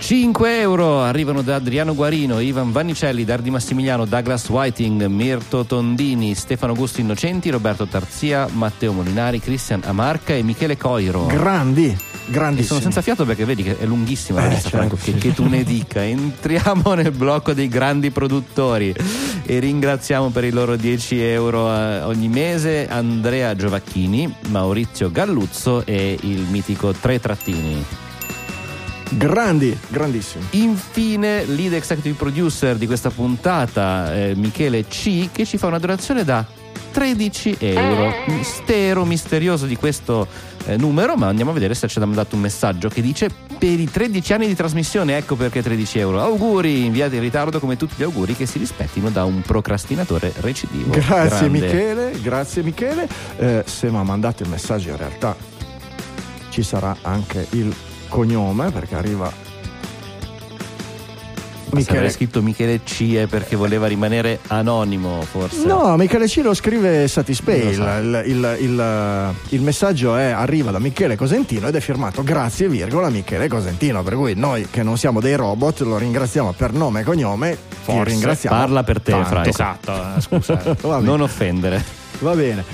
5 0.00 0.60
euro 0.60 1.02
arrivano 1.02 1.42
da 1.42 1.56
Adriano 1.56 1.94
Guarino, 1.94 2.40
Ivan 2.40 2.72
Vannicelli, 2.72 3.24
Dardi 3.24 3.50
Massimiliano, 3.50 4.06
Douglas 4.06 4.48
Whiting, 4.48 5.04
Mirto 5.06 5.64
Tondini, 5.64 6.34
Stefano 6.34 6.72
Augusto 6.72 7.00
Innocenti, 7.00 7.50
Roberto 7.50 7.86
Tarzia, 7.86 8.48
Matteo 8.50 8.92
Molinari, 8.92 9.40
Cristian 9.40 9.82
Amarca 9.84 10.34
e 10.34 10.42
Michele 10.42 10.76
Coiro. 10.76 11.26
Grandi, 11.26 11.96
grandi. 12.30 12.62
sono 12.62 12.80
senza 12.80 13.02
fiato 13.02 13.24
perché 13.24 13.44
vedi 13.44 13.62
che 13.62 13.78
è 13.78 13.84
lunghissima 13.84 14.40
la 14.40 14.46
Eh, 14.46 14.50
lista, 14.50 14.68
certo, 14.70 14.76
Franco, 14.96 14.96
che, 15.02 15.14
che 15.14 15.34
tu 15.34 15.46
ne 15.48 15.64
dica. 15.64 16.04
Entriamo 16.04 16.94
nel 16.94 17.10
blocco 17.10 17.52
dei 17.52 17.68
grandi 17.68 18.10
produttori 18.10 18.94
e 19.44 19.58
ringraziamo 19.58 20.30
per 20.30 20.44
i 20.44 20.50
loro 20.50 20.76
10 20.76 21.20
euro 21.22 21.68
eh, 21.74 22.02
ogni 22.02 22.28
mese 22.28 22.88
Andrea 22.88 23.54
Giovacchini, 23.56 24.32
Maurizio 24.48 25.10
Galluzzo 25.10 25.84
e 25.84 26.16
il 26.20 26.46
mitico 26.50 26.92
Tre 26.92 27.20
Trattini. 27.20 27.84
Grandi, 29.12 29.76
grandissimi. 29.88 30.44
Infine, 30.50 31.44
lead 31.44 31.72
executive 31.72 32.14
producer 32.16 32.76
di 32.76 32.86
questa 32.86 33.10
puntata, 33.10 34.14
eh, 34.14 34.34
Michele 34.36 34.86
C, 34.86 35.30
che 35.32 35.44
ci 35.44 35.58
fa 35.58 35.66
una 35.66 35.80
donazione 35.80 36.22
da 36.22 36.46
13 36.92 37.56
euro. 37.58 38.12
Mistero 38.26 39.04
misterioso 39.04 39.66
di 39.66 39.74
questo 39.74 40.28
eh, 40.66 40.76
numero, 40.76 41.16
ma 41.16 41.28
andiamo 41.28 41.50
a 41.50 41.54
vedere 41.54 41.74
se 41.74 41.88
ci 41.88 41.98
ha 41.98 42.04
mandato 42.04 42.34
un 42.36 42.42
messaggio 42.42 42.88
che 42.88 43.00
dice 43.00 43.28
per 43.58 43.78
i 43.78 43.90
13 43.90 44.32
anni 44.32 44.46
di 44.46 44.54
trasmissione, 44.54 45.16
ecco 45.16 45.36
perché 45.36 45.62
13 45.62 45.98
euro. 45.98 46.20
Auguri, 46.20 46.84
inviati 46.86 47.16
in 47.16 47.22
ritardo 47.22 47.58
come 47.60 47.76
tutti 47.76 47.94
gli 47.96 48.02
auguri 48.02 48.34
che 48.34 48.46
si 48.46 48.58
rispettino 48.58 49.10
da 49.10 49.24
un 49.24 49.42
procrastinatore 49.42 50.32
recidivo. 50.40 50.90
Grazie 50.90 51.48
Grande. 51.48 51.48
Michele, 51.48 52.20
grazie 52.20 52.62
Michele. 52.62 53.08
Eh, 53.36 53.64
se 53.66 53.90
mi 53.90 53.96
ha 53.96 54.02
mandato 54.02 54.42
il 54.42 54.48
messaggio 54.48 54.90
in 54.90 54.96
realtà 54.96 55.36
ci 56.50 56.62
sarà 56.62 56.96
anche 57.02 57.46
il 57.50 57.72
cognome 58.08 58.70
perché 58.70 58.96
arriva 58.96 59.32
Ma 61.72 61.80
se 61.80 62.10
scritto 62.10 62.42
Michele 62.42 62.80
C 62.82 63.14
è 63.14 63.26
perché 63.26 63.56
voleva 63.56 63.86
rimanere 63.86 64.38
anonimo, 64.48 65.22
forse. 65.22 65.64
No, 65.64 65.96
Michele 65.96 66.26
C 66.26 66.40
lo 66.42 66.54
scrive 66.54 67.06
Satispay. 67.08 67.74
So. 67.74 67.82
Il, 67.82 68.22
il- 68.26 68.56
il- 68.60 69.34
il 69.50 69.60
messaggio 69.62 70.16
è, 70.16 70.24
arriva 70.30 70.70
da 70.70 70.78
Michele 70.78 71.16
Cosentino 71.16 71.68
ed 71.68 71.74
è 71.76 71.80
firmato 71.80 72.22
grazie, 72.22 72.68
virgola, 72.68 73.08
Michele 73.08 73.48
Cosentino. 73.48 74.02
Per 74.02 74.14
cui 74.14 74.34
noi 74.34 74.66
che 74.70 74.82
non 74.82 74.96
siamo 74.98 75.20
dei 75.20 75.34
robot 75.34 75.80
lo 75.80 75.98
ringraziamo 75.98 76.52
per 76.56 76.72
nome 76.72 77.00
e 77.00 77.04
cognome. 77.04 77.50
Ti 77.68 77.76
Forse. 77.82 78.04
ringraziamo. 78.12 78.56
Parla 78.56 78.82
per 78.82 79.00
te. 79.00 79.12
Franco. 79.24 79.48
Esatto, 79.48 79.92
eh, 79.92 80.20
scusa. 80.20 80.76
Non 81.00 81.20
offendere. 81.20 81.82
Va 82.20 82.34
bene. 82.34 82.64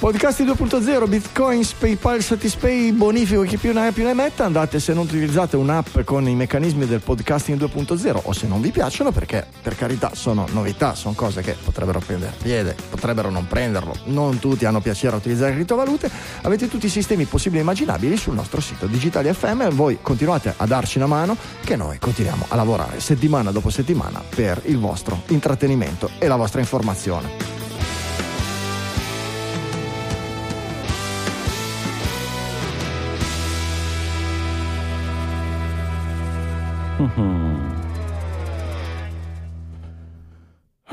Podcasti 0.00 0.44
2.0, 0.44 1.08
Bitcoins, 1.10 1.72
PayPal, 1.74 2.22
Satispay, 2.22 2.90
bonifico, 2.90 3.42
chi 3.42 3.58
più 3.58 3.74
ne 3.74 3.88
ha 3.88 3.92
più 3.92 4.02
ne 4.02 4.14
metta. 4.14 4.46
Andate 4.46 4.80
se 4.80 4.94
non 4.94 5.04
utilizzate 5.04 5.58
un'app 5.58 6.00
con 6.04 6.26
i 6.26 6.34
meccanismi 6.34 6.86
del 6.86 7.00
podcasting 7.00 7.60
2.0 7.60 8.20
o 8.22 8.32
se 8.32 8.46
non 8.46 8.62
vi 8.62 8.70
piacciono 8.70 9.12
perché 9.12 9.46
per 9.60 9.76
carità 9.76 10.12
sono 10.14 10.46
novità, 10.52 10.94
sono 10.94 11.12
cose 11.12 11.42
che 11.42 11.54
potrebbero 11.62 11.98
prendere 11.98 12.32
piede, 12.42 12.74
potrebbero 12.88 13.28
non 13.28 13.46
prenderlo. 13.46 13.94
Non 14.04 14.38
tutti 14.38 14.64
hanno 14.64 14.80
piacere 14.80 15.16
a 15.16 15.18
utilizzare 15.18 15.52
criptovalute. 15.52 16.10
Avete 16.40 16.66
tutti 16.66 16.86
i 16.86 16.88
sistemi 16.88 17.26
possibili 17.26 17.58
e 17.58 17.62
immaginabili 17.62 18.16
sul 18.16 18.32
nostro 18.32 18.62
sito 18.62 18.86
Digitali 18.86 19.30
FM. 19.30 19.68
Voi 19.68 19.98
continuate 20.00 20.54
a 20.56 20.64
darci 20.64 20.96
una 20.96 21.08
mano 21.08 21.36
che 21.62 21.76
noi 21.76 21.98
continuiamo 21.98 22.46
a 22.48 22.56
lavorare 22.56 23.00
settimana 23.00 23.50
dopo 23.50 23.68
settimana 23.68 24.22
per 24.34 24.62
il 24.64 24.78
vostro 24.78 25.20
intrattenimento 25.26 26.08
e 26.18 26.26
la 26.26 26.36
vostra 26.36 26.60
informazione. 26.60 27.69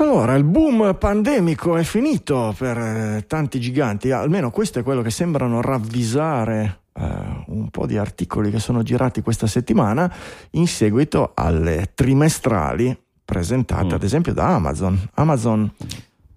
Allora, 0.00 0.34
il 0.34 0.44
boom 0.44 0.96
pandemico 0.98 1.76
è 1.76 1.82
finito 1.82 2.54
per 2.56 2.78
eh, 2.78 3.24
tanti 3.26 3.60
giganti, 3.60 4.10
almeno 4.12 4.50
questo 4.50 4.78
è 4.78 4.82
quello 4.84 5.02
che 5.02 5.10
sembrano 5.10 5.60
ravvisare 5.60 6.82
eh, 6.94 7.04
un 7.48 7.68
po' 7.70 7.84
di 7.86 7.98
articoli 7.98 8.50
che 8.50 8.60
sono 8.60 8.82
girati 8.84 9.22
questa 9.22 9.48
settimana 9.48 10.12
in 10.50 10.68
seguito 10.68 11.32
alle 11.34 11.90
trimestrali 11.94 12.96
presentate 13.24 13.86
Mm. 13.86 13.92
ad 13.92 14.02
esempio 14.04 14.32
da 14.32 14.54
Amazon. 14.54 14.98
Amazon 15.14 15.70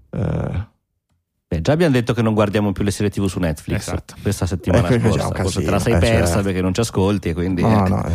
eh, 0.10 0.70
Beh, 1.48 1.62
già 1.62 1.74
abbiamo 1.74 1.94
detto 1.94 2.14
che 2.14 2.22
non 2.22 2.34
guardiamo 2.34 2.72
più 2.72 2.84
le 2.84 2.92
serie 2.92 3.10
TV 3.12 3.26
su 3.28 3.38
Netflix 3.40 3.80
Esatto. 3.88 4.16
questa 4.22 4.46
settimana 4.46 4.88
Eh, 4.88 5.00
scorsa. 5.00 5.32
Forse 5.34 5.62
te 5.64 5.70
la 5.70 5.80
sei 5.80 5.94
eh, 5.94 5.98
persa 6.00 6.26
certo. 6.28 6.44
perché 6.44 6.62
non 6.62 6.74
ci 6.74 6.80
ascolti 6.80 7.30
e 7.30 7.34
quindi 7.34 7.62
no, 7.62 7.86
eh. 7.86 7.90
no, 7.90 8.06
eh. 8.08 8.12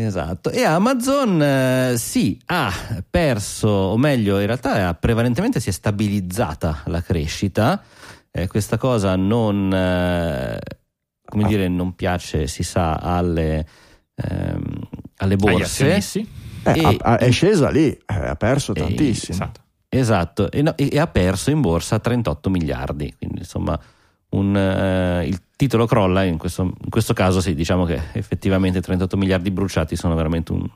Esatto. 0.00 0.50
E 0.50 0.62
Amazon 0.64 1.42
eh, 1.42 1.94
sì, 1.98 2.40
ha 2.46 2.72
perso, 3.10 3.66
o 3.68 3.96
meglio, 3.96 4.38
in 4.38 4.46
realtà 4.46 4.86
ha- 4.88 4.94
prevalentemente 4.94 5.58
si 5.58 5.70
è 5.70 5.72
stabilizzata 5.72 6.82
la 6.86 7.02
crescita. 7.02 7.82
Eh, 8.30 8.46
questa 8.46 8.76
cosa 8.76 9.16
non 9.16 9.72
eh, 9.74 10.58
come 11.24 11.42
Ah. 11.44 11.46
dire, 11.48 11.66
non 11.66 11.96
piace, 11.96 12.46
si 12.46 12.62
sa, 12.62 12.94
alle, 12.94 13.66
ehm, 14.14 14.62
alle 15.16 15.36
borse. 15.36 15.96
Eh, 16.62 16.72
E- 16.78 16.84
ha- 16.84 16.96
ha- 17.14 17.18
è 17.18 17.30
scesa 17.32 17.68
lì, 17.68 17.88
eh, 17.90 18.04
ha 18.06 18.36
perso 18.36 18.74
E- 18.76 18.80
tantissimo. 18.80 19.32
Esatto. 19.36 19.60
Esatto, 19.88 20.50
e, 20.52 20.62
no- 20.62 20.76
e- 20.76 20.90
e 20.92 20.98
ha 21.00 21.06
perso 21.08 21.50
in 21.50 21.60
borsa 21.60 21.98
38 21.98 22.50
miliardi, 22.50 23.12
quindi 23.18 23.38
insomma 23.40 23.76
un, 24.30 24.56
eh, 24.56 25.26
il 25.26 25.40
titolo 25.56 25.86
crolla, 25.86 26.22
in 26.24 26.36
questo, 26.38 26.62
in 26.62 26.90
questo 26.90 27.14
caso 27.14 27.40
sì, 27.40 27.54
diciamo 27.54 27.84
che 27.84 28.00
effettivamente 28.12 28.80
38 28.80 29.16
miliardi 29.16 29.50
bruciati 29.50 29.96
sono 29.96 30.14
veramente 30.14 30.52
un- 30.52 30.68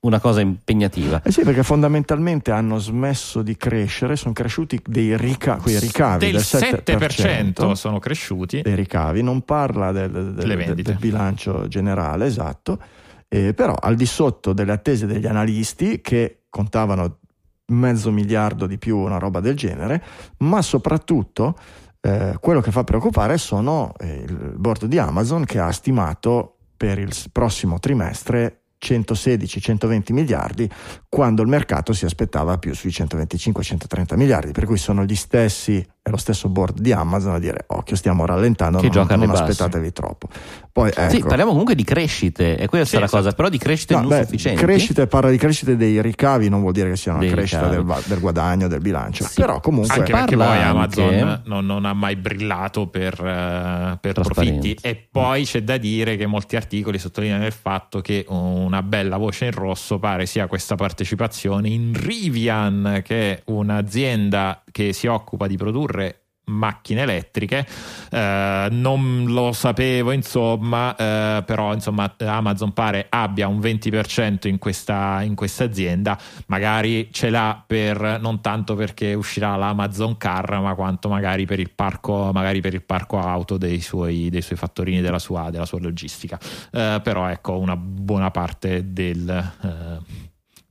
una 0.00 0.18
cosa 0.18 0.40
impegnativa. 0.40 1.22
Eh 1.22 1.30
sì, 1.30 1.42
perché 1.42 1.62
fondamentalmente 1.62 2.50
hanno 2.50 2.78
smesso 2.78 3.40
di 3.42 3.56
crescere, 3.56 4.16
sono 4.16 4.32
cresciuti 4.32 4.80
dei 4.84 5.16
rica- 5.16 5.56
quei 5.58 5.78
ricavi 5.78 6.24
del 6.24 6.32
del 6.34 6.42
7% 6.42 7.72
sono 7.74 7.98
cresciuti. 8.00 8.62
dei 8.62 8.74
ricavi, 8.74 9.22
non 9.22 9.42
parla 9.42 9.92
del, 9.92 10.10
del- 10.34 10.74
del 10.74 10.96
bilancio 10.98 11.68
generale, 11.68 12.26
esatto, 12.26 12.80
eh, 13.28 13.54
però 13.54 13.74
al 13.74 13.94
di 13.94 14.06
sotto 14.06 14.52
delle 14.52 14.72
attese 14.72 15.06
degli 15.06 15.26
analisti 15.26 16.00
che 16.00 16.42
contavano 16.48 17.18
mezzo 17.66 18.10
miliardo 18.10 18.66
di 18.66 18.78
più, 18.78 18.98
una 18.98 19.18
roba 19.18 19.38
del 19.38 19.54
genere, 19.56 20.02
ma 20.38 20.60
soprattutto 20.62 21.56
eh, 22.04 22.36
quello 22.40 22.60
che 22.60 22.72
fa 22.72 22.82
preoccupare 22.82 23.38
sono 23.38 23.92
eh, 23.98 24.24
il 24.26 24.54
board 24.56 24.86
di 24.86 24.98
Amazon 24.98 25.44
che 25.44 25.60
ha 25.60 25.70
stimato 25.70 26.56
per 26.76 26.98
il 26.98 27.14
prossimo 27.30 27.78
trimestre 27.78 28.62
116-120 28.80 30.12
miliardi 30.12 30.68
quando 31.14 31.42
il 31.42 31.48
mercato 31.48 31.92
si 31.92 32.06
aspettava 32.06 32.56
più 32.56 32.74
sui 32.74 32.88
125-130 32.88 34.16
miliardi, 34.16 34.52
per 34.52 34.64
cui 34.64 34.78
sono 34.78 35.04
gli 35.04 35.14
stessi 35.14 35.86
è 36.04 36.10
lo 36.10 36.16
stesso 36.16 36.48
board 36.48 36.80
di 36.80 36.90
Amazon 36.90 37.34
a 37.34 37.38
dire 37.38 37.64
occhio 37.68 37.94
stiamo 37.94 38.26
rallentando 38.26 38.80
che 38.80 38.88
non, 38.92 39.06
non 39.06 39.30
aspettatevi 39.30 39.92
troppo. 39.92 40.26
Poi, 40.72 40.88
ecco. 40.88 41.10
sì, 41.10 41.20
parliamo 41.20 41.50
comunque 41.50 41.74
di 41.76 41.84
crescite 41.84 42.56
è 42.56 42.66
questa 42.66 42.96
Sì, 42.96 43.00
la 43.02 43.06
cosa 43.08 43.18
esatto. 43.18 43.36
però 43.36 43.48
di 43.48 43.58
crescite 43.58 43.94
No, 43.94 44.00
non 44.00 44.08
beh, 44.08 44.22
sufficienti. 44.24 44.60
crescite, 44.64 45.06
parla 45.06 45.30
di 45.30 45.36
crescite 45.36 45.76
dei 45.76 46.00
ricavi 46.02 46.48
non 46.48 46.60
vuol 46.60 46.72
dire 46.72 46.88
che 46.88 46.96
sia 46.96 47.12
una 47.12 47.20
Dei 47.20 47.30
crescita 47.30 47.68
del, 47.68 47.84
del 48.06 48.18
guadagno 48.18 48.66
del 48.66 48.80
bilancio. 48.80 49.24
Sì. 49.24 49.40
però 49.42 49.60
comunque 49.60 49.94
Anche 49.94 50.12
perché 50.12 50.36
poi 50.36 50.62
Amazon 50.62 51.04
anche- 51.14 51.42
non, 51.44 51.66
non 51.66 51.84
ha 51.84 51.92
mai 51.92 52.16
brillato 52.16 52.88
per, 52.88 53.12
eh, 53.24 53.98
per 54.00 54.14
profitti. 54.14 54.76
E 54.80 55.06
poi 55.08 55.44
c'è 55.44 55.62
da 55.62 55.76
dire 55.76 56.16
che 56.16 56.26
molti 56.26 56.56
articoli 56.56 56.98
sottolineano 56.98 57.44
il 57.46 57.52
fatto 57.52 58.00
che 58.00 58.24
una 58.28 58.82
bella 58.82 59.18
voce 59.18 59.44
in 59.44 59.52
rosso 59.52 59.98
pare 60.00 60.26
sia 60.26 60.46
questa 60.48 60.74
partecipazione 61.02 61.68
in 61.68 61.92
Rivian 61.94 63.00
che 63.04 63.32
è 63.32 63.42
un'azienda 63.46 64.62
che 64.70 64.92
si 64.92 65.06
occupa 65.06 65.46
di 65.46 65.56
produrre 65.56 66.22
macchine 66.44 67.02
elettriche 67.02 67.66
Eh, 68.10 68.68
non 68.70 69.24
lo 69.28 69.52
sapevo 69.52 70.12
insomma 70.12 70.94
eh, 70.96 71.42
però 71.46 71.72
insomma 71.72 72.14
Amazon 72.18 72.72
pare 72.72 73.06
abbia 73.08 73.48
un 73.48 73.58
20% 73.58 74.48
in 74.48 74.58
questa, 74.58 75.22
in 75.22 75.34
questa 75.34 75.64
azienda. 75.64 76.18
Magari 76.48 77.08
ce 77.10 77.30
l'ha 77.30 77.62
per 77.66 78.18
non 78.20 78.42
tanto 78.42 78.74
perché 78.74 79.14
uscirà 79.14 79.56
l'Amazon 79.56 80.18
Car 80.18 80.60
ma 80.60 80.74
quanto 80.74 81.08
magari 81.08 81.46
per 81.46 81.58
il 81.58 81.70
parco 81.70 82.32
magari 82.34 82.60
per 82.60 82.74
il 82.74 82.82
parco 82.82 83.18
auto 83.18 83.56
dei 83.56 83.80
suoi, 83.80 84.28
dei 84.28 84.42
suoi 84.42 84.58
fattorini 84.58 85.00
della 85.00 85.18
sua, 85.18 85.48
della 85.48 85.64
sua 85.64 85.80
logistica. 85.80 86.38
Eh, 86.70 87.00
però 87.02 87.28
ecco 87.28 87.58
una 87.58 87.76
buona 87.76 88.30
parte 88.30 88.92
del, 88.92 89.52
eh, 89.62 90.21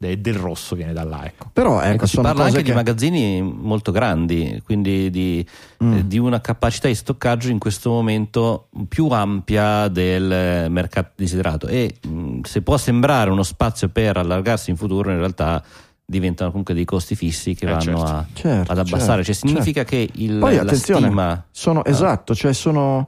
del 0.02 0.34
rosso 0.34 0.76
viene 0.76 0.93
da 0.93 1.04
là 1.04 1.26
ecco. 1.26 1.49
però 1.54 1.80
ecco, 1.82 1.93
Ecco, 1.93 2.06
si 2.08 2.16
parla 2.20 2.45
anche 2.45 2.58
che 2.58 2.64
di 2.64 2.72
magazzini 2.74 3.41
molto 3.41 3.91
grandi, 3.91 4.60
quindi 4.66 5.10
di, 5.12 5.45
Mm. 5.84 5.93
eh, 5.93 6.08
di 6.08 6.18
una 6.18 6.41
capacità 6.41 6.88
di 6.88 6.95
stoccaggio 6.95 7.49
in 7.49 7.60
questo 7.60 7.89
momento 7.91 8.68
più 8.88 9.08
ampia 9.10 9.88
del 9.89 10.70
mercato 10.72 11.12
desiderato 11.16 11.68
e 11.68 11.95
mh, 12.08 12.41
se 12.41 12.62
può 12.62 12.78
sembrare 12.78 13.30
uno 13.30 13.43
spazio 13.43 13.89
per 13.89 14.18
allargarsi 14.18 14.70
in 14.72 14.76
futuro, 14.78 15.12
in 15.12 15.18
realtà 15.18 15.64
diventano 16.04 16.49
comunque 16.49 16.74
dei 16.74 16.84
costi 16.86 17.16
fissi 17.16 17.54
che 17.56 17.66
Eh, 17.66 17.70
vanno 17.70 17.82
certo. 17.82 18.02
a- 18.04 18.26
Certo, 18.34 18.72
ad 18.72 18.78
abbassare, 18.80 19.24
certo, 19.24 19.39
cioè 19.47 19.49
significa 19.49 19.84
che 19.84 20.10
il, 20.14 20.39
Poi 20.39 20.56
la 20.56 20.62
attenzione, 20.64 21.06
stima 21.06 21.45
sono 21.52 21.80
Ah. 21.82 21.89
esatto, 21.89 22.36
cioè 22.36 22.54
sono 22.54 23.08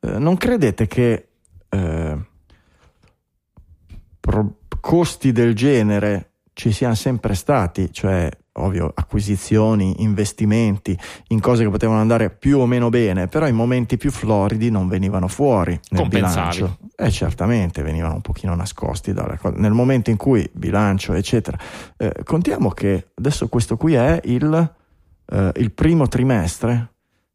eh, 0.00 0.18
non 0.18 0.36
credete 0.36 0.86
che 0.88 1.28
eh, 1.68 2.18
pro- 4.20 4.54
costi 4.82 5.30
del 5.30 5.54
genere 5.54 6.32
ci 6.52 6.72
siano 6.72 6.94
sempre 6.94 7.34
stati, 7.34 7.90
cioè 7.92 8.28
ovvio 8.54 8.92
acquisizioni, 8.94 10.02
investimenti 10.02 10.98
in 11.28 11.40
cose 11.40 11.62
che 11.64 11.70
potevano 11.70 12.00
andare 12.00 12.30
più 12.30 12.58
o 12.58 12.66
meno 12.66 12.90
bene, 12.90 13.28
però 13.28 13.46
in 13.46 13.54
momenti 13.54 13.96
più 13.96 14.10
floridi 14.10 14.70
non 14.70 14.88
venivano 14.88 15.28
fuori 15.28 15.78
nel 15.90 16.08
bilancio. 16.08 16.78
E 16.94 17.10
certamente 17.10 17.82
venivano 17.82 18.14
un 18.14 18.20
pochino 18.20 18.54
nascosti 18.54 19.12
dalle 19.12 19.38
cose. 19.38 19.56
Nel 19.56 19.72
momento 19.72 20.10
in 20.10 20.16
cui 20.16 20.48
bilancio, 20.52 21.14
eccetera. 21.14 21.56
Eh, 21.96 22.12
contiamo 22.24 22.70
che 22.70 23.12
adesso 23.14 23.48
questo 23.48 23.76
qui 23.76 23.94
è 23.94 24.20
il, 24.24 24.74
eh, 25.30 25.52
il 25.56 25.72
primo 25.72 26.08
trimestre. 26.08 26.91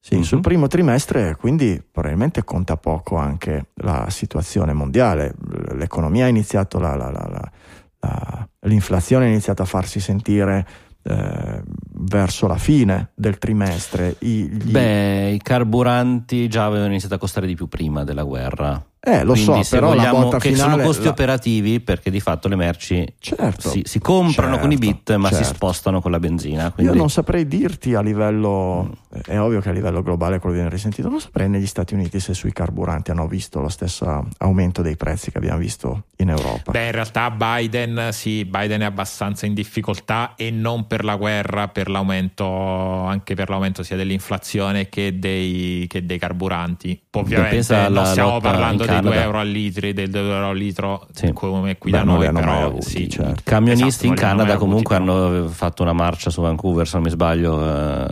Sì, 0.07 0.15
Mhm. 0.15 0.21
sul 0.21 0.39
primo 0.39 0.67
trimestre, 0.67 1.35
quindi 1.35 1.83
probabilmente 1.91 2.45
conta 2.45 2.77
poco 2.77 3.17
anche 3.17 3.71
la 3.81 4.05
situazione 4.09 4.71
mondiale. 4.71 5.35
L'economia 5.75 6.23
ha 6.23 6.29
iniziato, 6.29 6.79
la- 6.79 6.95
la- 6.95 7.11
la- 7.11 7.27
la- 7.29 7.51
la- 7.99 8.47
l'inflazione 8.61 9.25
ha 9.25 9.27
iniziato 9.27 9.63
a 9.63 9.65
farsi 9.65 9.99
sentire 9.99 10.65
eh, 11.09 11.61
verso 11.93 12.47
la 12.47 12.57
fine 12.57 13.11
del 13.15 13.37
trimestre. 13.37 14.15
I, 14.19 14.49
gli- 14.49 14.71
Beh, 14.71 15.31
i 15.31 15.41
carburanti 15.41 16.49
già 16.49 16.65
avevano 16.65 16.89
iniziato 16.89 17.15
a 17.15 17.17
costare 17.17 17.47
di 17.47 17.55
più 17.55 17.67
prima 17.67 18.03
della 18.03 18.23
guerra. 18.23 18.81
Eh, 19.07 19.23
lo 19.23 19.33
Quindi 19.33 19.63
so, 19.63 19.75
però 19.75 19.93
la 19.93 19.95
vogliamo 19.95 20.23
botta 20.23 20.37
che 20.39 20.51
finale... 20.51 20.71
sono 20.71 20.83
costi 20.83 21.03
la- 21.05 21.09
operativi 21.11 21.79
perché 21.79 22.11
di 22.11 22.19
fatto 22.19 22.49
le 22.49 22.55
merci 22.55 23.05
certo, 23.19 23.69
si, 23.69 23.81
si 23.85 23.99
comprano 23.99 24.59
con 24.59 24.71
i 24.71 24.77
bit 24.77 24.95
certo, 25.05 25.17
ma 25.17 25.29
si 25.29 25.35
certo. 25.35 25.53
spostano 25.53 26.01
con 26.01 26.11
la 26.11 26.19
benzina. 26.19 26.65
Io 26.65 26.71
Quindi... 26.75 26.97
non 26.97 27.09
saprei 27.09 27.47
dirti 27.47 27.93
a 27.93 28.01
livello, 28.01 28.95
Mm. 29.17 29.19
è 29.25 29.39
ovvio 29.39 29.61
che 29.61 29.69
a 29.69 29.71
livello 29.71 30.01
globale 30.03 30.39
quello 30.39 30.55
viene 30.55 30.69
risentito, 30.69 31.09
non 31.09 31.19
saprei 31.19 31.49
negli 31.49 31.65
Stati 31.65 31.93
Uniti 31.93 32.19
se 32.19 32.33
sui 32.33 32.51
carburanti 32.51 33.11
hanno 33.11 33.27
visto 33.27 33.61
lo 33.61 33.69
stesso 33.69 34.27
aumento 34.37 34.81
dei 34.81 34.95
prezzi 34.95 35.31
che 35.31 35.37
abbiamo 35.37 35.57
visto 35.57 36.03
in 36.17 36.29
Europa. 36.29 36.71
Beh, 36.71 36.85
in 36.87 36.91
realtà 36.91 37.31
Biden, 37.31 38.09
sì, 38.11 38.45
Biden 38.45 38.81
è 38.81 38.85
abbastanza 38.85 39.45
in 39.45 39.53
difficoltà 39.53 40.33
e 40.35 40.51
non 40.51 40.87
per 40.87 41.03
la 41.03 41.15
guerra, 41.15 41.67
per 41.67 41.89
l'aumento, 41.89 42.45
anche 42.45 43.35
per 43.35 43.49
l'aumento 43.49 43.83
sia 43.83 43.95
dell'inflazione 43.95 44.89
che 44.89 45.17
dei, 45.17 45.85
che 45.87 46.05
dei 46.05 46.17
carburanti. 46.17 46.99
Ovviamente 47.11 47.89
non 47.89 48.05
stiamo 48.05 48.39
parlando 48.39 48.85
in 48.85 48.96
dei 49.01 49.09
2 49.09 49.11
Canada. 49.11 49.23
euro 49.23 49.39
al 49.39 49.47
litro, 49.49 49.91
del 49.93 50.09
2 50.09 50.19
euro 50.21 50.47
al 50.49 50.57
litro 50.57 51.07
Sì. 51.13 51.31
come 51.33 51.77
qui 51.77 51.91
Beh, 51.91 51.97
da 51.97 52.03
noi, 52.03 52.25
hanno 52.27 52.39
però 52.39 52.65
avuti, 52.65 52.81
sì. 52.89 53.09
certo. 53.09 53.31
I 53.39 53.43
camionisti 53.43 53.87
Esatto, 53.87 54.05
in 54.07 54.13
Canada 54.15 54.53
avuti, 54.53 54.57
comunque 54.59 54.97
però. 54.97 55.25
hanno 55.27 55.47
fatto 55.49 55.83
una 55.83 55.93
marcia 55.93 56.29
su 56.29 56.41
Vancouver, 56.41 56.87
se 56.87 56.95
non 56.95 57.03
mi 57.03 57.09
sbaglio, 57.11 57.61
eh, 57.63 58.05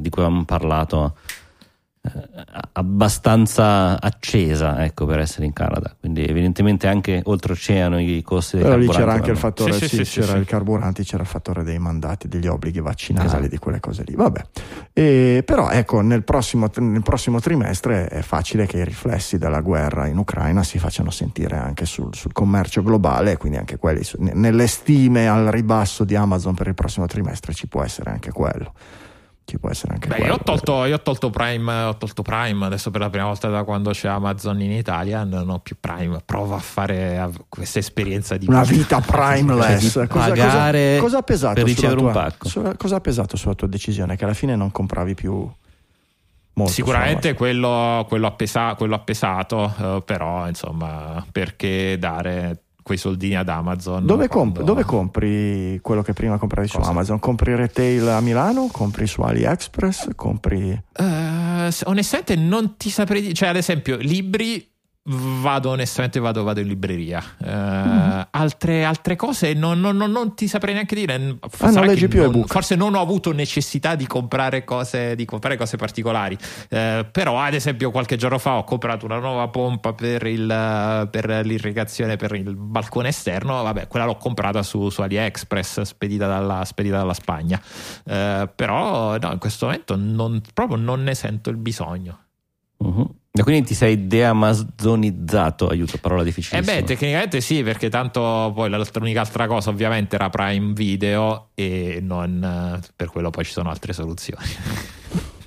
di 0.00 0.08
cui 0.10 0.22
avevamo 0.22 0.44
parlato, 0.44 1.14
abbastanza 2.72 4.00
accesa 4.00 4.84
ecco, 4.84 5.04
per 5.06 5.18
essere 5.18 5.44
in 5.44 5.52
Canada. 5.52 5.94
Quindi 5.98 6.24
evidentemente 6.24 6.86
anche 6.86 7.20
oltreoceano 7.24 8.00
i 8.00 8.22
costi 8.22 8.56
dei 8.56 8.64
Però 8.64 8.76
lì 8.76 8.88
c'era 8.88 9.12
anche 9.12 9.30
il 9.30 9.36
fattore, 9.36 9.72
Sì, 9.72 9.88
sì, 9.88 10.04
sì, 10.04 10.20
c'era 10.20 10.32
sì. 10.32 10.38
il 10.38 10.46
carburanti, 10.46 11.02
c'era 11.04 11.22
il 11.22 11.28
fattore 11.28 11.62
dei 11.62 11.78
mandati, 11.78 12.28
degli 12.28 12.46
obblighi 12.46 12.80
vaccinali, 12.80 13.26
Esatto. 13.26 13.46
di 13.48 13.58
quelle 13.58 13.80
cose 13.80 14.02
lì. 14.06 14.14
Vabbè. 14.14 14.44
E, 14.92 15.42
però 15.44 15.70
ecco, 15.70 16.00
nel 16.00 16.24
prossimo, 16.24 16.70
nel 16.76 17.02
prossimo 17.02 17.40
trimestre 17.40 18.08
è 18.08 18.22
facile 18.22 18.66
che 18.66 18.78
i 18.78 18.84
riflessi 18.84 19.36
della 19.38 19.60
guerra 19.60 20.06
in 20.06 20.16
Ucraina 20.16 20.62
si 20.62 20.78
facciano 20.78 21.10
sentire 21.10 21.56
anche 21.56 21.84
sul, 21.84 22.14
sul 22.14 22.32
commercio 22.32 22.82
globale, 22.82 23.36
quindi 23.36 23.58
anche 23.58 23.76
quelli, 23.76 24.02
su- 24.04 24.16
ne- 24.20 24.32
nelle 24.34 24.66
stime 24.66 25.28
al 25.28 25.46
ribasso 25.46 26.04
di 26.04 26.14
Amazon 26.16 26.54
per 26.54 26.66
il 26.68 26.74
prossimo 26.74 27.06
trimestre 27.06 27.52
ci 27.52 27.66
può 27.66 27.82
essere 27.82 28.10
anche 28.10 28.32
quello. 28.32 28.72
Ci 29.50 29.58
può 29.58 29.68
essere 29.68 29.94
anche 29.94 30.06
Beh, 30.06 30.14
quello. 30.14 30.32
io 30.34 30.38
ho 30.38 30.42
tolto, 30.44 30.84
io 30.84 30.94
ho 30.94 31.00
tolto 31.02 31.28
Prime, 31.30 31.72
ho 31.82 31.96
tolto 31.96 32.22
Prime 32.22 32.66
adesso 32.66 32.92
per 32.92 33.00
la 33.00 33.10
prima 33.10 33.24
volta 33.26 33.48
da 33.48 33.64
quando 33.64 33.90
c'è 33.90 34.06
Amazon 34.06 34.60
in 34.60 34.70
Italia, 34.70 35.24
non 35.24 35.48
ho 35.50 35.58
più 35.58 35.76
Prime. 35.80 36.20
Provo 36.24 36.54
a 36.54 36.60
fare 36.60 37.28
questa 37.48 37.80
esperienza 37.80 38.36
di 38.36 38.46
Una 38.48 38.62
vita 38.62 39.00
primeless. 39.00 39.90
Cioè, 39.90 40.06
Cosa, 40.06 40.28
pagare 40.28 40.98
cosa- 40.98 41.00
cosa 41.00 41.18
ha 41.18 41.22
pesato 41.22 41.54
per 41.54 41.64
ricevere 41.64 41.98
un 42.00 42.12
tua- 42.12 42.22
pacco. 42.22 42.48
sulla- 42.48 42.76
cosa 42.76 42.96
ha 42.96 43.00
pesato 43.00 43.36
sulla 43.36 43.54
tua 43.54 43.66
decisione? 43.66 44.14
Che 44.16 44.22
alla 44.24 44.34
fine 44.34 44.54
non 44.54 44.70
compravi 44.70 45.14
più 45.14 45.50
molto. 46.52 46.72
Sicuramente 46.72 47.34
quello, 47.34 48.04
quello 48.08 48.28
ha 48.28 48.32
pesa- 48.32 48.74
quello 48.76 48.94
ha 48.94 49.00
pesato, 49.00 49.74
eh, 49.80 50.02
però 50.04 50.46
insomma, 50.46 51.26
perché 51.32 51.96
dare 51.98 52.56
quei 52.82 52.98
soldini 52.98 53.36
ad 53.36 53.48
Amazon? 53.48 54.04
Dove, 54.06 54.28
quando- 54.28 54.52
comp- 54.54 54.66
dove 54.66 54.84
compri 54.84 55.78
quello 55.82 56.02
che 56.02 56.12
prima 56.12 56.38
compravi 56.38 56.68
su 56.68 56.76
Cosa? 56.78 56.90
Amazon? 56.90 57.18
Compri 57.18 57.54
retail 57.54 58.08
a 58.08 58.20
Milano? 58.20 58.68
Compri 58.72 59.06
su 59.06 59.20
AliExpress? 59.22 60.10
Compri... 60.14 60.80
Se- 60.92 61.84
onestamente 61.86 62.36
non 62.36 62.76
ti 62.76 62.90
saprei 62.90 63.20
dire, 63.20 63.32
cioè 63.34 63.48
ad 63.48 63.56
esempio 63.56 63.96
libri 63.96 64.69
vado 65.04 65.70
onestamente 65.70 66.20
vado, 66.20 66.44
vado 66.44 66.60
in 66.60 66.68
libreria 66.68 67.22
Eh, 67.42 67.48
Mm. 67.50 68.20
altre, 68.32 68.84
altre 68.84 69.16
cose 69.16 69.54
non, 69.54 69.80
non- 69.80 69.96
non- 69.96 70.10
non 70.10 70.34
ti 70.34 70.46
saprei 70.46 70.74
neanche 70.74 70.94
dire 70.94 71.14
Ah, 71.14 71.70
non 71.70 71.86
leggi 71.86 72.06
più 72.06 72.22
ebook. 72.22 72.48
forse 72.52 72.74
non 72.76 72.94
ho 72.94 73.00
avuto 73.00 73.32
necessità 73.32 73.94
di 73.94 74.06
comprare 74.06 74.62
cose, 74.62 75.14
di 75.16 75.24
comprare 75.24 75.56
cose 75.56 75.76
particolari 75.78 76.36
Eh, 76.68 77.08
però 77.10 77.38
ad 77.40 77.54
esempio 77.54 77.90
qualche 77.90 78.16
giorno 78.16 78.38
fa 78.38 78.56
ho 78.58 78.64
comprato 78.64 79.06
una 79.06 79.18
nuova 79.18 79.48
pompa 79.48 79.94
per, 79.94 80.26
il, 80.26 81.08
per 81.10 81.46
l'irrigazione 81.46 82.16
per 82.16 82.34
il 82.34 82.54
balcone 82.54 83.08
esterno 83.08 83.62
vabbè 83.62 83.86
quella 83.88 84.04
l'ho 84.04 84.16
comprata 84.16 84.62
su, 84.62 84.90
su 84.90 85.00
AliExpress 85.00 85.80
spedita 85.80 86.26
dalla, 86.26 86.62
spedita 86.66 86.98
dalla 86.98 87.14
Spagna 87.14 87.58
Eh, 88.04 88.48
però 88.54 89.16
no, 89.16 89.32
in 89.32 89.38
questo 89.38 89.64
momento 89.64 89.96
non, 89.96 90.42
proprio 90.52 90.76
non 90.76 91.02
ne 91.02 91.14
sento 91.14 91.48
il 91.48 91.56
bisogno 91.56 92.18
Mhm. 92.82 93.06
E 93.40 93.42
quindi 93.42 93.68
ti 93.68 93.74
sei 93.74 94.06
deamazonizzato, 94.06 95.68
aiuto, 95.68 95.96
parola 95.96 96.20
Eh 96.20 96.26
difficilissima. 96.26 96.76
beh, 96.76 96.84
tecnicamente 96.84 97.40
sì, 97.40 97.62
perché 97.62 97.88
tanto 97.88 98.52
poi 98.54 98.68
l'unica 98.68 99.20
altra 99.20 99.46
cosa 99.46 99.70
ovviamente 99.70 100.16
era 100.16 100.28
Prime 100.28 100.74
Video 100.74 101.48
e 101.54 102.00
non 102.02 102.44
eh, 102.44 102.86
per 102.94 103.08
quello 103.08 103.30
poi 103.30 103.46
ci 103.46 103.52
sono 103.52 103.70
altre 103.70 103.94
soluzioni. 103.94 104.44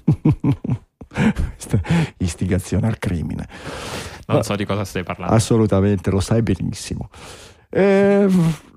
Istigazione 2.17 2.87
al 2.87 2.97
crimine. 2.97 3.47
Non 4.25 4.41
so 4.41 4.55
di 4.55 4.65
cosa 4.65 4.85
stai 4.85 5.03
parlando. 5.03 5.35
Assolutamente, 5.35 6.09
lo 6.09 6.19
sai 6.19 6.41
benissimo. 6.41 7.11
Eh, 7.73 8.27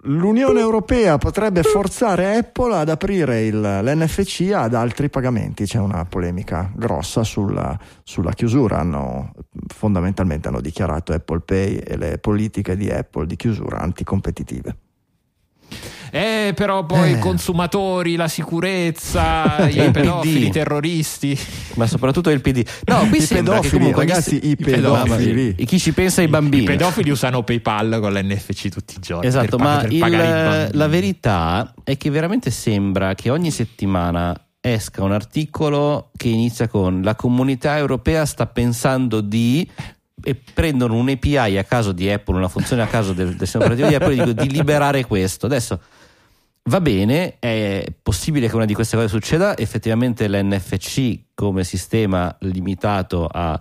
L'Unione 0.09 0.61
Europea 0.61 1.19
potrebbe 1.19 1.65
forzare 1.65 2.37
Apple 2.37 2.77
ad 2.77 2.89
aprire 2.89 3.45
il, 3.45 3.61
l'NFC 3.61 4.53
ad 4.55 4.73
altri 4.75 5.11
pagamenti. 5.11 5.65
C'è 5.65 5.79
una 5.79 6.05
polemica 6.05 6.71
grossa 6.77 7.25
sulla, 7.25 7.77
sulla 8.05 8.31
chiusura. 8.31 8.79
Hanno, 8.79 9.33
fondamentalmente 9.67 10.47
hanno 10.47 10.61
dichiarato 10.61 11.13
Apple 11.13 11.41
Pay 11.41 11.77
e 11.79 11.97
le 11.97 12.19
politiche 12.19 12.77
di 12.77 12.89
Apple 12.89 13.27
di 13.27 13.35
chiusura 13.35 13.81
anticompetitive. 13.81 14.77
Eh, 16.11 16.53
però 16.55 16.85
poi 16.87 17.11
i 17.11 17.13
Eh. 17.15 17.19
consumatori, 17.19 18.17
la 18.17 18.29
sicurezza, 18.29 19.69
i 19.69 19.91
pedofili, 19.91 20.47
i 20.47 20.51
terroristi. 20.51 21.39
Ma 21.75 21.87
soprattutto 21.87 22.31
il 22.31 22.41
PD. 22.41 22.65
No, 22.85 23.07
qui 23.09 23.23
I 23.23 23.27
pedofili, 23.27 23.71
comunque 23.79 24.07
ragazzi, 24.07 24.39
se- 24.41 24.47
i 24.47 24.57
pedofili. 24.57 25.35
pedofili. 25.53 25.65
chi 25.67 25.79
ci 25.79 25.93
pensa 25.93 26.21
ai 26.21 26.29
bambini. 26.29 26.63
I 26.63 26.67
pedofili 26.67 27.11
usano 27.11 27.43
PayPal 27.43 27.99
con 28.01 28.13
l'NFC 28.13 28.69
tutti 28.69 28.95
i 28.97 29.01
giorni. 29.01 29.27
Esatto, 29.27 29.57
per, 29.57 29.67
ma 29.67 29.77
per 29.79 29.93
il- 29.93 29.99
i 29.99 30.77
la 30.77 30.87
verità 30.89 31.75
è 31.85 31.97
che 31.97 32.11
veramente 32.11 32.51
sembra 32.51 33.15
che 33.15 33.31
ogni 33.31 33.51
settimana 33.51 34.35
esca 34.61 35.03
un 35.05 35.13
articolo 35.13 36.11
che 36.17 36.29
inizia 36.29 36.67
con 36.69 37.01
la 37.03 37.15
comunità 37.15 37.77
europea 37.77 38.25
sta 38.27 38.47
pensando 38.47 39.21
di 39.21 39.69
e 40.23 40.35
prendono 40.35 40.95
un 40.97 41.09
API 41.09 41.57
a 41.59 41.63
caso 41.65 41.93
di 41.93 42.11
Apple, 42.11 42.37
una 42.37 42.49
funzione 42.49 42.83
a 42.83 42.87
caso 42.87 43.13
del, 43.13 43.29
del 43.29 43.39
sistema 43.41 43.65
operativo 43.67 43.89
di 43.89 43.95
Apple 43.95 44.13
e 44.13 44.15
dicono 44.25 44.33
di 44.33 44.49
liberare 44.51 45.05
questo. 45.05 45.47
Adesso 45.47 45.79
va 46.67 46.81
bene, 46.81 47.39
è 47.39 47.85
possibile 48.03 48.49
che 48.49 48.57
una 48.57 48.65
di 48.65 48.75
queste 48.75 48.97
cose 48.97 49.09
succeda, 49.09 49.57
effettivamente 49.57 50.29
l'NFC 50.29 51.21
come 51.35 51.65
sistema 51.65 52.35
limitato 52.41 53.27
a, 53.31 53.59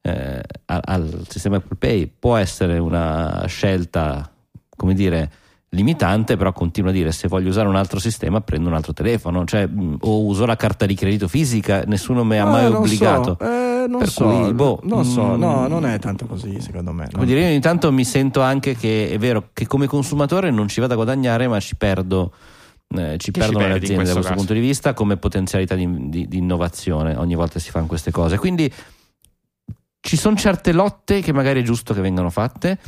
eh, 0.00 0.42
a- 0.66 0.80
al 0.84 1.24
sistema 1.28 1.56
Apple 1.56 1.76
Pay 1.76 2.12
può 2.18 2.36
essere 2.36 2.78
una 2.78 3.44
scelta, 3.46 4.30
come 4.76 4.94
dire, 4.94 5.30
limitante, 5.70 6.36
però 6.36 6.52
continuo 6.52 6.90
a 6.90 6.92
dire 6.92 7.12
se 7.12 7.28
voglio 7.28 7.50
usare 7.50 7.68
un 7.68 7.76
altro 7.76 7.98
sistema 7.98 8.40
prendo 8.40 8.68
un 8.68 8.74
altro 8.74 8.92
telefono, 8.92 9.44
cioè, 9.44 9.66
mh, 9.66 9.98
o 10.00 10.24
uso 10.24 10.46
la 10.46 10.56
carta 10.56 10.86
di 10.86 10.94
credito 10.94 11.28
fisica, 11.28 11.82
nessuno 11.86 12.24
mi 12.24 12.38
ha 12.38 12.46
mai 12.46 12.64
Ah, 12.64 12.68
non 12.68 12.76
obbligato. 12.78 13.36
So, 13.38 13.44
eh, 13.44 13.86
non 13.86 13.98
Per 13.98 14.08
so, 14.08 14.24
cui, 14.24 14.52
boh, 14.54 14.80
non 14.84 15.04
so, 15.04 15.22
mm, 15.36 15.38
no, 15.40 15.66
non 15.68 15.84
è 15.84 15.98
tanto 15.98 16.26
così 16.26 16.60
secondo 16.60 16.92
me. 16.92 17.08
Come 17.12 17.26
dire, 17.26 17.40
io 17.40 17.46
ogni 17.48 17.60
tanto 17.60 17.92
mi 17.92 18.04
sento 18.04 18.40
anche 18.40 18.74
che 18.76 19.10
è 19.10 19.18
vero 19.18 19.50
che 19.52 19.66
come 19.66 19.86
consumatore 19.86 20.50
non 20.50 20.68
ci 20.68 20.80
vado 20.80 20.94
a 20.94 20.96
guadagnare, 20.96 21.48
ma 21.48 21.60
ci 21.60 21.76
perdo. 21.76 22.32
eh, 22.96 23.16
ci 23.18 23.18
Che 23.18 23.18
ci 23.18 23.30
perdono 23.32 23.66
le 23.66 23.72
perdi 23.72 23.86
in 23.92 23.92
aziende 24.00 24.04
da 24.04 24.12
questo 24.12 24.20
caso? 24.22 24.34
punto 24.34 24.52
di 24.54 24.60
vista 24.60 24.94
come 24.94 25.16
potenzialità 25.18 25.74
di, 25.74 26.08
di- 26.08 26.26
di 26.28 26.38
innovazione 26.38 27.14
ogni 27.16 27.34
volta 27.34 27.54
che 27.54 27.60
si 27.60 27.70
fanno 27.70 27.84
queste 27.86 28.10
cose 28.10 28.38
quindi 28.38 28.72
ci 30.00 30.16
sono 30.16 30.36
certe 30.36 30.72
lotte 30.72 31.20
che 31.20 31.32
magari 31.34 31.60
è 31.60 31.62
giusto 31.62 31.92
che 31.92 32.00
vengano 32.00 32.30
fatte 32.30 32.78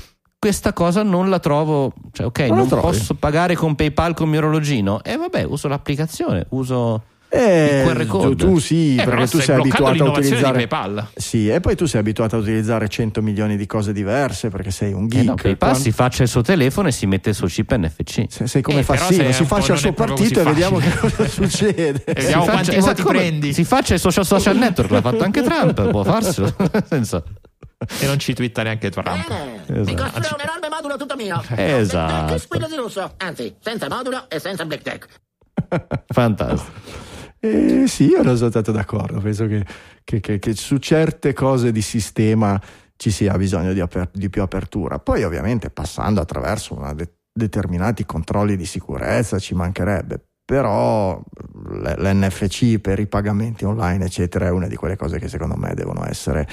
questa 0.41 0.73
cosa 0.73 1.03
non 1.03 1.29
la 1.29 1.39
trovo 1.39 1.93
cioè 2.13 2.25
ok 2.27 2.39
Non 2.49 2.67
non 2.67 2.69
posso 2.69 3.15
pagare 3.15 3.55
con 3.55 3.75
PayPal 3.75 4.15
con 4.15 4.25
il 4.25 4.31
mio 4.33 4.41
orologino 4.41 5.03
e 5.05 5.17
vabbè 5.19 5.45
uso 5.45 5.69
l'applicazione 5.69 6.47
uso 6.49 7.03
Eh, 7.29 7.85
il 7.87 7.93
QR 7.93 8.07
code. 8.07 8.35
tu, 8.37 8.47
tu 8.47 8.59
sì, 8.59 8.97
Eh, 8.97 9.05
perché 9.05 9.27
tu 9.29 9.39
sei 9.39 9.57
abituato 9.57 9.85
a 9.87 9.93
l'innovazione 9.93 10.27
utilizzare 10.39 10.59
di 10.59 10.67
PayPal. 10.67 11.07
Sì, 11.15 11.49
e 11.49 11.61
poi 11.61 11.77
tu 11.77 11.85
sei 11.87 12.01
abituato 12.01 12.35
a 12.37 12.39
utilizzare 12.41 12.89
100 12.89 13.21
milioni 13.23 13.57
di 13.59 13.67
cose 13.67 13.93
diverse 13.93 14.49
perché 14.49 14.71
sei 14.73 14.93
un 14.95 15.05
eh 15.05 15.09
geek. 15.09 15.25
no, 15.27 15.35
PayPal 15.35 15.57
Quando- 15.59 15.79
si 15.79 15.93
faccia 15.93 16.23
il 16.25 16.29
suo 16.31 16.41
telefono 16.43 16.89
e 16.89 16.91
si 16.93 17.07
mette 17.07 17.29
il 17.29 17.35
suo 17.37 17.47
chip 17.47 17.73
NFC 17.77 18.25
se- 18.29 18.47
sei 18.49 18.63
come 18.63 18.81
Eh, 18.81 18.85
però 18.85 18.99
Fassino, 18.99 19.31
si 19.33 19.45
faccia 19.45 19.75
il 19.75 19.79
suo 19.79 19.93
partito 19.93 20.41
e 20.41 20.43
vediamo 20.43 20.79
che 20.79 20.91
cosa 20.99 21.29
succede. 21.29 22.03
Eh, 22.09 22.13
vediamo 22.15 22.43
si 22.45 22.49
quanti 22.51 22.71
faccia, 22.73 22.81
voti 22.81 23.03
come- 23.03 23.19
prendi. 23.19 23.53
si 23.53 23.65
faccia 23.65 23.95
il 23.95 24.01
social, 24.01 24.25
social 24.27 24.57
network 24.57 24.91
l'ha 24.91 25.01
fatto 25.03 25.23
anche 25.23 25.43
Trump 25.43 25.89
può 25.91 26.03
farselo 26.03 26.53
senso 26.89 27.23
E 27.99 28.07
non 28.07 28.19
ci 28.19 28.35
twitta 28.35 28.63
neanche 28.63 28.91
Trump. 28.91 29.27
Bene, 29.27 29.63
mi 29.85 29.97
costruirò 29.97 30.35
un 30.35 30.41
enorme 30.43 30.69
modulo 30.69 30.97
tutto 30.99 31.17
mio. 31.17 31.43
Esatto. 31.57 32.25
Black 32.27 32.41
squillo 32.41 32.67
di 32.69 32.77
lusso. 32.77 33.15
Anzi, 33.17 33.57
senza 33.59 33.89
modulo 33.89 34.29
e 34.29 34.39
senza 34.39 34.67
Black 34.67 34.83
Tech. 34.83 35.07
fantastico 36.13 36.79
Eh, 37.41 37.85
sì, 37.87 38.09
io 38.09 38.23
ne 38.23 38.37
sono 38.37 38.51
stato 38.51 38.71
d'accordo. 38.71 39.19
Penso 39.21 39.47
che, 39.47 39.65
che- 40.05 40.21
che- 40.21 40.39
che 40.39 40.55
su 40.55 40.77
certe 40.77 41.33
cose 41.33 41.73
di 41.73 41.81
sistema 41.81 42.61
ci 42.97 43.11
sia 43.11 43.35
bisogno 43.39 43.73
di, 43.73 43.81
aper- 43.81 44.11
di 44.13 44.29
più 44.29 44.43
apertura. 44.43 44.99
Poi, 44.99 45.25
ovviamente, 45.25 45.71
passando 45.71 46.21
attraverso 46.21 46.75
de- 46.95 47.15
determinati 47.33 48.05
controlli 48.05 48.57
di 48.59 48.67
sicurezza 48.67 49.39
ci 49.39 49.55
mancherebbe. 49.55 50.23
Però 50.45 51.17
l- 51.19 51.95
l'NFC 51.97 52.79
per 52.79 52.99
i 52.99 53.07
pagamenti 53.07 53.65
online, 53.65 54.05
eccetera, 54.05 54.49
è 54.49 54.51
una 54.51 54.67
di 54.67 54.77
quelle 54.77 54.97
cose 54.97 55.19
che 55.19 55.29
secondo 55.29 55.57
me 55.57 55.73
devono 55.75 56.07
essere. 56.07 56.47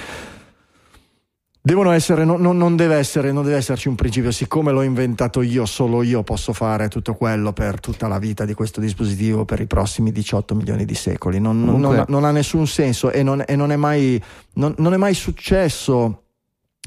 Devono 1.60 1.90
essere, 1.90 2.24
non, 2.24 2.40
non- 2.40 2.56
non 2.56 2.76
deve 2.76 2.94
essere, 2.96 3.30
non 3.32 3.44
deve 3.44 3.56
esserci 3.56 3.88
un 3.88 3.94
principio, 3.94 4.30
siccome 4.30 4.72
l'ho 4.72 4.82
inventato 4.82 5.42
io, 5.42 5.66
solo 5.66 6.02
io 6.02 6.22
posso 6.22 6.52
fare 6.52 6.88
tutto 6.88 7.14
quello 7.14 7.52
per 7.52 7.78
tutta 7.80 8.06
la 8.08 8.18
vita 8.18 8.44
di 8.46 8.54
questo 8.54 8.80
dispositivo 8.80 9.44
per 9.44 9.60
i 9.60 9.66
prossimi 9.66 10.10
18 10.12 10.54
milioni 10.54 10.84
di 10.86 10.94
secoli. 10.94 11.40
Non, 11.40 11.58
non- 11.58 11.74
Comunque- 11.74 11.96
non- 11.96 12.06
non 12.08 12.24
ha 12.24 12.30
nessun 12.30 12.66
senso 12.66 13.10
e 13.10 13.22
non, 13.22 13.42
e 13.46 13.54
non 13.56 13.70
è, 13.72 13.76
mai, 13.76 14.22
non- 14.54 14.74
non 14.78 14.94
è 14.94 14.96
mai 14.96 15.12
successo, 15.14 16.22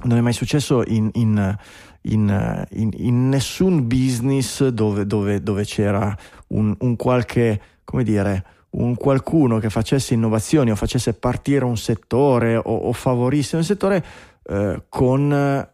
non 0.04 0.18
è 0.18 0.22
mai 0.22 0.34
successo 0.34 0.84
in, 0.88 1.10
in- 1.14 1.56
in- 2.04 2.66
in- 2.72 2.92
in 2.96 3.30
nessun 3.30 3.86
business 3.88 4.66
dove, 4.70 5.06
dove- 5.06 5.44
dove 5.44 5.64
c'era 5.64 6.16
un, 6.48 6.76
un 6.80 6.96
qualche, 6.96 7.62
come 7.84 8.04
dire, 8.04 8.46
un 8.72 8.96
qualcuno 8.96 9.60
che 9.60 9.70
facesse 9.70 10.14
innovazioni 10.14 10.72
o 10.72 10.76
facesse 10.76 11.14
partire 11.14 11.66
un 11.66 11.76
settore 11.78 12.56
o, 12.56 12.62
o 12.64 12.94
favorisse 12.94 13.58
un 13.58 13.66
settore 13.66 14.04
eh, 14.46 14.82
con 14.90 15.32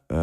eh, 0.07 0.15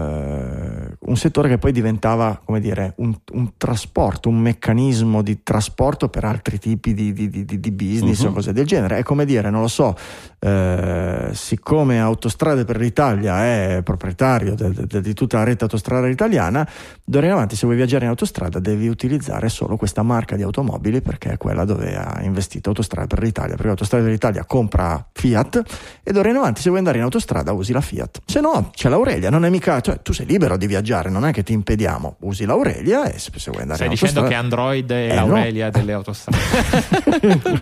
un 1.06 1.16
settore 1.16 1.48
che 1.48 1.58
poi 1.58 1.72
diventava 1.72 2.40
come 2.44 2.60
dire 2.60 2.94
un, 2.96 3.14
un 3.32 3.52
trasporto, 3.56 4.28
un 4.28 4.38
meccanismo 4.38 5.22
di 5.22 5.42
trasporto 5.42 6.08
per 6.08 6.24
altri 6.24 6.58
tipi 6.58 6.94
di, 6.94 7.12
di- 7.12 7.28
di- 7.44 7.60
di 7.60 7.70
business 7.70 8.20
Mhm. 8.22 8.28
o 8.28 8.32
cose 8.32 8.52
del 8.52 8.66
genere. 8.66 8.98
È 8.98 9.02
come 9.02 9.24
dire, 9.26 9.50
non 9.50 9.60
lo 9.60 9.68
so, 9.68 9.94
eh, 10.38 11.28
siccome 11.32 12.00
Autostrade 12.00 12.64
per 12.64 12.78
l'Italia 12.78 13.44
è 13.44 13.80
proprietario 13.82 14.54
de- 14.54 14.72
de- 14.86 15.00
di 15.00 15.14
tutta 15.14 15.38
la 15.38 15.44
rete 15.44 15.64
autostradale 15.64 16.10
italiana, 16.10 16.66
d'ora 17.04 17.26
in 17.26 17.32
avanti 17.32 17.56
se 17.56 17.64
vuoi 17.66 17.76
viaggiare 17.76 18.04
in 18.04 18.10
autostrada 18.10 18.58
devi 18.58 18.88
utilizzare 18.88 19.48
solo 19.48 19.76
questa 19.76 20.02
marca 20.02 20.36
di 20.36 20.42
automobili 20.42 21.00
perché 21.02 21.32
è 21.32 21.36
quella 21.36 21.64
dove 21.64 21.94
ha 21.96 22.20
investito 22.22 22.68
Autostrade 22.70 23.06
per 23.08 23.22
l'Italia, 23.22 23.54
perché 23.56 23.70
Autostrade 23.70 24.04
per 24.04 24.12
l'Italia 24.12 24.44
compra 24.44 25.06
Fiat 25.12 25.62
e 26.02 26.12
d'ora 26.12 26.28
in 26.30 26.36
avanti 26.36 26.60
se 26.60 26.66
vuoi 26.68 26.78
andare 26.78 26.98
in 26.98 27.04
autostrada 27.04 27.52
usi 27.52 27.72
la 27.72 27.80
Fiat. 27.80 28.22
Se 28.24 28.40
no 28.40 28.70
c'è 28.74 28.88
l'Aurelia, 28.88 29.30
non 29.30 29.44
è 29.44 29.50
mica, 29.50 29.73
cioè 29.80 30.00
tu 30.02 30.12
sei 30.12 30.26
libero 30.26 30.56
di 30.56 30.66
viaggiare, 30.66 31.10
non 31.10 31.24
è 31.24 31.32
che 31.32 31.42
ti 31.42 31.52
impediamo, 31.52 32.16
usi 32.20 32.44
l'Aurelia 32.44 33.04
e 33.04 33.18
se, 33.18 33.30
se 33.36 33.50
vuoi 33.50 33.62
andare 33.62 33.76
Stai 33.76 33.86
in 33.88 33.94
dicendo 33.94 34.22
che. 34.22 34.34
Android 34.34 34.90
è 34.90 35.10
Eh, 35.10 35.14
no. 35.14 35.26
l'Aurelia 35.26 35.70
delle 35.70 35.92
autostrade. 35.92 36.38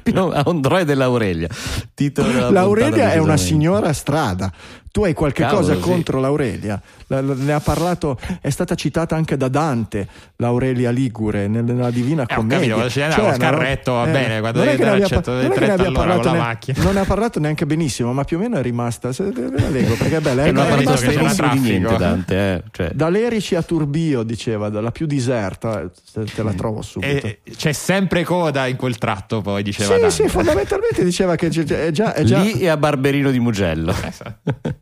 Android 0.44 0.86
dell'Aurelia 0.86 1.48
Titolo 1.94 2.30
della 2.30 2.50
L'Aurelia 2.50 3.12
è 3.12 3.18
una 3.18 3.36
signora 3.36 3.92
strada. 3.92 4.52
Tu 4.92 5.04
hai 5.04 5.14
qualche 5.14 5.40
Cavolo, 5.42 5.60
cosa 5.60 5.74
sì. 5.74 5.80
contro 5.80 6.20
l'Aurelia? 6.20 6.78
La- 7.06 7.22
la- 7.22 7.32
ne 7.34 7.52
ha 7.54 7.60
parlato, 7.60 8.18
è 8.42 8.50
stata 8.50 8.74
citata 8.74 9.16
anche 9.16 9.38
da 9.38 9.48
Dante, 9.48 10.06
l'Aurelia 10.36 10.90
Ligure, 10.90 11.48
nel- 11.48 11.64
nella 11.64 11.90
Divina 11.90 12.26
Eh, 12.26 12.34
ho 12.34 12.36
Commedia. 12.36 12.58
capito, 12.58 12.74
quando 12.74 12.90
ci 12.90 13.00
andava 13.00 13.22
col 13.22 13.30
no, 13.32 13.38
carretto, 13.38 13.92
va 13.94 14.04
bene, 14.04 14.40
quando 14.40 14.58
non 14.58 14.68
è 14.68 14.70
devi 14.72 14.82
che 14.82 14.84
ne 14.84 14.90
andare 14.90 15.04
abbia 15.04 15.16
a 15.16 15.20
pa- 15.22 15.30
non 15.30 15.40
è 15.40 15.42
che 15.42 15.48
ne 15.48 15.54
130 15.54 15.72
abbia 15.72 15.86
all'ora 15.88 16.06
parlato 16.06 16.28
con 16.28 16.36
la 16.38 16.44
macchina. 16.44 16.82
Non 16.82 16.92
ne 16.92 17.00
ha 17.00 17.04
parlato 17.04 17.40
neanche 17.40 17.64
benissimo, 17.66 18.12
ma 18.12 18.24
più 18.24 18.36
o 18.36 18.40
meno 18.40 18.56
è 18.58 18.62
rimasta. 18.62 19.12
se- 19.14 19.30
Ve 19.30 19.50
la 19.50 19.68
leggo 19.70 19.94
perché 19.94 20.16
è 20.16 20.20
bella. 20.20 20.44
È, 20.44 20.50
non 20.52 20.66
è 20.66 20.70
ha 20.72 20.76
detto 20.76 20.80
rimasta 20.80 21.06
che 21.06 21.12
c'era 21.16 21.22
benissimo 21.48 21.54
di 21.62 21.68
niente 21.70 21.96
Dante 21.96 22.34
eh. 22.36 22.62
cioè, 22.70 22.90
da 22.92 23.08
Lerici 23.08 23.54
a 23.54 23.62
Turbio, 23.62 24.22
diceva, 24.24 24.68
dalla 24.68 24.90
più 24.90 25.06
diserta. 25.06 25.90
Te, 26.12 26.24
te 26.24 26.42
la 26.42 26.52
trovo 26.52 26.82
subito. 26.82 27.26
E 27.26 27.40
c'è 27.56 27.72
sempre 27.72 28.24
coda 28.24 28.66
in 28.66 28.76
quel 28.76 28.98
tratto, 28.98 29.40
poi 29.40 29.62
diceva 29.62 29.94
sì, 29.94 30.00
Dante. 30.00 30.14
sì, 30.22 30.28
fondamentalmente 30.28 31.02
diceva 31.02 31.34
che 31.34 31.48
c'è- 31.48 31.64
è 31.64 31.90
già, 31.92 32.12
è 32.12 32.24
già 32.24 32.40
lì 32.40 32.60
e 32.60 32.68
a 32.68 32.76
Barberino 32.76 33.30
di 33.30 33.40
Mugello 33.40 33.90
Esatto. 33.92 34.50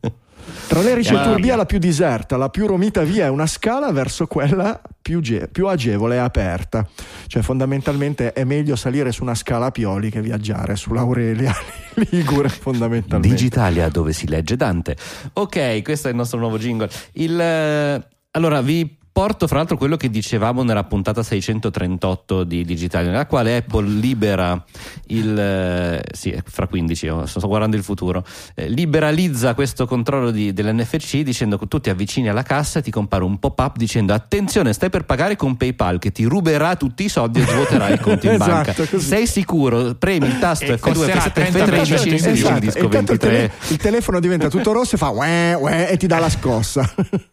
Tra 0.67 0.81
Lerici 0.81 1.13
e 1.13 1.17
Ma- 1.17 1.23
Turbia 1.23 1.55
la 1.55 1.65
più 1.65 1.79
diserta, 1.79 2.37
la 2.37 2.49
più 2.49 2.65
romita 2.67 3.03
via 3.03 3.25
è 3.25 3.29
una 3.29 3.47
scala 3.47 3.91
verso 3.91 4.27
quella 4.27 4.81
più, 5.01 5.19
ge- 5.21 5.47
più 5.51 5.67
agevole 5.67 6.15
e 6.15 6.19
aperta. 6.19 6.87
Cioè 7.27 7.41
fondamentalmente 7.41 8.33
è 8.33 8.43
meglio 8.43 8.75
salire 8.75 9.11
su 9.11 9.23
una 9.23 9.35
scala 9.35 9.67
a 9.67 9.71
Pioli 9.71 10.09
che 10.09 10.21
viaggiare 10.21 10.75
sull'Aurelia 10.75 11.53
Ligure 12.09 12.49
fondamentalmente. 12.49 13.35
Digitalia 13.35 13.89
dove 13.89 14.13
si 14.13 14.27
legge 14.27 14.55
Dante. 14.55 14.95
Ok, 15.33 15.81
questo 15.81 16.07
è 16.07 16.11
il 16.11 16.17
nostro 16.17 16.39
nuovo 16.39 16.57
jingle. 16.57 16.89
Il, 17.13 17.39
eh, 17.39 18.07
allora 18.31 18.61
vi 18.61 18.97
porto 19.11 19.47
fra 19.47 19.57
l'altro 19.57 19.77
quello 19.77 19.97
che 19.97 20.09
dicevamo 20.09 20.63
nella 20.63 20.83
puntata 20.85 21.21
638 21.21 22.43
di 22.43 22.63
Digitalia, 22.63 23.11
nella 23.11 23.25
quale 23.25 23.57
Apple 23.57 23.87
libera 23.89 24.63
il 25.07 25.37
eh, 25.37 26.01
sì, 26.13 26.29
è 26.31 26.41
fra 26.45 26.67
15, 26.67 27.05
io 27.05 27.25
sto 27.25 27.45
guardando 27.47 27.75
il 27.75 27.83
futuro. 27.83 28.23
eh, 28.55 28.69
liberalizza 28.69 29.53
questo 29.53 29.85
controllo 29.85 30.31
di- 30.31 30.53
dell'NFC 30.53 31.17
dicendo 31.21 31.57
che 31.57 31.67
tu 31.67 31.79
ti 31.79 31.89
avvicini 31.89 32.29
alla 32.29 32.43
cassa 32.43 32.79
e 32.79 32.81
ti 32.81 32.91
compare 32.91 33.23
un 33.23 33.37
pop-up 33.39 33.75
dicendo 33.77 34.13
attenzione, 34.13 34.71
stai 34.73 34.89
per 34.89 35.05
pagare 35.05 35.35
con 35.35 35.57
PayPal 35.57 35.99
che 35.99 36.11
ti 36.11 36.23
ruberà 36.23 36.75
tutti 36.75 37.03
i 37.03 37.09
soldi 37.09 37.41
e 37.41 37.45
svuoterà 37.45 37.89
il 37.89 37.99
conto 37.99 38.25
in 38.27 38.33
Esatto, 38.41 38.51
banca. 38.51 38.73
così. 38.89 38.99
Sei 39.05 39.27
sicuro? 39.27 39.95
Premi 39.95 40.27
il 40.27 40.39
tasto 40.39 40.65
E 40.65 40.75
F2, 40.75 40.79
costerà 40.79 41.19
F7, 41.21 41.31
30 41.33 41.65
F13 41.65 42.23
esatto, 42.31 42.59
disco 42.59 42.77
e 42.77 42.83
intanto 42.83 43.11
il, 43.13 43.17
23. 43.17 43.17
tele- 43.17 43.51
il 43.69 43.77
telefono 43.77 44.19
diventa 44.19 44.47
tutto 44.49 44.71
rosso 44.71 44.95
e 44.95 44.97
fa 44.97 45.09
uè, 45.09 45.55
uè, 45.59 45.87
e 45.91 45.97
ti 45.97 46.07
dà 46.07 46.19
la 46.19 46.29
scossa. 46.29 46.89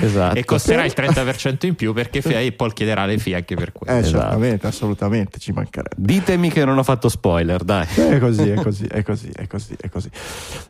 Esatto. 0.00 0.36
e 0.36 0.44
costerà 0.44 0.77
il 0.84 0.92
30% 0.96 1.66
in 1.66 1.74
più 1.74 1.92
perché 1.92 2.18
Apple 2.18 2.72
chiederà 2.72 3.06
le 3.06 3.18
fee 3.18 3.34
anche 3.34 3.54
per 3.54 3.72
questo. 3.72 3.94
Eh, 3.94 3.98
Esatto. 4.00 4.20
certamente, 4.20 4.66
assolutamente, 4.66 5.38
ci 5.38 5.52
mancherebbe. 5.52 5.94
Ditemi 5.96 6.50
che 6.50 6.64
non 6.64 6.78
ho 6.78 6.82
fatto 6.82 7.08
spoiler, 7.08 7.62
dai. 7.64 7.86
È 7.86 8.18
così, 8.18 8.48
è 8.50 8.54
così, 8.54 8.84
è 8.86 9.02
così, 9.02 9.30
è 9.34 9.46
così, 9.46 9.76
è 9.80 9.88
così. 9.88 10.10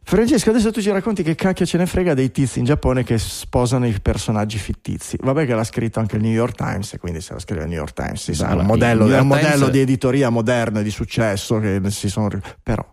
Francesco, 0.02 0.50
adesso 0.50 0.70
tu 0.72 0.80
ci 0.80 0.90
racconti 0.90 1.22
che 1.22 1.34
cacchio 1.34 1.66
ce 1.66 1.78
ne 1.78 1.86
frega 1.86 2.14
dei 2.14 2.30
tizi 2.30 2.58
in 2.58 2.64
Giappone 2.64 3.04
che 3.04 3.18
sposano 3.18 3.86
i 3.86 3.94
personaggi 4.00 4.58
fittizi. 4.58 5.16
Vabbè 5.20 5.46
che 5.46 5.54
l'ha 5.54 5.64
scritto 5.64 5.98
anche 6.00 6.16
il 6.16 6.22
New 6.22 6.32
York 6.32 6.54
Times 6.56 6.92
e 6.94 6.98
quindi 6.98 7.20
se 7.20 7.32
la 7.34 7.38
scrive 7.38 7.62
il 7.62 7.68
New 7.68 7.78
York 7.78 7.92
Times 7.92 8.22
si 8.22 8.34
sa, 8.34 8.44
è 8.44 8.46
Allora, 8.48 8.60
un 8.62 8.66
modello, 8.68 9.06
è 9.08 9.18
un 9.18 9.26
modello 9.26 9.48
Times- 9.50 9.70
di 9.70 9.80
editoria 9.80 10.28
moderna 10.30 10.80
e 10.80 10.82
di 10.82 10.90
successo 10.90 11.58
che 11.60 11.80
si 11.88 12.08
sono... 12.08 12.28
Però, 12.62 12.84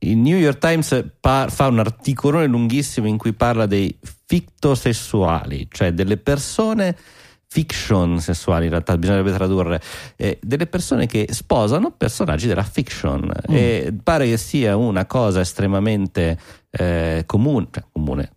Il 0.00 0.18
New 0.18 0.36
York 0.36 0.58
Times 0.58 1.04
pa- 1.20 1.48
fa 1.48 1.68
un 1.68 1.78
articolone 1.78 2.46
lunghissimo 2.46 3.06
in 3.06 3.16
cui 3.16 3.32
parla 3.32 3.66
dei 3.66 3.96
fictosessuali, 4.26 5.68
cioè 5.70 5.92
delle 5.92 6.16
persone 6.16 6.96
fiction 7.48 8.20
sessuali 8.20 8.64
in 8.64 8.70
realtà 8.70 8.98
bisognerebbe 8.98 9.32
tradurre 9.32 9.80
eh, 10.16 10.38
delle 10.42 10.66
persone 10.66 11.06
che 11.06 11.28
sposano 11.30 11.92
personaggi 11.92 12.46
della 12.46 12.62
fiction. 12.62 13.32
E 13.48 13.94
pare 14.02 14.26
che 14.26 14.36
sia 14.36 14.76
una 14.76 15.06
cosa 15.06 15.40
estremamente 15.40 16.38
eh, 16.70 17.22
comune 17.24 17.68
cioè 17.70 17.84
comune 17.90 18.35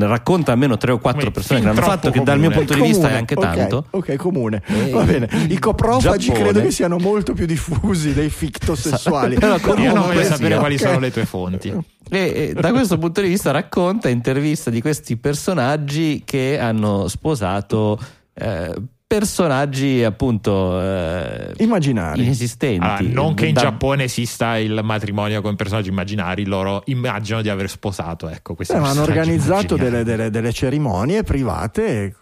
racconta 0.00 0.52
almeno 0.52 0.76
tre 0.76 0.92
o 0.92 0.98
quattro 0.98 1.30
persone 1.30 1.60
che 1.60 1.66
l'hanno 1.66 1.80
fatto 1.80 2.00
troppo 2.10 2.18
che 2.18 2.24
dal 2.24 2.38
mio 2.38 2.50
comune. 2.50 2.66
punto 2.66 2.82
di 2.82 2.88
vista 2.88 3.08
è 3.08 3.10
comune, 3.10 3.18
anche 3.18 3.34
ok, 3.34 3.40
tanto 3.40 3.86
Ok, 3.90 4.16
comune. 4.16 4.62
Eh, 4.66 4.90
Va 4.90 5.02
bene. 5.04 5.28
I 5.48 5.58
coprofagi 5.58 6.26
Giappone. 6.26 6.44
credo 6.44 6.60
che 6.62 6.70
siano 6.70 6.98
molto 6.98 7.32
più 7.32 7.46
diffusi 7.46 8.14
dei 8.14 8.30
fictosessuali. 8.30 9.34
Però 9.40 9.56
Io 9.56 9.60
non 9.66 9.76
comunque 9.76 10.14
voglio 10.14 10.22
sapere 10.24 10.56
quali 10.58 10.74
ok. 10.74 10.80
sono 10.80 10.98
le 10.98 11.10
tue 11.10 11.24
fonti. 11.26 11.68
E, 12.08 12.18
e 12.18 12.52
da 12.54 12.70
questo 12.70 12.98
punto 12.98 13.20
di 13.20 13.28
vista 13.28 13.50
racconta 13.50 14.08
interviste 14.08 14.70
di 14.70 14.80
questi 14.80 15.16
personaggi 15.16 16.22
che 16.24 16.58
hanno 16.58 17.08
sposato 17.08 17.98
eh, 18.34 18.72
personaggi 19.06 20.02
appunto 20.02 20.80
eh, 20.82 21.52
Immaginari. 21.58 22.22
inesistenti. 22.24 22.84
Allora, 22.84 23.14
non 23.14 23.34
che 23.34 23.46
in 23.46 23.54
Da- 23.54 23.60
Giappone 23.60 24.04
esista 24.04 24.58
il 24.58 24.80
matrimonio 24.82 25.40
con 25.42 25.54
personaggi 25.54 25.90
immaginari, 25.90 26.44
loro 26.44 26.82
immaginano 26.86 27.42
di 27.42 27.48
aver 27.48 27.68
sposato. 27.70 28.28
Ecco, 28.28 28.54
questi 28.54 28.74
Eh, 28.74 28.78
hanno 28.78 29.02
organizzato 29.02 29.76
delle, 29.76 30.02
delle- 30.02 30.30
delle 30.30 30.52
cerimonie 30.52 31.22
private 31.22 32.16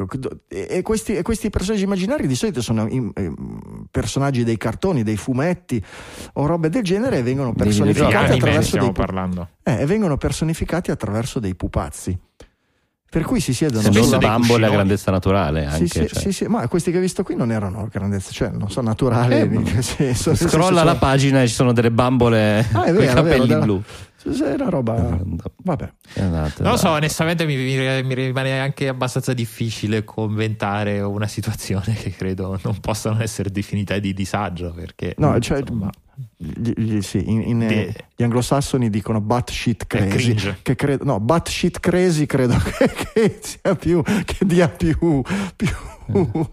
e, 0.49 0.67
e 0.69 0.83
questi, 0.83 1.15
e 1.17 1.23
questi 1.23 1.49
personaggi 1.49 1.85
immaginari 1.85 2.27
di 2.27 2.35
solito 2.35 2.61
sono 2.61 2.87
im- 2.89 3.11
ehm, 3.15 3.87
personaggi 3.91 4.45
dei 4.45 4.59
cartoni, 4.59 5.03
dei 5.03 5.17
fumetti 5.17 5.83
o 6.35 6.45
robe 6.47 6.69
del 6.69 6.83
genere 6.83 7.19
e 7.19 7.23
vengono 7.23 7.53
Dei 7.55 7.57
Di 7.57 7.63
personificati 7.83 8.33
attraverso 8.33 8.69
stiamo 8.69 8.85
dei, 8.87 8.95
pu- 8.95 9.01
parlando. 9.01 9.49
eh, 9.63 9.81
e 9.81 9.87
vengono 9.87 10.17
personificati 10.19 10.91
attraverso 10.91 11.41
dei 11.41 11.55
pupazzi. 11.55 12.19
Per 13.15 13.23
cui 13.25 13.39
si 13.41 13.55
siedono 13.55 13.81
Sono 13.81 13.93
Spesso 13.93 14.07
sulla- 14.07 14.19
dei 14.19 14.29
bambole 14.29 14.67
a 14.67 14.71
grandezza 14.71 15.11
naturale 15.13 15.65
anche. 15.67 15.87
Sì, 15.87 16.01
sì, 16.01 16.09
cioè. 16.09 16.21
sì, 16.21 16.33
sì, 16.33 16.45
ma 16.47 16.67
questi 16.67 16.91
che 16.91 16.97
hai 16.97 17.03
visto 17.03 17.23
qui 17.23 17.37
non 17.37 17.53
erano 17.53 17.89
grandezza, 17.91 18.33
cioè 18.33 18.49
non 18.51 18.71
sono 18.71 18.89
naturali. 18.89 19.35
Eh, 19.35 19.47
nel 19.47 19.83
senso 19.85 20.35
Scrolla 20.37 20.83
la 20.83 20.89
sono- 20.89 20.99
pagina 20.99 21.43
e 21.43 21.47
ci 21.49 21.55
sono 21.55 21.73
delle 21.73 21.93
bambole 21.93 22.59
Ah, 22.73 22.81
con 22.81 22.89
i 22.89 22.93
vero, 22.93 22.99
vero, 22.99 23.15
capelli 23.23 23.47
della- 23.47 23.61
blu. 23.65 23.83
Sì, 24.17 24.43
È 24.43 24.55
una 24.55 24.69
roba. 24.71 25.19
Vabbè. 25.63 25.93
Esatto, 26.15 26.63
Non 26.63 26.73
lo 26.73 26.79
so, 26.79 26.89
onestamente 26.91 27.45
mi, 27.45 27.57
mi- 27.57 28.03
mi 28.03 28.15
rimane 28.15 28.59
anche 28.59 28.89
abbastanza 28.89 29.33
difficile 29.35 30.03
commentare 30.03 31.01
una 31.03 31.27
situazione 31.29 31.93
che 31.95 32.11
credo 32.11 32.59
non 32.63 32.81
possano 32.81 33.23
essere 33.23 33.51
definita 33.51 33.99
di 33.99 34.13
disagio 34.15 34.73
perché 34.73 35.15
No, 35.19 35.39
cioè, 35.41 35.59
insomma, 35.61 35.91
gli- 36.57 36.73
gli- 36.77 37.01
sì, 37.03 37.23
in- 37.29 37.43
in, 37.43 37.63
eh, 37.63 37.67
Di- 37.69 37.95
gli 38.17 38.23
anglosassoni 38.23 38.91
dicono 38.91 39.21
batshit 39.21 39.87
crazy. 39.87 40.35
Che 40.63 40.75
credo, 40.75 41.05
no, 41.05 41.21
batshit 41.21 41.81
crazy 41.81 42.27
credo 42.27 42.57
che, 42.79 42.91
che 43.13 43.39
sia 43.41 43.75
più, 43.77 44.03
che 44.03 44.37
dia 44.45 44.69
più, 44.69 45.23
più 45.57 45.69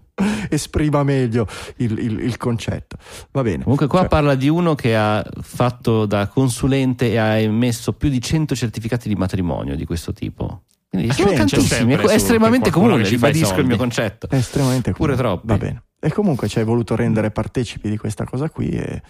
esprima 0.49 1.03
meglio 1.03 1.47
il, 1.77 1.97
il- 1.97 2.19
il 2.19 2.37
concetto. 2.37 2.97
Va 3.31 3.41
bene. 3.41 3.63
Comunque 3.63 3.87
qua 3.87 3.99
Cioè, 4.01 4.07
parla 4.09 4.35
di 4.35 4.49
uno 4.49 4.75
che 4.75 4.95
ha 4.95 5.23
fatto 5.41 6.05
da 6.05 6.27
consulente 6.27 7.09
e 7.11 7.17
ha 7.17 7.37
emesso 7.37 7.93
più 7.93 8.09
di 8.09 8.21
100 8.21 8.55
certificati 8.55 9.07
di 9.07 9.15
matrimonio 9.15 9.75
di 9.75 9.85
questo 9.85 10.13
tipo. 10.13 10.63
Quindi 10.89 11.09
Ah, 11.09 11.13
sono 11.13 11.31
tantissimi, 11.31 11.93
è 11.93 12.03
estremamente 12.13 12.69
comune, 12.69 13.03
ribadisco 13.07 13.59
il 13.61 13.65
mio 13.65 13.77
concetto. 13.77 14.27
è 14.29 14.35
estremamente 14.35 14.91
Pure 14.91 15.15
comune. 15.15 15.29
troppi. 15.35 15.47
Va 15.47 15.57
bene. 15.57 15.83
E 16.03 16.11
comunque 16.11 16.47
ci 16.47 16.57
hai 16.57 16.65
voluto 16.65 16.95
rendere 16.95 17.29
partecipi 17.29 17.87
di 17.87 17.95
questa 17.97 18.23
cosa 18.25 18.49
qui. 18.49 18.69
E... 18.69 19.01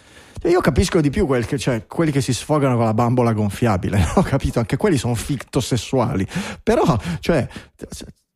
e 0.41 0.49
Io 0.49 0.59
capisco 0.59 0.99
di 0.99 1.09
più 1.09 1.25
quel 1.25 1.45
che- 1.45 1.57
cioè, 1.57 1.87
quelli 1.87 2.11
che 2.11 2.19
si 2.19 2.33
sfogano 2.33 2.75
con 2.75 2.83
la 2.83 2.93
bambola 2.93 3.31
gonfiabile, 3.31 4.05
ho 4.15 4.21
capito? 4.23 4.59
Anche 4.59 4.75
quelli 4.75 4.97
sono 4.97 5.15
fictosessuali. 5.15 6.27
Però, 6.61 6.83
cioè, 7.21 7.47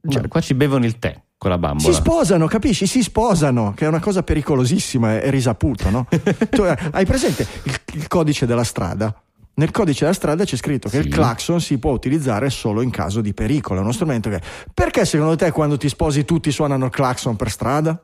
Cioè, 0.08 0.28
qua 0.28 0.40
ci 0.40 0.54
bevono 0.54 0.86
il 0.86 1.00
tè 1.00 1.20
con 1.38 1.50
la 1.50 1.58
bambola. 1.58 1.92
Si 1.94 2.00
sposano, 2.00 2.48
capisci? 2.48 2.88
Si 2.88 3.04
sposano, 3.04 3.74
che 3.76 3.86
è 3.86 3.88
una 3.88 4.00
cosa 4.00 4.24
pericolosissima, 4.24 5.20
è, 5.20 5.30
risaputo, 5.30 5.90
no? 5.90 6.08
tu 6.50 6.64
eh, 6.64 6.78
hai 6.92 7.06
presente 7.06 7.46
il, 7.64 7.80
il 7.94 8.08
codice 8.08 8.46
della 8.46 8.64
strada? 8.64 9.14
Nel 9.56 9.72
codice 9.72 10.02
della 10.02 10.14
strada 10.14 10.44
c'è 10.46 10.56
scritto 10.58 10.90
che 10.90 11.02
Sì. 11.02 11.08
il 11.08 11.14
clacson 11.14 11.60
si 11.62 11.78
può 11.78 11.92
utilizzare 11.92 12.50
solo 12.50 12.82
in 12.82 12.90
caso 12.90 13.20
di 13.22 13.34
pericolo. 13.34 13.80
È 13.80 13.84
uno 13.84 13.92
strumento 13.92 14.30
che. 14.30 14.42
Perché 14.74 15.06
secondo 15.06 15.36
te 15.36 15.52
quando 15.52 15.78
ti 15.78 15.90
sposi 15.90 16.24
tutti 16.26 16.52
suonano 16.52 16.86
il 16.86 16.92
clacson 16.92 17.36
per 17.36 17.50
strada? 17.50 18.02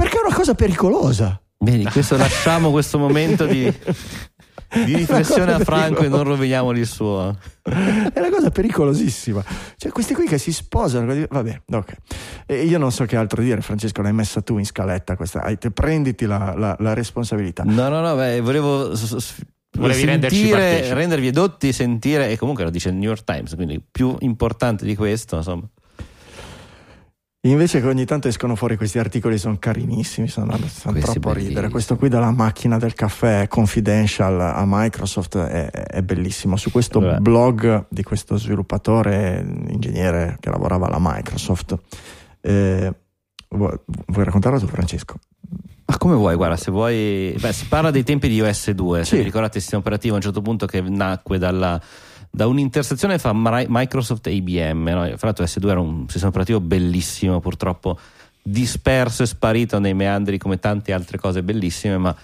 Perché 0.00 0.16
è 0.18 0.26
una 0.26 0.34
cosa 0.34 0.54
pericolosa. 0.54 1.40
Vedi, 1.58 1.84
questo 1.84 2.16
lasciamo 2.16 2.70
questo 2.70 2.98
momento 2.98 3.44
di, 3.44 3.64
di 4.84 4.94
riflessione 4.96 5.52
a 5.52 5.58
Franco 5.58 6.02
e 6.04 6.08
non 6.08 6.22
roviniamogli 6.24 6.78
il 6.78 6.86
suo. 6.86 7.36
È 7.62 8.18
una 8.18 8.30
cosa 8.30 8.50
pericolosissima. 8.50 9.44
Cioè, 9.76 9.92
questi 9.92 10.14
qui 10.14 10.26
che 10.26 10.38
si 10.38 10.52
sposano. 10.54 11.14
Vabbè, 11.28 11.62
ok. 11.70 11.92
E 12.46 12.62
io 12.64 12.78
non 12.78 12.90
so 12.92 13.04
che 13.04 13.16
altro 13.16 13.42
dire, 13.42 13.60
Francesco, 13.60 14.00
l'hai 14.00 14.14
messa 14.14 14.40
tu 14.40 14.56
in 14.56 14.64
scaletta 14.64 15.16
questa. 15.16 15.42
hai- 15.42 15.58
te- 15.58 15.70
prenditi 15.70 16.24
la, 16.24 16.54
la- 16.56 16.76
la 16.78 16.94
responsabilità. 16.94 17.62
No, 17.64 17.88
no, 17.90 18.00
no, 18.00 18.14
beh, 18.16 18.40
volevo 18.40 18.94
s- 18.96 19.16
s- 19.16 19.34
Volevi 19.78 20.04
renderci 20.04 20.36
sentire, 20.36 20.58
partecipi. 20.60 20.94
rendervi 20.94 21.26
edotti, 21.28 21.72
sentire, 21.72 22.30
e 22.30 22.36
comunque 22.38 22.64
lo 22.64 22.70
dice 22.70 22.88
il 22.88 22.94
New 22.96 23.04
York 23.08 23.22
Times, 23.24 23.54
quindi 23.54 23.80
più 23.88 24.16
importante 24.20 24.84
di 24.86 24.96
questo, 24.96 25.36
insomma. 25.36 25.62
Invece 27.44 27.80
che 27.80 27.86
ogni 27.86 28.04
tanto 28.04 28.28
escono 28.28 28.54
fuori 28.54 28.76
questi 28.76 28.98
articoli, 28.98 29.38
sono 29.38 29.56
carinissimi, 29.58 30.28
sono, 30.28 30.58
Questi 30.58 30.82
troppo 31.00 31.20
bellissimi. 31.30 31.48
ridere. 31.48 31.68
Questo 31.70 31.96
qui 31.96 32.10
della 32.10 32.30
macchina 32.32 32.76
del 32.76 32.92
caffè 32.92 33.48
confidential 33.48 34.38
a 34.38 34.62
Microsoft 34.66 35.38
è, 35.38 35.70
è 35.70 36.02
bellissimo. 36.02 36.56
Su 36.56 36.70
questo 36.70 36.98
Allora. 36.98 37.18
blog 37.18 37.86
di 37.88 38.02
questo 38.02 38.36
sviluppatore, 38.36 39.42
ingegnere 39.68 40.36
che 40.38 40.50
lavorava 40.50 40.86
alla 40.86 40.98
Microsoft, 41.00 41.78
eh, 42.42 42.92
vuoi, 43.48 43.78
vuoi 44.08 44.24
raccontarlo 44.26 44.58
tu 44.58 44.66
Francesco? 44.66 45.14
Ma 45.86 45.96
come 45.96 46.14
vuoi, 46.16 46.34
guarda, 46.36 46.56
se 46.56 46.70
vuoi... 46.70 47.34
Beh, 47.40 47.52
si 47.54 47.64
parla 47.68 47.90
dei 47.90 48.04
tempi 48.04 48.28
di 48.28 48.38
OS 48.42 48.70
2, 48.72 48.98
se 48.98 49.04
Sì. 49.06 49.16
vi 49.16 49.22
ricordate 49.22 49.56
il 49.56 49.62
sistema 49.62 49.80
operativo 49.80 50.12
a 50.12 50.16
un 50.18 50.22
certo 50.22 50.42
punto 50.42 50.66
che 50.66 50.82
nacque 50.82 51.38
dalla- 51.38 51.80
da 52.30 52.46
un'intersezione 52.46 53.18
fra 53.18 53.32
Microsoft 53.34 54.26
e 54.28 54.32
IBM. 54.32 54.88
No? 54.88 55.04
Fra 55.16 55.26
l'altro 55.26 55.44
OS 55.44 55.58
2 55.58 55.70
era 55.70 55.80
un 55.80 56.06
sistema 56.08 56.28
operativo 56.28 56.60
bellissimo, 56.60 57.40
purtroppo 57.40 57.98
disperso 58.42 59.22
e 59.22 59.26
sparito 59.26 59.78
nei 59.78 59.94
meandri 59.94 60.38
come 60.38 60.58
tante 60.58 60.92
altre 60.92 61.18
cose 61.18 61.42
bellissime, 61.42 61.98
ma 61.98 62.16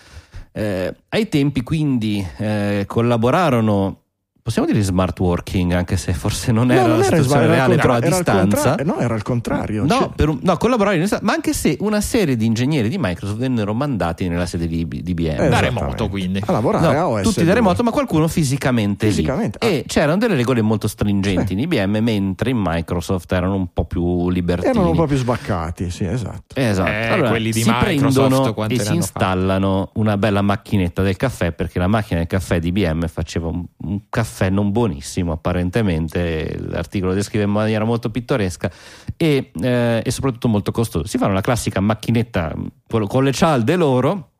eh, 0.52 0.94
ai 1.08 1.28
tempi 1.28 1.62
quindi 1.62 2.26
eh, 2.38 2.84
collaborarono... 2.86 4.00
Possiamo 4.46 4.68
dire 4.68 4.80
smart 4.80 5.18
working, 5.18 5.72
anche 5.72 5.96
se 5.96 6.12
forse 6.12 6.52
non 6.52 6.70
era 6.70 6.82
non 6.86 6.98
la 7.00 7.04
era 7.06 7.16
situazione 7.16 7.46
sbagliato, 7.46 7.52
reale, 7.52 7.72
era- 7.72 7.82
però 7.82 7.94
a 7.94 7.98
distanza. 8.00 8.74
contra- 8.76 8.84
no, 8.84 8.98
era 9.00 9.14
il 9.16 9.22
contrario. 9.22 9.82
No, 9.84 9.88
Cioè- 9.98 10.10
per 10.14 10.28
un- 10.28 10.38
no, 10.40 10.56
collaborare 10.56 10.94
in 10.94 11.02
estate, 11.02 11.24
ma 11.24 11.32
anche 11.32 11.52
se 11.52 11.76
una 11.80 12.00
serie 12.00 12.36
di 12.36 12.46
ingegneri 12.46 12.88
di 12.88 12.96
Microsoft 12.96 13.38
vennero 13.38 13.74
mandati 13.74 14.28
nella 14.28 14.46
sede 14.46 14.68
di, 14.68 14.86
di 14.86 15.02
IBM. 15.04 15.40
Eh, 15.42 15.48
da 15.48 15.58
remoto 15.58 16.08
quindi. 16.08 16.40
a 16.46 16.52
lavorare 16.52 16.94
No, 16.94 17.00
a 17.00 17.08
OS 17.08 17.22
tutti 17.24 17.44
da 17.44 17.54
remoto, 17.54 17.82
ma 17.82 17.90
qualcuno 17.90 18.28
fisicamente, 18.28 19.06
lì. 19.06 19.10
Fisicamente, 19.12 19.58
ah. 19.60 19.66
E 19.66 19.82
c'erano 19.88 20.16
delle 20.18 20.36
regole 20.36 20.62
molto 20.62 20.86
stringenti 20.86 21.54
in 21.54 21.58
IBM, 21.58 21.96
mentre 22.00 22.50
in 22.50 22.62
Microsoft 22.64 23.32
erano 23.32 23.56
un 23.56 23.66
po' 23.72 23.84
più 23.84 24.30
libertini. 24.30 24.70
erano 24.70 24.90
un 24.90 24.96
po' 24.96 25.06
più 25.06 25.16
sbaccati, 25.16 25.90
sì, 25.90 26.04
esatto. 26.04 26.54
Esatto. 26.54 26.88
Eh, 26.88 27.06
allora, 27.08 27.30
quelli 27.30 27.50
di 27.50 27.62
si 27.62 27.68
Microsoft 27.68 28.54
prendono 28.54 28.66
e 28.68 28.78
si 28.78 28.94
installano 28.94 29.90
una 29.94 30.16
bella 30.16 30.40
macchinetta 30.40 31.02
del 31.02 31.16
caffè 31.16 31.50
perché 31.50 31.80
la 31.80 31.88
macchina 31.88 32.20
del 32.20 32.28
caffè 32.28 32.60
di 32.60 32.68
IBM 32.68 33.08
faceva 33.08 33.48
un, 33.48 33.64
un 33.78 34.00
caffè 34.08 34.34
non 34.50 34.70
buonissimo 34.70 35.32
apparentemente 35.32 36.56
l'articolo 36.58 37.14
descrive 37.14 37.44
in 37.44 37.50
maniera 37.50 37.84
molto 37.84 38.10
pittoresca 38.10 38.70
e, 39.16 39.50
eh, 39.60 40.02
e 40.04 40.10
soprattutto 40.10 40.48
molto 40.48 40.72
costoso 40.72 41.06
si 41.06 41.18
fanno 41.18 41.32
la 41.32 41.40
classica 41.40 41.80
macchinetta 41.80 42.54
con 42.88 43.06
con 43.06 43.24
le 43.24 43.32
cialde 43.32 43.76
loro 43.76 44.30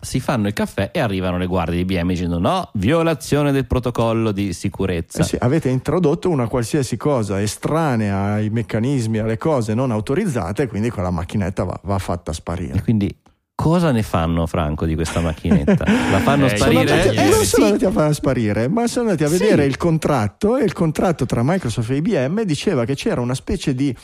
si 0.00 0.20
fanno 0.20 0.46
il 0.46 0.52
caffè 0.52 0.90
e 0.92 1.00
arrivano 1.00 1.36
le 1.36 1.46
guardie 1.46 1.84
di 1.84 1.94
IBM 1.94 2.08
dicendo 2.08 2.38
no, 2.38 2.70
violazione 2.74 3.52
del 3.52 3.66
protocollo 3.66 4.32
di 4.32 4.52
sicurezza 4.52 5.20
Eh 5.20 5.24
sì, 5.24 5.36
avete 5.38 5.68
introdotto 5.68 6.28
una 6.28 6.48
qualsiasi 6.48 6.96
cosa 6.96 7.40
estranea 7.40 8.34
ai 8.34 8.50
meccanismi, 8.50 9.18
alle 9.18 9.36
cose 9.36 9.74
non 9.74 9.90
autorizzate, 9.90 10.68
quindi 10.68 10.90
quella 10.90 11.10
macchinetta 11.10 11.64
va, 11.64 11.80
va 11.82 11.98
fatta 11.98 12.30
e 12.30 12.34
sparire. 12.34 12.82
quindi 12.82 13.14
cosa 13.60 13.90
ne 13.92 14.02
fanno 14.02 14.46
Franco 14.46 14.86
di 14.86 14.94
questa 14.94 15.20
macchinetta? 15.20 15.84
La 16.10 16.20
fanno 16.20 16.46
Eh, 16.46 16.56
Sono 16.56 16.70
sparire? 16.70 16.92
andati, 16.92 17.16
Eh, 17.16 17.20
e 17.26 17.28
non 17.28 17.40
sì. 17.40 17.46
sono 17.46 17.64
andati 17.66 17.84
a 17.84 17.90
far 17.90 18.14
sparire, 18.14 18.68
ma 18.68 18.86
sono 18.86 19.10
andati 19.10 19.24
a 19.24 19.28
Sì. 19.28 19.36
vedere 19.42 19.66
il 19.66 19.76
contratto 19.76 20.56
e 20.56 20.64
il 20.64 20.72
contratto 20.72 21.26
tra 21.26 21.42
Microsoft 21.44 21.90
e 21.90 21.96
IBM 21.96 22.42
diceva 22.44 22.86
che 22.86 22.94
c'era 22.94 23.20
una 23.20 23.34
specie 23.34 23.74
di, 23.74 23.94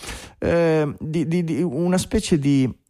eh, 0.40 0.94
di- 1.00 1.26
di- 1.26 1.42
di- 1.42 1.62
una 1.62 1.96
specie 1.96 2.38
di 2.38 2.64
eh, 2.64 2.85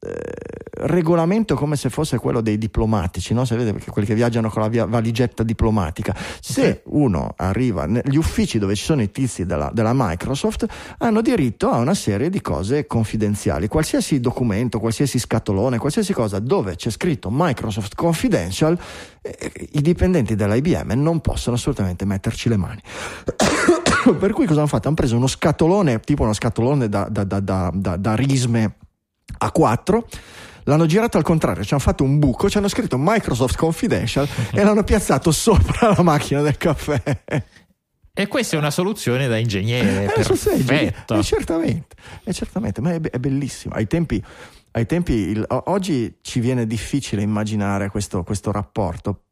regolamento 0.78 1.54
come 1.54 1.74
se 1.76 1.88
fosse 1.88 2.18
quello 2.18 2.40
dei 2.40 2.58
diplomatici, 2.58 3.32
no? 3.34 3.44
Se 3.44 3.56
vede 3.56 3.72
perché 3.72 3.90
quelli 3.90 4.06
che 4.06 4.14
viaggiano 4.14 4.50
con 4.50 4.62
la 4.62 4.68
via- 4.68 4.84
valigetta 4.84 5.42
diplomatica. 5.42 6.14
Se 6.40 6.82
uno 6.86 7.32
arriva 7.36 7.86
negli 7.86 8.16
uffici 8.16 8.58
dove 8.58 8.74
ci 8.74 8.84
sono 8.84 9.02
i 9.02 9.10
tizi 9.10 9.46
della, 9.46 9.70
della 9.72 9.92
Microsoft, 9.94 10.66
hanno 10.98 11.22
diritto 11.22 11.70
a 11.70 11.78
una 11.78 11.94
serie 11.94 12.28
di 12.28 12.40
cose 12.40 12.86
confidenziali. 12.86 13.68
Qualsiasi 13.68 14.20
documento, 14.20 14.78
qualsiasi 14.78 15.18
scatolone, 15.18 15.78
qualsiasi 15.78 16.12
cosa 16.12 16.38
dove 16.38 16.76
c'è 16.76 16.90
scritto 16.90 17.30
Microsoft 17.32 17.94
Confidential, 17.94 18.78
eh, 19.22 19.52
i 19.72 19.80
dipendenti 19.80 20.34
della 20.34 20.54
IBM 20.56 20.92
non 20.92 21.20
possono 21.20 21.56
assolutamente 21.56 22.04
metterci 22.04 22.48
le 22.50 22.56
mani. 22.56 22.80
per 24.18 24.32
cui 24.32 24.46
cosa 24.46 24.60
hanno 24.60 24.68
fatto? 24.68 24.88
Hanno 24.88 24.96
preso 24.96 25.16
uno 25.16 25.26
scatolone, 25.26 26.00
tipo 26.00 26.22
uno 26.22 26.34
scatolone 26.34 26.88
da- 26.88 27.08
da- 27.10 27.24
da- 27.24 27.72
da 27.96 28.14
risme 28.14 28.76
a 29.38 29.50
4 29.50 30.06
l'hanno 30.64 30.86
girato 30.86 31.16
al 31.16 31.22
contrario, 31.22 31.62
ci 31.62 31.74
hanno 31.74 31.82
fatto 31.82 32.02
un 32.02 32.18
buco, 32.18 32.50
ci 32.50 32.58
hanno 32.58 32.68
scritto 32.68 32.96
Microsoft 32.98 33.56
Confidential 33.56 34.26
e 34.52 34.62
l'hanno 34.64 34.82
piazzato 34.84 35.30
sopra 35.32 35.94
la 35.94 36.02
macchina 36.02 36.40
del 36.42 36.56
caffè. 36.56 37.00
E 38.18 38.26
questa 38.28 38.56
è 38.56 38.58
una 38.58 38.70
soluzione 38.70 39.28
da 39.28 39.36
ingegnere. 39.36 40.06
È 40.06 40.12
Perfetto. 40.12 41.14
eh, 41.18 41.22
certamente, 41.22 41.94
eh, 42.24 42.32
certamente, 42.32 42.80
ma 42.80 42.92
è, 42.94 42.98
be- 42.98 43.10
è 43.10 43.18
bellissimo. 43.18 43.74
Ai 43.74 43.86
tempi, 43.86 44.22
ai 44.72 44.86
tempi 44.86 45.12
il- 45.12 45.44
oggi 45.66 46.16
ci 46.22 46.40
viene 46.40 46.66
difficile 46.66 47.20
immaginare 47.22 47.90
questo, 47.90 48.22
questo 48.22 48.50
rapporto 48.52 49.25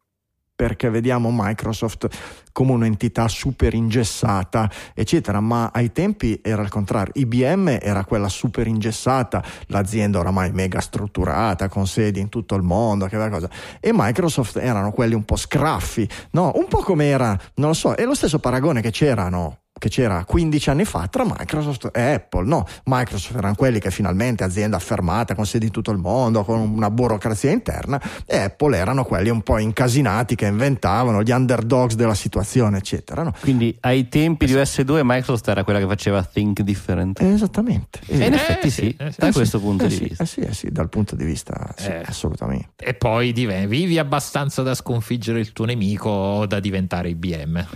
perché 0.55 0.89
vediamo 0.89 1.31
Microsoft 1.33 2.09
come 2.53 2.73
un'entità 2.73 3.27
super 3.27 3.75
ingessata, 3.75 4.71
eccetera, 4.95 5.41
ma 5.41 5.71
ai 5.73 5.91
tempi 5.91 6.41
era 6.43 6.63
il 6.63 6.69
contrario. 6.69 7.13
IBM 7.17 7.79
era 7.81 8.05
quella 8.05 8.29
super 8.29 8.67
ingessata, 8.67 9.43
l'azienda 9.67 10.21
oramai 10.21 10.53
mega 10.53 10.81
strutturata, 10.81 11.69
con 11.69 11.87
sedi 11.87 12.21
in 12.21 12.29
tutto 12.29 12.55
il 12.55 12.63
mondo, 12.63 13.07
che 13.07 13.29
cosa. 13.29 13.51
E 13.81 13.91
Microsoft 13.93 14.57
erano 14.59 14.93
quelli 14.93 15.15
un 15.15 15.25
po' 15.25 15.37
scraffi, 15.37 16.09
no? 16.31 16.53
Un 16.55 16.67
po' 16.69 16.83
come 16.83 17.07
era, 17.07 17.37
non 17.55 17.69
lo 17.69 17.75
so, 17.75 17.95
è 17.95 18.05
lo 18.05 18.15
stesso 18.15 18.39
paragone 18.39 18.81
che 18.81 18.91
c'erano 18.91 19.59
che 19.77 19.89
c'era 19.89 20.25
15 20.25 20.71
anni 20.71 20.85
fa 20.85 21.09
tra 21.09 21.25
Microsoft 21.25 21.91
e 21.93 22.01
Apple. 22.01 22.47
No, 22.47 22.65
Microsoft 22.85 23.37
erano 23.37 23.55
quelli 23.55 23.81
che 23.81 23.91
finalmente 23.91 24.45
azienda 24.45 24.77
affermata 24.77 25.35
con 25.35 25.45
sedi 25.47 25.67
in 25.67 25.73
tutto 25.73 25.91
il 25.91 25.99
mondo, 25.99 26.45
con 26.45 26.61
una 26.61 26.91
burocrazia 26.91 27.51
interna, 27.51 28.01
e 28.25 28.39
Apple 28.39 28.77
erano 28.77 29.05
quelli 29.05 29.29
un 29.31 29.43
po' 29.43 29.59
incasinati 29.59 30.37
che 30.37 30.47
inventavano 30.47 31.23
gli 31.23 31.33
underdogs 31.33 31.97
della 31.97 32.15
situazione, 32.15 32.79
eccetera. 32.79 33.23
No? 33.25 33.33
Quindi 33.41 33.77
ai 33.81 34.09
tempi 34.09 34.47
di 34.47 34.55
OS2 34.55 35.01
Microsoft 35.03 35.49
era 35.49 35.65
quella 35.65 35.81
che 35.81 35.87
faceva 35.87 36.23
Think 36.23 36.61
Different. 36.63 37.21
Eh, 37.21 37.33
Esattamente. 37.33 37.99
E 38.07 38.17
in 38.17 38.23
Eh, 38.33 38.37
effetti 38.37 38.71
sì, 38.71 38.95
eh 38.99 39.11
sì. 39.11 39.19
da 39.19 39.29
eh 39.29 39.33
questo 39.33 39.59
sì, 39.59 39.65
punto 39.65 39.85
eh 39.85 39.89
di 39.89 39.95
sì, 39.97 40.05
vista. 40.05 40.25
Sì, 40.25 40.47
sì, 40.53 40.69
dal 40.71 40.89
punto 40.89 41.17
di 41.17 41.25
vista, 41.25 41.75
sì, 41.77 41.89
Eh. 41.89 42.03
assolutamente. 42.07 42.85
E 42.85 42.95
poi 42.95 43.33
vivi 43.33 43.99
abbastanza 43.99 44.63
da 44.63 44.75
sconfiggere 44.75 45.41
il 45.41 45.53
tuo 45.53 45.65
nemico 45.65 46.09
o 46.09 46.47
da 46.47 46.61
diventare 46.61 47.09
IBM. 47.09 47.67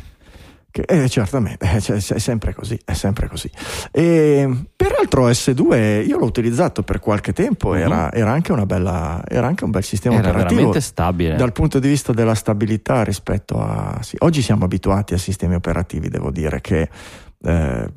Che, 0.70 0.82
eh, 0.82 1.08
certamente, 1.08 1.70
eh, 1.70 1.80
cioè, 1.80 1.96
è 1.96 2.18
sempre 2.18 2.54
così, 2.54 2.78
è 2.84 2.92
sempre 2.92 3.26
così. 3.26 3.50
E, 3.90 4.66
peraltro 4.76 5.28
S2 5.28 6.06
io 6.06 6.18
l'ho 6.18 6.26
utilizzato 6.26 6.82
per 6.82 7.00
qualche 7.00 7.32
tempo, 7.32 7.74
era, 7.74 8.12
era 8.12 8.30
anche 8.30 8.52
una 8.52 8.66
bella, 8.66 9.22
era 9.26 9.46
anche 9.46 9.64
un 9.64 9.70
bel 9.70 9.82
sistema. 9.82 10.16
Era 10.16 10.28
operativo. 10.28 10.54
veramente 10.56 10.80
stabile. 10.80 11.36
Dal 11.36 11.52
punto 11.52 11.78
di 11.78 11.88
vista 11.88 12.12
della 12.12 12.34
stabilità 12.34 13.02
rispetto 13.02 13.60
a... 13.60 13.98
sì, 14.02 14.16
oggi 14.20 14.42
siamo 14.42 14.64
abituati 14.64 15.14
a 15.14 15.18
sistemi 15.18 15.54
operativi, 15.54 16.08
devo 16.08 16.30
dire 16.30 16.60
che 16.60 16.88
eh, 17.42 17.92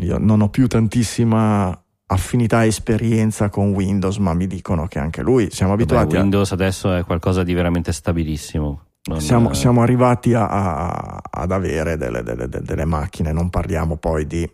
io 0.00 0.18
non 0.18 0.40
ho 0.40 0.48
più 0.48 0.66
tantissima 0.66 1.78
affinità 2.10 2.64
e 2.64 2.68
esperienza 2.68 3.50
con 3.50 3.72
Windows, 3.72 4.16
ma 4.16 4.32
mi 4.32 4.46
dicono 4.46 4.86
che 4.86 4.98
anche 4.98 5.22
lui 5.22 5.48
siamo 5.50 5.72
Vabbè, 5.72 5.82
abituati 5.82 6.16
a... 6.16 6.20
Windows 6.20 6.52
adesso 6.52 6.94
è 6.94 7.04
qualcosa 7.04 7.42
di 7.42 7.52
veramente 7.52 7.92
stabilissimo. 7.92 8.87
Non- 9.08 9.20
Siamo, 9.20 9.54
siamo 9.54 9.80
arrivati 9.80 10.34
a- 10.34 10.46
a- 10.48 11.20
ad 11.30 11.50
avere 11.50 11.96
delle, 11.96 12.22
delle- 12.22 12.46
delle- 12.48 12.84
macchine, 12.84 13.32
non 13.32 13.48
parliamo 13.48 13.96
poi 13.96 14.26
di 14.26 14.48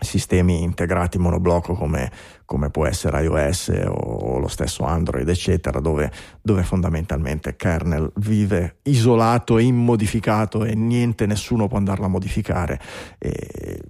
sistemi 0.00 0.62
integrati 0.62 1.18
monoblocco 1.18 1.74
come, 1.74 2.10
come 2.44 2.70
può 2.70 2.86
essere 2.86 3.22
iOS 3.22 3.68
o, 3.86 3.90
o 3.90 4.38
lo 4.38 4.48
stesso 4.48 4.84
Android, 4.84 5.28
eccetera, 5.28 5.80
dove, 5.80 6.10
dove 6.40 6.62
fondamentalmente 6.62 7.56
kernel 7.56 8.12
vive 8.16 8.76
isolato 8.82 9.58
e 9.58 9.64
immodificato 9.64 10.64
e 10.64 10.74
niente, 10.74 11.26
nessuno 11.26 11.66
può 11.66 11.76
andarlo 11.78 12.04
a 12.04 12.08
modificare. 12.08 12.78
E, 13.18 13.80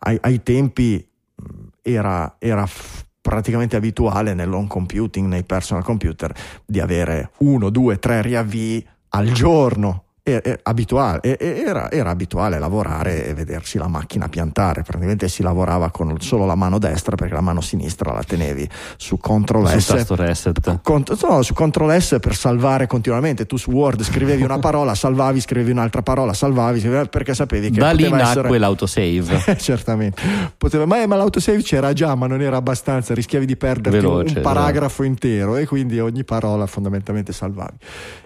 ai, 0.00 0.18
ai 0.20 0.42
tempi 0.42 1.04
mh, 1.34 1.42
era, 1.82 2.36
era 2.38 2.66
f- 2.66 3.04
praticamente 3.20 3.76
abituale 3.76 4.34
nell'home 4.34 4.68
computing, 4.68 5.26
nei 5.28 5.44
personal 5.44 5.84
computer, 5.84 6.34
di 6.64 6.80
avere 6.80 7.32
uno, 7.38 7.70
due, 7.70 7.98
tre 7.98 8.22
riavvii 8.22 8.88
al 9.10 9.30
giorno. 9.32 10.04
E- 10.22 10.40
e- 10.44 10.58
abituale, 10.64 11.38
era, 11.38 11.90
era 11.90 12.10
abituale 12.10 12.58
lavorare 12.58 13.26
e 13.26 13.34
vedersi 13.34 13.78
la 13.78 13.88
macchina 13.88 14.28
piantare. 14.28 14.82
Praticamente 14.82 15.28
si 15.28 15.42
lavorava 15.42 15.90
con 15.90 16.20
solo 16.20 16.44
la 16.44 16.54
mano 16.54 16.78
destra 16.78 17.16
perché 17.16 17.32
la 17.34 17.40
mano 17.40 17.60
sinistra 17.62 18.12
la 18.12 18.22
tenevi 18.22 18.68
su 18.96 19.16
Ctrl 19.18 19.66
S. 19.78 19.86
tasto 19.86 20.14
reset. 20.16 20.80
Cont- 20.82 21.18
no, 21.26 21.40
su 21.42 21.54
Ctrl 21.54 21.96
S 21.98 22.18
per 22.20 22.34
salvare 22.34 22.86
continuamente. 22.86 23.46
Tu 23.46 23.56
su 23.56 23.70
Word 23.70 24.02
scrivevi 24.02 24.42
una 24.42 24.58
parola, 24.58 24.94
salvavi, 24.94 25.40
scrivevi 25.40 25.70
un'altra 25.70 26.02
parola, 26.02 26.34
salvavi, 26.34 26.80
perché 27.08 27.32
sapevi 27.34 27.70
che 27.70 27.80
Da 27.80 27.92
lì 27.92 28.02
nacque 28.08 28.20
essere... 28.22 28.58
l'autosave. 28.58 29.42
Eh, 29.46 29.56
Certamente, 29.58 30.20
Poteva, 30.58 30.84
ma, 30.84 31.06
ma 31.06 31.16
l'autosave 31.16 31.62
c'era 31.62 31.92
già, 31.94 32.14
ma 32.14 32.26
non 32.26 32.42
era 32.42 32.56
abbastanza, 32.58 33.14
rischiavi 33.14 33.46
di 33.46 33.56
perderti 33.56 34.04
un- 34.04 34.12
Veloce, 34.12 34.36
un 34.36 34.42
paragrafo 34.42 35.02
intero 35.02 35.56
e 35.56 35.66
quindi 35.66 35.98
ogni 35.98 36.24
parola 36.24 36.66
fondamentalmente 36.66 37.32
salvavi. 37.32 37.76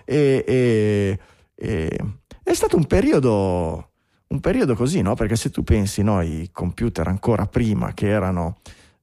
E, 0.05 0.45
e- 0.47 1.19
e- 1.55 1.99
è 2.43 2.53
stato 2.55 2.77
un 2.77 2.85
periodo, 2.87 3.91
un 4.29 4.41
periodo 4.41 4.75
così, 4.75 5.01
no? 5.03 5.15
Perché 5.15 5.37
se 5.37 5.51
tu 5.51 5.63
pensi, 5.63 6.03
no, 6.03 6.21
i 6.23 6.51
computer 6.53 7.07
ancora 7.09 7.47
prima 7.47 7.93
che 7.95 8.09
erano 8.09 8.57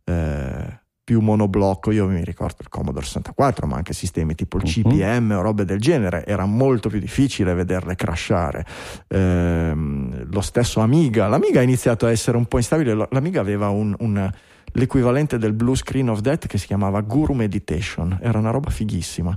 eh, 0.06 0.80
più 1.03 1.22
monoblocco, 1.22 1.91
io 1.91 2.07
mi 2.07 2.23
ricordo 2.23 2.57
il 2.61 2.69
Commodore 2.69 3.06
64, 3.06 3.68
ma 3.68 3.76
anche 3.78 3.94
sistemi 3.94 4.34
tipo 4.36 4.57
il 4.57 4.64
Mhm. 4.64 4.69
CPM 4.69 5.32
o 5.32 5.41
robe 5.41 5.65
del 5.65 5.80
genere, 5.80 6.26
era 6.26 6.45
molto 6.45 6.90
più 6.90 6.99
difficile 6.99 7.53
vederle 7.53 7.95
crashare. 7.95 8.65
Ehm, 9.07 10.28
lo 10.32 10.41
stesso 10.41 10.80
Amiga, 10.80 11.28
l'Amiga 11.28 11.60
ha 11.60 11.64
iniziato 11.64 12.06
a 12.06 12.11
essere 12.11 12.38
un 12.38 12.45
po' 12.45 12.57
instabile, 12.57 13.07
l'Amiga 13.10 13.40
aveva 13.41 13.69
un- 13.69 13.95
un- 13.99 14.30
l'equivalente 14.73 15.38
del 15.38 15.53
blue 15.53 15.76
screen 15.76 16.10
of 16.10 16.19
death 16.22 16.48
che 16.48 16.57
si 16.57 16.65
chiamava 16.68 17.02
Guru 17.02 17.34
Meditation, 17.34 18.18
era 18.22 18.38
una 18.40 18.52
roba 18.52 18.69
fighissima. 18.69 19.36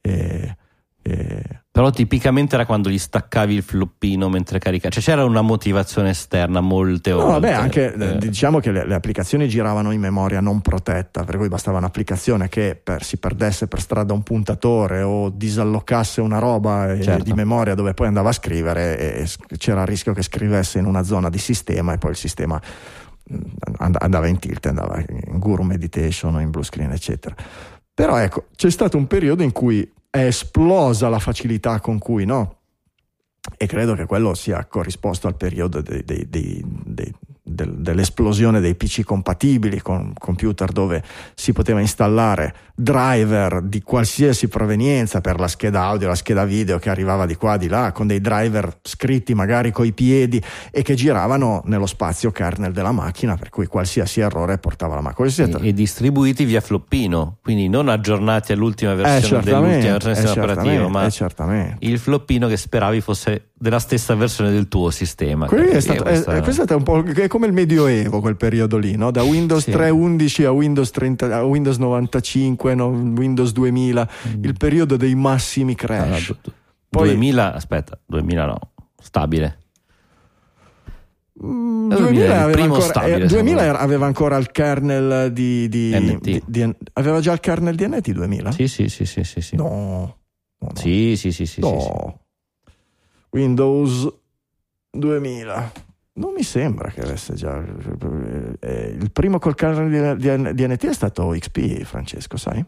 E- 0.00 0.56
e- 1.10 1.62
Però 1.78 1.90
tipicamente 1.90 2.56
era 2.56 2.66
quando 2.66 2.90
gli 2.90 2.98
staccavi 2.98 3.54
il 3.54 3.62
floppino 3.62 4.28
mentre 4.28 4.58
caricavi. 4.58 4.92
Cioè 4.94 5.02
c'era 5.02 5.24
una 5.24 5.42
motivazione 5.42 6.10
esterna 6.10 6.60
molte 6.60 7.10
No, 7.10 7.18
volte. 7.18 7.32
vabbè, 7.32 7.52
anche 7.52 7.94
Eh, 7.94 8.04
eh, 8.14 8.18
diciamo 8.18 8.58
che 8.58 8.72
le, 8.72 8.84
le 8.84 8.94
applicazioni 8.94 9.48
giravano 9.48 9.92
in 9.92 10.00
memoria 10.00 10.40
non 10.40 10.60
protetta, 10.60 11.22
per 11.22 11.36
cui 11.36 11.46
bastava 11.46 11.78
un'applicazione 11.78 12.48
che 12.48 12.78
per- 12.82 13.04
si 13.04 13.18
perdesse 13.18 13.68
per 13.68 13.80
strada 13.80 14.12
un 14.12 14.24
puntatore 14.24 15.02
o 15.02 15.28
disallocasse 15.30 16.20
una 16.20 16.40
roba 16.40 16.92
eh, 16.92 17.00
Certo. 17.00 17.22
di 17.22 17.32
memoria 17.32 17.74
dove 17.76 17.94
poi 17.94 18.08
andava 18.08 18.30
a 18.30 18.32
scrivere 18.32 18.98
e, 18.98 19.22
e 19.50 19.56
c'era 19.56 19.82
il 19.82 19.86
rischio 19.86 20.12
che 20.12 20.22
scrivesse 20.22 20.78
in 20.80 20.84
una 20.84 21.04
zona 21.04 21.28
di 21.30 21.38
sistema 21.38 21.92
e 21.92 21.98
poi 21.98 22.10
il 22.10 22.16
sistema 22.16 22.60
and- 23.78 23.96
andava 24.00 24.26
in 24.26 24.38
tilt, 24.40 24.66
andava 24.66 24.98
in 24.98 25.38
Guru 25.38 25.62
Meditation 25.62 26.34
o 26.34 26.40
in 26.40 26.50
Blue 26.50 26.64
Screen, 26.64 26.90
eccetera. 26.90 27.36
Però 27.94 28.16
ecco, 28.16 28.46
c'è 28.56 28.70
stato 28.70 28.96
un 28.96 29.06
periodo 29.06 29.42
in 29.42 29.52
cui 29.52 29.88
è 30.10 30.24
esplosa 30.24 31.08
la 31.08 31.18
facilità 31.18 31.80
con 31.80 31.98
cui, 31.98 32.24
no? 32.24 32.56
E 33.56 33.66
credo 33.66 33.94
che 33.94 34.06
quello 34.06 34.34
sia 34.34 34.64
corrisposto 34.66 35.26
al 35.26 35.36
periodo 35.36 35.80
dei- 35.80 36.04
dei- 36.04 36.26
dei- 36.28 36.64
del- 37.48 37.74
dell'esplosione 37.78 38.60
dei 38.60 38.74
PC 38.74 39.02
compatibili 39.04 39.80
con 39.80 40.12
computer 40.18 40.70
dove 40.72 41.02
si 41.34 41.52
poteva 41.52 41.80
installare 41.80 42.54
driver 42.74 43.60
di 43.62 43.82
qualsiasi 43.82 44.48
provenienza 44.48 45.20
per 45.20 45.38
la 45.40 45.48
scheda 45.48 45.82
audio, 45.82 46.08
la 46.08 46.14
scheda 46.14 46.44
video 46.44 46.78
che 46.78 46.90
arrivava 46.90 47.26
di 47.26 47.34
qua, 47.34 47.56
di 47.56 47.66
là, 47.68 47.90
con 47.92 48.06
dei 48.06 48.20
driver 48.20 48.78
scritti 48.82 49.34
magari 49.34 49.72
coi 49.72 49.92
piedi 49.92 50.40
e 50.70 50.82
che 50.82 50.94
giravano 50.94 51.62
nello 51.66 51.86
spazio 51.86 52.30
kernel 52.30 52.72
della 52.72 52.92
macchina, 52.92 53.36
per 53.36 53.50
cui 53.50 53.66
qualsiasi 53.66 54.20
errore 54.20 54.58
portava 54.58 54.94
la 54.94 55.00
macchina. 55.00 55.16
E, 55.58 55.68
e 55.68 55.72
distribuiti 55.72 56.44
via 56.44 56.60
floppino, 56.60 57.38
quindi 57.42 57.68
non 57.68 57.88
aggiornati 57.88 58.52
all'ultima 58.52 58.92
Eh, 58.92 58.96
versione 58.96 59.20
certamente, 59.42 59.50
dell'ultima 59.80 59.92
versione 59.98 60.18
eh, 60.18 60.22
certamente, 60.44 60.88
ma 60.88 61.00
eh, 61.00 61.76
il 61.80 61.98
floppino 61.98 62.46
che 62.46 62.56
speravi 62.56 63.00
fosse 63.00 63.42
della 63.60 63.80
stessa 63.80 64.14
versione 64.14 64.52
del 64.52 64.68
tuo 64.68 64.90
sistema. 64.90 65.46
Quello 65.46 65.64
lì 65.64 65.70
è 65.70 65.80
stato, 65.80 66.04
è, 66.04 66.22
è- 66.22 66.42
questo 66.42 66.62
è 66.64 66.72
un 66.74 66.82
po' 66.84 67.02
come 67.38 67.46
il 67.46 67.52
medioevo 67.52 68.20
quel 68.20 68.36
periodo 68.36 68.78
lì, 68.78 68.96
no? 68.96 69.12
da 69.12 69.22
Windows 69.22 69.62
Sì. 69.62 69.70
3.11 69.70 70.44
a 70.46 70.50
Windows, 70.50 70.90
30 70.90 71.36
a 71.36 71.44
Windows 71.44 71.76
95, 71.78 72.74
no? 72.74 72.88
Windows 72.88 73.52
2000, 73.52 74.08
il 74.42 74.56
periodo 74.56 74.96
dei 74.96 75.14
massimi 75.14 75.72
Ah, 75.72 75.76
crash. 75.76 76.26
du- 76.42 76.50
Poi- 76.88 77.08
2000, 77.10 77.54
aspetta, 77.54 77.96
2000 78.04 78.46
no, 78.46 78.58
stabile. 79.00 79.58
Mm, 81.44 81.92
Eh, 81.92 81.96
2000, 81.96 82.24
il 82.24 82.32
aveva 82.32 82.62
ancora, 82.64 82.80
stabile, 82.82 83.14
eh, 83.14 83.26
2000 83.26 83.28
secondo 83.28 83.60
me. 83.60 83.66
era- 83.68 83.78
aveva 83.78 84.06
ancora 84.06 84.36
il 84.36 84.50
kernel 84.50 85.32
di, 85.32 85.68
di- 85.68 85.92
NT. 85.94 86.20
di- 86.24 86.42
di- 86.44 86.74
aveva 86.94 87.20
già 87.20 87.32
il 87.32 87.38
kernel 87.40 87.76
di 87.76 87.86
NT 87.86 88.10
2000? 88.10 88.50
Sì, 88.50 88.66
sì, 88.66 88.88
sì, 88.88 89.04
sì, 89.06 89.22
sì. 89.22 89.40
sì. 89.40 89.54
No, 89.54 89.68
no, 89.68 90.16
no. 90.58 90.70
Sì, 90.74 91.14
sì, 91.16 91.30
sì, 91.30 91.46
sì, 91.46 91.60
No. 91.60 91.68
sì, 91.68 91.86
sì. 91.86 92.72
Windows 93.30 94.12
2000. 94.90 95.72
Non 96.18 96.32
mi 96.34 96.42
sembra 96.42 96.90
che 96.90 97.00
avesse 97.00 97.34
già. 97.34 97.62
eh, 98.60 98.96
il 98.98 99.10
primo 99.12 99.38
col 99.38 99.54
kernel 99.54 100.16
di, 100.18 100.26
di- 100.36 100.54
di 100.54 100.66
NT 100.66 100.86
è 100.88 100.92
stato 100.92 101.28
XP, 101.28 101.82
Francesco, 101.84 102.36
sai? 102.36 102.64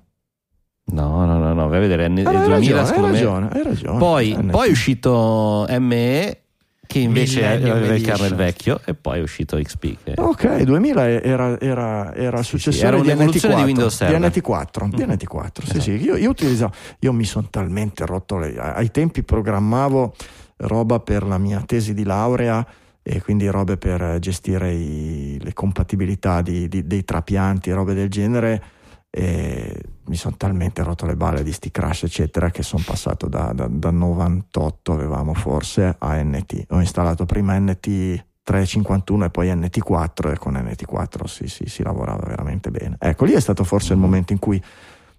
No, 0.92 1.24
no, 1.24 1.38
no, 1.38 1.52
no, 1.52 1.68
vai 1.68 1.78
a 1.78 1.80
vedere, 1.80 2.08
N- 2.08 2.18
Ah, 2.26 2.30
no, 2.30 2.38
hai 2.38 2.46
2000 2.46 2.80
ragione, 2.82 3.06
hai 3.06 3.12
ragione, 3.12 3.48
hai 3.52 3.62
ragione. 3.62 3.98
Poi, 3.98 4.38
poi 4.50 4.68
è 4.68 4.70
uscito 4.70 5.66
ME 5.78 6.38
che 6.86 6.98
invece 6.98 7.46
aveva 7.46 7.78
il 7.78 7.92
Edition. 7.92 8.36
vecchio 8.36 8.80
e 8.84 8.94
poi 8.94 9.18
è 9.20 9.22
uscito 9.22 9.56
XP. 9.56 9.96
Che... 10.02 10.14
Ok, 10.16 10.62
2000 10.62 11.08
era, 11.08 11.60
era, 11.60 12.12
era 12.14 12.38
il 12.38 12.44
Sì, 12.44 12.50
sì, 12.50 12.58
successore 12.58 12.86
era 12.88 13.00
di 13.00 13.08
un'evoluzione 13.10 13.54
NT4. 13.54 13.58
di 13.58 13.64
Windows 13.64 13.94
Server. 13.94 14.30
Di 14.30 14.40
NT4, 14.40 14.88
di 14.96 15.04
Mm. 15.04 15.10
NT4, 15.10 15.50
sì, 15.54 15.60
Esatto. 15.62 15.80
sì. 15.80 15.90
Io, 16.02 16.16
io 16.16 16.30
utilizzavo, 16.30 16.72
io 17.00 17.12
mi 17.12 17.24
sono 17.24 17.46
talmente 17.50 18.04
rotto 18.06 18.38
le, 18.38 18.56
ai 18.58 18.90
tempi 18.90 19.22
programmavo 19.22 20.14
roba 20.56 20.98
per 21.00 21.22
la 21.24 21.38
mia 21.38 21.62
tesi 21.64 21.94
di 21.94 22.02
laurea 22.04 22.66
e 23.12 23.20
quindi 23.22 23.48
robe 23.48 23.76
per 23.76 24.18
gestire 24.20 24.72
i- 24.72 25.38
le 25.40 25.52
compatibilità 25.52 26.42
di- 26.42 26.68
di- 26.68 26.86
dei 26.86 27.04
trapianti 27.04 27.70
robe 27.72 27.94
del 27.94 28.08
genere 28.08 28.62
e 29.10 29.82
mi 30.06 30.14
sono 30.14 30.36
talmente 30.36 30.82
rotto 30.84 31.04
le 31.06 31.16
balle 31.16 31.42
di 31.42 31.52
sti 31.52 31.70
crash 31.72 32.04
eccetera 32.04 32.50
che 32.50 32.62
sono 32.62 32.82
passato 32.86 33.26
da, 33.26 33.52
da- 33.52 33.66
da 33.68 33.90
98 33.90 34.92
avevamo 34.92 35.34
forse 35.34 35.96
a 35.98 36.22
NT 36.22 36.66
ho 36.68 36.78
installato 36.80 37.26
prima 37.26 37.58
NT 37.58 38.24
351 38.42 39.26
e 39.26 39.30
poi 39.30 39.48
NT4 39.54 40.32
e 40.32 40.36
con 40.38 40.54
NT4 40.54 41.26
sì, 41.26 41.46
sì, 41.46 41.66
si 41.66 41.82
lavorava 41.84 42.24
veramente 42.26 42.70
bene. 42.72 42.96
Ecco 42.98 43.24
lì 43.24 43.32
è 43.32 43.40
stato 43.40 43.62
forse 43.62 43.92
il 43.92 43.98
momento 44.00 44.32
in 44.32 44.40
cui 44.40 44.60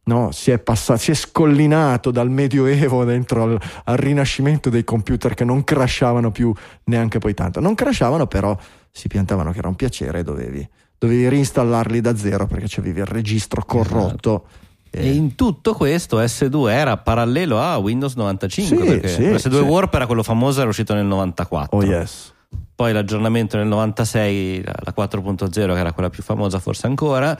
no, 0.04 0.32
si, 0.32 0.52
è 0.52 0.60
passato, 0.60 1.00
si 1.00 1.12
è 1.12 1.14
scollinato 1.14 2.12
dal 2.12 2.30
medioevo 2.30 3.04
dentro 3.04 3.44
al, 3.44 3.62
al 3.86 3.98
rinascimento 3.98 4.70
dei 4.70 4.84
computer 4.84 5.34
che 5.34 5.44
non 5.46 5.64
crashavano 5.64 6.32
più 6.32 6.54
neanche 6.86 7.20
poi 7.20 7.34
tanto 7.34 7.60
non 7.60 7.76
crashavano 7.76 8.28
però 8.28 8.58
si 8.92 9.08
piantavano 9.08 9.52
che 9.52 9.60
era 9.60 9.68
un 9.68 9.76
piacere 9.76 10.20
e 10.20 10.24
dovevi 10.24 10.70
dovevi 10.98 11.30
reinstallarli 11.30 12.00
da 12.00 12.16
zero 12.16 12.46
perché 12.46 12.66
c'avevi 12.68 13.00
il 13.00 13.06
registro 13.08 13.64
corrotto. 13.66 14.46
E 14.94 15.10
in 15.14 15.36
tutto 15.36 15.74
questo 15.74 16.20
S2 16.20 16.70
era 16.70 16.98
parallelo 16.98 17.60
a 17.60 17.78
Windows 17.78 18.14
95 18.16 18.78
Sì, 18.78 18.84
perché 18.84 19.08
sì, 19.08 19.22
S2 19.22 19.52
sì. 19.52 19.60
Warp 19.60 19.94
era 19.94 20.06
quello 20.06 20.22
famoso 20.22 20.60
era 20.60 20.68
uscito 20.70 20.94
nel 20.94 21.06
94 21.06 21.78
Oh 21.78 21.82
yes. 21.82 22.34
poi 22.76 22.92
l'aggiornamento 22.92 23.56
nel 23.56 23.68
96 23.68 24.64
la 24.66 24.74
la 24.84 24.94
4.0 24.96 25.50
che 25.50 25.62
era 25.62 25.94
quella 25.94 26.10
più 26.10 26.22
famosa 26.22 26.60
forse 26.60 26.88
ancora 26.88 27.40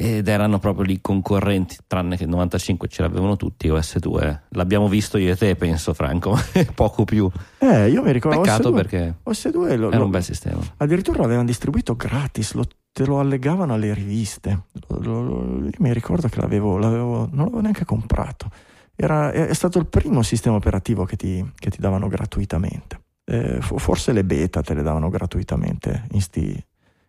ed 0.00 0.28
erano 0.28 0.60
proprio 0.60 0.84
lì 0.84 1.00
concorrenti 1.00 1.76
tranne 1.88 2.16
che 2.16 2.22
il 2.22 2.28
95 2.28 2.86
ce 2.86 3.02
l'avevano 3.02 3.34
tutti 3.36 3.66
OS2 3.68 4.38
l'abbiamo 4.50 4.86
visto 4.88 5.18
io 5.18 5.32
e 5.32 5.36
te 5.36 5.56
penso 5.56 5.92
Franco 5.92 6.38
poco 6.74 7.04
più 7.04 7.28
Eh, 7.58 7.88
io 7.90 8.02
mi 8.02 8.12
ricordo 8.12 8.40
peccato 8.40 8.70
OS2, 8.70 8.74
perché 8.74 9.14
OS2 9.28 9.76
lo- 9.76 9.90
era 9.90 10.04
un 10.04 10.10
bel 10.10 10.22
sistema 10.22 10.60
addirittura 10.76 11.18
lo 11.18 11.24
avevano 11.24 11.46
distribuito 11.48 11.96
gratis, 11.96 12.52
lo- 12.52 12.66
te 12.92 13.04
lo 13.06 13.18
allegavano 13.20 13.74
alle 13.74 13.92
riviste. 13.94 14.64
Lo- 15.00 15.62
io 15.64 15.70
mi 15.78 15.92
ricordo 15.92 16.28
che 16.28 16.40
l'avevo, 16.40 16.78
l'avevo- 16.78 17.28
non 17.30 17.44
l'avevo 17.44 17.60
neanche 17.60 17.84
comprato. 17.84 18.50
Era, 18.96 19.30
è, 19.30 19.46
è 19.46 19.54
stato 19.54 19.78
il 19.78 19.86
primo 19.86 20.22
sistema 20.22 20.56
operativo 20.56 21.04
che 21.04 21.14
ti, 21.16 21.44
che 21.54 21.70
ti 21.70 21.78
davano 21.80 22.08
gratuitamente. 22.08 23.00
Eh, 23.24 23.60
fo- 23.60 23.78
forse 23.78 24.12
le 24.12 24.24
beta 24.24 24.62
te 24.62 24.74
le 24.74 24.82
davano 24.82 25.10
gratuitamente 25.10 26.06
in 26.12 26.20
sti, 26.20 26.64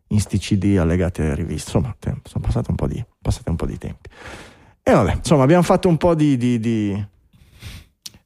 in 0.10 0.20
sti 0.20 0.38
CD 0.38 0.78
allegati 0.80 1.22
alle 1.22 1.36
riviste. 1.36 1.78
Insomma, 1.78 1.96
sono 2.24 2.44
passati 2.46 2.70
un 2.70 2.76
po' 2.76 2.88
di, 2.88 3.04
passati 3.22 3.50
un 3.50 3.56
po' 3.56 3.66
di 3.66 3.78
tempi. 3.78 4.10
E 4.84 4.92
vabbè, 4.92 5.16
insomma, 5.16 5.44
abbiamo 5.44 5.64
fatto 5.64 5.88
un 5.88 5.98
po' 5.98 6.16
di, 6.16 6.36
di- 6.38 6.60
di 6.60 7.06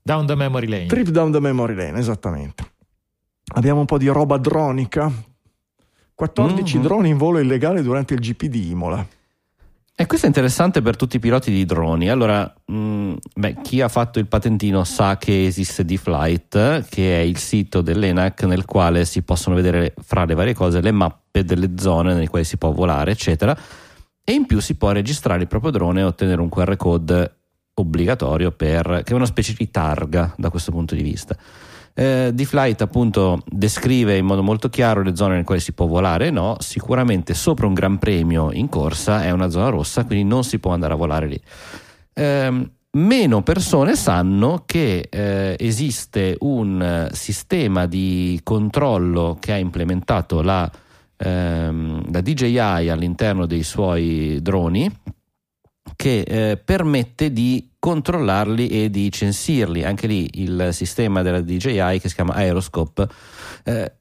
Down 0.02 0.26
the 0.26 0.36
memory 0.36 0.68
lane. 0.68 0.86
trip 0.88 1.10
down 1.10 1.32
the 1.32 1.40
memory 1.40 1.76
lane, 1.76 1.98
esattamente. 2.00 2.72
Abbiamo 3.56 3.82
un 3.82 3.86
po' 3.86 3.98
di 3.98 4.08
roba 4.08 4.38
dronica. 4.38 5.12
14 6.16 6.78
Mhm. 6.78 6.84
droni 6.84 7.10
in 7.10 7.18
volo 7.18 7.40
illegale 7.40 7.82
durante 7.82 8.14
il 8.14 8.20
GP 8.20 8.46
di 8.46 8.70
Imola. 8.70 9.06
E 9.96 10.08
questo 10.08 10.26
è 10.26 10.30
interessante 10.30 10.82
per 10.82 10.96
tutti 10.96 11.18
i 11.18 11.20
piloti 11.20 11.52
di 11.52 11.66
droni. 11.66 12.10
Allora, 12.10 12.52
mh, 12.66 13.14
beh, 13.36 13.62
chi 13.62 13.80
ha 13.80 13.88
fatto 13.88 14.18
il 14.18 14.26
patentino 14.26 14.84
sa 14.86 15.18
che 15.18 15.46
esiste 15.46 15.86
D-Flight, 15.86 16.88
che 16.90 17.20
è 17.20 17.22
il 17.22 17.38
sito 17.38 17.82
dell'ENAC 17.82 18.44
nel 18.44 18.66
quale 18.66 19.06
si 19.06 19.22
possono 19.22 19.56
vedere 19.56 19.94
fra 20.04 20.26
le 20.26 20.34
varie 20.34 20.56
cose 20.56 20.82
le 20.82 20.92
mappe 20.92 21.44
delle 21.44 21.74
zone 21.78 22.14
nelle 22.14 22.28
quali 22.28 22.44
si 22.44 22.58
può 22.58 22.72
volare, 22.72 23.12
eccetera. 23.12 23.56
E 24.24 24.32
in 24.32 24.48
più 24.48 24.60
si 24.62 24.76
può 24.76 24.90
registrare 24.92 25.42
il 25.42 25.48
proprio 25.48 25.70
drone 25.70 26.00
e 26.00 26.06
ottenere 26.06 26.42
un 26.42 26.50
QR 26.50 26.76
code 26.76 27.36
obbligatorio 27.76 28.52
per, 28.52 29.02
che 29.04 29.12
è 29.14 29.16
una 29.16 29.26
specie 29.28 29.54
di 29.56 29.70
targa 29.70 30.34
da 30.38 30.50
questo 30.50 30.72
punto 30.72 30.96
di 30.96 31.04
vista. 31.04 31.38
Eh, 31.96 32.32
D-Flight 32.34 32.82
appunto 32.82 33.44
descrive 33.46 34.18
in 34.18 34.26
modo 34.26 34.42
molto 34.42 34.68
chiaro 34.68 35.04
le 35.04 35.16
zone 35.16 35.34
nelle 35.34 35.44
quali 35.44 35.62
si 35.62 35.74
può 35.74 35.86
volare 35.86 36.28
e 36.28 36.32
no, 36.32 36.56
sicuramente 36.60 37.36
sopra 37.36 37.68
un 37.68 37.74
gran 37.76 38.00
premio 38.00 38.52
in 38.52 38.68
corsa 38.68 39.24
è 39.24 39.30
una 39.30 39.50
zona 39.50 39.70
rossa, 39.70 40.04
quindi 40.06 40.28
non 40.28 40.44
si 40.44 40.58
può 40.60 40.72
andare 40.72 40.94
a 40.94 40.98
volare 40.98 41.28
lì. 41.28 41.42
Ehm, 42.14 42.72
meno 42.92 43.42
persone 43.42 43.96
sanno 43.96 44.64
che 44.66 45.08
eh, 45.10 45.56
esiste 45.60 46.36
un 46.40 46.82
eh, 46.82 47.10
sistema 47.14 47.86
di 47.86 48.40
controllo 48.44 49.38
che 49.40 49.52
ha 49.52 49.58
implementato 49.58 50.42
la, 50.42 50.70
ehm, 51.18 52.12
la 52.12 52.22
DJI 52.22 52.58
all'interno 52.90 53.46
dei 53.46 53.64
suoi 53.64 54.40
droni 54.42 54.92
che 55.96 56.22
eh, 56.22 56.58
permette 56.58 57.32
di 57.32 57.72
controllarli 57.80 58.68
e 58.68 58.90
di 58.90 59.12
censirli. 59.12 59.84
Anche 59.84 60.08
lì 60.08 60.30
il 60.42 60.70
sistema 60.72 61.22
della 61.22 61.42
DJI 61.42 62.00
che 62.00 62.10
si 62.10 62.16
chiama 62.16 62.34
Aeroscope 62.34 63.08
eh, 63.64 63.92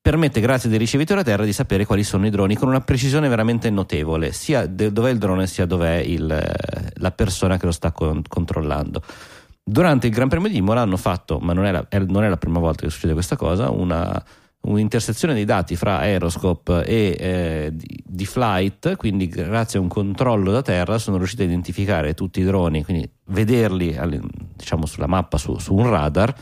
permette, 0.00 0.40
grazie 0.40 0.70
ai 0.70 0.78
ricevitori 0.78 1.20
a 1.20 1.22
terra, 1.22 1.44
di 1.44 1.52
sapere 1.52 1.84
quali 1.84 2.02
sono 2.02 2.26
i 2.26 2.30
droni 2.30 2.56
con 2.56 2.68
una 2.68 2.80
precisione 2.80 3.28
veramente 3.28 3.68
notevole, 3.70 4.32
sia 4.32 4.66
dov'è 4.66 5.10
il 5.10 5.18
drone 5.18 5.46
sia 5.46 5.66
dov'è 5.66 5.96
il, 5.96 6.30
eh, 6.30 6.92
la 6.94 7.10
persona 7.10 7.58
che 7.58 7.66
lo 7.66 7.72
sta 7.72 7.92
con- 7.92 8.22
controllando. 8.26 9.02
Durante 9.62 10.06
il 10.06 10.14
Gran 10.14 10.28
Premio 10.28 10.48
di 10.48 10.56
Imola 10.56 10.80
hanno 10.80 10.96
fatto, 10.96 11.38
ma 11.40 11.52
non 11.52 11.66
è 11.66 11.70
la, 11.72 11.86
non 12.06 12.24
è 12.24 12.28
la 12.28 12.38
prima 12.38 12.58
volta 12.58 12.84
che 12.84 12.90
succede 12.90 13.12
questa 13.12 13.36
cosa, 13.36 13.68
una, 13.70 14.24
un'intersezione 14.70 15.34
dei 15.34 15.44
dati 15.44 15.76
fra 15.76 15.98
Aeroscope 15.98 16.84
e 16.84 17.16
eh, 17.18 17.70
di, 17.72 18.26
Flight, 18.26 18.96
quindi 18.96 19.26
grazie 19.26 19.78
a 19.78 19.82
un 19.82 19.88
controllo 19.88 20.52
da 20.52 20.62
terra 20.62 20.98
sono 20.98 21.16
riusciti 21.16 21.42
a 21.42 21.46
identificare 21.46 22.14
tutti 22.14 22.40
i 22.40 22.44
droni, 22.44 22.84
quindi 22.84 23.10
vederli 23.26 23.98
diciamo 24.56 24.86
sulla 24.86 25.06
mappa 25.06 25.38
su, 25.38 25.58
su 25.58 25.74
un 25.74 25.88
radar, 25.88 26.34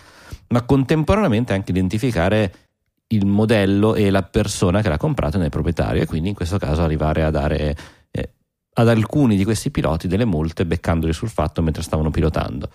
ma 0.48 0.62
contemporaneamente 0.62 1.52
anche 1.52 1.70
identificare 1.70 2.52
il 3.08 3.24
modello 3.24 3.94
e 3.94 4.10
la 4.10 4.22
persona 4.22 4.82
che 4.82 4.88
l'ha 4.88 4.96
comprato 4.96 5.38
nel 5.38 5.50
proprietario 5.50 6.02
e 6.02 6.06
quindi 6.06 6.28
in 6.30 6.34
questo 6.34 6.58
caso 6.58 6.82
arrivare 6.82 7.22
a 7.22 7.30
dare 7.30 7.76
eh, 8.10 8.30
ad 8.74 8.88
alcuni 8.88 9.36
di 9.36 9.44
questi 9.44 9.70
piloti 9.70 10.08
delle 10.08 10.24
multe 10.24 10.66
beccandoli 10.66 11.12
sul 11.12 11.28
fatto 11.28 11.62
mentre 11.62 11.82
stavano 11.82 12.10
pilotando. 12.10 12.68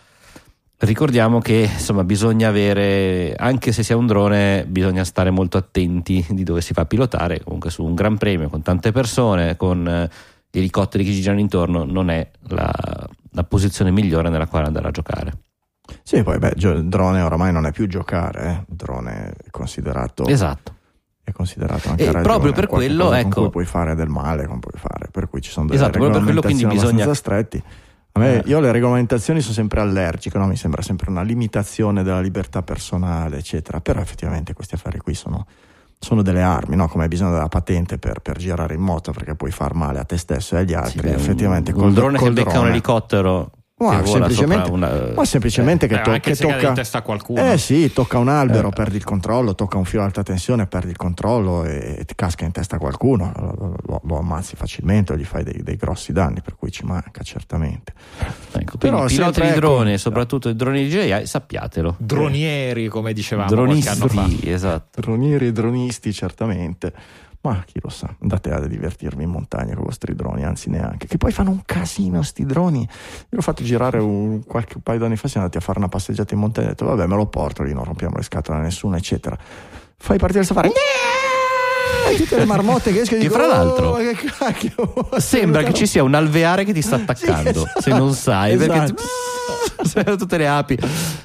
Ricordiamo 0.84 1.38
che 1.40 1.70
insomma 1.72 2.04
bisogna 2.04 2.48
avere, 2.48 3.36
anche 3.38 3.72
se 3.72 3.84
si 3.84 3.94
ha 3.94 3.98
un 3.98 4.08
drone, 4.08 4.66
bisogna 4.68 5.04
stare 5.04 5.30
molto 5.30 5.58
attenti 5.58 6.26
di 6.30 6.42
dove 6.44 6.62
si 6.62 6.74
fa 6.74 6.86
pilotare. 6.86 7.42
Comunque 7.44 7.70
su 7.70 7.84
un 7.84 7.94
gran 7.94 8.18
premio 8.18 8.50
con 8.50 8.64
tante 8.64 8.92
persone, 8.92 9.56
con 9.58 9.88
eh, 9.88 10.10
gli 10.50 10.58
elicotteri 10.58 11.04
che 11.04 11.12
ci 11.12 11.22
girano 11.22 11.40
intorno, 11.40 11.84
non 11.84 12.10
è 12.10 12.28
la, 12.48 12.72
la 13.32 13.44
posizione 13.44 13.92
migliore 13.92 14.30
nella 14.30 14.48
quale 14.48 14.66
andare 14.66 14.88
a 14.88 14.92
giocare. 14.92 15.34
Sì, 16.02 16.24
poi 16.24 16.40
beh, 16.40 16.54
il 16.56 16.86
drone 16.88 17.22
oramai 17.22 17.52
non 17.54 17.68
è 17.68 17.72
più 17.72 17.86
giocare, 17.88 18.44
eh. 18.46 18.52
il 18.68 18.76
drone 18.76 19.34
è 19.46 19.50
considerato, 19.52 20.26
Esatto. 20.26 20.76
è 21.24 21.32
considerato 21.32 21.90
anche 21.90 22.08
E 22.08 22.12
proprio 22.22 22.54
per 22.54 22.66
quello, 22.66 23.14
ecco- 23.14 23.30
con 23.30 23.44
cui 23.44 23.52
puoi 23.52 23.66
fare 23.66 23.94
del 23.94 24.08
male, 24.10 24.48
con 24.48 24.60
cui 24.60 24.80
fare, 24.80 25.10
per 25.12 25.30
cui 25.30 25.42
ci 25.42 25.52
sono 25.52 25.68
delle 25.68 25.78
Esatto, 25.78 26.00
proprio 26.00 26.16
per 26.16 26.24
quello 26.24 26.42
quindi 26.42 26.66
bisogna- 26.66 27.04
abbastanza 27.04 27.14
stretti. 27.14 27.64
A 28.14 28.20
me, 28.20 28.38
Eh. 28.40 28.44
io 28.46 28.60
le 28.60 28.72
regolamentazioni 28.72 29.40
sono 29.42 29.54
sempre 29.54 29.80
allergico, 29.80 30.38
no? 30.38 30.46
mi 30.48 30.58
sembra 30.58 30.82
sempre 30.82 31.10
una 31.10 31.22
limitazione 31.22 32.04
della 32.04 32.20
libertà 32.20 32.62
personale, 32.62 33.38
eccetera. 33.38 33.80
Però 33.80 34.02
effettivamente 34.02 34.54
questi 34.54 34.76
affari 34.76 35.00
qui 35.00 35.14
sono, 35.14 35.46
sono 35.98 36.22
delle 36.22 36.42
armi, 36.42 36.76
no? 36.76 36.88
come 36.90 37.04
hai 37.04 37.10
bisogno 37.10 37.32
della 37.32 37.48
patente 37.48 37.98
per, 37.98 38.20
per 38.20 38.38
girare 38.38 38.74
in 38.74 38.82
moto 38.82 39.12
perché 39.14 39.36
puoi 39.36 39.52
far 39.52 39.74
male 39.76 40.00
a 40.00 40.04
te 40.04 40.18
stesso 40.18 40.56
e 40.56 40.60
agli 40.60 40.74
altri. 40.74 41.08
Sì, 41.08 41.14
effettivamente 41.14 41.72
un, 41.72 41.78
col, 41.78 41.88
un 41.88 41.94
drone 41.94 42.18
col 42.18 42.28
che 42.28 42.34
becca 42.34 42.50
un 42.50 42.56
drone- 42.56 42.70
elicottero 42.72 43.52
Ma 43.90 44.02
che 44.02 44.08
semplicemente, 44.08 44.70
una- 44.70 45.12
ma 45.16 45.26
semplicemente 45.26 45.88
che, 45.88 45.96
Eh, 45.96 46.02
to- 46.02 46.10
anche 46.12 46.30
che 46.30 46.36
se 46.36 46.44
cade 46.46 46.56
tocca 46.58 46.68
in 46.70 46.74
testa 46.76 46.98
a 47.00 47.02
qualcuno. 47.02 47.52
Eh 47.52 47.58
sì, 47.58 47.92
tocca 47.94 48.18
un 48.18 48.28
albero, 48.30 48.70
perdi 48.70 48.98
il 48.98 49.04
controllo, 49.04 49.56
tocca 49.56 49.78
un 49.78 49.86
filo 49.86 50.02
ad 50.02 50.08
alta 50.08 50.24
tensione, 50.24 50.68
perdi 50.68 50.92
il 50.92 50.98
controllo 50.98 51.64
e 51.64 52.04
ti 52.06 52.14
casca 52.16 52.46
in 52.46 52.52
testa 52.52 52.76
a 52.76 52.80
qualcuno, 52.80 53.32
lo, 53.36 53.76
lo- 53.86 54.02
lo 54.04 54.18
ammazzi 54.20 54.56
facilmente 54.56 55.14
o 55.14 55.16
gli 55.16 55.24
fai 55.24 55.44
dei, 55.44 55.62
dei 55.64 55.76
grossi 55.78 56.12
danni, 56.14 56.42
per 56.42 56.56
cui 56.56 56.72
ci 56.72 56.86
manca 56.86 57.24
certamente. 57.24 57.94
Ecco, 58.54 58.78
Però 58.78 59.06
piloti 59.06 59.42
di 59.42 59.48
ecco, 59.48 59.56
droni, 59.60 59.98
soprattutto 59.98 60.50
i 60.50 60.56
droni 60.56 60.88
DJI, 60.88 61.26
sappiatelo. 61.26 61.96
Dronieri, 61.98 62.88
come 62.88 63.14
dicevamo 63.14 63.48
qualche 63.54 63.90
anno 63.90 64.08
fa. 64.08 64.14
Dronisti, 64.22 64.50
esatto. 64.52 65.00
Dronieri 65.02 65.48
e 65.48 65.52
dronisti 65.52 66.14
certamente, 66.14 66.94
ma 67.44 67.64
chi 67.66 67.80
lo 67.82 67.90
sa, 67.90 68.14
andate 68.22 68.52
a 68.52 68.60
divertirvi 68.60 69.24
in 69.24 69.30
montagna 69.32 69.74
con 69.74 69.82
i 69.84 69.86
vostri 69.86 70.14
droni, 70.14 70.44
anzi 70.44 70.70
neanche, 70.70 71.08
che 71.08 71.18
poi 71.18 71.32
fanno 71.32 71.50
un 71.50 71.62
casino 71.66 72.22
sti 72.22 72.46
droni. 72.46 72.82
Io 72.82 72.88
l'ho 73.30 73.42
fatto 73.42 73.64
girare 73.64 73.98
un, 74.00 74.44
qualche 74.46 74.74
un 74.76 74.82
paio 74.84 75.00
d'anni 75.00 75.16
fa, 75.16 75.28
siamo 75.28 75.46
andati 75.46 75.62
a 75.64 75.66
fare 75.66 75.80
una 75.80 75.88
passeggiata 75.90 76.34
in 76.36 76.40
montagna, 76.40 76.68
ho 76.68 76.70
detto 76.70 76.86
vabbè 76.86 77.08
me 77.08 77.16
lo 77.16 77.26
porto 77.26 77.64
lì, 77.64 77.74
non 77.74 77.84
rompiamo 77.84 78.16
le 78.16 78.24
scatole 78.24 78.60
a 78.60 78.62
nessuno, 78.62 78.96
eccetera. 78.96 79.36
Fai 79.98 80.18
partire 80.18 80.42
il 80.42 80.46
safari. 80.46 80.70
E 82.12 82.16
tutte 82.16 82.38
le 82.38 82.46
marmotte 82.46 82.92
che 82.92 83.02
escono 83.02 83.20
e 83.20 83.24
Che 83.24 83.28
dico, 83.30 83.40
fra 83.40 83.48
l'altro, 83.48 83.90
"Oh, 83.90 83.96
che 83.98 84.16
cacchio 84.16 85.10
Sembra 85.18 85.64
che 85.64 85.74
ci 85.74 85.86
sia 85.88 86.04
un 86.04 86.14
alveare 86.14 86.64
che 86.64 86.74
ti 86.74 86.82
sta 86.82 86.96
attaccando, 87.02 87.50
esatto. 87.50 87.82
se 87.82 87.90
non 87.92 88.14
sai, 88.14 88.58
perché 88.58 88.94
Sono 89.88 90.16
tutte 90.16 90.38
le 90.38 90.48
api. 90.48 90.78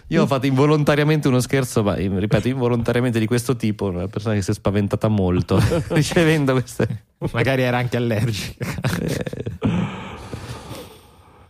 Io 0.08 0.22
ho 0.22 0.26
fatto 0.26 0.46
involontariamente 0.46 1.28
uno 1.28 1.40
scherzo, 1.40 1.82
ma 1.82 1.96
eh, 1.96 2.08
ripeto, 2.08 2.48
involontariamente 2.48 3.18
di 3.18 3.26
questo 3.26 3.56
tipo, 3.56 3.86
una 3.86 4.06
persona 4.06 4.34
che 4.34 4.42
si 4.42 4.50
è 4.50 4.54
spaventata 4.54 5.08
molto 5.08 5.60
ricevendo 5.88 6.52
queste. 6.52 7.04
Magari 7.32 7.62
era 7.62 7.78
anche 7.78 7.96
allergica. 7.96 8.66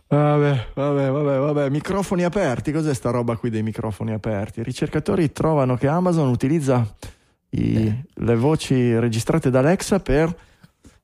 Vabbè, 0.09 0.67
vabbè, 0.73 1.09
vabbè, 1.09 1.37
vabbè, 1.37 1.69
microfoni 1.69 2.23
aperti, 2.23 2.71
cos'è 2.71 2.93
sta 2.93 3.09
roba 3.09 3.35
qui 3.35 3.49
dei 3.49 3.61
microfoni 3.61 4.13
aperti? 4.13 4.61
I 4.61 4.63
ricercatori 4.63 5.33
trovano 5.33 5.75
che 5.75 5.87
Amazon 5.89 6.29
utilizza 6.29 6.95
i- 7.49 7.93
le 8.13 8.35
voci 8.37 8.97
registrate 8.97 9.49
da 9.49 9.59
Alexa 9.59 9.99
per 9.99 10.33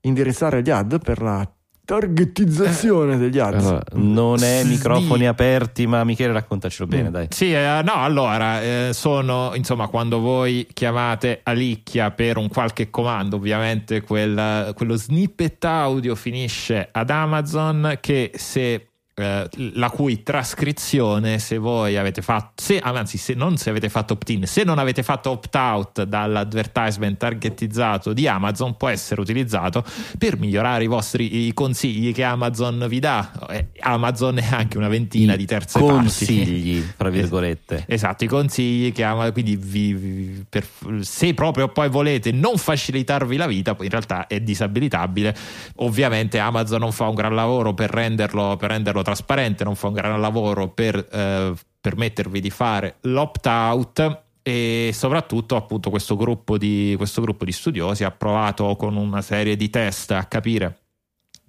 indirizzare 0.00 0.62
gli 0.62 0.70
ad, 0.70 1.02
per 1.02 1.20
la 1.20 1.46
targetizzazione 1.84 3.16
degli 3.18 3.38
ad. 3.38 3.58
Allora, 3.66 3.82
non 3.92 4.42
è 4.42 4.60
Sì. 4.62 4.68
microfoni 4.68 5.26
aperti, 5.26 5.86
ma 5.86 6.02
Michele 6.04 6.32
raccontacelo 6.32 6.88
bene, 6.88 7.10
dai. 7.10 7.26
Sì, 7.30 7.52
eh, 7.52 7.80
no, 7.84 7.94
allora 7.94 8.62
eh, 8.62 8.90
sono 8.92 9.52
insomma 9.54 9.88
quando 9.88 10.20
voi 10.20 10.66
chiamate 10.72 11.40
Alicchia 11.42 12.10
per 12.10 12.36
un 12.36 12.48
qualche 12.48 12.90
comando, 12.90 13.36
ovviamente 13.36 14.00
quel- 14.02 14.72
quello 14.74 14.96
snippet 14.96 15.64
audio 15.64 16.14
finisce 16.14 16.88
ad 16.90 17.10
Amazon 17.10 17.98
che 18.00 18.32
se 18.34 18.88
eh, 19.14 19.48
la 19.74 19.90
cui 19.90 20.22
trascrizione 20.22 21.38
se 21.38 21.58
voi 21.58 21.96
avete 21.96 22.22
fatto 22.22 22.62
se, 22.62 22.78
anzi 22.78 23.18
se 23.18 23.34
non 23.34 23.56
se 23.56 23.70
avete 23.70 23.88
fatto 23.88 24.14
opt-in 24.14 24.46
se 24.46 24.64
non 24.64 24.78
avete 24.78 25.02
fatto 25.02 25.30
opt-out 25.30 26.02
dall'advertisement 26.04 27.16
targetizzato 27.16 28.12
di 28.12 28.26
Amazon 28.26 28.76
può 28.76 28.88
essere 28.88 29.20
utilizzato 29.20 29.84
per 30.18 30.38
migliorare 30.38 30.84
i 30.84 30.86
vostri 30.86 31.46
i 31.46 31.52
consigli 31.54 32.12
che 32.12 32.24
Amazon 32.24 32.86
vi 32.88 32.98
dà 32.98 33.30
Eh, 33.50 33.68
Amazon 33.80 34.38
è 34.38 34.46
anche 34.50 34.78
una 34.78 34.88
ventina 34.88 35.36
di 35.36 35.44
terze 35.46 35.78
parti 35.78 35.92
Consigli, 35.94 36.80
fra 36.96 37.08
virgolette. 37.08 37.84
Esatto, 37.86 38.24
i 38.24 38.26
consigli 38.26 38.92
che 38.92 39.02
ama, 39.04 39.30
quindi 39.32 39.56
vi- 39.56 39.92
vi- 39.94 40.44
per- 40.48 40.66
se 41.00 41.34
proprio 41.34 41.68
poi 41.68 41.88
volete 41.88 42.32
non 42.32 42.56
facilitarvi 42.56 43.36
la 43.36 43.46
vita, 43.46 43.74
poi 43.74 43.86
in 43.86 43.90
realtà 43.92 44.26
è 44.26 44.40
disabilitabile. 44.40 45.34
Ovviamente 45.76 46.38
Amazon 46.38 46.80
non 46.80 46.92
fa 46.92 47.06
un 47.08 47.14
gran 47.14 47.34
lavoro 47.34 47.74
per 47.74 47.90
renderlo, 47.90 48.56
per 48.56 48.70
renderlo 48.70 49.02
trasparente, 49.04 49.62
non 49.62 49.76
fa 49.76 49.86
un 49.86 49.92
gran 49.92 50.20
lavoro 50.20 50.68
per 50.68 50.96
eh, 50.96 51.52
permettervi 51.80 52.40
di 52.40 52.50
fare 52.50 52.96
l'opt-out. 53.02 54.22
E 54.42 54.90
soprattutto 54.92 55.56
appunto 55.56 55.88
questo 55.88 56.16
gruppo, 56.16 56.58
di, 56.58 56.94
questo 56.98 57.22
gruppo 57.22 57.46
di 57.46 57.52
studiosi 57.52 58.04
ha 58.04 58.10
provato 58.10 58.76
con 58.76 58.96
una 58.96 59.22
serie 59.22 59.56
di 59.56 59.70
test 59.70 60.10
a 60.10 60.24
capire 60.24 60.83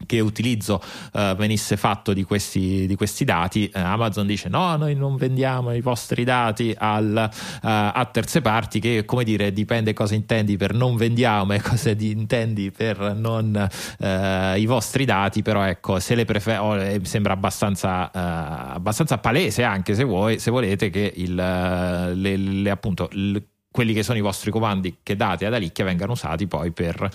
che 0.06 0.20
utilizzo 0.20 0.82
eh, 1.14 1.34
venisse 1.38 1.78
fatto 1.78 2.14
di 2.14 2.24
questi, 2.24 2.86
di 2.86 2.96
questi 2.96 3.24
dati, 3.24 3.68
eh, 3.70 3.80
Amazon 3.80 4.28
dice 4.28 4.50
no, 4.50 4.76
noi 4.76 4.94
non 4.96 5.16
vendiamo 5.16 5.74
i 5.74 5.82
vostri 5.82 6.24
dati 6.24 6.76
al, 6.78 7.16
eh, 7.18 7.60
a 7.62 8.10
terze 8.12 8.42
parti, 8.42 8.80
che 8.80 9.04
come 9.06 9.24
dire 9.24 9.52
dipende 9.54 9.94
cosa 9.94 10.14
intendi 10.16 10.58
per 10.58 10.74
non 10.74 10.96
vendiamo 10.96 11.54
e 11.54 11.62
cosa 11.64 11.94
di- 11.94 12.12
intendi 12.12 12.72
per 12.72 13.16
non 13.16 13.56
eh, 14.00 14.60
i 14.60 14.66
vostri 14.66 15.06
dati, 15.06 15.42
però 15.42 15.64
ecco, 15.64 16.00
se 16.00 16.16
le 16.16 16.26
prefer- 16.26 16.60
oh, 16.60 16.76
eh, 16.78 17.00
sembra 17.04 17.34
abbastanza, 17.34 18.12
eh, 18.12 18.74
abbastanza 18.76 19.18
palese 19.18 19.64
anche 19.64 19.96
se 19.96 20.04
vuoi, 20.04 20.40
se 20.40 20.52
volete 20.52 20.90
che 20.90 21.12
il, 21.16 21.34
le, 21.36 22.38
le- 22.38 22.70
appunto 22.70 23.10
il- 23.14 23.44
quelli 23.72 23.94
che 23.94 24.04
sono 24.04 24.18
i 24.18 24.22
vostri 24.22 24.52
comandi 24.52 25.00
che 25.04 25.18
date 25.18 25.46
ad 25.46 25.54
Alicchia 25.54 25.84
vengano 25.84 26.14
usati 26.14 26.48
poi 26.48 26.72
per 26.72 27.10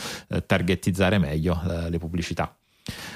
targetizzare 0.45 1.17
meglio 1.17 1.59
le 1.89 1.97
pubblicità. 1.99 2.55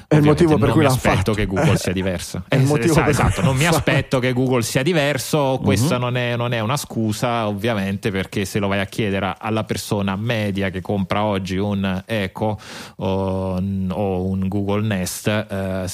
È 0.07 0.17
il 0.17 0.23
motivo 0.23 0.57
per 0.59 0.69
non 0.69 0.77
cui 0.77 0.85
aspetto 0.85 1.15
fatto. 1.17 1.33
che 1.33 1.47
Google 1.47 1.77
sia 1.77 1.93
diversa. 1.93 2.45
È 2.47 2.55
il 2.57 2.63
Eh, 2.63 2.65
motivo 2.67 2.95
per 2.95 3.09
esatto, 3.09 3.41
non 3.43 3.57
mi 3.57 3.67
aspetto 3.67 4.19
che 4.19 4.33
Google 4.33 4.63
sia 4.63 4.83
diverso, 4.83 5.59
questa 5.63 5.95
Mhm. 5.97 6.01
non, 6.01 6.17
è, 6.17 6.37
non 6.37 6.53
è 6.53 6.61
una 6.61 6.77
scusa 6.77 7.49
ovviamente 7.49 8.11
perché 8.11 8.45
se 8.45 8.59
lo 8.59 8.69
vai 8.69 8.81
a 8.81 8.87
chiedere 8.87 9.35
alla 9.39 9.65
persona 9.65 10.15
media 10.17 10.71
che 10.71 10.81
compra 10.81 11.25
oggi 11.25 11.57
un 11.57 12.03
Echo 12.07 12.59
o, 12.97 13.57
un 13.59 14.45
Google 14.49 14.87
Nest, 14.87 15.27
eh, 15.29 15.85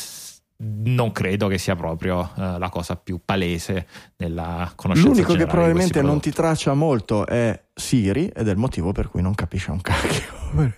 non 0.63 1.11
credo 1.13 1.49
che 1.49 1.57
sia 1.57 1.75
proprio 1.75 2.31
eh, 2.37 2.59
la 2.59 2.69
cosa 2.69 2.95
più 2.97 3.21
palese 3.25 3.87
nella 4.17 4.71
conoscenza 4.75 5.09
L'unico 5.11 5.33
che 5.35 5.47
probabilmente 5.47 6.03
non 6.03 6.21
ti 6.21 6.31
traccia 6.33 6.75
molto 6.75 7.27
è 7.27 7.59
Siri 7.75 8.27
ed 8.27 8.47
è 8.47 8.51
il 8.51 8.59
motivo 8.59 8.93
per 8.93 9.09
cui 9.09 9.23
non 9.23 9.33
capisce 9.35 9.71
un 9.71 9.81
cacchio. 9.81 10.39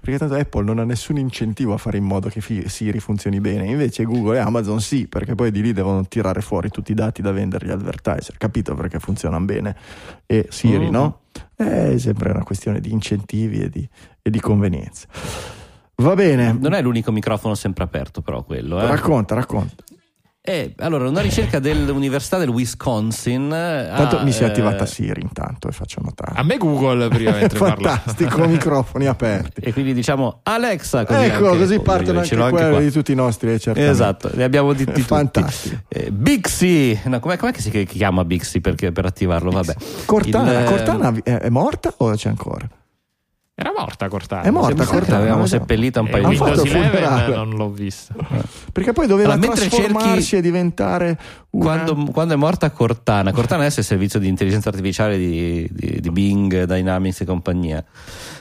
Perché 0.00 0.18
tanto 0.18 0.34
Apple 0.34 0.62
non 0.64 0.78
ha 0.78 0.84
nessun 0.84 1.16
incentivo 1.16 1.72
a 1.74 1.78
fare 1.78 1.96
in 1.96 2.04
modo 2.04 2.28
che 2.28 2.40
fi- 2.40 2.68
Siri 2.68 3.00
funzioni 3.00 3.40
bene, 3.40 3.66
invece 3.66 4.04
Google 4.04 4.36
e 4.36 4.40
Amazon 4.40 4.80
sì, 4.80 5.08
perché 5.08 5.34
poi 5.34 5.50
di 5.50 5.62
lì 5.62 5.72
devono 5.72 6.06
tirare 6.06 6.40
fuori 6.42 6.68
tutti 6.68 6.92
i 6.92 6.94
dati 6.94 7.22
da 7.22 7.32
vendere 7.32 7.64
agli 7.66 7.72
advertiser, 7.72 8.36
capito 8.38 8.74
perché 8.74 8.98
funzionano 9.00 9.44
bene. 9.44 9.76
E 10.26 10.46
Siri 10.50 10.84
Mhm. 10.86 10.90
no? 10.92 11.20
È 11.56 11.96
sempre 11.98 12.30
una 12.30 12.44
questione 12.44 12.80
di 12.80 12.92
incentivi 12.92 13.62
e 13.62 13.68
di, 13.68 13.88
e 14.20 14.30
di 14.30 14.40
convenienza. 14.40 15.06
Va 16.02 16.14
bene, 16.14 16.56
Non 16.58 16.74
è 16.74 16.82
l'unico 16.82 17.12
microfono 17.12 17.54
sempre 17.54 17.84
aperto, 17.84 18.20
però 18.20 18.42
quello. 18.42 18.80
Eh. 18.80 18.86
racconta, 18.86 19.34
racconta. 19.34 19.84
Eh, 20.44 20.74
allora, 20.78 21.08
una 21.08 21.20
ricerca 21.20 21.60
dell'Università 21.60 22.36
del 22.36 22.48
Wisconsin. 22.48 23.52
ha, 23.52 23.94
Tanto 23.96 24.24
mi 24.24 24.32
si 24.32 24.42
è 24.42 24.46
eh, 24.46 24.48
attivata 24.48 24.86
Siri 24.86 25.20
intanto 25.22 25.68
e 25.68 25.70
faccio 25.70 26.00
notare. 26.02 26.32
A 26.36 26.42
me 26.42 26.56
Google 26.56 27.06
prima 27.06 27.30
mentre. 27.30 27.56
Fantastico, 27.56 28.44
microfoni 28.48 29.06
aperti. 29.06 29.60
E 29.60 29.72
quindi 29.72 29.94
diciamo 29.94 30.40
Alexa. 30.42 31.04
Così 31.04 31.26
ecco, 31.26 31.46
anche- 31.46 31.58
così 31.58 31.78
partono 31.78 32.18
anche 32.18 32.34
l'ho 32.34 32.48
quelli 32.50 32.70
qua. 32.70 32.80
di 32.80 32.90
tutti 32.90 33.12
i 33.12 33.14
nostri, 33.14 33.52
eh, 33.52 33.60
certamente. 33.60 33.94
Esatto, 33.94 34.30
ne 34.34 34.42
abbiamo 34.42 34.72
di, 34.72 34.78
di 34.78 34.84
tutti. 34.90 35.02
Fantastico. 35.02 35.76
Eh, 35.86 36.10
Bixi, 36.10 37.02
no, 37.04 37.20
com'è, 37.20 37.36
com'è 37.36 37.52
che 37.52 37.60
si 37.60 37.70
chiama 37.84 38.24
Bixi 38.24 38.60
perché- 38.60 38.90
per 38.90 39.04
attivarlo? 39.06 39.52
Vabbè. 39.52 39.76
Cortana, 40.06 40.50
Il, 40.50 40.58
eh, 40.58 40.64
Cortana 40.64 41.14
è, 41.22 41.36
è 41.36 41.48
morta 41.50 41.94
o 41.98 42.12
c'è 42.16 42.30
ancora? 42.30 42.68
Era 43.54 43.70
morta 43.76 44.08
Cortana. 44.08 44.42
È 44.42 44.50
morta 44.50 44.84
Cortana. 44.86 45.18
l'avevamo 45.18 45.46
seppellita 45.46 46.00
un 46.00 46.06
Eh, 46.06 46.10
paio 46.10 46.28
di 46.28 46.36
Windows 46.36 46.64
il 46.64 46.74
11 46.74 46.88
funerale. 46.90 47.34
non 47.36 47.50
l'ho 47.50 47.70
vista. 47.70 48.14
Perché 48.72 48.92
poi 48.92 49.06
doveva 49.06 49.34
Allora, 49.34 49.52
trasformarsi 49.52 50.22
cerchi- 50.22 50.36
e 50.36 50.40
diventare 50.40 51.18
una... 51.50 51.64
Quando, 51.84 52.10
quando 52.12 52.32
è 52.34 52.36
morta 52.36 52.70
Cortana, 52.70 53.30
Cortana 53.30 53.60
adesso 53.60 53.76
è 53.76 53.80
il 53.80 53.86
servizio 53.86 54.18
di 54.18 54.28
intelligenza 54.28 54.70
artificiale 54.70 55.18
di, 55.18 55.68
di- 55.70 56.00
di 56.00 56.10
Bing, 56.10 56.64
Dynamics 56.64 57.20
e 57.20 57.24
compagnia. 57.26 57.84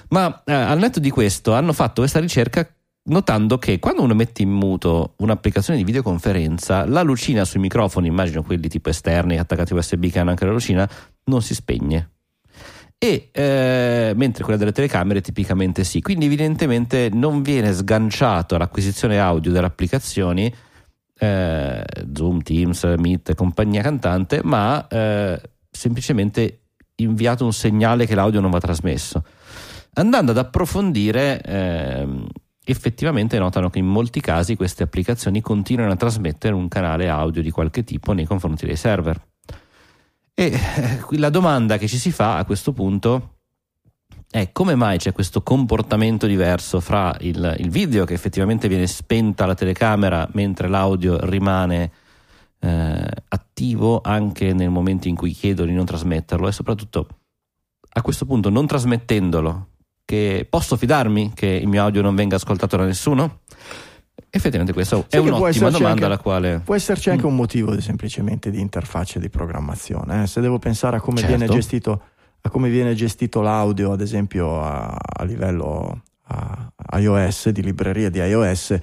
Ma 0.10 0.42
eh, 0.46 0.54
al 0.54 0.80
netto 0.80 1.00
di 1.02 1.10
questo 1.10 1.54
hanno 1.54 1.74
fatto 1.74 2.00
questa 2.02 2.20
ricerca 2.20 2.66
notando 3.04 3.58
che 3.58 3.80
quando 3.80 4.04
uno 4.04 4.14
mette 4.14 4.44
in 4.44 4.50
muto 4.52 5.16
un'applicazione 5.18 5.78
di 5.78 5.84
videoconferenza, 5.86 6.86
la 6.86 7.02
lucina 7.02 7.44
sui 7.44 7.60
microfoni, 7.60 8.08
immagino 8.08 8.44
quelli 8.44 8.70
tipo 8.70 8.90
esterni 8.90 9.38
attaccati 9.38 9.74
USB 9.74 10.06
che 10.10 10.20
hanno 10.20 10.30
anche 10.30 10.46
la 10.46 10.52
lucina, 10.52 10.90
non 11.26 11.42
si 11.42 11.54
spegne. 11.54 12.10
E 13.04 13.30
eh, 13.32 14.14
mentre 14.16 14.44
quella 14.44 14.60
delle 14.60 14.72
telecamere 14.72 15.22
tipicamente 15.22 15.84
sì, 15.84 16.02
quindi 16.02 16.26
evidentemente 16.26 17.10
non 17.12 17.42
viene 17.42 17.74
sganciato 17.74 18.58
l'acquisizione 18.58 19.18
audio 19.18 19.52
delle 19.52 19.66
applicazioni 19.66 20.54
eh, 21.18 21.84
Zoom, 22.14 22.44
Teams, 22.44 22.84
Meet 22.98 23.34
compagnia 23.34 23.82
cantante, 23.82 24.42
ma 24.44 24.88
eh, 24.88 25.42
semplicemente 25.72 26.60
inviato 26.98 27.44
un 27.44 27.54
segnale 27.54 28.06
che 28.06 28.14
l'audio 28.14 28.40
non 28.40 28.52
va 28.52 28.60
trasmesso. 28.60 29.24
Andando 29.94 30.30
ad 30.30 30.38
approfondire, 30.38 31.42
ehm, 31.42 32.28
effettivamente 32.64 33.40
notano 33.40 33.72
che 33.72 33.80
in 33.80 33.88
molti 33.88 34.22
casi 34.22 34.56
queste 34.56 34.84
applicazioni 34.84 35.42
continuano 35.42 35.92
a 35.92 35.96
trasmettere 35.96 36.54
un 36.54 36.68
canale 36.68 37.10
audio 37.10 37.42
di 37.42 37.50
qualche 37.50 37.84
tipo 37.84 38.14
nei 38.14 38.26
confronti 38.26 38.68
dei 38.68 38.76
server. 38.76 39.20
E 40.34 40.46
eh, 40.46 41.18
la 41.18 41.30
domanda 41.30 41.78
che 41.78 41.88
ci 41.88 41.98
si 41.98 42.12
fa 42.12 42.38
a 42.38 42.46
questo 42.46 42.74
punto 42.74 43.36
è 44.30 44.52
come 44.54 44.76
mai 44.76 44.98
c'è 44.98 45.12
questo 45.12 45.44
comportamento 45.44 46.26
diverso 46.26 46.80
fra 46.80 47.16
il, 47.20 47.56
il 47.60 47.70
video 47.70 48.06
che 48.06 48.14
effettivamente 48.14 48.70
viene 48.70 48.88
spenta 48.88 49.46
la 49.46 49.56
telecamera 49.56 50.28
mentre 50.32 50.70
l'audio 50.70 51.20
rimane 51.26 51.92
eh, 52.60 53.10
attivo 53.28 54.00
anche 54.02 54.54
nel 54.54 54.70
momento 54.70 55.10
in 55.10 55.16
cui 55.16 55.34
chiedo 55.34 55.66
di 55.66 55.74
non 55.74 55.84
trasmetterlo 55.84 56.48
e 56.48 56.52
soprattutto 56.54 57.08
a 57.94 58.02
questo 58.02 58.26
punto 58.26 58.50
non 58.50 58.68
trasmettendolo 58.68 59.68
che 60.06 60.48
posso 60.50 60.78
fidarmi 60.78 61.34
che 61.34 61.48
il 61.48 61.68
mio 61.68 61.84
audio 61.84 62.02
non 62.02 62.16
venga 62.16 62.38
ascoltato 62.38 62.78
da 62.78 62.86
nessuno? 62.86 63.42
Effettivamente 64.30 64.74
questa 64.74 64.98
è 64.98 65.06
che 65.08 65.22
può 65.22 65.38
un'ottima 65.38 65.70
domanda 65.70 65.90
anche- 65.90 66.06
alla 66.06 66.18
quale 66.18 66.62
Può 66.64 66.76
esserci 66.76 67.10
anche 67.10 67.24
Mm. 67.26 67.30
un 67.30 67.36
motivo 67.36 67.76
di- 67.76 67.82
semplicemente 67.82 68.50
di 68.52 68.60
interfaccia 68.60 69.20
di 69.20 69.30
programmazione. 69.30 70.24
eh. 70.24 70.28
Se 70.28 70.42
devo 70.42 70.60
pensare 70.60 70.98
a 70.98 71.00
come, 71.02 71.20
Certo. 71.20 71.36
viene 71.36 71.52
gestito, 71.52 72.02
a 72.42 72.50
come 72.50 72.70
viene 72.70 72.94
gestito 72.94 73.42
l'audio, 73.42 73.92
ad 73.92 74.02
esempio 74.02 74.62
a, 74.62 74.96
a 74.98 75.24
livello 75.24 76.02
a- 76.28 76.72
iOS, 77.00 77.50
di 77.50 77.62
libreria 77.62 78.10
di 78.10 78.20
iOS, 78.20 78.78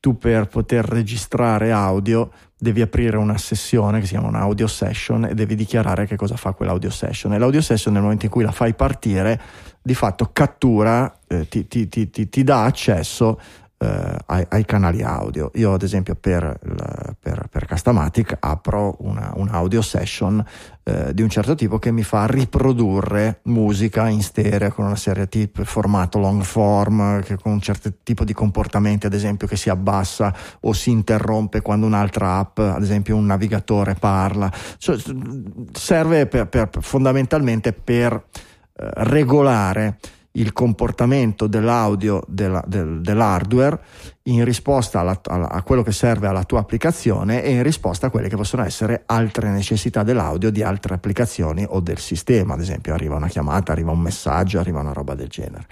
tu 0.00 0.16
per 0.16 0.46
poter 0.48 0.84
registrare 0.86 1.72
audio 1.72 2.30
devi 2.58 2.80
aprire 2.82 3.16
una 3.16 3.36
sessione 3.38 4.00
che 4.00 4.06
si 4.06 4.12
chiama 4.12 4.28
un 4.28 4.34
audio 4.34 4.66
session 4.66 5.24
e 5.26 5.34
devi 5.34 5.54
dichiarare 5.54 6.06
che 6.06 6.16
cosa 6.16 6.36
fa 6.36 6.52
quell'audio 6.52 6.90
session. 6.90 7.32
E 7.34 7.38
l'audio 7.38 7.60
session 7.62 7.92
nel 7.94 8.02
momento 8.02 8.24
in 8.26 8.30
cui 8.30 8.42
la 8.44 8.52
fai 8.52 8.74
partire, 8.74 9.40
di 9.82 9.94
fatto 9.94 10.30
cattura, 10.32 11.18
eh, 11.26 11.48
ti, 11.48 11.66
ti- 11.66 11.88
ti- 11.88 12.10
ti- 12.10 12.28
ti 12.28 12.44
dà 12.44 12.64
accesso 12.64 13.40
eh, 13.82 14.16
ai, 14.26 14.44
ai 14.50 14.64
canali 14.66 15.02
audio. 15.02 15.50
Io, 15.54 15.72
ad 15.72 15.82
esempio, 15.82 16.14
per, 16.14 16.58
per, 17.18 17.46
per 17.50 17.64
Castamatic 17.64 18.36
apro 18.38 18.96
una, 19.00 19.32
un 19.36 19.48
audio 19.48 19.80
session 19.80 20.44
eh, 20.82 21.14
di 21.14 21.22
un 21.22 21.30
certo 21.30 21.54
tipo 21.54 21.78
che 21.78 21.90
mi 21.90 22.02
fa 22.02 22.26
riprodurre 22.26 23.40
musica 23.44 24.08
in 24.08 24.22
stereo 24.22 24.70
con 24.70 24.84
una 24.84 24.96
serie 24.96 25.28
tipo 25.28 25.64
formato 25.64 26.18
long 26.18 26.42
form, 26.42 27.22
che 27.22 27.36
con 27.36 27.52
un 27.52 27.60
certo 27.60 27.90
tipo 28.02 28.24
di 28.24 28.34
comportamenti, 28.34 29.06
ad 29.06 29.14
esempio, 29.14 29.46
che 29.46 29.56
si 29.56 29.70
abbassa 29.70 30.34
o 30.60 30.74
si 30.74 30.90
interrompe 30.90 31.62
quando 31.62 31.86
un'altra 31.86 32.36
app, 32.36 32.58
ad 32.58 32.82
esempio 32.82 33.16
un 33.16 33.24
navigatore, 33.24 33.94
parla. 33.94 34.52
Cioè, 34.76 34.98
serve 35.72 36.26
per- 36.26 36.68
fondamentalmente 36.80 37.72
per 37.72 38.12
eh, 38.12 38.90
regolare 38.96 39.96
il 40.32 40.52
comportamento 40.52 41.46
dell'audio 41.46 42.22
della- 42.28 42.62
del- 42.66 43.00
dell'hardware 43.00 43.80
in 44.24 44.44
risposta 44.44 45.00
alla- 45.00 45.20
alla- 45.24 45.50
a 45.50 45.62
quello 45.62 45.82
che 45.82 45.92
serve 45.92 46.28
alla 46.28 46.44
tua 46.44 46.60
applicazione 46.60 47.42
e 47.42 47.50
in 47.50 47.62
risposta 47.62 48.06
a 48.06 48.10
quelle 48.10 48.28
che 48.28 48.36
possono 48.36 48.64
essere 48.64 49.02
altre 49.06 49.50
necessità 49.50 50.02
dell'audio 50.04 50.50
di 50.50 50.62
altre 50.62 50.94
applicazioni 50.94 51.66
o 51.68 51.80
del 51.80 51.98
sistema, 51.98 52.54
ad 52.54 52.60
esempio 52.60 52.94
arriva 52.94 53.16
una 53.16 53.26
chiamata, 53.28 53.72
arriva 53.72 53.90
un 53.90 54.00
messaggio, 54.00 54.60
arriva 54.60 54.80
una 54.80 54.92
roba 54.92 55.14
del 55.14 55.28
genere. 55.28 55.66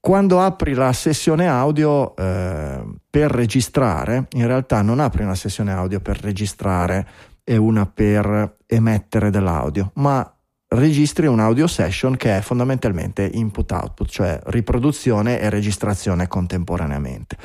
Quando 0.00 0.40
apri 0.40 0.74
la 0.74 0.92
sessione 0.92 1.46
audio 1.46 2.16
eh, 2.16 2.84
per 3.08 3.30
registrare, 3.30 4.26
in 4.32 4.46
realtà 4.46 4.82
non 4.82 5.00
apri 5.00 5.22
una 5.22 5.34
sessione 5.34 5.72
audio 5.72 6.00
per 6.00 6.18
registrare 6.20 7.06
e 7.44 7.56
una 7.56 7.86
per 7.86 8.56
emettere 8.66 9.30
dell'audio, 9.30 9.90
ma 9.94 10.28
registri 10.74 11.26
un 11.26 11.40
audio 11.40 11.66
session 11.66 12.16
che 12.16 12.38
è 12.38 12.40
fondamentalmente 12.40 13.28
input-output, 13.32 14.08
cioè 14.08 14.40
riproduzione 14.46 15.40
e 15.40 15.50
registrazione 15.50 16.28
contemporaneamente. 16.28 17.36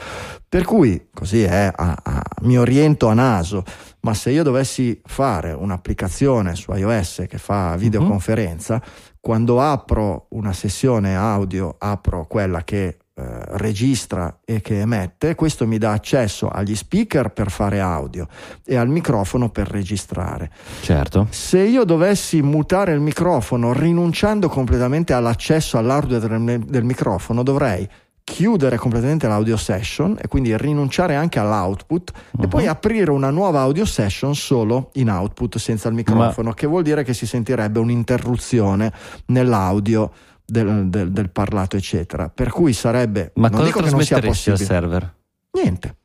Per 0.47 0.63
cui, 0.63 1.09
così 1.13 1.43
è, 1.43 1.71
a- 1.75 1.99
a- 2.01 2.23
mi 2.41 2.57
oriento 2.57 3.07
a 3.07 3.13
naso, 3.13 3.63
ma 4.01 4.13
se 4.13 4.31
io 4.31 4.43
dovessi 4.43 4.99
fare 5.03 5.51
un'applicazione 5.51 6.55
su 6.55 6.71
iOS 6.71 7.25
che 7.27 7.37
fa 7.37 7.75
videoconferenza, 7.75 8.81
quando 9.19 9.61
apro 9.61 10.27
una 10.29 10.53
sessione 10.53 11.15
audio, 11.15 11.75
apro 11.77 12.25
quella 12.27 12.63
che 12.63 12.97
eh, 13.19 13.57
registra 13.57 14.39
e 14.45 14.61
che 14.61 14.79
emette, 14.81 15.33
questo 15.33 15.65
mi 15.65 15.79
dà 15.79 15.91
accesso 15.91 16.47
agli 16.49 16.75
speaker 16.75 17.29
per 17.31 17.49
fare 17.49 17.79
audio 17.79 18.27
e 18.63 18.75
al 18.75 18.87
microfono 18.89 19.49
per 19.49 19.67
registrare. 19.67 20.51
certo 20.81 21.25
Se 21.31 21.57
io 21.59 21.83
dovessi 21.83 22.43
mutare 22.43 22.93
il 22.93 22.99
microfono 22.99 23.73
rinunciando 23.73 24.49
completamente 24.49 25.13
all'accesso 25.13 25.79
all'hardware 25.79 26.27
del, 26.27 26.59
del 26.59 26.83
microfono, 26.83 27.41
dovrei 27.41 27.89
chiudere 28.23 28.75
completamente 28.77 29.25
l'audio 29.27 29.55
session 29.55 30.17
e 30.21 30.27
quindi 30.27 30.55
rinunciare 30.57 31.15
anche 31.15 31.39
all'output 31.39 32.11
e 32.37 32.43
Mhm. 32.43 32.47
poi 32.49 32.67
aprire 32.67 33.09
una 33.09 33.29
nuova 33.31 33.61
audio 33.61 33.85
session 33.85 34.35
solo 34.35 34.89
in 34.95 35.09
output 35.09 35.57
senza 35.57 35.87
il 35.87 35.95
microfono, 35.95 36.51
che 36.51 36.67
vuol 36.67 36.83
dire 36.83 37.03
che 37.03 37.13
si 37.13 37.25
sentirebbe 37.25 37.79
un'interruzione 37.79 38.91
nell'audio 39.27 40.11
del, 40.49 40.87
del- 40.87 41.11
del 41.11 41.29
parlato, 41.29 41.75
eccetera. 41.75 42.29
Per 42.29 42.49
cui 42.49 42.71
sarebbe 42.73 43.31
ma 43.35 43.49
non 43.49 43.59
cosa 43.59 43.65
dico 43.65 43.81
che 43.83 43.89
non 43.91 44.01
sia 44.03 44.17
trasmetteresti 44.19 44.49
al 44.49 44.55
possibile. 44.55 44.79
server? 44.79 45.15
Niente. 45.51 45.95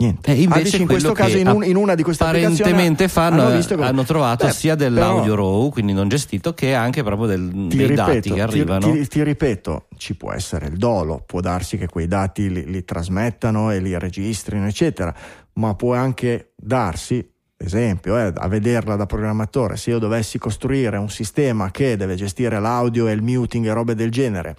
Niente. 0.00 0.30
E 0.32 0.42
invece 0.42 0.76
in 0.76 0.86
questo 0.86 1.12
caso, 1.12 1.36
in, 1.38 1.48
un- 1.48 1.64
in 1.64 1.74
una 1.74 1.96
di 1.96 2.04
queste 2.04 2.22
apparentemente 2.22 3.08
fanno, 3.08 3.46
hanno, 3.46 3.60
che- 3.60 3.74
hanno 3.74 4.04
trovato 4.04 4.46
Beh, 4.46 4.52
sia 4.52 4.76
però- 4.76 4.88
dell'audio 4.90 5.34
RAW, 5.34 5.70
quindi 5.70 5.92
non 5.92 6.08
gestito, 6.08 6.54
che 6.54 6.72
anche 6.74 7.02
proprio 7.02 7.26
del- 7.26 7.50
ti 7.68 7.76
dei 7.76 7.86
ripeto, 7.88 8.02
dati 8.02 8.20
che 8.20 8.34
ti- 8.34 8.40
arrivano. 8.40 8.92
Ti, 8.92 9.08
ti 9.08 9.22
ripeto, 9.24 9.86
ci 9.96 10.14
può 10.16 10.30
essere 10.32 10.66
il 10.66 10.76
dolo, 10.76 11.22
può 11.26 11.40
darsi 11.40 11.76
che 11.78 11.88
quei 11.88 12.06
dati 12.06 12.48
li, 12.48 12.64
li 12.70 12.84
trasmettano 12.84 13.72
e 13.72 13.80
li 13.80 13.98
registrino, 13.98 14.66
eccetera, 14.66 15.12
ma 15.54 15.74
può 15.74 15.94
anche 15.94 16.52
darsi, 16.56 17.28
esempio, 17.64 18.16
eh, 18.16 18.32
a 18.34 18.48
vederla 18.48 18.96
da 18.96 19.06
programmatore, 19.06 19.76
se 19.76 19.90
io 19.90 19.98
dovessi 19.98 20.38
costruire 20.38 20.96
un 20.96 21.10
sistema 21.10 21.70
che 21.70 21.96
deve 21.96 22.14
gestire 22.14 22.60
l'audio 22.60 23.08
e 23.08 23.12
il 23.12 23.22
muting 23.22 23.66
e 23.66 23.72
robe 23.72 23.94
del 23.94 24.10
genere 24.10 24.56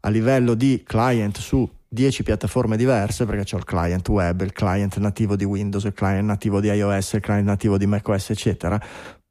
a 0.00 0.08
livello 0.08 0.54
di 0.54 0.82
client 0.84 1.38
su 1.38 1.68
10 1.88 2.22
piattaforme 2.22 2.76
diverse, 2.76 3.24
perché 3.24 3.44
c'ho 3.44 3.58
il 3.58 3.64
client 3.64 4.08
web, 4.08 4.40
il 4.40 4.52
client 4.52 4.96
nativo 4.96 5.36
di 5.36 5.44
Windows, 5.44 5.84
il 5.84 5.92
client 5.92 6.24
nativo 6.24 6.60
di 6.60 6.68
iOS, 6.68 7.12
il 7.12 7.20
client 7.20 7.46
nativo 7.46 7.76
di 7.76 7.86
macOS, 7.86 8.30
eccetera, 8.30 8.80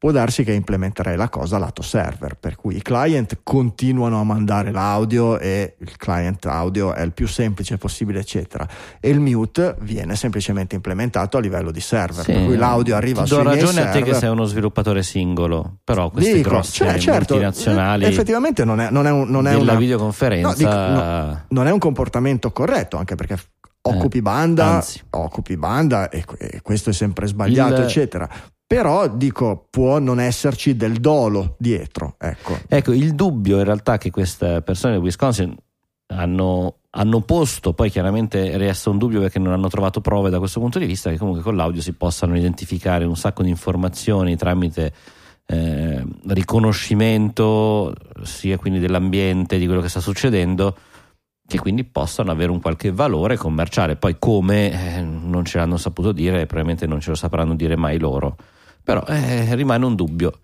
può 0.02 0.10
darsi 0.10 0.44
che 0.44 0.52
implementerei 0.52 1.16
la 1.16 1.30
cosa 1.30 1.60
lato 1.60 1.84
server, 1.84 2.34
per 2.34 2.56
cui 2.56 2.76
i 2.76 2.82
client 2.82 3.42
continuano 3.44 4.20
a 4.20 4.24
mandare 4.24 4.72
l'audio 4.72 5.38
e 5.38 5.76
il 5.78 5.96
client 5.96 6.44
audio 6.48 6.96
è 6.96 7.04
il 7.04 7.12
più 7.12 7.28
semplice 7.28 7.78
possibile, 7.78 8.20
eccetera. 8.22 8.68
E 9.00 9.10
il 9.12 9.20
mute 9.20 9.76
viene 9.82 10.16
semplicemente 10.16 10.74
implementato 10.74 11.38
a 11.38 11.40
livello 11.40 11.70
di 11.70 11.82
server, 11.82 12.24
Sì, 12.26 12.32
per 12.32 12.46
cui 12.46 12.58
l'audio 12.58 12.96
arriva 12.96 13.22
do 13.26 13.44
miei 13.44 13.60
ragione 13.60 13.82
a 13.82 13.92
te 13.92 14.02
che 14.02 14.16
sei 14.16 14.30
uno 14.30 14.46
sviluppatore 14.46 15.04
singolo, 15.04 15.78
però 15.84 16.10
queste 16.10 16.34
Dico, 16.34 16.50
grosse 16.50 16.72
cioè, 16.84 16.98
certo, 16.98 17.34
multinazionali 17.36 18.04
eh, 18.06 18.08
effettivamente 18.08 18.66
non 18.66 18.80
è, 18.82 18.90
non 18.90 19.06
è 19.06 19.12
un- 19.12 19.30
non 19.30 19.46
è 19.46 19.54
una- 19.54 19.76
videoconferenza 19.76 20.48
No, 20.48 20.56
dico, 20.56 20.72
no, 20.72 21.44
non 21.50 21.68
è 21.68 21.72
un 21.72 21.78
comportamento 21.78 22.52
corretto, 22.52 22.98
anche 22.98 23.14
perché 23.14 23.38
occupi 23.84 24.20
banda, 24.24 24.80
Eh, 24.84 25.02
occupi 25.12 25.58
banda 25.58 26.10
e, 26.10 26.26
e 26.40 26.62
questo 26.64 26.90
è 26.90 26.94
sempre 26.94 27.28
sbagliato, 27.28 27.76
Il- 27.76 27.82
eccetera. 27.84 28.28
Però 28.72 29.10
dico, 29.10 29.68
può 29.70 30.00
non 30.00 30.22
esserci 30.22 30.78
del 30.78 31.02
dolo 31.02 31.56
dietro, 31.60 32.16
ecco. 32.18 32.58
Ecco, 32.70 32.94
il 32.94 33.16
dubbio 33.16 33.58
in 33.58 33.66
realtà 33.66 33.98
che 33.98 34.12
queste 34.12 34.62
persone 34.62 34.94
del 34.94 35.02
Wisconsin 35.02 35.54
hanno, 36.08 36.78
hanno 36.92 37.20
posto, 37.20 37.74
poi 37.74 37.90
chiaramente 37.90 38.56
resta 38.56 38.90
un 38.90 38.98
dubbio 38.98 39.20
perché 39.20 39.40
non 39.40 39.52
hanno 39.52 39.68
trovato 39.68 40.00
prove 40.00 40.30
da 40.30 40.40
questo 40.40 40.62
punto 40.62 40.80
di 40.80 40.86
vista, 40.86 41.10
che 41.10 41.18
comunque 41.18 41.44
con 41.44 41.58
l'audio 41.58 41.82
si 41.82 41.92
possano 41.92 42.38
identificare 42.38 43.04
un 43.04 43.18
sacco 43.18 43.44
di 43.44 43.50
informazioni 43.50 44.38
tramite 44.38 44.94
eh, 45.48 46.06
riconoscimento 46.28 47.94
sia 48.24 48.58
quindi 48.58 48.80
dell'ambiente, 48.80 49.58
di 49.58 49.66
quello 49.66 49.82
che 49.82 49.90
sta 49.90 50.00
succedendo, 50.00 50.78
che 51.46 51.60
quindi 51.60 51.84
possano 51.84 52.32
avere 52.32 52.52
un 52.52 52.62
qualche 52.62 52.94
valore 52.94 53.36
commerciale. 53.36 53.98
Poi 53.98 54.16
come 54.18 54.96
eh, 54.96 55.02
non 55.02 55.44
ce 55.44 55.58
l'hanno 55.58 55.76
saputo 55.76 56.14
dire 56.14 56.46
probabilmente 56.46 56.88
non 56.88 57.02
ce 57.02 57.10
lo 57.10 57.18
sapranno 57.18 57.54
dire 57.54 57.76
mai 57.76 58.00
loro. 58.00 58.38
Però 58.84 59.04
eh, 59.06 59.54
rimane 59.56 59.86
un 59.86 59.96
dubbio. 59.96 60.40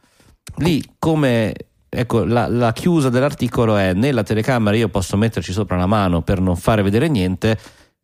Lì 0.57 0.83
come 0.97 1.53
ecco 1.89 2.23
la, 2.25 2.47
la 2.47 2.73
chiusa 2.73 3.09
dell'articolo 3.09 3.77
è 3.77 3.93
nella 3.93 4.23
telecamera 4.23 4.75
io 4.75 4.89
posso 4.89 5.15
metterci 5.15 5.53
sopra 5.53 5.77
la 5.77 5.85
mano 5.85 6.21
per 6.21 6.41
non 6.41 6.57
fare 6.57 6.81
vedere 6.81 7.07
niente 7.07 7.57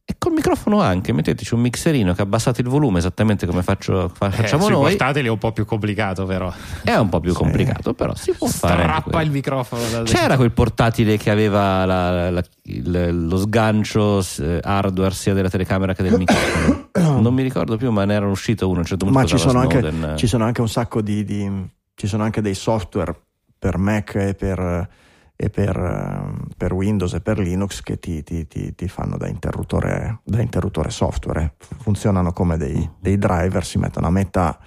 e 0.06 0.16
col 0.18 0.34
microfono 0.34 0.82
anche 0.82 1.14
metteteci 1.14 1.54
un 1.54 1.62
mixerino 1.62 2.14
che 2.14 2.22
abbassate 2.22 2.60
il 2.60 2.68
volume 2.68 2.98
esattamente 3.00 3.46
come 3.46 3.64
faccio, 3.64 4.10
fa- 4.14 4.28
Eh, 4.28 4.32
facciamo 4.32 4.64
sui 4.64 4.74
noi 4.74 4.90
portatili 4.90 5.28
è 5.28 5.30
un 5.30 5.38
po' 5.38 5.54
più 5.54 5.64
complicato, 5.66 6.26
però. 6.26 6.52
è 6.84 6.94
un 6.96 7.08
po' 7.08 7.22
più 7.22 7.32
Sì. 7.32 7.38
complicato 7.38 7.94
però 7.94 8.14
si 8.14 8.34
può 8.34 8.48
fare 8.48 8.82
anche 8.84 9.00
Strappa 9.00 9.22
il 9.22 9.32
microfono 9.32 9.82
da. 9.90 10.04
C'era 10.04 10.36
quel 10.36 10.52
portatile 10.52 11.16
che 11.16 11.30
aveva 11.30 11.86
la- 11.86 12.30
la- 12.32 12.44
il- 12.64 13.28
lo 13.28 13.38
sgancio 13.38 14.20
eh, 14.40 14.60
hardware 14.62 15.14
sia 15.14 15.34
della 15.34 15.50
telecamera 15.50 15.94
che 15.94 16.04
del 16.04 16.18
microfono. 16.18 16.90
non 17.22 17.34
mi 17.34 17.42
ricordo 17.42 17.78
più, 17.78 17.90
ma 17.92 18.04
ne 18.04 18.14
era 18.16 18.28
uscito 18.28 18.68
uno 18.68 18.78
a 18.78 18.80
un 18.80 18.86
certo 18.86 19.06
punto. 19.06 19.20
Ma 19.22 19.26
ci 19.26 19.38
sono, 19.38 19.60
anche, 19.60 20.18
ci 20.18 20.28
sono 20.28 20.44
anche 20.44 20.60
un 20.60 20.70
sacco 20.70 21.02
di, 21.02 21.24
di- 21.24 21.70
ci 21.96 22.08
sono 22.08 22.24
anche 22.24 22.42
dei 22.42 22.56
software 22.56 23.16
per 23.58 23.78
Mac 23.78 24.16
e 24.16 24.34
per, 24.34 24.90
e 25.36 25.50
per, 25.50 25.76
eh, 25.76 26.54
per 26.56 26.74
Windows 26.74 27.14
e 27.14 27.22
per 27.22 27.40
Linux 27.40 27.82
che 27.82 28.00
ti, 28.00 28.24
ti- 28.24 28.48
ti- 28.48 28.74
ti 28.76 28.88
fanno 28.88 29.18
da 29.18 29.28
interruttore, 29.28 30.20
da 30.24 30.42
interruttore 30.42 30.90
software. 30.90 31.56
Funzionano 31.80 32.32
come 32.34 32.58
dei, 32.58 32.90
dei 33.00 33.18
driver, 33.18 33.66
si 33.66 33.78
mettono 33.78 34.08
a 34.08 34.12
metà 34.12 34.58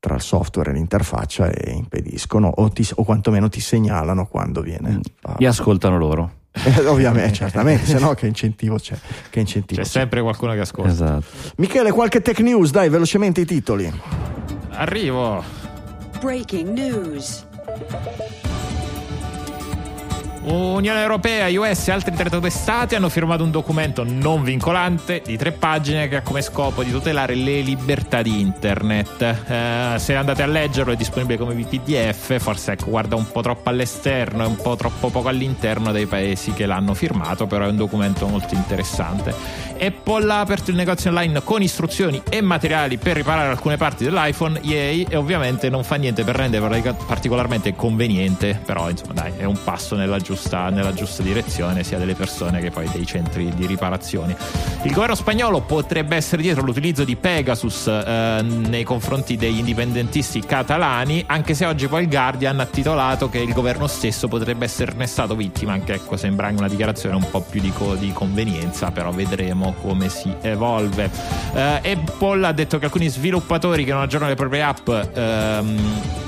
tra 0.00 0.14
il 0.16 0.20
software 0.20 0.70
e 0.70 0.74
l'interfaccia 0.74 1.48
e 1.50 1.70
impediscono 1.72 2.48
o, 2.48 2.68
ti- 2.68 2.86
o 2.94 3.04
quantomeno 3.04 3.48
ti 3.48 3.60
segnalano 3.60 4.26
quando 4.26 4.60
viene. 4.60 5.00
Li 5.38 5.46
ascoltano 5.46 5.96
loro. 5.98 6.42
Eh, 6.52 6.86
ovviamente, 6.86 7.32
certamente, 7.32 7.84
se 7.84 7.98
no 7.98 8.14
che 8.14 8.26
incentivo 8.26 8.76
c'è. 8.76 8.96
Che 9.30 9.40
incentivo 9.40 9.80
C'è 9.80 9.86
c'è. 9.86 9.92
sempre 9.92 10.20
qualcuno 10.22 10.52
che 10.52 10.60
ascolta. 10.60 10.90
Esatto. 10.90 11.24
Michele, 11.56 11.90
qualche 11.90 12.22
tech 12.22 12.38
news, 12.40 12.70
dai, 12.70 12.88
velocemente 12.88 13.40
i 13.40 13.44
titoli. 13.44 13.92
Arrivo. 14.70 15.42
Breaking 16.20 16.70
news. 16.72 17.44
Unione 20.44 21.00
Europea, 21.00 21.48
US 21.58 21.88
e 21.88 21.92
altri 21.92 22.14
32 22.14 22.50
stati 22.50 22.94
hanno 22.94 23.08
firmato 23.08 23.42
un 23.42 23.50
documento 23.50 24.04
non 24.06 24.42
vincolante 24.42 25.22
di 25.24 25.38
tre 25.38 25.52
pagine 25.52 26.06
che 26.06 26.16
ha 26.16 26.20
come 26.20 26.42
scopo 26.42 26.82
di 26.82 26.90
tutelare 26.90 27.34
le 27.34 27.60
libertà 27.60 28.20
di 28.20 28.40
internet. 28.40 29.22
Eh, 29.22 29.98
se 29.98 30.14
andate 30.14 30.42
a 30.42 30.46
leggerlo 30.46 30.92
è 30.92 30.96
disponibile 30.96 31.38
come 31.38 31.54
PDF, 31.54 32.38
forse 32.38 32.72
ecco, 32.72 32.90
guarda 32.90 33.16
un 33.16 33.30
po' 33.30 33.40
troppo 33.40 33.70
all'esterno 33.70 34.44
e 34.44 34.46
un 34.46 34.56
po' 34.56 34.76
troppo 34.76 35.08
poco 35.08 35.28
all'interno 35.28 35.92
dei 35.92 36.04
paesi 36.04 36.52
che 36.52 36.66
l'hanno 36.66 36.92
firmato, 36.92 37.46
però 37.46 37.64
è 37.64 37.68
un 37.68 37.76
documento 37.76 38.26
molto 38.26 38.54
interessante. 38.54 39.34
Apple 39.78 40.30
ha 40.32 40.40
aperto 40.40 40.70
il 40.70 40.76
negozio 40.76 41.10
online 41.10 41.42
con 41.42 41.62
istruzioni 41.62 42.22
e 42.28 42.40
materiali 42.40 42.96
per 42.96 43.16
riparare 43.16 43.48
alcune 43.48 43.76
parti 43.76 44.04
dell'iPhone, 44.04 44.60
yay, 44.62 45.06
e 45.08 45.16
ovviamente 45.16 45.68
non 45.68 45.84
fa 45.84 45.96
niente 45.96 46.24
per 46.24 46.36
renderlo 46.36 46.96
particolarmente 47.06 47.74
conveniente, 47.74 48.60
però 48.64 48.88
insomma 48.90 49.12
dai, 49.12 49.32
è 49.36 49.44
un 49.44 49.58
passo 49.62 49.96
nella 49.96 50.18
giusta, 50.18 50.68
nella 50.70 50.92
giusta 50.92 51.22
direzione 51.22 51.84
sia 51.84 51.98
delle 51.98 52.14
persone 52.14 52.60
che 52.60 52.70
poi 52.70 52.88
dei 52.92 53.06
centri 53.06 53.52
di 53.54 53.66
riparazioni. 53.66 54.34
Il 54.82 54.92
governo 54.92 55.14
spagnolo 55.14 55.60
potrebbe 55.60 56.16
essere 56.16 56.42
dietro 56.42 56.62
l'utilizzo 56.62 57.04
di 57.04 57.16
Pegasus 57.16 57.86
eh, 57.86 58.42
nei 58.42 58.84
confronti 58.84 59.36
degli 59.36 59.58
indipendentisti 59.58 60.40
catalani, 60.40 61.24
anche 61.26 61.54
se 61.54 61.64
oggi 61.64 61.86
poi 61.88 62.02
il 62.02 62.08
Guardian 62.08 62.60
ha 62.60 62.66
titolato 62.66 63.28
che 63.28 63.38
il 63.38 63.52
governo 63.52 63.86
stesso 63.86 64.28
potrebbe 64.28 64.64
esserne 64.64 65.06
stato 65.06 65.34
vittima, 65.34 65.72
anche 65.72 65.94
ecco 65.94 66.16
sembra 66.16 66.48
una 66.48 66.68
dichiarazione 66.68 67.16
un 67.16 67.28
po' 67.30 67.40
più 67.40 67.60
di, 67.60 67.72
co- 67.72 67.94
di 67.94 68.12
convenienza, 68.12 68.90
però 68.90 69.10
vedremo 69.10 69.63
come 69.72 70.08
si 70.08 70.32
evolve. 70.40 71.10
Eh, 71.54 71.92
Apple 71.92 72.46
ha 72.46 72.52
detto 72.52 72.78
che 72.78 72.84
alcuni 72.84 73.08
sviluppatori 73.08 73.84
che 73.84 73.92
non 73.92 74.02
aggiornano 74.02 74.30
le 74.32 74.36
proprie 74.36 74.62
app 74.62 74.88
ehm, 74.88 76.22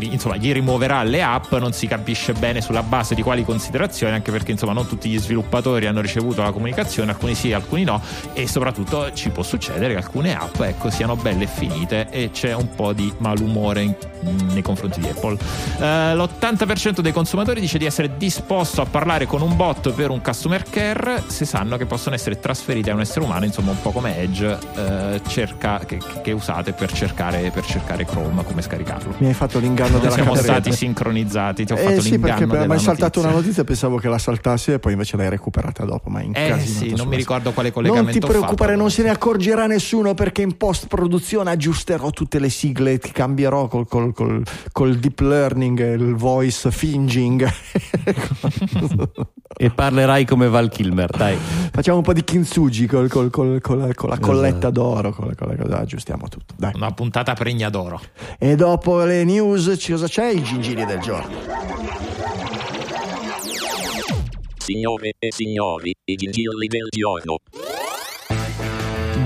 insomma, 0.00 0.36
gli 0.36 0.52
rimuoverà 0.52 1.02
le 1.02 1.22
app, 1.22 1.52
non 1.54 1.72
si 1.72 1.86
capisce 1.86 2.32
bene 2.32 2.60
sulla 2.60 2.82
base 2.82 3.14
di 3.14 3.22
quali 3.22 3.44
considerazioni, 3.44 4.14
anche 4.14 4.30
perché 4.30 4.52
insomma 4.52 4.72
non 4.72 4.86
tutti 4.86 5.08
gli 5.08 5.18
sviluppatori 5.18 5.86
hanno 5.86 6.00
ricevuto 6.00 6.42
la 6.42 6.50
comunicazione, 6.50 7.10
alcuni 7.10 7.34
sì, 7.34 7.52
alcuni 7.52 7.84
no, 7.84 8.00
e 8.32 8.46
soprattutto 8.46 9.12
ci 9.12 9.30
può 9.30 9.42
succedere 9.42 9.94
che 9.94 9.98
alcune 9.98 10.36
app 10.36 10.60
ecco, 10.60 10.90
siano 10.90 11.16
belle 11.16 11.44
e 11.44 11.46
finite 11.46 12.08
e 12.10 12.30
c'è 12.30 12.54
un 12.54 12.68
po' 12.74 12.92
di 12.92 13.12
malumore 13.18 13.82
in- 13.82 13.94
nei 14.52 14.62
confronti 14.62 15.00
di 15.00 15.08
Apple. 15.08 15.38
Eh, 15.78 16.14
l'80% 16.14 17.00
dei 17.00 17.12
consumatori 17.12 17.60
dice 17.60 17.78
di 17.78 17.84
essere 17.84 18.16
disposto 18.16 18.80
a 18.80 18.86
parlare 18.86 19.26
con 19.26 19.42
un 19.42 19.56
bot 19.56 19.92
per 19.92 20.10
un 20.10 20.20
customer 20.20 20.62
care 20.68 21.22
se 21.26 21.44
sanno 21.44 21.76
che 21.76 21.86
possono 21.86 22.14
essere 22.14 22.38
trasferiti 22.38 22.90
a 22.90 22.94
un 22.94 23.00
essere 23.00 23.24
umano, 23.24 23.44
insomma 23.44 23.70
un 23.70 23.80
po' 23.80 23.90
come 23.92 24.18
Edge 24.18 24.58
eh, 24.76 25.20
cerca- 25.26 25.80
che, 25.86 25.98
che 26.22 26.32
usate 26.32 26.72
per 26.72 26.92
cercare, 26.92 27.50
per 27.50 27.64
cercare 27.64 28.04
Chrome, 28.04 28.44
come 28.44 28.62
scaricarlo. 28.62 29.14
Mi 29.18 29.28
hai 29.28 29.34
fatto 29.34 29.58
l'inganno 29.68 29.92
Non 29.92 30.00
della 30.00 30.12
siamo 30.12 30.32
caterina. 30.32 30.54
stati 30.60 30.76
sincronizzati, 30.76 31.64
ti 31.64 31.72
ho 31.72 31.76
Eh 31.76 31.78
fatto 31.78 32.00
sì, 32.00 32.10
l'inganno 32.10 32.26
perché 32.36 32.44
mi 32.46 32.58
della 32.62 32.74
hai 32.74 32.80
saltato 32.80 33.20
una 33.20 33.30
notizia. 33.30 33.62
e 33.62 33.64
pensavo 33.64 33.96
che 33.98 34.08
la 34.08 34.18
saltassi 34.18 34.72
e 34.72 34.78
poi 34.78 34.92
invece 34.92 35.16
l'hai 35.16 35.28
recuperata 35.28 35.84
dopo. 35.84 36.10
Ma 36.10 36.20
è 36.20 36.52
Eh 36.54 36.60
sì, 36.60 36.94
non 36.96 37.06
mi 37.08 37.16
ricordo 37.16 37.52
quale 37.52 37.70
Non 37.72 37.82
ti 37.82 37.88
collegamento 37.90 38.26
preoccupare, 38.26 38.70
fatto. 38.72 38.80
non 38.82 38.90
se 38.90 39.02
ne 39.02 39.10
accorgerà 39.10 39.66
nessuno 39.66 40.14
perché 40.14 40.42
in 40.42 40.56
post 40.56 40.86
produzione 40.86 41.50
aggiusterò 41.50 42.10
tutte 42.10 42.38
le 42.38 42.48
sigle, 42.48 42.98
ti 42.98 43.10
cambierò 43.12 43.68
col, 43.68 43.86
col- 43.86 44.12
col- 44.12 44.42
col 44.72 44.96
deep 44.96 45.20
learning, 45.20 45.78
e 45.80 45.92
il 45.92 46.14
voice 46.14 46.70
finging. 46.70 47.46
E 49.60 49.70
parlerai 49.70 50.24
come 50.24 50.48
Val 50.48 50.68
Kilmer, 50.68 51.10
dai. 51.10 51.36
Facciamo 51.72 51.96
un 51.98 52.02
po' 52.04 52.12
di 52.12 52.22
kintsugi 52.22 52.86
col- 52.86 53.08
col- 53.08 53.30
col- 53.30 53.60
con 53.60 53.78
la, 53.78 53.92
con 53.94 54.08
la 54.10 54.18
colletta 54.18 54.56
Esatto. 54.68 54.70
d'oro, 54.70 55.12
con 55.12 55.26
la, 55.26 55.34
con 55.34 55.48
la 55.48 55.56
cosa, 55.56 55.78
aggiustiamo 55.80 56.28
tutto. 56.28 56.54
Dai. 56.56 56.72
Una 56.76 56.92
puntata 56.92 57.32
pregna 57.34 57.68
d'oro. 57.68 58.00
E 58.38 58.54
dopo 58.54 59.02
le 59.04 59.24
news, 59.24 59.57
ci- 59.76 59.92
cosa 59.92 60.06
c'è? 60.06 60.28
I 60.30 60.42
gingili 60.42 60.84
del 60.84 61.00
giorno. 61.00 61.36
Signore 64.58 65.12
e 65.18 65.32
signori, 65.32 65.94
i 66.04 66.14
gingilli 66.14 66.66
del 66.66 66.88
giorno. 66.90 67.38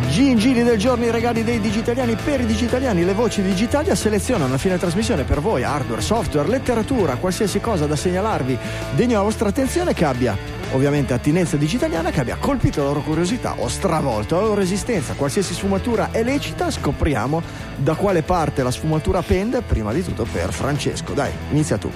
Gingili 0.09 0.63
del 0.63 0.79
giorno, 0.79 1.05
i 1.07 1.11
regali 1.11 1.43
dei 1.43 1.59
digitaliani 1.59 2.17
per 2.17 2.41
i 2.41 2.47
digitaliani, 2.47 3.05
le 3.05 3.15
voci 3.15 3.43
digitali 3.43 3.91
a 3.91 3.95
selezionano 3.95 4.55
a 4.55 4.59
fine 4.59 4.79
trasmissione 4.79 5.25
per 5.25 5.41
voi, 5.41 5.63
hardware, 5.65 6.03
software, 6.03 6.49
letteratura, 6.49 7.17
qualsiasi 7.17 7.61
cosa 7.61 7.87
da 7.87 7.97
segnalarvi 7.97 8.57
degno 8.95 9.15
alla 9.15 9.25
vostra 9.25 9.49
attenzione 9.49 9.95
che 9.95 10.05
abbia 10.05 10.37
ovviamente 10.73 11.13
attinenza 11.13 11.57
digitaliana, 11.57 12.11
che 12.11 12.21
abbia 12.21 12.37
colpito 12.37 12.81
la 12.81 12.89
loro 12.89 13.01
curiosità 13.01 13.55
o 13.59 13.69
stravolto 13.69 14.37
la 14.37 14.43
loro 14.43 14.61
esistenza, 14.61 15.15
qualsiasi 15.15 15.55
sfumatura 15.55 16.11
è 16.11 16.23
lecita, 16.23 16.71
scopriamo 16.71 17.43
da 17.77 17.95
quale 17.95 18.23
parte 18.23 18.63
la 18.63 18.71
sfumatura 18.71 19.23
pende, 19.23 19.63
prima 19.63 19.93
di 19.93 20.03
tutto 20.03 20.27
per 20.31 20.53
Francesco. 20.53 21.13
Dai, 21.13 21.33
inizia 21.51 21.79
tu. 21.79 21.91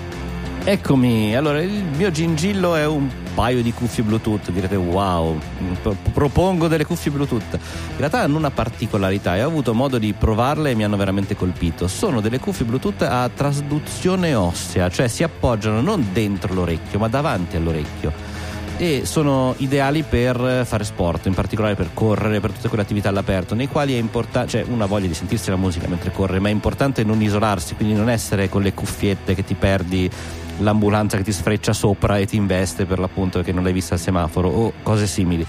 Eccomi, 0.69 1.37
allora 1.37 1.63
il 1.63 1.85
mio 1.97 2.11
gingillo 2.11 2.75
è 2.75 2.85
un 2.85 3.09
paio 3.35 3.63
di 3.63 3.73
cuffie 3.73 4.03
Bluetooth, 4.03 4.51
direte 4.51 4.75
wow, 4.75 5.39
pro- 5.81 5.95
propongo 6.13 6.67
delle 6.67 6.85
cuffie 6.85 7.13
Bluetooth. 7.13 7.53
In 7.53 7.99
realtà 7.99 8.23
hanno 8.23 8.37
una 8.37 8.51
particolarità 8.51 9.37
e 9.37 9.45
ho 9.45 9.47
avuto 9.47 9.75
modo 9.75 9.99
di 9.99 10.13
provarle 10.13 10.71
e 10.71 10.75
mi 10.75 10.83
hanno 10.83 10.97
veramente 10.97 11.37
colpito. 11.37 11.87
Sono 11.87 12.21
delle 12.21 12.41
cuffie 12.41 12.65
Bluetooth 12.65 13.03
a 13.03 13.31
trasduzione 13.33 14.35
ossea, 14.35 14.89
cioè 14.89 15.07
si 15.07 15.23
appoggiano 15.23 15.81
non 15.81 16.09
dentro 16.13 16.53
l'orecchio 16.53 16.99
ma 16.99 17.07
davanti 17.07 17.55
all'orecchio 17.55 18.36
e 18.79 19.03
sono 19.05 19.55
ideali 19.59 20.03
per 20.03 20.65
fare 20.67 20.85
sport, 20.85 21.27
in 21.27 21.35
particolare 21.35 21.75
per 21.75 21.91
correre, 21.95 22.41
per 22.41 22.53
tutte 22.53 22.69
quelle 22.69 22.83
attività 22.83 23.09
all'aperto, 23.09 23.55
nei 23.55 23.69
quali 23.69 23.95
è 23.95 23.99
importante, 23.99 24.51
cioè 24.51 24.65
una 24.69 24.87
voglia 24.87 25.07
di 25.07 25.15
sentirsi 25.15 25.51
la 25.51 25.57
musica 25.57 25.89
mentre 25.89 26.13
corre, 26.13 26.39
ma 26.39 26.49
è 26.49 26.53
importante 26.53 27.05
non 27.05 27.23
isolarsi, 27.23 27.75
quindi 27.75 27.95
non 27.95 28.11
essere 28.11 28.49
con 28.49 28.63
le 28.63 28.75
cuffiette 28.75 29.35
che 29.35 29.45
ti 29.45 29.55
perdi 29.55 30.11
l'ambulanza 30.59 31.17
che 31.17 31.23
ti 31.23 31.33
sfreccia 31.33 31.73
sopra 31.73 32.19
e 32.19 32.27
ti 32.27 32.37
investe 32.37 32.85
per 32.87 32.99
l'appunto 32.99 33.43
che 33.43 33.53
non 33.53 33.63
l'hai 33.63 33.73
vista 33.73 33.95
al 33.95 34.01
semaforo 34.01 34.49
o 34.49 34.73
cose 34.83 35.07
simili. 35.07 35.47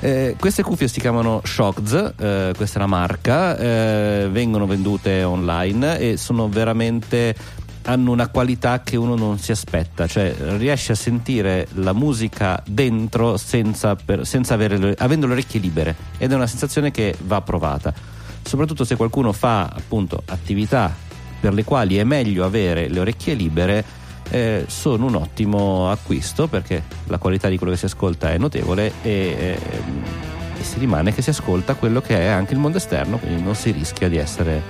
Eh, 0.00 0.36
queste 0.38 0.62
cuffie 0.62 0.86
si 0.86 1.00
chiamano 1.00 1.40
Shockz, 1.42 2.12
eh, 2.18 2.52
questa 2.54 2.76
è 2.76 2.80
la 2.80 2.86
marca, 2.86 3.56
eh, 3.56 4.28
vengono 4.30 4.66
vendute 4.66 5.22
online 5.22 5.98
e 5.98 6.16
sono 6.18 6.48
veramente 6.48 7.34
hanno 7.86 8.12
una 8.12 8.28
qualità 8.28 8.82
che 8.82 8.96
uno 8.96 9.14
non 9.14 9.38
si 9.38 9.52
aspetta, 9.52 10.06
cioè 10.06 10.34
riesce 10.56 10.92
a 10.92 10.94
sentire 10.94 11.68
la 11.74 11.92
musica 11.92 12.62
dentro 12.66 13.36
senza, 13.36 13.94
per- 13.96 14.26
senza 14.26 14.54
avere 14.54 14.78
le, 14.78 14.94
avendo 14.98 15.26
le 15.26 15.32
orecchie 15.32 15.60
libere 15.60 15.94
ed 16.18 16.32
è 16.32 16.34
una 16.34 16.46
sensazione 16.46 16.90
che 16.90 17.14
va 17.24 17.40
provata, 17.42 17.92
soprattutto 18.42 18.84
se 18.84 18.96
qualcuno 18.96 19.32
fa 19.32 19.64
appunto 19.64 20.22
attività 20.26 20.94
per 21.40 21.52
le 21.52 21.64
quali 21.64 21.96
è 21.96 22.04
meglio 22.04 22.44
avere 22.44 22.88
le 22.88 23.00
orecchie 23.00 23.34
libere. 23.34 23.84
eh, 24.30 24.64
sono 24.68 25.04
un 25.04 25.16
ottimo 25.16 25.90
acquisto 25.90 26.46
perché 26.46 26.82
la 27.08 27.18
qualità 27.18 27.50
di 27.50 27.58
quello 27.58 27.74
che 27.74 27.78
si 27.78 27.84
ascolta 27.84 28.30
è 28.30 28.38
notevole 28.38 28.92
e, 29.02 29.10
eh, 29.38 29.58
e 30.58 30.64
si 30.64 30.78
rimane 30.78 31.12
che 31.12 31.20
si 31.20 31.28
ascolta 31.28 31.74
quello 31.74 32.00
che 32.00 32.16
è 32.16 32.26
anche 32.28 32.54
il 32.54 32.58
mondo 32.58 32.78
esterno, 32.78 33.18
quindi 33.18 33.42
non 33.42 33.54
si 33.54 33.70
rischia 33.70 34.08
di 34.08 34.16
essere 34.16 34.62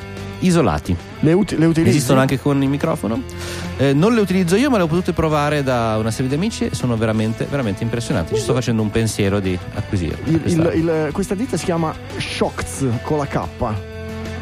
isolati. 0.47 0.95
Le, 1.21 1.33
ut- 1.33 1.53
le 1.53 1.67
utilizzi? 1.67 1.97
Esistono 1.97 2.21
anche 2.21 2.39
con 2.41 2.63
il 2.63 2.69
microfono. 2.69 3.23
Eh, 3.77 3.93
non 3.93 4.15
le 4.15 4.21
utilizzo 4.21 4.57
io, 4.57 4.71
ma 4.71 4.77
le 4.77 4.83
ho 4.85 4.87
potute 4.87 5.13
provare 5.13 5.63
da 5.63 5.97
una 5.99 6.11
serie 6.11 6.29
di 6.29 6.35
amici 6.35 6.67
e 6.67 6.75
sono 6.75 6.97
veramente, 6.97 7.47
veramente 7.51 7.83
impressionanti. 7.83 8.35
Ci 8.35 8.41
sto 8.41 8.55
facendo 8.55 8.83
un 8.83 8.91
pensiero 8.91 9.41
di 9.41 9.59
acquisirle. 9.75 10.19
Il- 10.75 11.09
Questa- 11.13 11.35
ditta 11.35 11.57
si 11.57 11.65
chiama 11.65 11.95
Shockz 12.19 12.85
con 13.03 13.19
la 13.19 13.27
K, 13.27 13.41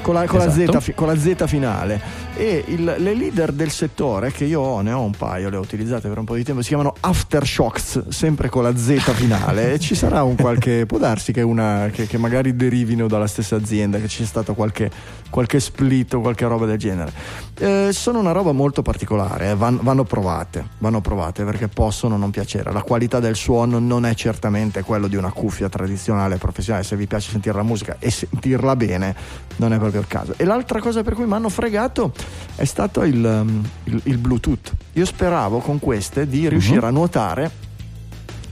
con 0.02 0.14
la, 0.14 0.26
con 0.26 0.38
la 0.40 0.46
Esatto. 0.46 0.80
Z, 0.80 0.82
fi- 0.82 0.94
con 0.94 1.06
la 1.06 1.16
Z 1.16 1.46
finale. 1.46 2.00
E 2.34 2.64
il- 2.68 2.94
le 2.98 3.14
leader 3.14 3.52
del 3.52 3.70
settore, 3.70 4.32
che 4.32 4.44
io 4.44 4.60
ho, 4.60 4.80
ne 4.80 4.92
ho 4.92 5.00
un 5.02 5.12
paio, 5.12 5.48
le 5.48 5.56
ho 5.56 5.60
utilizzate 5.60 6.08
per 6.08 6.18
un 6.18 6.24
po' 6.24 6.34
di 6.34 6.42
tempo, 6.44 6.60
si 6.62 6.68
chiamano 6.68 6.94
Aftershocks, 7.00 8.08
sempre 8.08 8.48
con 8.48 8.62
la 8.62 8.76
Z 8.76 8.98
finale. 9.14 9.72
e 9.74 9.78
ci 9.78 9.94
sarà 9.94 10.22
un 10.22 10.36
qualche, 10.36 10.86
può 10.86 10.98
darsi 10.98 11.32
che, 11.32 11.42
una, 11.42 11.88
che, 11.92 12.06
che 12.06 12.18
magari 12.18 12.54
derivino 12.56 13.06
dalla 13.06 13.26
stessa 13.26 13.56
azienda, 13.56 13.98
che 13.98 14.08
ci 14.08 14.18
sia 14.18 14.26
stato 14.26 14.54
qualche, 14.54 14.90
qualche 15.30 15.60
split 15.60 16.14
o 16.14 16.20
qualche 16.20 16.46
roba 16.46 16.66
del 16.66 16.78
genere. 16.78 17.12
Eh, 17.58 17.88
sono 17.92 18.18
una 18.18 18.32
roba 18.32 18.52
molto 18.52 18.82
particolare, 18.82 19.50
eh, 19.50 19.54
van- 19.54 19.78
vanno 19.82 20.04
provate, 20.04 20.66
vanno 20.78 21.00
provate 21.00 21.44
perché 21.44 21.68
possono 21.68 22.16
non 22.16 22.30
piacere. 22.30 22.72
La 22.72 22.82
qualità 22.82 23.20
del 23.20 23.36
suono 23.36 23.78
non 23.78 24.04
è 24.06 24.14
certamente 24.14 24.82
quello 24.82 25.06
di 25.06 25.16
una 25.16 25.30
cuffia 25.32 25.68
tradizionale 25.68 26.36
professionale, 26.36 26.84
se 26.84 26.96
vi 26.96 27.06
piace 27.06 27.30
sentire 27.30 27.54
la 27.56 27.62
musica 27.62 27.96
e 27.98 28.10
sentirla 28.10 28.74
bene 28.76 29.14
non 29.56 29.72
è 29.72 29.78
proprio 29.92 30.00
il 30.00 30.06
caso. 30.06 30.34
E 30.36 30.44
l'altra 30.44 30.80
cosa 30.80 31.02
per 31.02 31.14
cui 31.14 31.26
mi 31.26 31.34
hanno 31.34 31.48
fregato 31.48 32.12
è 32.56 32.64
stato 32.64 33.02
il, 33.04 33.22
um, 33.22 33.62
il- 33.84 34.00
il 34.04 34.18
Bluetooth. 34.18 34.72
Io 34.94 35.04
speravo 35.04 35.58
con 35.58 35.78
queste 35.78 36.26
di 36.26 36.48
riuscire 36.48 36.86
a 36.86 36.90
nuotare 36.90 37.50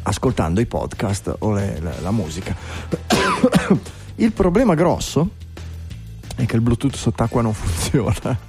ascoltando 0.03 0.61
i 0.61 0.67
podcast 0.67 1.35
o 1.41 1.53
le- 1.53 1.79
le- 1.81 2.01
la 2.01 2.11
musica. 2.11 2.55
il 4.17 4.33
problema 4.33 4.75
grosso 4.75 5.31
è 6.37 6.45
che 6.47 6.57
il 6.57 6.63
Bluetooth 6.63 6.95
sott'acqua 6.97 7.43
non 7.43 7.53
funziona. 7.55 8.49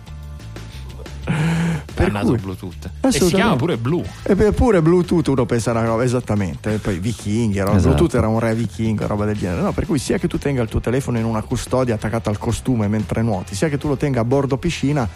Per 1.94 2.12
cui- 2.12 2.38
Bluetooth. 2.38 2.90
E 3.02 3.12
si 3.12 3.26
chiama 3.26 3.56
pure 3.56 3.78
Blu. 3.78 4.04
E 4.24 4.36
beh, 4.36 4.52
pure 4.54 4.82
Bluetooth 4.82 5.28
uno 5.28 5.46
pensa 5.46 5.72
una 5.72 5.84
roba 5.86 6.04
esattamente, 6.04 6.78
poi 6.78 7.00
vichinghi, 7.00 7.58
era- 7.58 7.72
Esatto. 7.72 7.88
Bluetooth 7.96 8.14
era 8.16 8.28
un 8.28 8.40
re 8.40 8.54
vichingo, 8.56 9.06
roba 9.08 9.26
del 9.26 9.38
genere. 9.38 9.62
No, 9.62 9.72
per 9.72 9.86
cui 9.86 10.00
sia 10.00 10.18
che 10.18 10.28
tu 10.28 10.38
tenga 10.38 10.62
il 10.62 10.70
tuo 10.70 10.80
telefono 10.80 11.18
in 11.18 11.26
una 11.26 11.42
custodia 11.42 11.96
attaccata 11.96 12.30
al 12.30 12.38
costume 12.38 12.88
mentre 12.88 13.22
nuoti, 13.22 13.56
sia 13.56 13.70
che 13.70 13.78
tu 13.78 13.88
lo 13.88 13.98
tenga 13.98 14.22
a 14.22 14.24
bordo 14.24 14.58
piscina, 14.58 15.08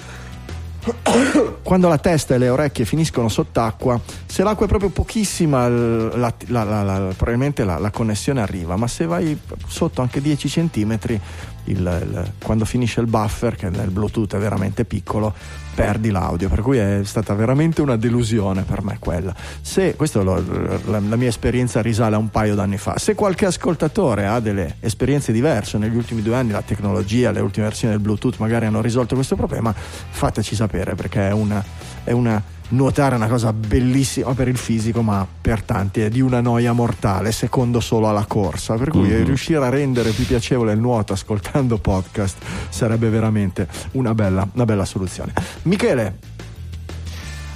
quando 1.64 1.88
la 1.88 1.98
testa 1.98 2.36
e 2.36 2.38
le 2.38 2.50
orecchie 2.50 2.86
finiscono 2.86 3.28
sott'acqua, 3.28 4.00
se 4.26 4.44
l'acqua 4.44 4.66
è 4.66 4.70
proprio 4.70 4.90
pochissima, 4.90 5.68
la- 5.68 6.34
la- 6.48 6.64
la- 6.64 7.14
probabilmente 7.16 7.64
la, 7.64 7.80
la 7.80 7.90
connessione 7.90 8.42
arriva, 8.42 8.76
ma 8.76 8.88
se 8.88 9.06
vai 9.06 9.38
sotto 9.68 10.02
anche 10.02 10.22
10 10.22 10.48
centimetri, 10.48 11.20
il- 11.66 11.76
il- 11.78 12.32
quando 12.44 12.66
finisce 12.66 13.00
il 13.02 13.08
buffer, 13.08 13.56
che 13.56 13.70
nel 13.70 13.90
Bluetooth 13.90 14.36
è 14.36 14.40
veramente 14.40 14.86
piccolo, 14.86 15.34
perdi 15.76 16.10
l'audio. 16.10 16.48
Per 16.50 16.62
cui 16.62 16.78
è 16.78 17.02
stata 17.04 17.34
veramente 17.34 17.82
una 17.82 17.98
delusione 17.98 18.64
per 18.64 18.82
me 18.84 18.98
quella. 19.00 19.36
Se, 19.62 19.96
questo 19.96 20.24
lo- 20.24 20.44
la, 20.86 21.00
la 21.00 21.16
mia 21.16 21.28
esperienza 21.28 21.82
risale 21.82 22.16
a 22.16 22.18
un 22.18 22.30
paio 22.30 22.56
d'anni 22.56 22.78
fa. 22.78 22.98
Se 22.98 23.14
qualche 23.16 23.46
ascoltatore 23.46 24.26
ha 24.26 24.40
delle 24.40 24.78
esperienze 24.80 25.32
diverse 25.32 25.78
negli 25.78 25.96
ultimi 25.96 26.22
due 26.22 26.36
anni, 26.36 26.52
la 26.52 26.62
tecnologia, 26.62 27.32
le 27.32 27.42
ultime 27.42 27.66
versioni 27.66 27.94
del 27.94 28.02
Bluetooth 28.02 28.38
magari 28.38 28.66
hanno 28.66 28.82
risolto 28.82 29.16
questo 29.16 29.36
problema, 29.36 29.74
fateci 29.74 30.56
sapere 30.56 30.96
perché 30.96 31.28
è 31.28 31.32
una, 31.34 31.64
è 32.04 32.12
una 32.12 32.42
nuotare 32.70 33.16
è 33.16 33.18
una 33.18 33.28
cosa 33.28 33.54
bellissima 33.54 34.34
per 34.34 34.48
il 34.48 34.58
fisico, 34.58 35.02
ma 35.02 35.26
per 35.42 35.62
tanti 35.64 36.02
è 36.02 36.10
di 36.10 36.22
una 36.22 36.42
noia 36.42 36.74
mortale, 36.74 37.32
secondo 37.32 37.80
solo 37.80 38.10
alla 38.10 38.26
corsa. 38.26 38.76
Per 38.76 38.90
cui 38.90 39.24
riuscire 39.24 39.64
a 39.64 39.70
rendere 39.70 40.12
più 40.12 40.26
piacevole 40.26 40.74
il 40.74 40.80
nuoto 40.80 41.14
ascoltando 41.14 41.78
podcast 41.78 42.38
sarebbe 42.70 43.10
veramente 43.10 43.68
una 43.92 44.14
bella, 44.14 44.48
una 44.54 44.66
bella 44.66 44.86
soluzione. 44.86 45.34
Michele, 45.64 46.18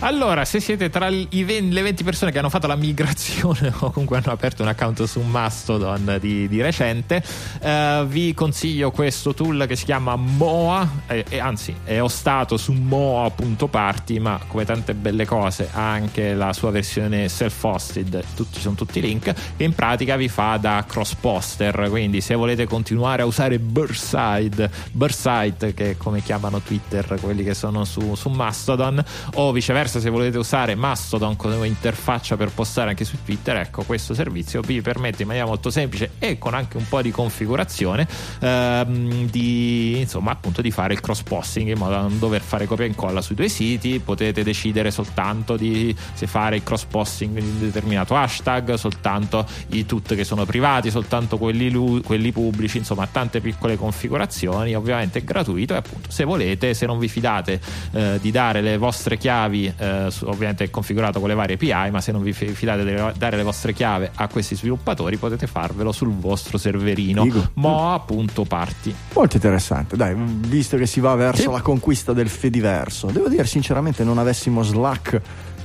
Allora, 0.01 0.45
se 0.45 0.61
siete 0.61 0.89
tra 0.89 1.09
i 1.09 1.43
ven- 1.43 1.71
le 1.71 1.81
20 1.81 2.05
persone 2.05 2.31
che 2.31 2.39
hanno 2.39 2.49
fatto 2.49 2.67
la 2.67 2.77
migrazione 2.77 3.67
o 3.79 3.91
comunque 3.91 4.15
hanno 4.15 4.31
aperto 4.31 4.61
un 4.61 4.69
account 4.69 5.03
su 5.03 5.19
Mastodon 5.19 6.17
di, 6.21 6.47
di 6.47 6.61
recente, 6.61 7.21
eh, 7.59 8.05
vi 8.07 8.33
consiglio 8.33 8.91
questo 8.91 9.33
tool 9.33 9.65
che 9.67 9.75
si 9.75 9.83
chiama 9.83 10.15
Moa, 10.15 10.89
eh, 11.05 11.25
e 11.27 11.39
anzi 11.39 11.75
è 11.83 11.99
ostato 11.99 12.55
su 12.55 12.71
moa.party, 12.71 14.19
ma 14.19 14.39
come 14.47 14.63
tante 14.63 14.93
belle 14.93 15.25
cose 15.25 15.67
ha 15.69 15.91
anche 15.91 16.33
la 16.33 16.53
sua 16.53 16.71
versione 16.71 17.27
self-hosted, 17.27 18.23
tutti, 18.35 18.61
sono 18.61 18.75
tutti 18.75 19.01
link, 19.01 19.33
che 19.57 19.63
in 19.65 19.75
pratica 19.75 20.15
vi 20.15 20.29
fa 20.29 20.55
da 20.55 20.85
cross 20.87 21.15
poster, 21.15 21.87
quindi 21.89 22.21
se 22.21 22.35
volete 22.35 22.65
continuare 22.65 23.23
a 23.23 23.25
usare 23.25 23.59
Burside, 23.59 24.71
Bursite 24.93 25.73
che 25.73 25.97
come 25.97 26.23
chiamano 26.23 26.61
Twitter 26.61 27.17
quelli 27.19 27.43
che 27.43 27.53
sono 27.53 27.83
su, 27.83 28.15
su 28.15 28.29
Mastodon, 28.29 29.03
o 29.33 29.51
viceversa 29.51 29.88
se 29.97 30.09
volete 30.11 30.37
usare 30.37 30.75
Mastodon 30.75 31.35
come 31.35 31.65
interfaccia 31.65 32.37
per 32.37 32.51
postare 32.51 32.89
anche 32.89 33.05
su 33.05 33.17
Twitter, 33.23 33.57
ecco 33.57 33.83
questo 33.83 34.13
servizio 34.13 34.61
vi 34.61 34.81
permette 34.81 35.23
in 35.23 35.27
maniera 35.27 35.47
molto 35.47 35.71
semplice 35.71 36.11
e 36.19 36.37
con 36.37 36.53
anche 36.53 36.77
un 36.77 36.87
po' 36.87 37.01
di 37.01 37.09
configurazione 37.09 38.07
ehm, 38.39 39.27
di 39.29 39.99
insomma 39.99 40.31
appunto 40.31 40.61
di 40.61 40.69
fare 40.69 40.93
il 40.93 41.01
cross 41.01 41.23
posting 41.23 41.69
in 41.69 41.77
modo 41.77 41.91
da 41.91 42.01
non 42.01 42.19
dover 42.19 42.41
fare 42.41 42.67
copia 42.67 42.85
e 42.85 42.89
incolla 42.89 43.21
sui 43.21 43.35
due 43.35 43.49
siti, 43.49 43.99
potete 43.99 44.43
decidere 44.43 44.91
soltanto 44.91 45.57
di 45.57 45.95
se 46.13 46.27
fare 46.27 46.57
il 46.57 46.63
cross 46.63 46.85
posting 46.85 47.39
di 47.39 47.45
un 47.45 47.59
determinato 47.59 48.15
hashtag, 48.15 48.75
soltanto 48.75 49.45
i 49.69 49.85
tut 49.85 50.13
che 50.13 50.23
sono 50.23 50.45
privati, 50.45 50.91
soltanto 50.91 51.37
quelli, 51.37 52.01
quelli 52.03 52.31
pubblici, 52.31 52.77
insomma 52.77 53.07
tante 53.07 53.39
piccole 53.39 53.77
configurazioni, 53.77 54.75
ovviamente 54.75 55.19
è 55.19 55.23
gratuito 55.23 55.73
e 55.73 55.77
appunto 55.77 56.11
se 56.11 56.25
volete, 56.25 56.73
se 56.73 56.85
non 56.85 56.99
vi 56.99 57.07
fidate 57.07 57.59
eh, 57.91 58.19
di 58.21 58.31
dare 58.31 58.61
le 58.61 58.77
vostre 58.77 59.17
chiavi, 59.17 59.73
eh, 59.79 60.11
ovviamente 60.25 60.65
è 60.65 60.69
configurato 60.69 61.19
con 61.19 61.29
le 61.29 61.35
varie 61.35 61.55
API, 61.55 61.91
ma 61.91 62.01
se 62.01 62.11
non 62.11 62.21
vi 62.21 62.33
fi- 62.33 62.49
fidate 62.49 62.83
di 62.83 62.93
dare 63.17 63.37
le 63.37 63.43
vostre 63.43 63.73
chiavi 63.73 64.09
a 64.15 64.27
questi 64.27 64.55
sviluppatori 64.55 65.17
potete 65.17 65.47
farvelo 65.47 65.91
sul 65.91 66.09
vostro 66.13 66.57
serverino 66.57 67.25
moa.party. 67.53 68.93
molto 69.13 69.35
interessante. 69.35 69.95
Dai, 69.95 70.15
visto 70.15 70.77
che 70.77 70.85
si 70.85 70.99
va 70.99 71.15
verso 71.15 71.41
Sì. 71.43 71.49
la 71.49 71.61
conquista 71.61 72.13
del 72.13 72.29
Fediverso, 72.29 73.07
devo 73.07 73.27
dire 73.29 73.45
sinceramente 73.45 74.03
non 74.03 74.17
avessimo 74.17 74.63
Slack. 74.63 75.21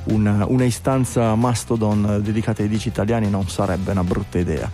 Una, 0.06 0.44
una 0.46 0.64
istanza 0.64 1.34
Mastodon 1.34 2.20
dedicata 2.22 2.60
ai 2.60 2.68
dici 2.68 2.88
italiani 2.88 3.30
non 3.30 3.48
sarebbe 3.48 3.90
una 3.92 4.04
brutta 4.04 4.38
idea. 4.38 4.70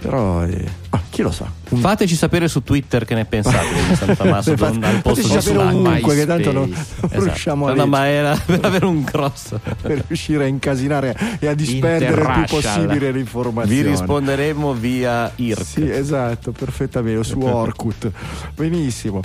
Però, 0.00 0.44
eh, 0.44 0.68
ah, 0.90 1.00
chi 1.08 1.22
lo 1.22 1.30
sa? 1.30 1.48
Fateci 1.76 2.14
sapere 2.16 2.48
su 2.48 2.62
Twitter 2.62 3.04
che 3.04 3.14
ne 3.14 3.24
pensate 3.24 3.66
di 4.22 4.28
Mastodon 4.28 4.72
Fate- 4.74 4.86
al 4.86 5.00
posto 5.02 5.20
di 5.34 5.40
Slack. 5.40 5.74
ovunque, 5.74 6.14
che 6.14 6.26
tanto 6.26 6.52
non, 6.52 6.68
MySpace. 6.68 6.94
non 7.00 7.10
Esatto. 7.10 7.24
riusciamo 7.24 7.66
a 7.66 7.72
No, 7.74 7.86
ma 7.86 8.06
era 8.08 8.36
per 8.44 8.60
avere 8.62 8.86
un 8.86 9.04
cross. 9.04 9.54
per 9.80 10.04
riuscire 10.06 10.44
a 10.44 10.46
incasinare 10.46 11.16
e 11.38 11.46
a 11.46 11.54
disperdere 11.54 12.20
il 12.20 12.30
più 12.46 12.56
possibile 12.56 13.10
l'informazione. 13.10 13.82
Vi 13.82 13.88
risponderemo 13.88 14.72
via 14.74 15.30
IRC. 15.34 15.64
Sì, 15.64 15.90
esatto, 15.90 16.52
perfettamente, 16.52 17.24
su 17.24 17.38
Orkut. 17.40 18.10
Benissimo. 18.54 19.20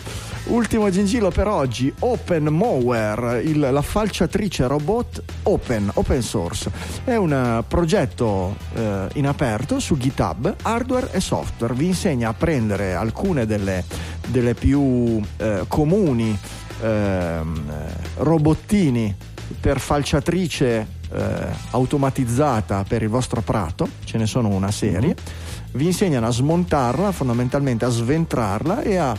Ultimo 0.45 0.89
gingillo 0.89 1.29
per 1.29 1.47
oggi, 1.47 1.93
OpenMower, 1.99 3.41
il- 3.43 3.59
la 3.59 3.81
falciatrice 3.81 4.67
robot 4.67 5.21
open, 5.43 5.91
open 5.95 6.21
source. 6.21 6.69
È 7.03 7.15
un 7.15 7.63
progetto 7.67 8.55
eh, 8.75 9.07
in 9.13 9.27
aperto 9.27 9.79
su 9.79 9.97
GitHub, 9.97 10.55
hardware 10.61 11.09
e 11.11 11.19
software. 11.19 11.73
Vi 11.73 11.85
insegna 11.85 12.29
a 12.29 12.33
prendere 12.37 12.93
alcune 12.93 13.45
delle, 13.45 13.83
delle 14.27 14.53
più 14.53 15.21
eh, 15.37 15.65
comuni 15.67 16.37
eh, 16.81 17.39
robottini 18.17 19.15
per 19.59 19.79
falciatrice 19.79 20.87
eh, 21.09 21.47
automatizzata 21.71 22.83
per 22.87 23.01
il 23.01 23.09
vostro 23.09 23.41
prato, 23.41 23.87
ce 24.03 24.17
ne 24.17 24.25
sono 24.25 24.49
una 24.49 24.71
serie, 24.71 25.15
vi 25.73 25.85
insegnano 25.85 26.27
a 26.27 26.31
smontarla, 26.31 27.11
fondamentalmente 27.11 27.85
a 27.85 27.89
sventrarla 27.89 28.81
e 28.81 28.97
a 28.97 29.15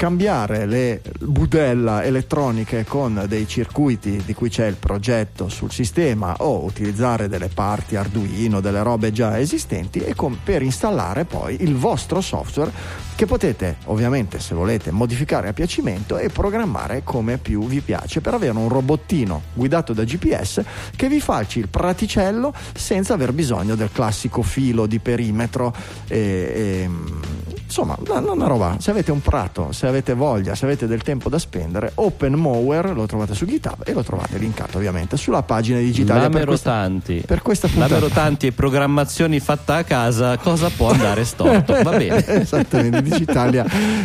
cambiare 0.00 0.64
le 0.64 1.02
budella 1.18 2.02
elettroniche 2.02 2.86
con 2.86 3.26
dei 3.28 3.46
circuiti 3.46 4.22
di 4.24 4.32
cui 4.32 4.48
c'è 4.48 4.64
il 4.64 4.76
progetto 4.76 5.50
sul 5.50 5.70
sistema 5.70 6.36
o 6.38 6.64
utilizzare 6.64 7.28
delle 7.28 7.48
parti 7.48 7.96
Arduino, 7.96 8.62
delle 8.62 8.82
robe 8.82 9.12
già 9.12 9.38
esistenti 9.38 9.98
e 9.98 10.14
con- 10.14 10.38
per 10.42 10.62
installare 10.62 11.26
poi 11.26 11.62
il 11.62 11.76
vostro 11.76 12.22
software 12.22 12.72
che 13.14 13.26
potete 13.26 13.76
ovviamente 13.84 14.40
se 14.40 14.54
volete 14.54 14.90
modificare 14.90 15.48
a 15.48 15.52
piacimento 15.52 16.16
e 16.16 16.30
programmare 16.30 17.02
come 17.04 17.36
più 17.36 17.66
vi 17.66 17.82
piace 17.82 18.22
per 18.22 18.32
avere 18.32 18.56
un 18.56 18.70
robottino 18.70 19.42
guidato 19.52 19.92
da 19.92 20.04
GPS 20.04 20.64
che 20.96 21.08
vi 21.08 21.20
falci 21.20 21.58
il 21.58 21.68
praticello 21.68 22.54
senza 22.72 23.12
aver 23.12 23.34
bisogno 23.34 23.74
del 23.74 23.90
classico 23.92 24.40
filo 24.40 24.86
di 24.86 24.98
perimetro. 24.98 25.74
E, 26.08 26.16
e, 26.16 26.88
mm, 26.88 27.22
insomma 27.70 27.96
una, 28.08 28.32
una 28.32 28.46
roba 28.48 28.76
se 28.80 28.90
avete 28.90 29.12
un 29.12 29.20
prato 29.20 29.70
se 29.70 29.86
avete 29.86 30.12
voglia 30.14 30.56
se 30.56 30.64
avete 30.64 30.88
del 30.88 31.02
tempo 31.02 31.28
da 31.28 31.38
spendere 31.38 31.92
OpenMower 31.94 32.92
lo 32.94 33.06
trovate 33.06 33.32
su 33.34 33.46
GitHub 33.46 33.82
e 33.84 33.92
lo 33.92 34.02
trovate 34.02 34.38
linkato 34.38 34.78
ovviamente 34.78 35.16
sulla 35.16 35.42
pagina 35.44 35.78
digitale 35.78 36.22
per 36.22 36.30
Lamero 36.30 36.46
questa, 36.48 36.70
tanti. 36.72 37.22
per 37.24 37.42
questa 37.42 37.68
puntata 37.68 37.94
Lamero 37.94 38.08
tanti 38.12 38.46
e 38.48 38.52
programmazioni 38.52 39.38
fatta 39.40 39.76
a 39.76 39.84
casa, 39.84 40.36
cosa 40.38 40.68
può 40.68 40.90
andare 40.90 41.24
storto? 41.24 41.80
Va 41.82 41.90
bene. 41.96 42.26
esattamente 42.42 43.02
Digitalia 43.02 43.64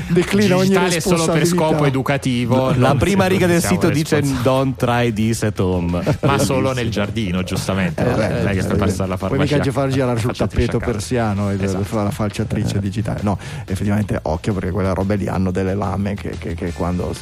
declina 0.10 0.56
ogni 0.56 0.68
Digitale 0.68 0.96
è 0.96 1.00
solo 1.00 1.26
per 1.26 1.36
responsabilità 1.40 1.56
scopo 1.56 1.86
educativo. 1.86 2.70
La 2.76 2.90
non 2.90 2.98
prima 2.98 3.26
riga 3.26 3.48
del 3.48 3.62
sito 3.64 3.90
dice. 3.90 4.22
Don't 4.44 4.76
try 4.78 5.12
this 5.12 5.44
at 5.44 5.60
home. 5.60 6.02
ma 6.22 6.38
solo 6.38 6.74
nel 6.74 6.90
giardino, 6.90 7.44
giustamente. 7.44 8.02
Eh, 8.02 8.14
beh, 8.14 8.44
è 8.44 8.54
che 8.54 8.60
eh, 8.60 8.64
per 8.64 8.76
passare 8.78 9.04
alla 9.04 9.18
Poi 9.18 9.30
farmacia. 9.30 9.54
mica 9.56 9.66
ci 9.66 9.72
far 9.72 9.90
girare 9.90 10.20
sul 10.20 10.36
tappeto 10.36 10.78
persiano 10.80 11.52
e 11.52 11.58
Esatto. 11.62 11.84
fare 11.84 12.04
la 12.04 12.12
falciatrice 12.12 12.80
digitale. 12.80 13.20
No, 13.24 13.38
effettivamente 13.66 14.20
occhio 14.24 14.54
perché 14.54 14.72
quelle 14.72 14.94
robe 14.94 15.16
lì 15.16 15.28
hanno 15.28 15.52
delle 15.52 15.76
lame 15.76 16.16
che, 16.16 16.36
che- 16.38 16.54
che 16.56 16.72
quando, 16.74 17.14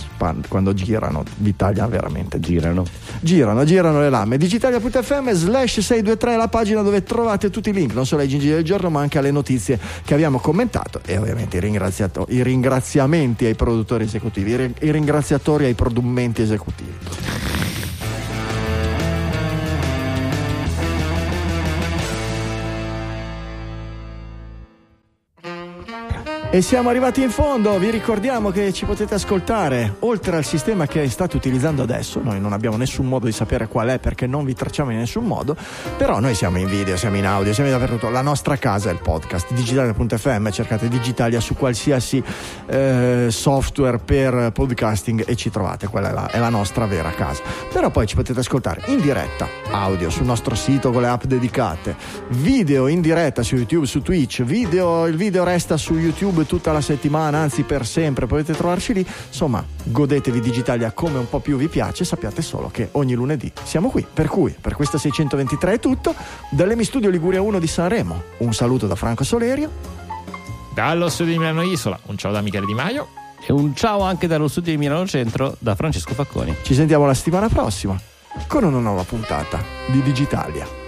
quando 0.48 0.74
girano 0.74 1.24
vi 1.38 1.56
tagliano 1.56 1.90
veramente. 1.90 2.40
Girano. 2.40 2.86
Girano, 3.20 3.64
girano 3.66 4.00
le 4.00 4.10
lame. 4.10 4.38
Digitalia.fm 4.38 5.32
slash 5.32 5.80
623 5.80 6.34
è 6.34 6.38
la 6.38 6.48
pagina 6.48 6.82
dove 6.82 7.04
trovate 7.04 7.50
tutti 7.50 7.70
i 7.70 7.74
link, 7.74 7.94
non 7.94 8.06
solo 8.06 8.22
ai 8.22 8.28
gingili 8.28 8.54
del 8.54 8.64
giorno, 8.64 8.90
ma 8.90 9.02
anche 9.02 9.18
alle 9.18 9.32
notizie 9.32 9.80
che 10.04 10.14
abbiamo 10.14 10.40
commentato 10.40 11.02
e 11.06 11.18
ovviamente 11.18 11.58
i, 11.58 11.60
i 12.30 12.44
ringraziamenti 12.44 13.46
ai 13.46 13.56
produttori 13.56 14.04
esecutivi, 14.06 14.52
i, 14.52 14.56
ri- 14.56 14.74
i 14.82 14.92
ringraziatori 14.92 15.66
ai 15.66 15.74
prodummenti 15.74 16.42
esecutivi. 16.42 17.63
E 26.56 26.62
siamo 26.62 26.90
arrivati 26.90 27.24
in 27.24 27.32
fondo, 27.32 27.80
vi 27.80 27.90
ricordiamo 27.90 28.52
che 28.52 28.72
ci 28.74 28.86
potete 28.86 29.16
ascoltare 29.16 29.96
oltre 30.02 30.38
al 30.38 30.46
sistema 30.46 30.86
che 30.86 31.10
state 31.10 31.36
utilizzando 31.36 31.82
adesso, 31.82 32.22
noi 32.22 32.40
non 32.40 32.54
abbiamo 32.54 32.78
nessun 32.78 33.08
modo 33.08 33.26
di 33.26 33.32
sapere 33.32 33.68
qual 33.68 33.88
è 33.88 33.98
perché 33.98 34.28
non 34.28 34.46
vi 34.46 34.54
tracciamo 34.54 34.92
in 34.92 35.00
nessun 35.00 35.26
modo, 35.26 35.58
però 35.98 36.20
noi 36.20 36.36
siamo 36.36 36.60
in 36.60 36.68
video, 36.68 36.96
siamo 36.96 37.18
in 37.18 37.26
audio, 37.26 37.56
siamo 37.56 37.72
dappertutto, 37.72 38.12
la 38.12 38.22
nostra 38.22 38.56
casa 38.58 38.92
è 38.92 38.94
il 38.94 39.00
podcast, 39.00 39.52
digitale.fm, 39.52 40.52
cercate 40.52 40.90
Digitalia 40.90 41.40
su 41.40 41.56
qualsiasi 41.56 42.24
eh, 42.68 43.30
software 43.32 43.98
per 43.98 44.52
podcasting 44.54 45.24
e 45.26 45.36
ci 45.36 45.50
trovate, 45.50 45.88
quella 45.88 46.12
è 46.12 46.14
la, 46.14 46.30
è 46.30 46.38
la 46.38 46.50
nostra 46.50 46.86
vera 46.86 47.10
casa. 47.10 47.42
Però 47.74 47.90
poi 47.90 48.06
ci 48.06 48.14
potete 48.14 48.42
ascoltare 48.42 48.84
in 48.90 49.02
diretta, 49.02 49.48
audio 49.72 50.12
sul 50.12 50.28
nostro 50.28 50.54
sito 50.54 50.92
con 50.92 51.02
le 51.02 51.08
app 51.08 51.24
dedicate, 51.24 51.96
video 52.28 52.86
in 52.86 53.02
diretta 53.02 53.42
su 53.42 53.56
YouTube, 53.56 53.88
su 53.88 54.04
Twitch, 54.04 54.44
video, 54.44 55.08
il 55.08 55.16
video 55.16 55.44
resta 55.44 55.78
su 55.78 55.96
YouTube 55.96 56.42
tutta 56.46 56.72
la 56.72 56.82
settimana, 56.82 57.40
anzi 57.40 57.64
per 57.64 57.86
sempre, 57.86 58.26
potete 58.26 58.54
trovarci 58.54 58.94
lì. 58.94 59.06
Insomma, 59.28 59.64
godetevi 59.84 60.40
Digitalia 60.40 60.92
come 60.92 61.18
un 61.18 61.30
po' 61.30 61.40
più 61.40 61.58
vi 61.58 61.68
piace, 61.68 62.06
sappiate 62.06 62.42
solo 62.42 62.70
che 62.72 62.90
ogni 62.94 63.14
lunedì 63.14 63.52
siamo 63.64 63.90
qui. 63.90 64.06
Per 64.12 64.28
cui, 64.28 64.56
per 64.60 64.76
questa 64.76 64.98
623 64.98 65.74
è 65.74 65.80
tutto. 65.80 66.16
Dall'Emi 66.50 66.84
Studio 66.84 67.10
Liguria 67.10 67.42
1 67.42 67.60
di 67.60 67.68
Sanremo, 67.68 68.22
un 68.38 68.54
saluto 68.54 68.88
da 68.88 68.96
Franco 68.96 69.24
Solerio. 69.24 69.70
Dallo 70.74 71.10
studio 71.10 71.34
di 71.34 71.40
Milano 71.40 71.62
Isola, 71.62 72.00
un 72.08 72.18
ciao 72.18 72.32
da 72.32 72.42
Michele 72.42 72.66
Di 72.66 72.74
Maio. 72.74 73.08
E 73.46 73.52
un 73.52 73.76
ciao 73.76 74.02
anche 74.02 74.28
dallo 74.28 74.48
studio 74.48 74.72
di 74.72 74.78
Milano 74.78 75.06
Centro 75.06 75.56
da 75.60 75.76
Francesco 75.76 76.14
Facconi. 76.14 76.56
Ci 76.64 76.74
sentiamo 76.74 77.06
la 77.06 77.14
settimana 77.14 77.50
prossima 77.50 78.00
con 78.48 78.64
una 78.64 78.80
nuova 78.80 79.04
puntata 79.04 79.62
di 79.88 80.02
Digitalia. 80.02 80.83